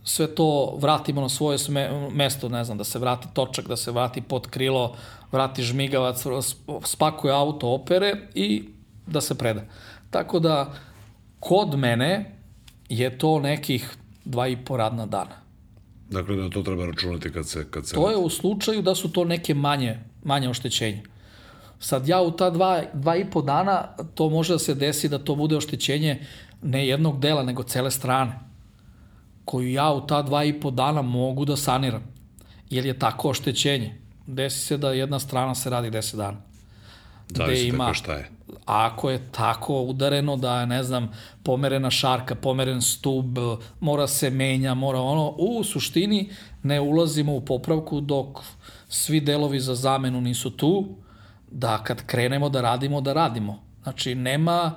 sve 0.03 0.35
to 0.35 0.77
vratimo 0.77 1.21
na 1.21 1.29
svoje 1.29 1.57
sme, 1.57 2.09
mesto, 2.11 2.49
ne 2.49 2.63
znam, 2.63 2.77
da 2.77 2.83
se 2.83 2.99
vrati 2.99 3.27
točak, 3.33 3.67
da 3.67 3.77
se 3.77 3.91
vrati 3.91 4.21
pod 4.21 4.47
krilo, 4.47 4.95
vrati 5.31 5.63
žmigavac, 5.63 6.23
spakuje 6.85 7.33
auto, 7.33 7.67
opere 7.67 8.13
i 8.35 8.63
da 9.07 9.21
se 9.21 9.37
preda. 9.37 9.61
Tako 10.09 10.39
da, 10.39 10.73
kod 11.39 11.77
mene 11.77 12.35
je 12.89 13.17
to 13.17 13.39
nekih 13.39 13.95
dva 14.25 14.47
i 14.47 14.57
po 14.57 14.77
radna 14.77 15.05
dana. 15.05 15.41
Dakle, 16.09 16.35
da 16.35 16.49
to 16.49 16.61
treba 16.61 16.85
računati 16.85 17.33
kad 17.33 17.47
se... 17.47 17.65
Kad 17.71 17.87
se... 17.87 17.95
To 17.95 18.09
je 18.09 18.17
u 18.17 18.29
slučaju 18.29 18.81
da 18.81 18.95
su 18.95 19.11
to 19.11 19.25
neke 19.25 19.53
manje, 19.53 19.99
manje 20.23 20.49
oštećenje. 20.49 21.03
Sad 21.79 22.07
ja 22.07 22.21
u 22.21 22.31
ta 22.31 22.49
dva, 22.49 22.83
dva 22.93 23.15
i 23.15 23.25
po 23.31 23.41
dana, 23.41 23.83
to 24.15 24.29
može 24.29 24.53
da 24.53 24.59
se 24.59 24.75
desi 24.75 25.09
da 25.09 25.19
to 25.19 25.35
bude 25.35 25.57
oštećenje 25.57 26.25
ne 26.61 26.87
jednog 26.87 27.19
dela, 27.19 27.43
nego 27.43 27.63
cele 27.63 27.91
strane, 27.91 28.39
koju 29.45 29.71
ja 29.71 29.91
u 29.93 30.07
ta 30.07 30.21
dva 30.21 30.43
i 30.43 30.59
po 30.59 30.71
dana 30.71 31.01
mogu 31.01 31.45
da 31.45 31.55
saniram, 31.55 32.03
jer 32.69 32.85
je 32.85 32.99
tako 32.99 33.29
oštećenje. 33.29 33.95
Desi 34.27 34.59
se 34.59 34.77
da 34.77 34.91
jedna 34.91 35.19
strana 35.19 35.55
se 35.55 35.69
radi 35.69 35.91
10 35.91 36.15
dana. 36.15 36.37
Zavisi 37.29 37.67
ima, 37.67 37.93
šta 37.93 38.13
je. 38.13 38.29
Ako 38.65 39.09
je 39.09 39.31
tako 39.31 39.81
udareno 39.81 40.35
da 40.35 40.59
je, 40.59 40.67
ne 40.67 40.83
znam, 40.83 41.11
pomerena 41.43 41.91
šarka, 41.91 42.35
pomeren 42.35 42.81
stub, 42.81 43.37
mora 43.79 44.07
se 44.07 44.29
menja, 44.29 44.73
mora 44.73 44.99
ono, 44.99 45.29
u 45.29 45.63
suštini 45.63 46.29
ne 46.63 46.79
ulazimo 46.79 47.35
u 47.35 47.41
popravku 47.41 48.01
dok 48.01 48.39
svi 48.89 49.21
delovi 49.21 49.59
za 49.59 49.75
zamenu 49.75 50.21
nisu 50.21 50.49
tu, 50.49 50.95
da 51.51 51.83
kad 51.83 52.05
krenemo 52.05 52.49
da 52.49 52.61
radimo, 52.61 53.01
da 53.01 53.13
radimo. 53.13 53.59
Znači, 53.83 54.15
nema, 54.15 54.71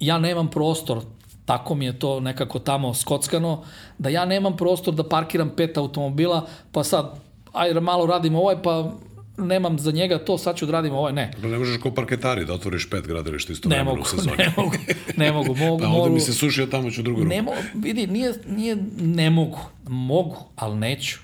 ja 0.00 0.18
nemam 0.18 0.48
prostor, 0.50 1.02
tako 1.44 1.74
mi 1.74 1.84
je 1.84 1.98
to 1.98 2.20
nekako 2.20 2.58
tamo 2.58 2.94
skockano, 2.94 3.64
da 3.98 4.08
ja 4.08 4.24
nemam 4.24 4.56
prostor 4.56 4.94
da 4.94 5.08
parkiram 5.08 5.50
pet 5.56 5.76
automobila, 5.76 6.46
pa 6.72 6.84
sad, 6.84 7.20
ajde 7.52 7.80
malo 7.80 8.06
radimo 8.06 8.38
ovaj, 8.38 8.62
pa 8.62 8.92
nemam 9.38 9.78
za 9.78 9.90
njega 9.90 10.18
to, 10.18 10.38
sad 10.38 10.56
ću 10.56 10.66
da 10.66 10.72
radim 10.72 10.94
ovaj, 10.94 11.12
ne. 11.12 11.30
Ne 11.42 11.58
možeš 11.58 11.80
kao 11.82 11.94
parketari 11.94 12.44
da 12.44 12.54
otvoriš 12.54 12.90
pet 12.90 13.06
gradilišta 13.06 13.52
isto 13.52 13.68
ne 13.68 13.84
mogu, 13.84 14.00
u 14.02 14.04
sezoni. 14.04 14.36
Ne 14.36 14.52
mogu, 14.56 14.72
ne 15.16 15.32
mogu, 15.32 15.54
mogu. 15.64 15.82
pa 15.82 15.88
ovde 15.88 16.14
mi 16.14 16.20
se 16.20 16.32
sušio, 16.32 16.66
tamo 16.66 16.90
ću 16.90 17.02
drugu 17.02 17.20
ruku. 17.20 17.28
Ne 17.28 17.42
mogu, 17.42 17.56
vidi, 17.74 18.06
nije, 18.06 18.34
nije, 18.46 18.76
ne 18.98 19.30
mogu, 19.30 19.58
mogu, 19.88 20.36
ali 20.56 20.76
neću. 20.76 21.18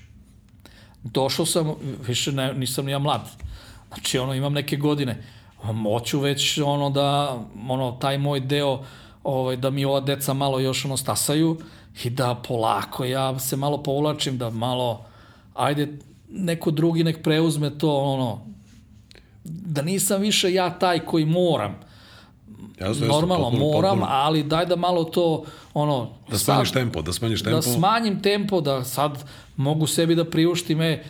Došao 1.03 1.45
sam, 1.45 1.75
više 2.07 2.31
ne, 2.31 2.53
nisam 2.53 2.89
ja 2.89 2.99
mlad, 2.99 3.29
znači 3.87 4.19
ono, 4.19 4.33
imam 4.33 4.53
neke 4.53 4.77
godine, 4.77 5.23
moću 5.63 6.19
već 6.19 6.57
ono 6.57 6.89
da, 6.89 7.39
ono, 7.69 7.91
taj 7.91 8.17
moj 8.17 8.39
deo, 8.39 8.83
ovaj, 9.23 9.57
da 9.57 9.69
mi 9.69 9.85
ova 9.85 9.99
deca 9.99 10.33
malo 10.33 10.59
još 10.59 10.85
ono 10.85 10.97
stasaju 10.97 11.57
i 12.03 12.09
da 12.09 12.35
polako 12.47 13.05
ja 13.05 13.39
se 13.39 13.55
malo 13.55 13.83
povlačim, 13.83 14.37
da 14.37 14.49
malo, 14.49 15.05
ajde, 15.53 15.97
neko 16.29 16.71
drugi 16.71 17.03
nek 17.03 17.23
preuzme 17.23 17.77
to, 17.77 17.97
ono, 17.97 18.45
da 19.43 19.81
nisam 19.81 20.21
više 20.21 20.53
ja 20.53 20.79
taj 20.79 20.99
koji 20.99 21.25
moram. 21.25 21.79
Jasno, 22.79 23.07
Normalno, 23.07 23.49
potpuno, 23.49 23.65
moram, 23.65 23.99
potpuno. 23.99 24.07
ali 24.11 24.43
daj 24.43 24.65
da 24.65 24.75
malo 24.75 25.03
to, 25.03 25.43
ono... 25.73 26.09
Da 26.29 26.37
smanjiš 26.37 26.69
sad, 26.69 26.81
tempo, 26.81 27.01
da 27.01 27.13
smanjiš 27.13 27.43
tempo. 27.43 27.55
Da 27.55 27.61
smanjim 27.61 28.21
tempo, 28.21 28.61
da 28.61 28.83
sad 28.83 29.23
mogu 29.55 29.87
sebi 29.87 30.15
da 30.15 30.25
priuštim, 30.25 30.81
e, 30.81 31.03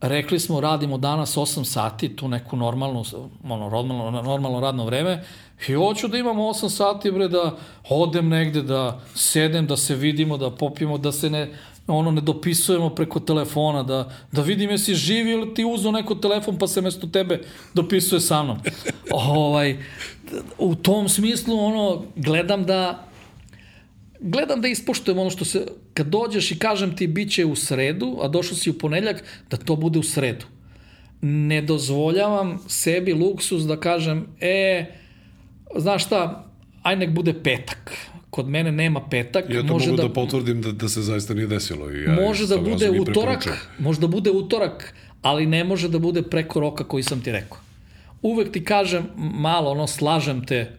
rekli 0.00 0.40
smo 0.40 0.60
radimo 0.60 0.98
danas 0.98 1.36
8 1.36 1.64
sati, 1.64 2.16
tu 2.16 2.28
neku 2.28 2.56
normalnu, 2.56 3.04
ono, 3.44 3.70
normalno, 3.70 4.22
normalno 4.22 4.60
radno 4.60 4.84
vreme, 4.84 5.24
i 5.68 5.72
hoću 5.72 6.08
da 6.08 6.18
imamo 6.18 6.42
8 6.42 6.68
sati, 6.68 7.10
bre, 7.10 7.28
da 7.28 7.56
odem 7.88 8.28
negde, 8.28 8.62
da 8.62 9.00
sedem, 9.14 9.66
da 9.66 9.76
se 9.76 9.94
vidimo, 9.94 10.36
da 10.36 10.50
popijemo, 10.50 10.98
da 10.98 11.12
se 11.12 11.30
ne, 11.30 11.52
ono 11.86 12.10
ne 12.10 12.20
dopisujemo 12.20 12.90
preko 12.90 13.20
telefona, 13.20 13.82
da, 13.82 14.10
da 14.32 14.42
vidim 14.42 14.70
jesi 14.70 14.94
živi 14.94 15.30
ili 15.30 15.54
ti 15.54 15.64
uzo 15.64 15.90
neko 15.90 16.14
telefon 16.14 16.58
pa 16.58 16.66
se 16.66 16.80
mesto 16.80 17.06
tebe 17.06 17.40
dopisuje 17.74 18.20
sa 18.20 18.42
mnom. 18.42 18.58
ovaj, 19.10 19.76
u 20.58 20.74
tom 20.74 21.08
smislu 21.08 21.58
ono, 21.58 22.02
gledam 22.16 22.64
da 22.64 23.05
gledam 24.20 24.60
da 24.60 24.68
ispoštujem 24.68 25.18
ono 25.18 25.30
što 25.30 25.44
se, 25.44 25.66
kad 25.94 26.06
dođeš 26.06 26.50
i 26.50 26.58
kažem 26.58 26.96
ti 26.96 27.06
bit 27.06 27.32
će 27.32 27.44
u 27.44 27.56
sredu, 27.56 28.18
a 28.22 28.28
došao 28.28 28.56
si 28.56 28.70
u 28.70 28.78
ponedljak, 28.78 29.24
da 29.50 29.56
to 29.56 29.76
bude 29.76 29.98
u 29.98 30.02
sredu. 30.02 30.46
Ne 31.22 31.62
dozvoljavam 31.62 32.58
sebi 32.68 33.12
luksus 33.12 33.62
da 33.62 33.80
kažem, 33.80 34.26
e, 34.40 34.84
znaš 35.76 36.04
šta, 36.04 36.50
aj 36.82 36.96
nek 36.96 37.10
bude 37.10 37.34
petak 37.42 37.92
kod 38.36 38.48
mene 38.48 38.72
nema 38.72 39.00
petak. 39.08 39.44
Ja 39.50 39.62
to 39.62 39.72
može 39.72 39.90
mogu 39.90 39.96
da, 39.96 40.08
da 40.08 40.14
potvrdim 40.14 40.62
da, 40.62 40.72
da 40.72 40.88
se 40.88 41.02
zaista 41.02 41.34
nije 41.34 41.46
desilo. 41.46 41.90
I 41.92 42.02
ja 42.02 42.14
može 42.14 42.46
da 42.46 42.58
bude 42.58 42.90
utorak, 43.00 43.48
može 43.78 44.00
da 44.00 44.06
bude 44.06 44.30
utorak, 44.30 44.94
ali 45.22 45.46
ne 45.46 45.64
može 45.64 45.88
da 45.88 45.98
bude 45.98 46.22
preko 46.22 46.60
roka 46.60 46.84
koji 46.84 47.02
sam 47.02 47.20
ti 47.20 47.32
rekao. 47.32 47.58
Uvek 48.22 48.52
ti 48.52 48.64
kažem, 48.64 49.06
malo, 49.16 49.70
ono, 49.70 49.86
slažem 49.86 50.44
te 50.46 50.76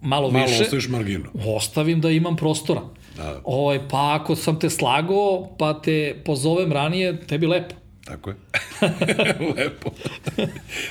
malo, 0.00 0.30
malo 0.30 0.44
više. 0.44 0.54
Malo 0.54 0.64
ostaviš 0.64 0.88
marginu. 0.88 1.24
Ostavim 1.46 2.00
da 2.00 2.10
imam 2.10 2.36
prostora. 2.36 2.80
Da. 3.16 3.40
Ovaj, 3.44 3.88
pa 3.90 4.18
ako 4.20 4.36
sam 4.36 4.58
te 4.58 4.70
slagao, 4.70 5.48
pa 5.58 5.80
te 5.80 6.22
pozovem 6.24 6.72
ranije, 6.72 7.20
tebi 7.26 7.46
lepo. 7.46 7.74
Tako 8.04 8.30
je. 8.30 8.36
Lepo. 9.56 9.90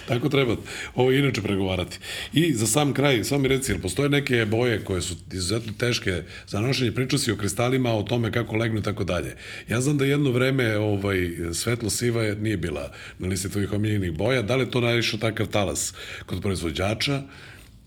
Tako 0.07 0.29
treba. 0.29 0.55
Ovo 0.95 1.11
je 1.11 1.19
inače 1.19 1.41
pregovarati. 1.41 1.99
I 2.33 2.53
za 2.53 2.67
sam 2.67 2.93
kraj, 2.93 3.23
samo 3.23 3.41
mi 3.41 3.47
reci, 3.47 3.71
jer 3.71 3.81
postoje 3.81 4.09
neke 4.09 4.45
boje 4.45 4.83
koje 4.83 5.01
su 5.01 5.15
izuzetno 5.31 5.73
teške 5.73 6.23
za 6.47 6.59
nošenje, 6.59 6.91
pričao 6.91 7.19
si 7.19 7.31
o 7.31 7.37
kristalima, 7.37 7.93
o 7.93 8.03
tome 8.03 8.31
kako 8.31 8.55
legnu 8.55 8.79
i 8.79 8.83
tako 8.83 9.03
dalje. 9.03 9.35
Ja 9.69 9.81
znam 9.81 9.97
da 9.97 10.05
jedno 10.05 10.31
vreme 10.31 10.77
ovaj, 10.77 11.29
svetlo 11.53 11.89
siva 11.89 12.23
je, 12.23 12.35
nije 12.35 12.57
bila 12.57 12.91
na 13.19 13.27
listi 13.27 13.49
tvojih 13.49 13.73
omiljenih 13.73 14.11
boja. 14.11 14.41
Da 14.41 14.55
li 14.55 14.71
to 14.71 14.81
najviše 14.81 15.19
takav 15.19 15.47
talas 15.47 15.93
kod 16.25 16.41
proizvođača? 16.41 17.21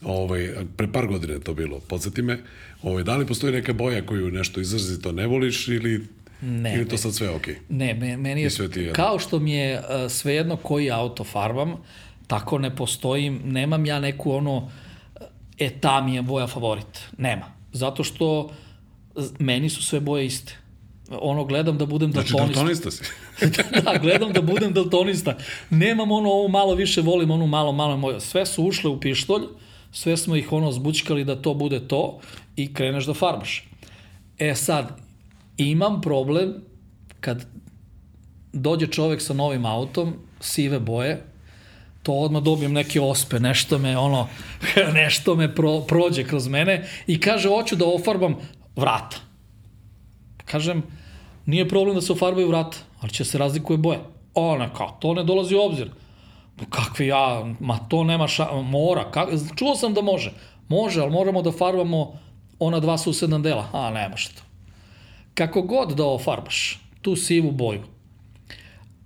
Ovaj, 0.04 0.50
pre 0.76 0.92
par 0.92 1.06
godina 1.06 1.32
je 1.32 1.40
to 1.40 1.54
bilo, 1.54 1.80
podsjeti 1.80 2.22
me. 2.22 2.38
Ovaj, 2.82 3.02
da 3.02 3.16
li 3.16 3.26
postoji 3.26 3.52
neka 3.52 3.72
boja 3.72 4.06
koju 4.06 4.30
nešto 4.30 4.60
izrazito 4.60 5.12
ne 5.12 5.26
voliš 5.26 5.68
ili 5.68 6.06
Ne. 6.42 6.74
Ili 6.74 6.88
to 6.88 6.96
sad 6.96 7.14
sve 7.14 7.30
okej? 7.30 7.54
Okay? 7.54 7.58
Ne, 7.68 8.16
meni 8.16 8.42
je, 8.42 8.50
je 8.74 8.92
kao 8.92 9.18
što 9.18 9.38
mi 9.38 9.52
je 9.52 9.78
uh, 9.78 10.10
svejedno 10.10 10.56
koji 10.56 10.90
auto 10.90 11.24
farbam, 11.24 11.76
tako 12.26 12.58
ne 12.58 12.76
postojim, 12.76 13.40
nemam 13.44 13.86
ja 13.86 14.00
neku 14.00 14.32
ono, 14.32 14.70
e, 15.58 15.70
ta 15.70 16.00
mi 16.00 16.14
je 16.14 16.22
boja 16.22 16.46
favorit. 16.46 17.00
Nema. 17.18 17.52
Zato 17.72 18.04
što 18.04 18.50
meni 19.38 19.70
su 19.70 19.82
sve 19.82 20.00
boje 20.00 20.26
iste. 20.26 20.56
Ono, 21.10 21.44
gledam 21.44 21.78
da 21.78 21.86
budem 21.86 22.12
znači, 22.12 22.32
daltonista. 22.32 22.80
Znači, 22.80 23.02
daltonista 23.40 23.70
si? 23.70 23.82
da, 23.84 23.98
gledam 23.98 24.32
da 24.32 24.42
budem 24.42 24.72
daltonista. 24.72 25.36
Nemam 25.70 26.10
ono, 26.10 26.28
ovo 26.28 26.48
malo 26.48 26.74
više 26.74 27.00
volim, 27.00 27.30
ono 27.30 27.46
malo, 27.46 27.72
malo 27.72 27.96
moje. 27.96 28.20
Sve 28.20 28.46
su 28.46 28.64
ušle 28.64 28.90
u 28.90 29.00
pištolj, 29.00 29.42
sve 29.92 30.16
smo 30.16 30.36
ih 30.36 30.52
ono 30.52 30.72
zbučkali 30.72 31.24
da 31.24 31.42
to 31.42 31.54
bude 31.54 31.88
to 31.88 32.18
i 32.56 32.74
kreneš 32.74 33.06
da 33.06 33.14
farbaš. 33.14 33.68
E 34.38 34.54
sad, 34.54 34.98
imam 35.56 36.00
problem 36.00 36.54
kad 37.20 37.46
dođe 38.52 38.86
čovek 38.86 39.22
sa 39.22 39.34
novim 39.34 39.66
autom, 39.66 40.14
sive 40.40 40.80
boje, 40.80 41.22
to 42.02 42.12
odmah 42.12 42.42
dobijem 42.42 42.72
neke 42.72 43.00
ospe, 43.00 43.40
nešto 43.40 43.78
me 43.78 43.98
ono, 43.98 44.28
nešto 44.94 45.34
me 45.34 45.54
pro, 45.54 45.80
prođe 45.80 46.24
kroz 46.24 46.48
mene 46.48 46.88
i 47.06 47.20
kaže, 47.20 47.48
hoću 47.48 47.76
da 47.76 47.86
ofarbam 47.86 48.36
vrata. 48.76 49.16
Kažem, 50.44 50.82
nije 51.46 51.68
problem 51.68 51.94
da 51.94 52.00
se 52.00 52.12
ofarbaju 52.12 52.48
vrata, 52.48 52.76
ali 53.00 53.12
će 53.12 53.24
se 53.24 53.38
razlikuje 53.38 53.76
boje. 53.76 53.98
Ona, 54.34 54.74
kao, 54.74 54.96
to 55.00 55.14
ne 55.14 55.24
dolazi 55.24 55.54
u 55.54 55.60
obzir. 55.60 55.90
Kakvi 56.70 57.06
ja, 57.06 57.54
ma 57.60 57.78
to 57.88 58.04
nema 58.04 58.28
ša, 58.28 58.48
mora, 58.62 59.10
kak, 59.10 59.28
čuo 59.56 59.74
sam 59.76 59.94
da 59.94 60.02
može. 60.02 60.32
Može, 60.68 61.00
ali 61.00 61.10
moramo 61.10 61.42
da 61.42 61.52
farbamo 61.52 62.12
ona 62.58 62.80
dva 62.80 62.98
susedna 62.98 63.38
dela. 63.38 63.68
A, 63.72 63.90
nema 63.90 64.16
što 64.16 64.42
kako 65.34 65.62
god 65.62 65.96
da 65.96 66.06
ofarbaš 66.06 66.80
tu 67.02 67.16
sivu 67.16 67.50
boju, 67.50 67.82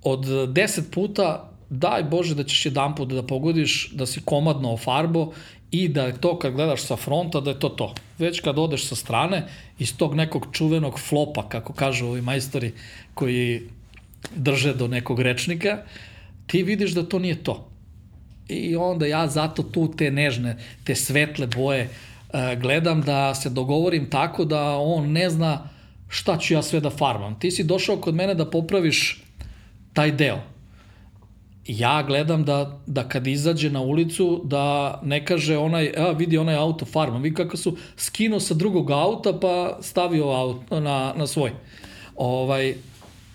od 0.02 0.24
10 0.24 0.90
puta 0.92 1.52
daj 1.70 2.02
Bože 2.02 2.34
da 2.34 2.44
ćeš 2.44 2.66
jedan 2.66 2.94
put 2.94 3.08
da 3.08 3.26
pogodiš, 3.26 3.90
da 3.92 4.06
si 4.06 4.20
komadno 4.24 4.72
ofarbo 4.72 5.32
i 5.70 5.88
da 5.88 6.04
je 6.06 6.20
to 6.20 6.38
kad 6.38 6.52
gledaš 6.52 6.82
sa 6.82 6.96
fronta, 6.96 7.40
da 7.40 7.50
je 7.50 7.58
to 7.60 7.68
to. 7.68 7.94
Već 8.18 8.40
kad 8.40 8.58
odeš 8.58 8.86
sa 8.86 8.96
strane, 8.96 9.48
iz 9.78 9.96
tog 9.96 10.14
nekog 10.14 10.46
čuvenog 10.52 11.00
flopa, 11.00 11.48
kako 11.48 11.72
kažu 11.72 12.06
ovi 12.06 12.22
majstori 12.22 12.72
koji 13.14 13.62
drže 14.36 14.74
do 14.74 14.88
nekog 14.88 15.20
rečnika, 15.20 15.78
ti 16.46 16.62
vidiš 16.62 16.94
da 16.94 17.02
to 17.02 17.18
nije 17.18 17.44
to. 17.44 17.70
I 18.48 18.76
onda 18.76 19.06
ja 19.06 19.26
zato 19.26 19.62
tu 19.62 19.90
te 19.96 20.10
nežne, 20.10 20.56
te 20.84 20.94
svetle 20.94 21.46
boje 21.46 21.80
e, 21.80 22.56
gledam 22.60 23.02
da 23.02 23.34
se 23.34 23.50
dogovorim 23.50 24.10
tako 24.10 24.44
da 24.44 24.76
on 24.76 25.12
ne 25.12 25.30
zna 25.30 25.68
šta 26.08 26.38
ću 26.38 26.54
ja 26.54 26.62
sve 26.62 26.80
da 26.80 26.90
farmam. 26.90 27.38
Ti 27.38 27.50
si 27.50 27.64
došao 27.64 27.96
kod 27.96 28.14
mene 28.14 28.34
da 28.34 28.50
popraviš 28.50 29.22
taj 29.92 30.12
deo. 30.12 30.38
Ja 31.66 32.02
gledam 32.06 32.44
da, 32.44 32.78
da 32.86 33.08
kad 33.08 33.26
izađe 33.26 33.70
na 33.70 33.80
ulicu 33.80 34.42
da 34.44 35.00
ne 35.04 35.24
kaže 35.24 35.56
onaj, 35.58 35.92
a 35.96 36.10
vidi 36.10 36.38
onaj 36.38 36.54
auto 36.54 36.84
farma, 36.84 37.18
vidi 37.18 37.34
kako 37.34 37.56
su 37.56 37.76
skinuo 37.96 38.40
sa 38.40 38.54
drugog 38.54 38.90
auta 38.90 39.32
pa 39.40 39.78
stavio 39.82 40.28
auto 40.28 40.80
na, 40.80 41.14
na 41.16 41.26
svoj. 41.26 41.50
Ovaj, 42.16 42.74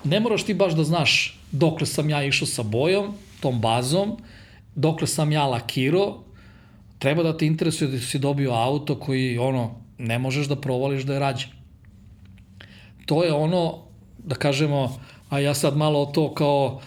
ne 0.03 0.19
moraš 0.19 0.43
ti 0.43 0.53
baš 0.53 0.73
da 0.73 0.83
znaš 0.83 1.40
dokle 1.51 1.87
sam 1.87 2.09
ja 2.09 2.23
išao 2.23 2.47
sa 2.47 2.63
bojom, 2.63 3.13
tom 3.39 3.61
bazom, 3.61 4.17
dokle 4.75 5.07
sam 5.07 5.31
ja 5.31 5.45
lakirao, 5.45 6.23
treba 6.99 7.23
da 7.23 7.37
te 7.37 7.45
interesuje 7.45 7.91
da 7.91 7.99
si 7.99 8.19
dobio 8.19 8.51
auto 8.51 8.99
koji 8.99 9.37
ono, 9.37 9.75
ne 9.97 10.19
možeš 10.19 10.47
da 10.47 10.55
provališ 10.55 11.03
da 11.03 11.13
je 11.13 11.19
rađen. 11.19 11.49
To 13.05 13.23
je 13.23 13.33
ono, 13.33 13.83
da 14.17 14.35
kažemo, 14.35 14.99
a 15.29 15.39
ja 15.39 15.53
sad 15.53 15.77
malo 15.77 16.05
to 16.05 16.33
kao 16.33 16.81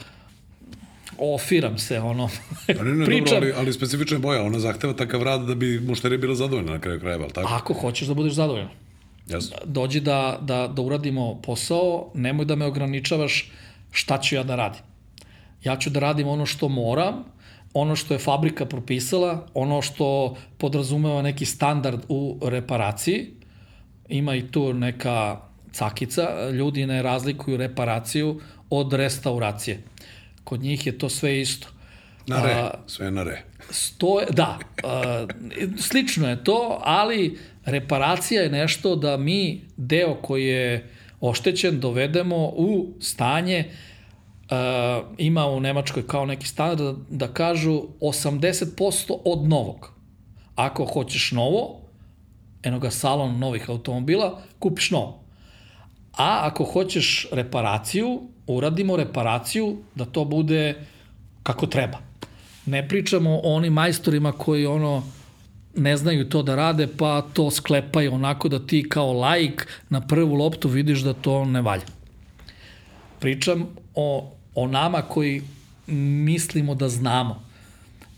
ofiram 1.18 1.78
se, 1.78 2.00
ono, 2.00 2.30
ne, 2.68 2.94
ne, 2.94 3.04
Pričam. 3.06 3.24
dobro, 3.24 3.36
ali, 3.36 3.52
ali 3.56 3.72
specifična 3.72 4.18
boja, 4.18 4.42
ona 4.42 4.58
zahteva 4.58 4.92
takav 4.92 5.22
rad 5.22 5.46
da 5.46 5.54
bi 5.54 5.80
mušterija 5.80 6.18
bila 6.18 6.34
zadovoljna 6.34 6.72
na 6.72 6.80
kraju 6.80 7.00
krajeva, 7.00 7.24
ali 7.24 7.32
tako? 7.32 7.48
Ako 7.52 7.74
hoćeš 7.74 8.08
da 8.08 8.14
budeš 8.14 8.32
zadovoljan. 8.32 8.68
Jasno. 9.26 9.56
Dođi 9.64 10.00
da, 10.00 10.38
da, 10.42 10.68
da 10.68 10.82
uradimo 10.82 11.40
posao, 11.42 12.10
nemoj 12.14 12.44
da 12.44 12.56
me 12.56 12.66
ograničavaš 12.66 13.50
šta 13.94 14.18
ću 14.20 14.34
ja 14.34 14.42
da 14.42 14.56
radim. 14.56 14.82
Ja 15.64 15.76
ću 15.76 15.90
da 15.90 16.00
radim 16.00 16.28
ono 16.28 16.46
što 16.46 16.68
moram, 16.68 17.24
ono 17.74 17.96
što 17.96 18.14
je 18.14 18.18
fabrika 18.18 18.66
propisala, 18.66 19.46
ono 19.54 19.82
što 19.82 20.36
podrazumeva 20.58 21.22
neki 21.22 21.44
standard 21.44 22.00
u 22.08 22.38
reparaciji, 22.42 23.30
ima 24.08 24.34
i 24.34 24.50
tu 24.50 24.72
neka 24.74 25.40
cakica, 25.72 26.50
ljudi 26.50 26.86
ne 26.86 27.02
razlikuju 27.02 27.56
reparaciju 27.56 28.40
od 28.70 28.92
restauracije. 28.92 29.82
Kod 30.44 30.60
njih 30.60 30.86
je 30.86 30.98
to 30.98 31.08
sve 31.08 31.40
isto. 31.40 31.68
Na 32.26 32.42
re, 32.46 32.52
a, 32.52 32.70
sve 32.86 33.10
na 33.10 33.22
re. 33.22 33.42
Sto, 33.70 34.20
da, 34.30 34.58
a, 34.84 35.26
slično 35.78 36.28
je 36.28 36.44
to, 36.44 36.80
ali 36.84 37.38
reparacija 37.64 38.42
je 38.42 38.50
nešto 38.50 38.96
da 38.96 39.16
mi 39.16 39.62
deo 39.76 40.14
koji 40.14 40.46
je 40.46 40.93
oštećen 41.28 41.80
dovedemo 41.80 42.36
u 42.36 42.86
stanje 43.00 43.64
uh, 43.64 44.56
ima 45.18 45.46
u 45.46 45.60
Nemačkoj 45.60 46.06
kao 46.06 46.26
neki 46.26 46.48
standard 46.48 46.96
da, 46.96 47.26
da 47.26 47.32
kažu 47.32 47.82
80% 48.00 49.16
od 49.24 49.48
novog. 49.48 49.92
Ako 50.54 50.84
hoćeš 50.84 51.32
novo, 51.32 51.80
eno 52.62 52.78
ga 52.78 52.90
salon 52.90 53.38
novih 53.38 53.70
automobila, 53.70 54.42
kupiš 54.58 54.90
novo. 54.90 55.24
A 56.12 56.40
ako 56.42 56.64
hoćeš 56.64 57.26
reparaciju, 57.32 58.22
uradimo 58.46 58.96
reparaciju 58.96 59.76
da 59.94 60.04
to 60.04 60.24
bude 60.24 60.74
kako 61.42 61.66
treba. 61.66 61.98
Ne 62.66 62.88
pričamo 62.88 63.30
o 63.30 63.54
onim 63.54 63.72
majstorima 63.72 64.32
koji 64.32 64.66
ono 64.66 65.02
ne 65.76 65.96
znaju 65.96 66.28
to 66.28 66.42
da 66.42 66.54
rade, 66.54 66.86
pa 66.96 67.22
to 67.32 67.50
sklepaju 67.50 68.14
onako 68.14 68.48
da 68.48 68.66
ti 68.66 68.86
kao 68.88 69.12
laik 69.12 69.66
na 69.88 70.00
prvu 70.00 70.34
loptu 70.34 70.68
vidiš 70.68 71.00
da 71.00 71.12
to 71.12 71.44
ne 71.44 71.62
valja. 71.62 71.86
Pričam 73.20 73.66
o, 73.94 74.32
o 74.54 74.66
nama 74.66 75.02
koji 75.02 75.42
mislimo 75.86 76.74
da 76.74 76.88
znamo. 76.88 77.44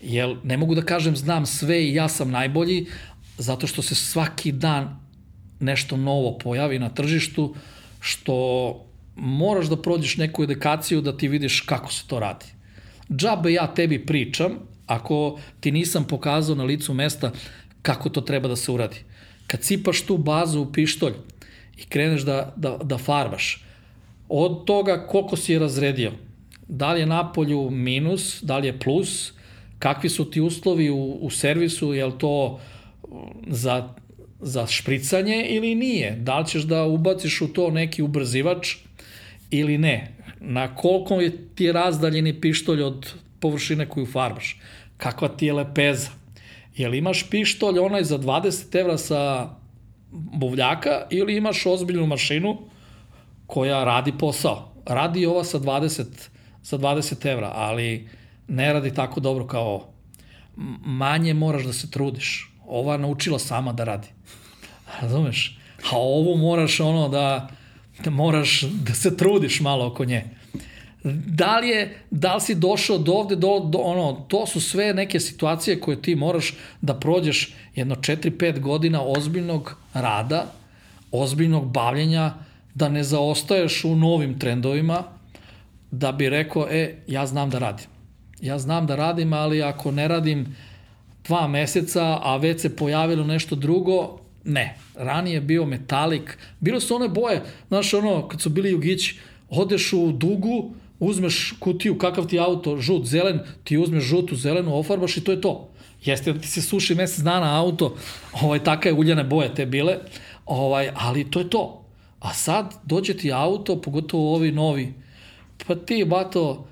Jer 0.01 0.35
ne 0.43 0.57
mogu 0.57 0.75
da 0.75 0.81
kažem 0.81 1.15
znam 1.15 1.45
sve 1.45 1.83
i 1.83 1.93
ja 1.93 2.09
sam 2.09 2.31
najbolji, 2.31 2.85
zato 3.37 3.67
što 3.67 3.81
se 3.81 3.95
svaki 3.95 4.51
dan 4.51 4.99
nešto 5.59 5.97
novo 5.97 6.37
pojavi 6.37 6.79
na 6.79 6.89
tržištu, 6.89 7.55
što 7.99 8.35
moraš 9.15 9.65
da 9.65 9.81
prođeš 9.81 10.17
neku 10.17 10.43
edukaciju 10.43 11.01
da 11.01 11.17
ti 11.17 11.27
vidiš 11.27 11.61
kako 11.61 11.93
se 11.93 12.03
to 12.07 12.19
radi. 12.19 12.45
Džabe 13.11 13.53
ja 13.53 13.67
tebi 13.67 14.05
pričam, 14.05 14.59
ako 14.87 15.39
ti 15.59 15.71
nisam 15.71 16.07
pokazao 16.07 16.55
na 16.55 16.63
licu 16.63 16.93
mesta 16.93 17.31
kako 17.81 18.09
to 18.09 18.21
treba 18.21 18.47
da 18.47 18.55
se 18.55 18.71
uradi. 18.71 19.03
Kad 19.47 19.63
sipaš 19.63 20.01
tu 20.01 20.17
bazu 20.17 20.61
u 20.61 20.71
pištolj 20.71 21.13
i 21.77 21.85
kreneš 21.85 22.21
da, 22.21 22.53
da, 22.55 22.77
da 22.83 22.97
farbaš, 22.97 23.63
od 24.29 24.65
toga 24.65 25.07
koliko 25.07 25.37
si 25.37 25.53
je 25.53 25.59
razredio, 25.59 26.11
da 26.67 26.93
li 26.93 26.99
je 26.99 27.05
na 27.05 27.31
polju 27.31 27.69
minus, 27.69 28.39
da 28.43 28.57
li 28.57 28.67
je 28.67 28.79
plus, 28.79 29.33
kakvi 29.79 30.09
su 30.09 30.31
ti 30.31 30.41
uslovi 30.41 30.89
u, 30.89 31.17
u 31.21 31.29
servisu, 31.29 31.93
je 31.93 32.05
li 32.05 32.13
to 32.17 32.59
za, 33.47 33.89
za 34.39 34.67
špricanje 34.67 35.45
ili 35.49 35.75
nije, 35.75 36.11
da 36.11 36.39
li 36.39 36.47
ćeš 36.47 36.63
da 36.63 36.85
ubaciš 36.85 37.41
u 37.41 37.47
to 37.53 37.71
neki 37.71 38.01
ubrzivač 38.01 38.75
ili 39.51 39.77
ne, 39.77 40.13
na 40.39 40.75
koliko 40.75 41.21
je 41.21 41.31
ti 41.55 41.71
razdaljeni 41.71 42.41
pištolj 42.41 42.81
od 42.81 43.13
površine 43.47 43.87
koju 43.89 44.05
farbaš, 44.05 44.57
kakva 44.97 45.27
ti 45.27 45.45
je 45.45 45.53
lepeza, 45.53 46.09
jel 46.75 46.95
imaš 46.95 47.29
pištolj 47.29 47.79
onaj 47.79 48.03
za 48.03 48.19
20 48.19 48.79
evra 48.79 48.97
sa 48.97 49.49
buvljaka 50.11 51.07
ili 51.09 51.37
imaš 51.37 51.65
ozbiljnu 51.65 52.05
mašinu 52.07 52.57
koja 53.47 53.83
radi 53.83 54.13
posao. 54.19 54.73
Radi 54.85 55.25
ova 55.25 55.43
sa 55.43 55.59
20, 55.59 56.05
sa 56.63 56.77
20 56.77 57.31
evra, 57.31 57.51
ali 57.55 58.09
ne 58.47 58.73
radi 58.73 58.93
tako 58.93 59.19
dobro 59.19 59.47
kao 59.47 59.63
ovo. 59.63 59.93
Manje 60.85 61.33
moraš 61.33 61.63
da 61.63 61.73
se 61.73 61.91
trudiš. 61.91 62.51
Ova 62.67 62.97
naučila 62.97 63.39
sama 63.39 63.73
da 63.73 63.83
radi. 63.83 64.07
Razumeš? 65.01 65.59
A 65.91 65.97
ovo 65.97 66.35
moraš 66.35 66.79
ono 66.79 67.09
da, 67.09 67.49
da 68.03 68.09
moraš 68.09 68.61
da 68.61 68.93
se 68.93 69.17
trudiš 69.17 69.59
malo 69.59 69.87
oko 69.87 70.05
nje. 70.05 70.36
Da 71.13 71.57
li, 71.57 71.67
je, 71.67 71.97
da 72.11 72.35
li 72.35 72.41
si 72.41 72.55
došao 72.55 72.97
do 72.97 73.11
ovde, 73.11 73.35
do, 73.35 73.59
do, 73.59 73.77
ono, 73.77 74.13
to 74.27 74.45
su 74.45 74.61
sve 74.61 74.93
neke 74.93 75.19
situacije 75.19 75.79
koje 75.79 76.01
ti 76.01 76.15
moraš 76.15 76.53
da 76.81 76.93
prođeš 76.93 77.53
jedno 77.75 77.95
4-5 77.95 78.59
godina 78.59 79.01
ozbiljnog 79.03 79.77
rada, 79.93 80.45
ozbiljnog 81.11 81.71
bavljenja, 81.71 82.33
da 82.73 82.89
ne 82.89 83.03
zaostaješ 83.03 83.83
u 83.83 83.95
novim 83.95 84.39
trendovima, 84.39 85.03
da 85.91 86.11
bi 86.11 86.29
rekao, 86.29 86.67
e, 86.71 86.95
ja 87.07 87.25
znam 87.25 87.49
da 87.49 87.59
radim. 87.59 87.85
Ja 88.41 88.59
znam 88.59 88.87
da 88.87 88.95
radim, 88.95 89.33
ali 89.33 89.63
ako 89.63 89.91
ne 89.91 90.07
radim 90.07 90.55
dva 91.27 91.47
meseca, 91.47 92.19
a 92.21 92.37
već 92.37 92.61
se 92.61 92.75
pojavilo 92.75 93.23
nešto 93.23 93.55
drugo, 93.55 94.19
ne. 94.43 94.75
Ranije 94.95 95.41
bio 95.41 95.65
metalik, 95.65 96.37
bilo 96.59 96.79
su 96.79 96.95
one 96.95 97.07
boje, 97.09 97.41
znaš 97.67 97.93
ono, 97.93 98.27
kad 98.27 98.41
su 98.41 98.49
bili 98.49 98.71
jugići, 98.71 99.19
odeš 99.49 99.93
u 99.93 100.11
dugu, 100.11 100.73
uzmeš 100.99 101.53
kutiju, 101.59 101.97
kakav 101.97 102.27
ti 102.27 102.39
auto, 102.39 102.77
žut, 102.77 103.05
zelen, 103.05 103.39
ti 103.63 103.77
uzmeš 103.77 104.03
žutu, 104.03 104.35
zelenu, 104.35 104.77
ofarbaš 104.77 105.17
i 105.17 105.23
to 105.23 105.31
je 105.31 105.41
to. 105.41 105.69
Jeste 106.05 106.33
da 106.33 106.39
ti 106.39 106.47
se 106.47 106.61
suši 106.61 106.95
mesec 106.95 107.19
dana 107.19 107.59
auto, 107.59 107.95
ovaj, 108.41 108.63
taka 108.63 108.89
je 108.89 108.93
uljane 108.93 109.23
boje 109.23 109.55
te 109.55 109.65
bile, 109.65 109.97
ovaj, 110.45 110.89
ali 110.95 111.31
to 111.31 111.39
je 111.39 111.49
to. 111.49 111.85
A 112.19 112.33
sad 112.33 112.73
dođe 112.83 113.13
ti 113.13 113.31
auto, 113.31 113.81
pogotovo 113.81 114.35
ovi 114.35 114.51
novi, 114.51 114.93
pa 115.67 115.75
ti, 115.75 116.05
bato, 116.05 116.67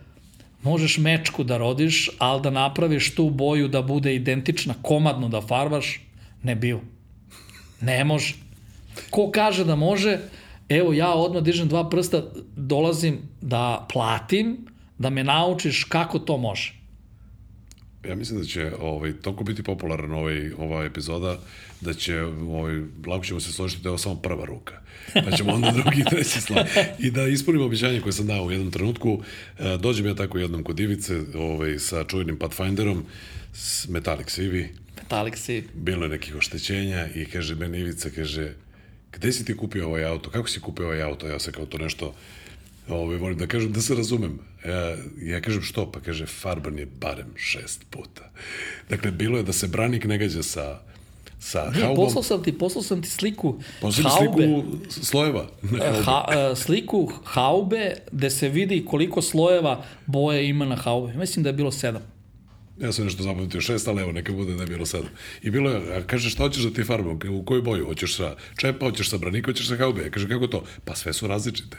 možeš 0.64 0.98
mečku 0.98 1.44
da 1.44 1.58
rodiš, 1.58 2.10
ali 2.18 2.42
da 2.42 2.50
napraviš 2.50 3.16
tu 3.16 3.30
boju 3.30 3.68
da 3.68 3.82
bude 3.82 4.16
identična, 4.16 4.74
komadno 4.82 5.30
da 5.30 5.42
farbaš, 5.42 6.02
ne 6.44 6.56
bio. 6.56 6.80
Ne 7.82 8.04
može. 8.04 8.34
Ko 9.10 9.32
kaže 9.32 9.66
da 9.66 9.76
može, 9.76 10.20
evo 10.70 10.94
ja 10.94 11.14
odmah 11.14 11.44
dižem 11.44 11.68
dva 11.68 11.90
prsta, 11.90 12.24
dolazim 12.56 13.20
da 13.42 13.88
platim, 13.94 14.58
da 14.98 15.10
me 15.10 15.24
naučiš 15.24 15.84
kako 15.84 16.20
to 16.20 16.38
može. 16.38 16.74
Ja 18.08 18.16
mislim 18.16 18.40
da 18.40 18.46
će 18.46 18.72
ovaj, 18.82 19.14
toliko 19.14 19.44
biti 19.44 19.64
popularan 19.64 20.12
ovaj, 20.12 20.52
ova 20.58 20.84
epizoda 20.84 21.40
da 21.82 21.94
će, 21.94 22.22
ovaj, 22.22 22.82
lako 23.08 23.26
ćemo 23.26 23.40
se 23.40 23.52
složiti 23.54 23.84
da 23.84 23.90
je 23.90 23.92
ovo 23.92 23.98
samo 23.98 24.16
prva 24.16 24.46
ruka. 24.46 24.74
Pa 25.14 25.38
ćemo 25.38 25.54
onda 25.54 25.72
drugi 25.72 26.00
i 26.02 26.10
treći 26.10 26.42
slav. 26.42 26.66
I 27.00 27.12
da 27.12 27.28
ispunim 27.28 27.62
običanje 27.62 28.02
koje 28.02 28.14
sam 28.14 28.28
dao 28.28 28.44
u 28.44 28.52
jednom 28.52 28.72
trenutku. 28.72 29.22
E, 29.60 29.78
dođem 29.78 30.06
ja 30.06 30.16
tako 30.16 30.38
jednom 30.38 30.64
kod 30.64 30.80
Ivice 30.80 31.20
ovaj, 31.36 31.80
sa 31.80 32.04
čuvenim 32.04 32.40
Pathfinderom, 32.40 33.06
s 33.54 33.88
Metallic 33.88 34.30
CV. 34.30 34.56
Metallic 34.98 35.36
CV. 35.36 35.52
Bilo 35.74 36.04
je 36.04 36.10
nekih 36.10 36.36
oštećenja 36.36 37.08
i 37.16 37.26
kaže 37.26 37.56
meni 37.56 37.80
Ivica, 37.80 38.10
kaže, 38.10 38.54
gde 39.16 39.32
si 39.32 39.46
ti 39.46 39.58
kupio 39.58 39.88
ovaj 39.88 40.06
auto, 40.06 40.30
kako 40.30 40.50
si 40.50 40.60
kupio 40.60 40.86
ovaj 40.86 41.02
auto, 41.02 41.28
ja 41.28 41.40
se 41.40 41.52
kao 41.52 41.66
to 41.66 41.78
nešto 41.78 42.14
Ove, 42.90 43.18
volim 43.18 43.38
da 43.38 43.48
kažem, 43.48 43.72
da 43.72 43.82
se 43.82 43.96
razumem. 43.96 44.40
Ja, 44.66 44.96
ja 45.24 45.42
kažem 45.42 45.62
što? 45.62 45.92
Pa 45.92 46.00
kaže, 46.00 46.26
farban 46.26 46.80
je 46.80 46.86
barem 46.86 47.28
šest 47.36 47.86
puta. 47.90 48.30
Dakle, 48.90 49.12
bilo 49.12 49.38
je 49.38 49.44
da 49.44 49.54
se 49.54 49.68
branik 49.68 50.06
ne 50.06 50.18
gađa 50.18 50.44
sa 50.44 50.80
sa 51.40 51.70
Ne, 51.70 51.80
haubom. 51.82 51.96
poslao 51.96 52.24
sam 52.24 52.44
ti, 52.44 52.58
poslao 52.58 52.84
sam 52.84 53.02
ti 53.02 53.10
sliku 53.10 53.56
Posebno 53.82 54.10
haube, 54.10 54.44
sliku 54.44 54.64
slojeva. 55.02 55.46
ha, 56.06 56.26
e, 56.52 56.56
sliku 56.56 57.12
haube 57.24 57.96
gde 58.12 58.30
se 58.30 58.50
vidi 58.50 58.86
koliko 58.86 59.22
slojeva 59.22 59.84
boje 60.06 60.50
ima 60.50 60.66
na 60.66 60.76
haube. 60.76 61.14
Mislim 61.14 61.44
da 61.44 61.50
je 61.50 61.54
bilo 61.54 61.72
sedam. 61.72 62.02
Ja 62.82 62.92
sam 62.92 63.06
nešto 63.06 63.24
zapamtio 63.24 63.62
šest, 63.62 63.88
ali 63.88 64.02
evo, 64.02 64.12
neka 64.12 64.34
bude 64.34 64.56
da 64.56 64.64
je 64.64 64.68
bilo 64.68 64.86
sedam. 64.86 65.10
I 65.42 65.52
bilo 65.52 65.70
je, 65.70 65.98
a 65.98 66.04
kaže, 66.08 66.30
šta 66.30 66.44
hoćeš 66.44 66.64
da 66.64 66.74
ti 66.74 66.84
farbam? 66.84 67.20
U 67.30 67.44
koju 67.44 67.62
boju? 67.62 67.86
Hoćeš 67.86 68.16
sa 68.16 68.36
čepa, 68.58 68.86
hoćeš 68.86 69.10
sa 69.10 69.18
branika, 69.18 69.52
hoćeš 69.52 69.68
sa 69.68 69.76
haube? 69.76 70.02
Ja 70.02 70.10
kaže, 70.10 70.28
kako 70.30 70.48
to? 70.48 70.64
Pa 70.86 70.96
sve 70.96 71.14
su 71.14 71.28
različite. 71.28 71.78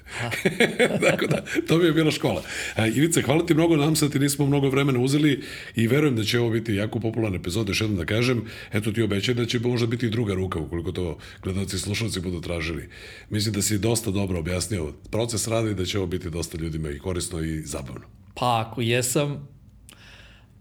Tako 1.11 1.27
da, 1.27 1.45
to 1.69 1.79
mi 1.79 1.85
je 1.85 1.93
bila 1.93 2.11
škola. 2.11 2.43
A, 2.75 2.87
Ivice, 2.87 3.23
hvala 3.23 3.47
ti 3.47 3.55
mnogo, 3.55 3.77
nam 3.77 3.97
se 3.97 4.07
da 4.07 4.13
ti 4.13 4.19
nismo 4.19 4.47
mnogo 4.47 4.69
vremena 4.69 5.01
uzeli 5.01 5.43
i 5.75 5.87
verujem 5.87 6.17
da 6.17 6.25
će 6.25 6.41
ovo 6.41 6.51
biti 6.51 6.75
jako 6.75 7.01
popularna 7.01 7.37
epizoda, 7.37 7.71
još 7.71 7.81
jednom 7.81 7.99
da 7.99 8.05
kažem, 8.05 8.45
eto 8.73 8.93
ti 8.93 9.03
obećaj 9.03 9.35
da 9.35 9.47
će 9.47 9.59
možda 9.59 9.87
biti 9.87 10.07
i 10.07 10.11
druga 10.11 10.35
ruka, 10.35 10.59
ukoliko 10.59 10.93
to 10.93 11.19
gledalci 11.43 11.77
i 11.77 11.79
slušalci 11.79 12.21
budu 12.21 12.41
tražili. 12.41 12.89
Mislim 13.31 13.55
da 13.55 13.63
si 13.63 13.79
dosta 13.79 14.11
dobro 14.11 14.39
objasnio 14.39 14.93
proces 15.11 15.49
rada 15.49 15.71
i 15.71 15.75
da 15.75 15.85
će 15.85 15.99
ovo 15.99 16.07
biti 16.07 16.31
dosta 16.31 16.59
ljudima 16.59 16.91
i 16.91 16.99
korisno 16.99 17.41
i 17.41 17.63
zabavno. 17.63 18.07
Pa 18.35 18.65
ako 18.67 18.81
jesam, 18.81 19.56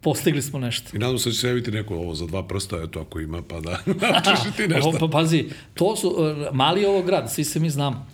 postigli 0.06 0.42
smo 0.42 0.60
nešto. 0.60 0.90
I 0.94 1.00
nadam 1.00 1.18
se 1.20 1.30
da 1.30 1.34
će 1.34 1.40
se 1.40 1.48
javiti 1.48 1.72
neko 1.72 1.96
ovo 1.96 2.16
za 2.16 2.26
dva 2.26 2.44
prsta, 2.44 2.78
eto 2.84 3.00
ako 3.00 3.20
ima, 3.20 3.42
pa 3.42 3.60
da 3.60 3.72
naučiš 4.02 4.46
i 4.54 4.58
ti 4.58 4.68
nešto. 4.68 4.92
Pa, 5.00 5.08
pazi, 5.08 5.46
to 5.74 5.96
su, 5.96 6.16
e, 6.20 6.50
mali 6.54 6.82
je 6.82 6.90
ovo 6.90 7.02
grad, 7.02 7.32
svi 7.32 7.44
se 7.44 7.60
mi 7.60 7.70
znamo. 7.70 8.06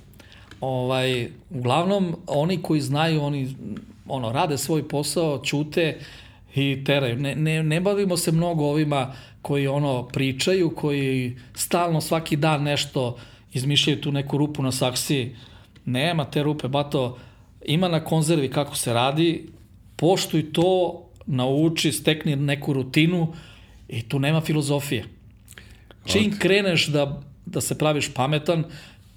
Ovaj, 0.62 1.28
uglavnom, 1.50 2.16
oni 2.28 2.62
koji 2.62 2.82
znaju, 2.82 3.22
oni 3.22 3.56
ono, 4.08 4.32
rade 4.32 4.58
svoj 4.58 4.88
posao, 4.88 5.42
ćute 5.44 6.00
i 6.56 6.84
teraju. 6.86 7.16
Ne, 7.16 7.36
ne, 7.36 7.64
ne 7.64 7.82
bavimo 7.82 8.18
se 8.18 8.32
mnogo 8.32 8.66
ovima 8.66 9.14
koji 9.42 9.68
ono 9.68 10.08
pričaju, 10.08 10.70
koji 10.76 11.38
stalno 11.56 12.02
svaki 12.02 12.36
dan 12.36 12.64
nešto 12.64 13.18
izmišljaju 13.54 14.02
tu 14.02 14.12
neku 14.12 14.38
rupu 14.38 14.64
na 14.64 14.72
saksiji. 14.72 15.36
Nema 15.86 16.26
te 16.26 16.44
rupe, 16.44 16.68
bato, 16.68 17.18
ima 17.66 17.88
na 17.88 18.04
konzervi 18.04 18.50
kako 18.50 18.76
se 18.76 18.94
radi, 18.94 19.50
poštuj 19.96 20.54
to, 20.54 21.02
nauči, 21.32 21.92
stekni 21.92 22.36
neku 22.36 22.74
rutinu 22.74 23.34
i 23.88 24.02
tu 24.02 24.20
nema 24.20 24.42
filozofije. 24.42 25.06
Čim 26.06 26.40
kreneš 26.40 26.88
da, 26.88 27.22
da 27.46 27.62
se 27.62 27.78
praviš 27.78 28.14
pametan, 28.14 28.64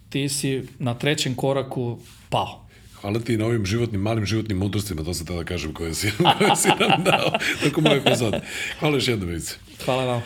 ti 0.08 0.28
si 0.28 0.62
na 0.78 0.94
trećem 0.94 1.34
koraku 1.34 1.98
pao. 2.28 2.64
Hvala 3.00 3.20
ti 3.20 3.36
na 3.36 3.46
ovim 3.46 3.66
životnim, 3.66 4.00
malim 4.00 4.26
životnim 4.26 4.58
mudrostima, 4.58 5.04
to 5.04 5.14
sam 5.14 5.26
tada 5.26 5.44
kažem, 5.44 5.74
koje 5.74 5.94
si, 5.94 6.10
koje 6.38 6.56
si 6.56 6.68
nam 6.68 7.04
dao 7.04 7.32
tokom 7.64 7.86
ove 7.86 7.96
epizode. 7.96 8.40
Hvala 8.80 8.96
još 8.96 9.08
jednom, 9.08 9.30
Ivice. 9.30 9.56
Hvala 9.84 10.04
vam. 10.04 10.22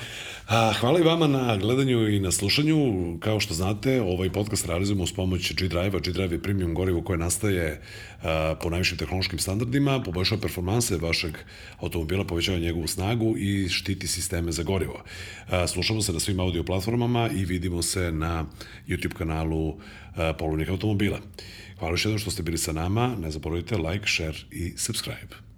Hvala 0.48 0.98
i 0.98 1.02
vama 1.02 1.26
na 1.26 1.56
gledanju 1.56 2.08
i 2.08 2.20
na 2.20 2.30
slušanju. 2.30 2.76
Kao 3.20 3.40
što 3.40 3.54
znate, 3.54 4.00
ovaj 4.02 4.32
podcast 4.32 4.66
realizujemo 4.66 5.02
uz 5.02 5.12
pomoć 5.12 5.54
G-Drive-a. 5.54 5.98
G-Drive 5.98 6.34
je 6.34 6.42
premium 6.42 6.74
gorivo 6.74 7.02
koje 7.02 7.18
nastaje 7.18 7.80
po 8.62 8.70
najvišim 8.70 8.98
tehnološkim 8.98 9.38
standardima, 9.38 10.02
poboljšava 10.02 10.40
performanse 10.40 10.96
vašeg 10.96 11.36
automobila, 11.80 12.24
povećava 12.24 12.58
njegovu 12.58 12.86
snagu 12.86 13.34
i 13.38 13.68
štiti 13.68 14.06
sisteme 14.06 14.52
za 14.52 14.62
gorivo. 14.62 15.02
Slušamo 15.66 16.02
se 16.02 16.12
na 16.12 16.20
svim 16.20 16.40
audio 16.40 16.64
platformama 16.64 17.30
i 17.34 17.44
vidimo 17.44 17.82
se 17.82 18.12
na 18.12 18.44
YouTube 18.86 19.14
kanalu 19.14 19.78
polovnih 20.38 20.70
automobila. 20.70 21.18
Hvala 21.78 21.92
još 21.92 22.04
jednom 22.04 22.18
što 22.18 22.30
ste 22.30 22.42
bili 22.42 22.58
sa 22.58 22.72
nama. 22.72 23.16
Ne 23.16 23.30
zaboravite 23.30 23.76
like, 23.76 24.06
share 24.06 24.38
i 24.50 24.72
subscribe. 24.76 25.48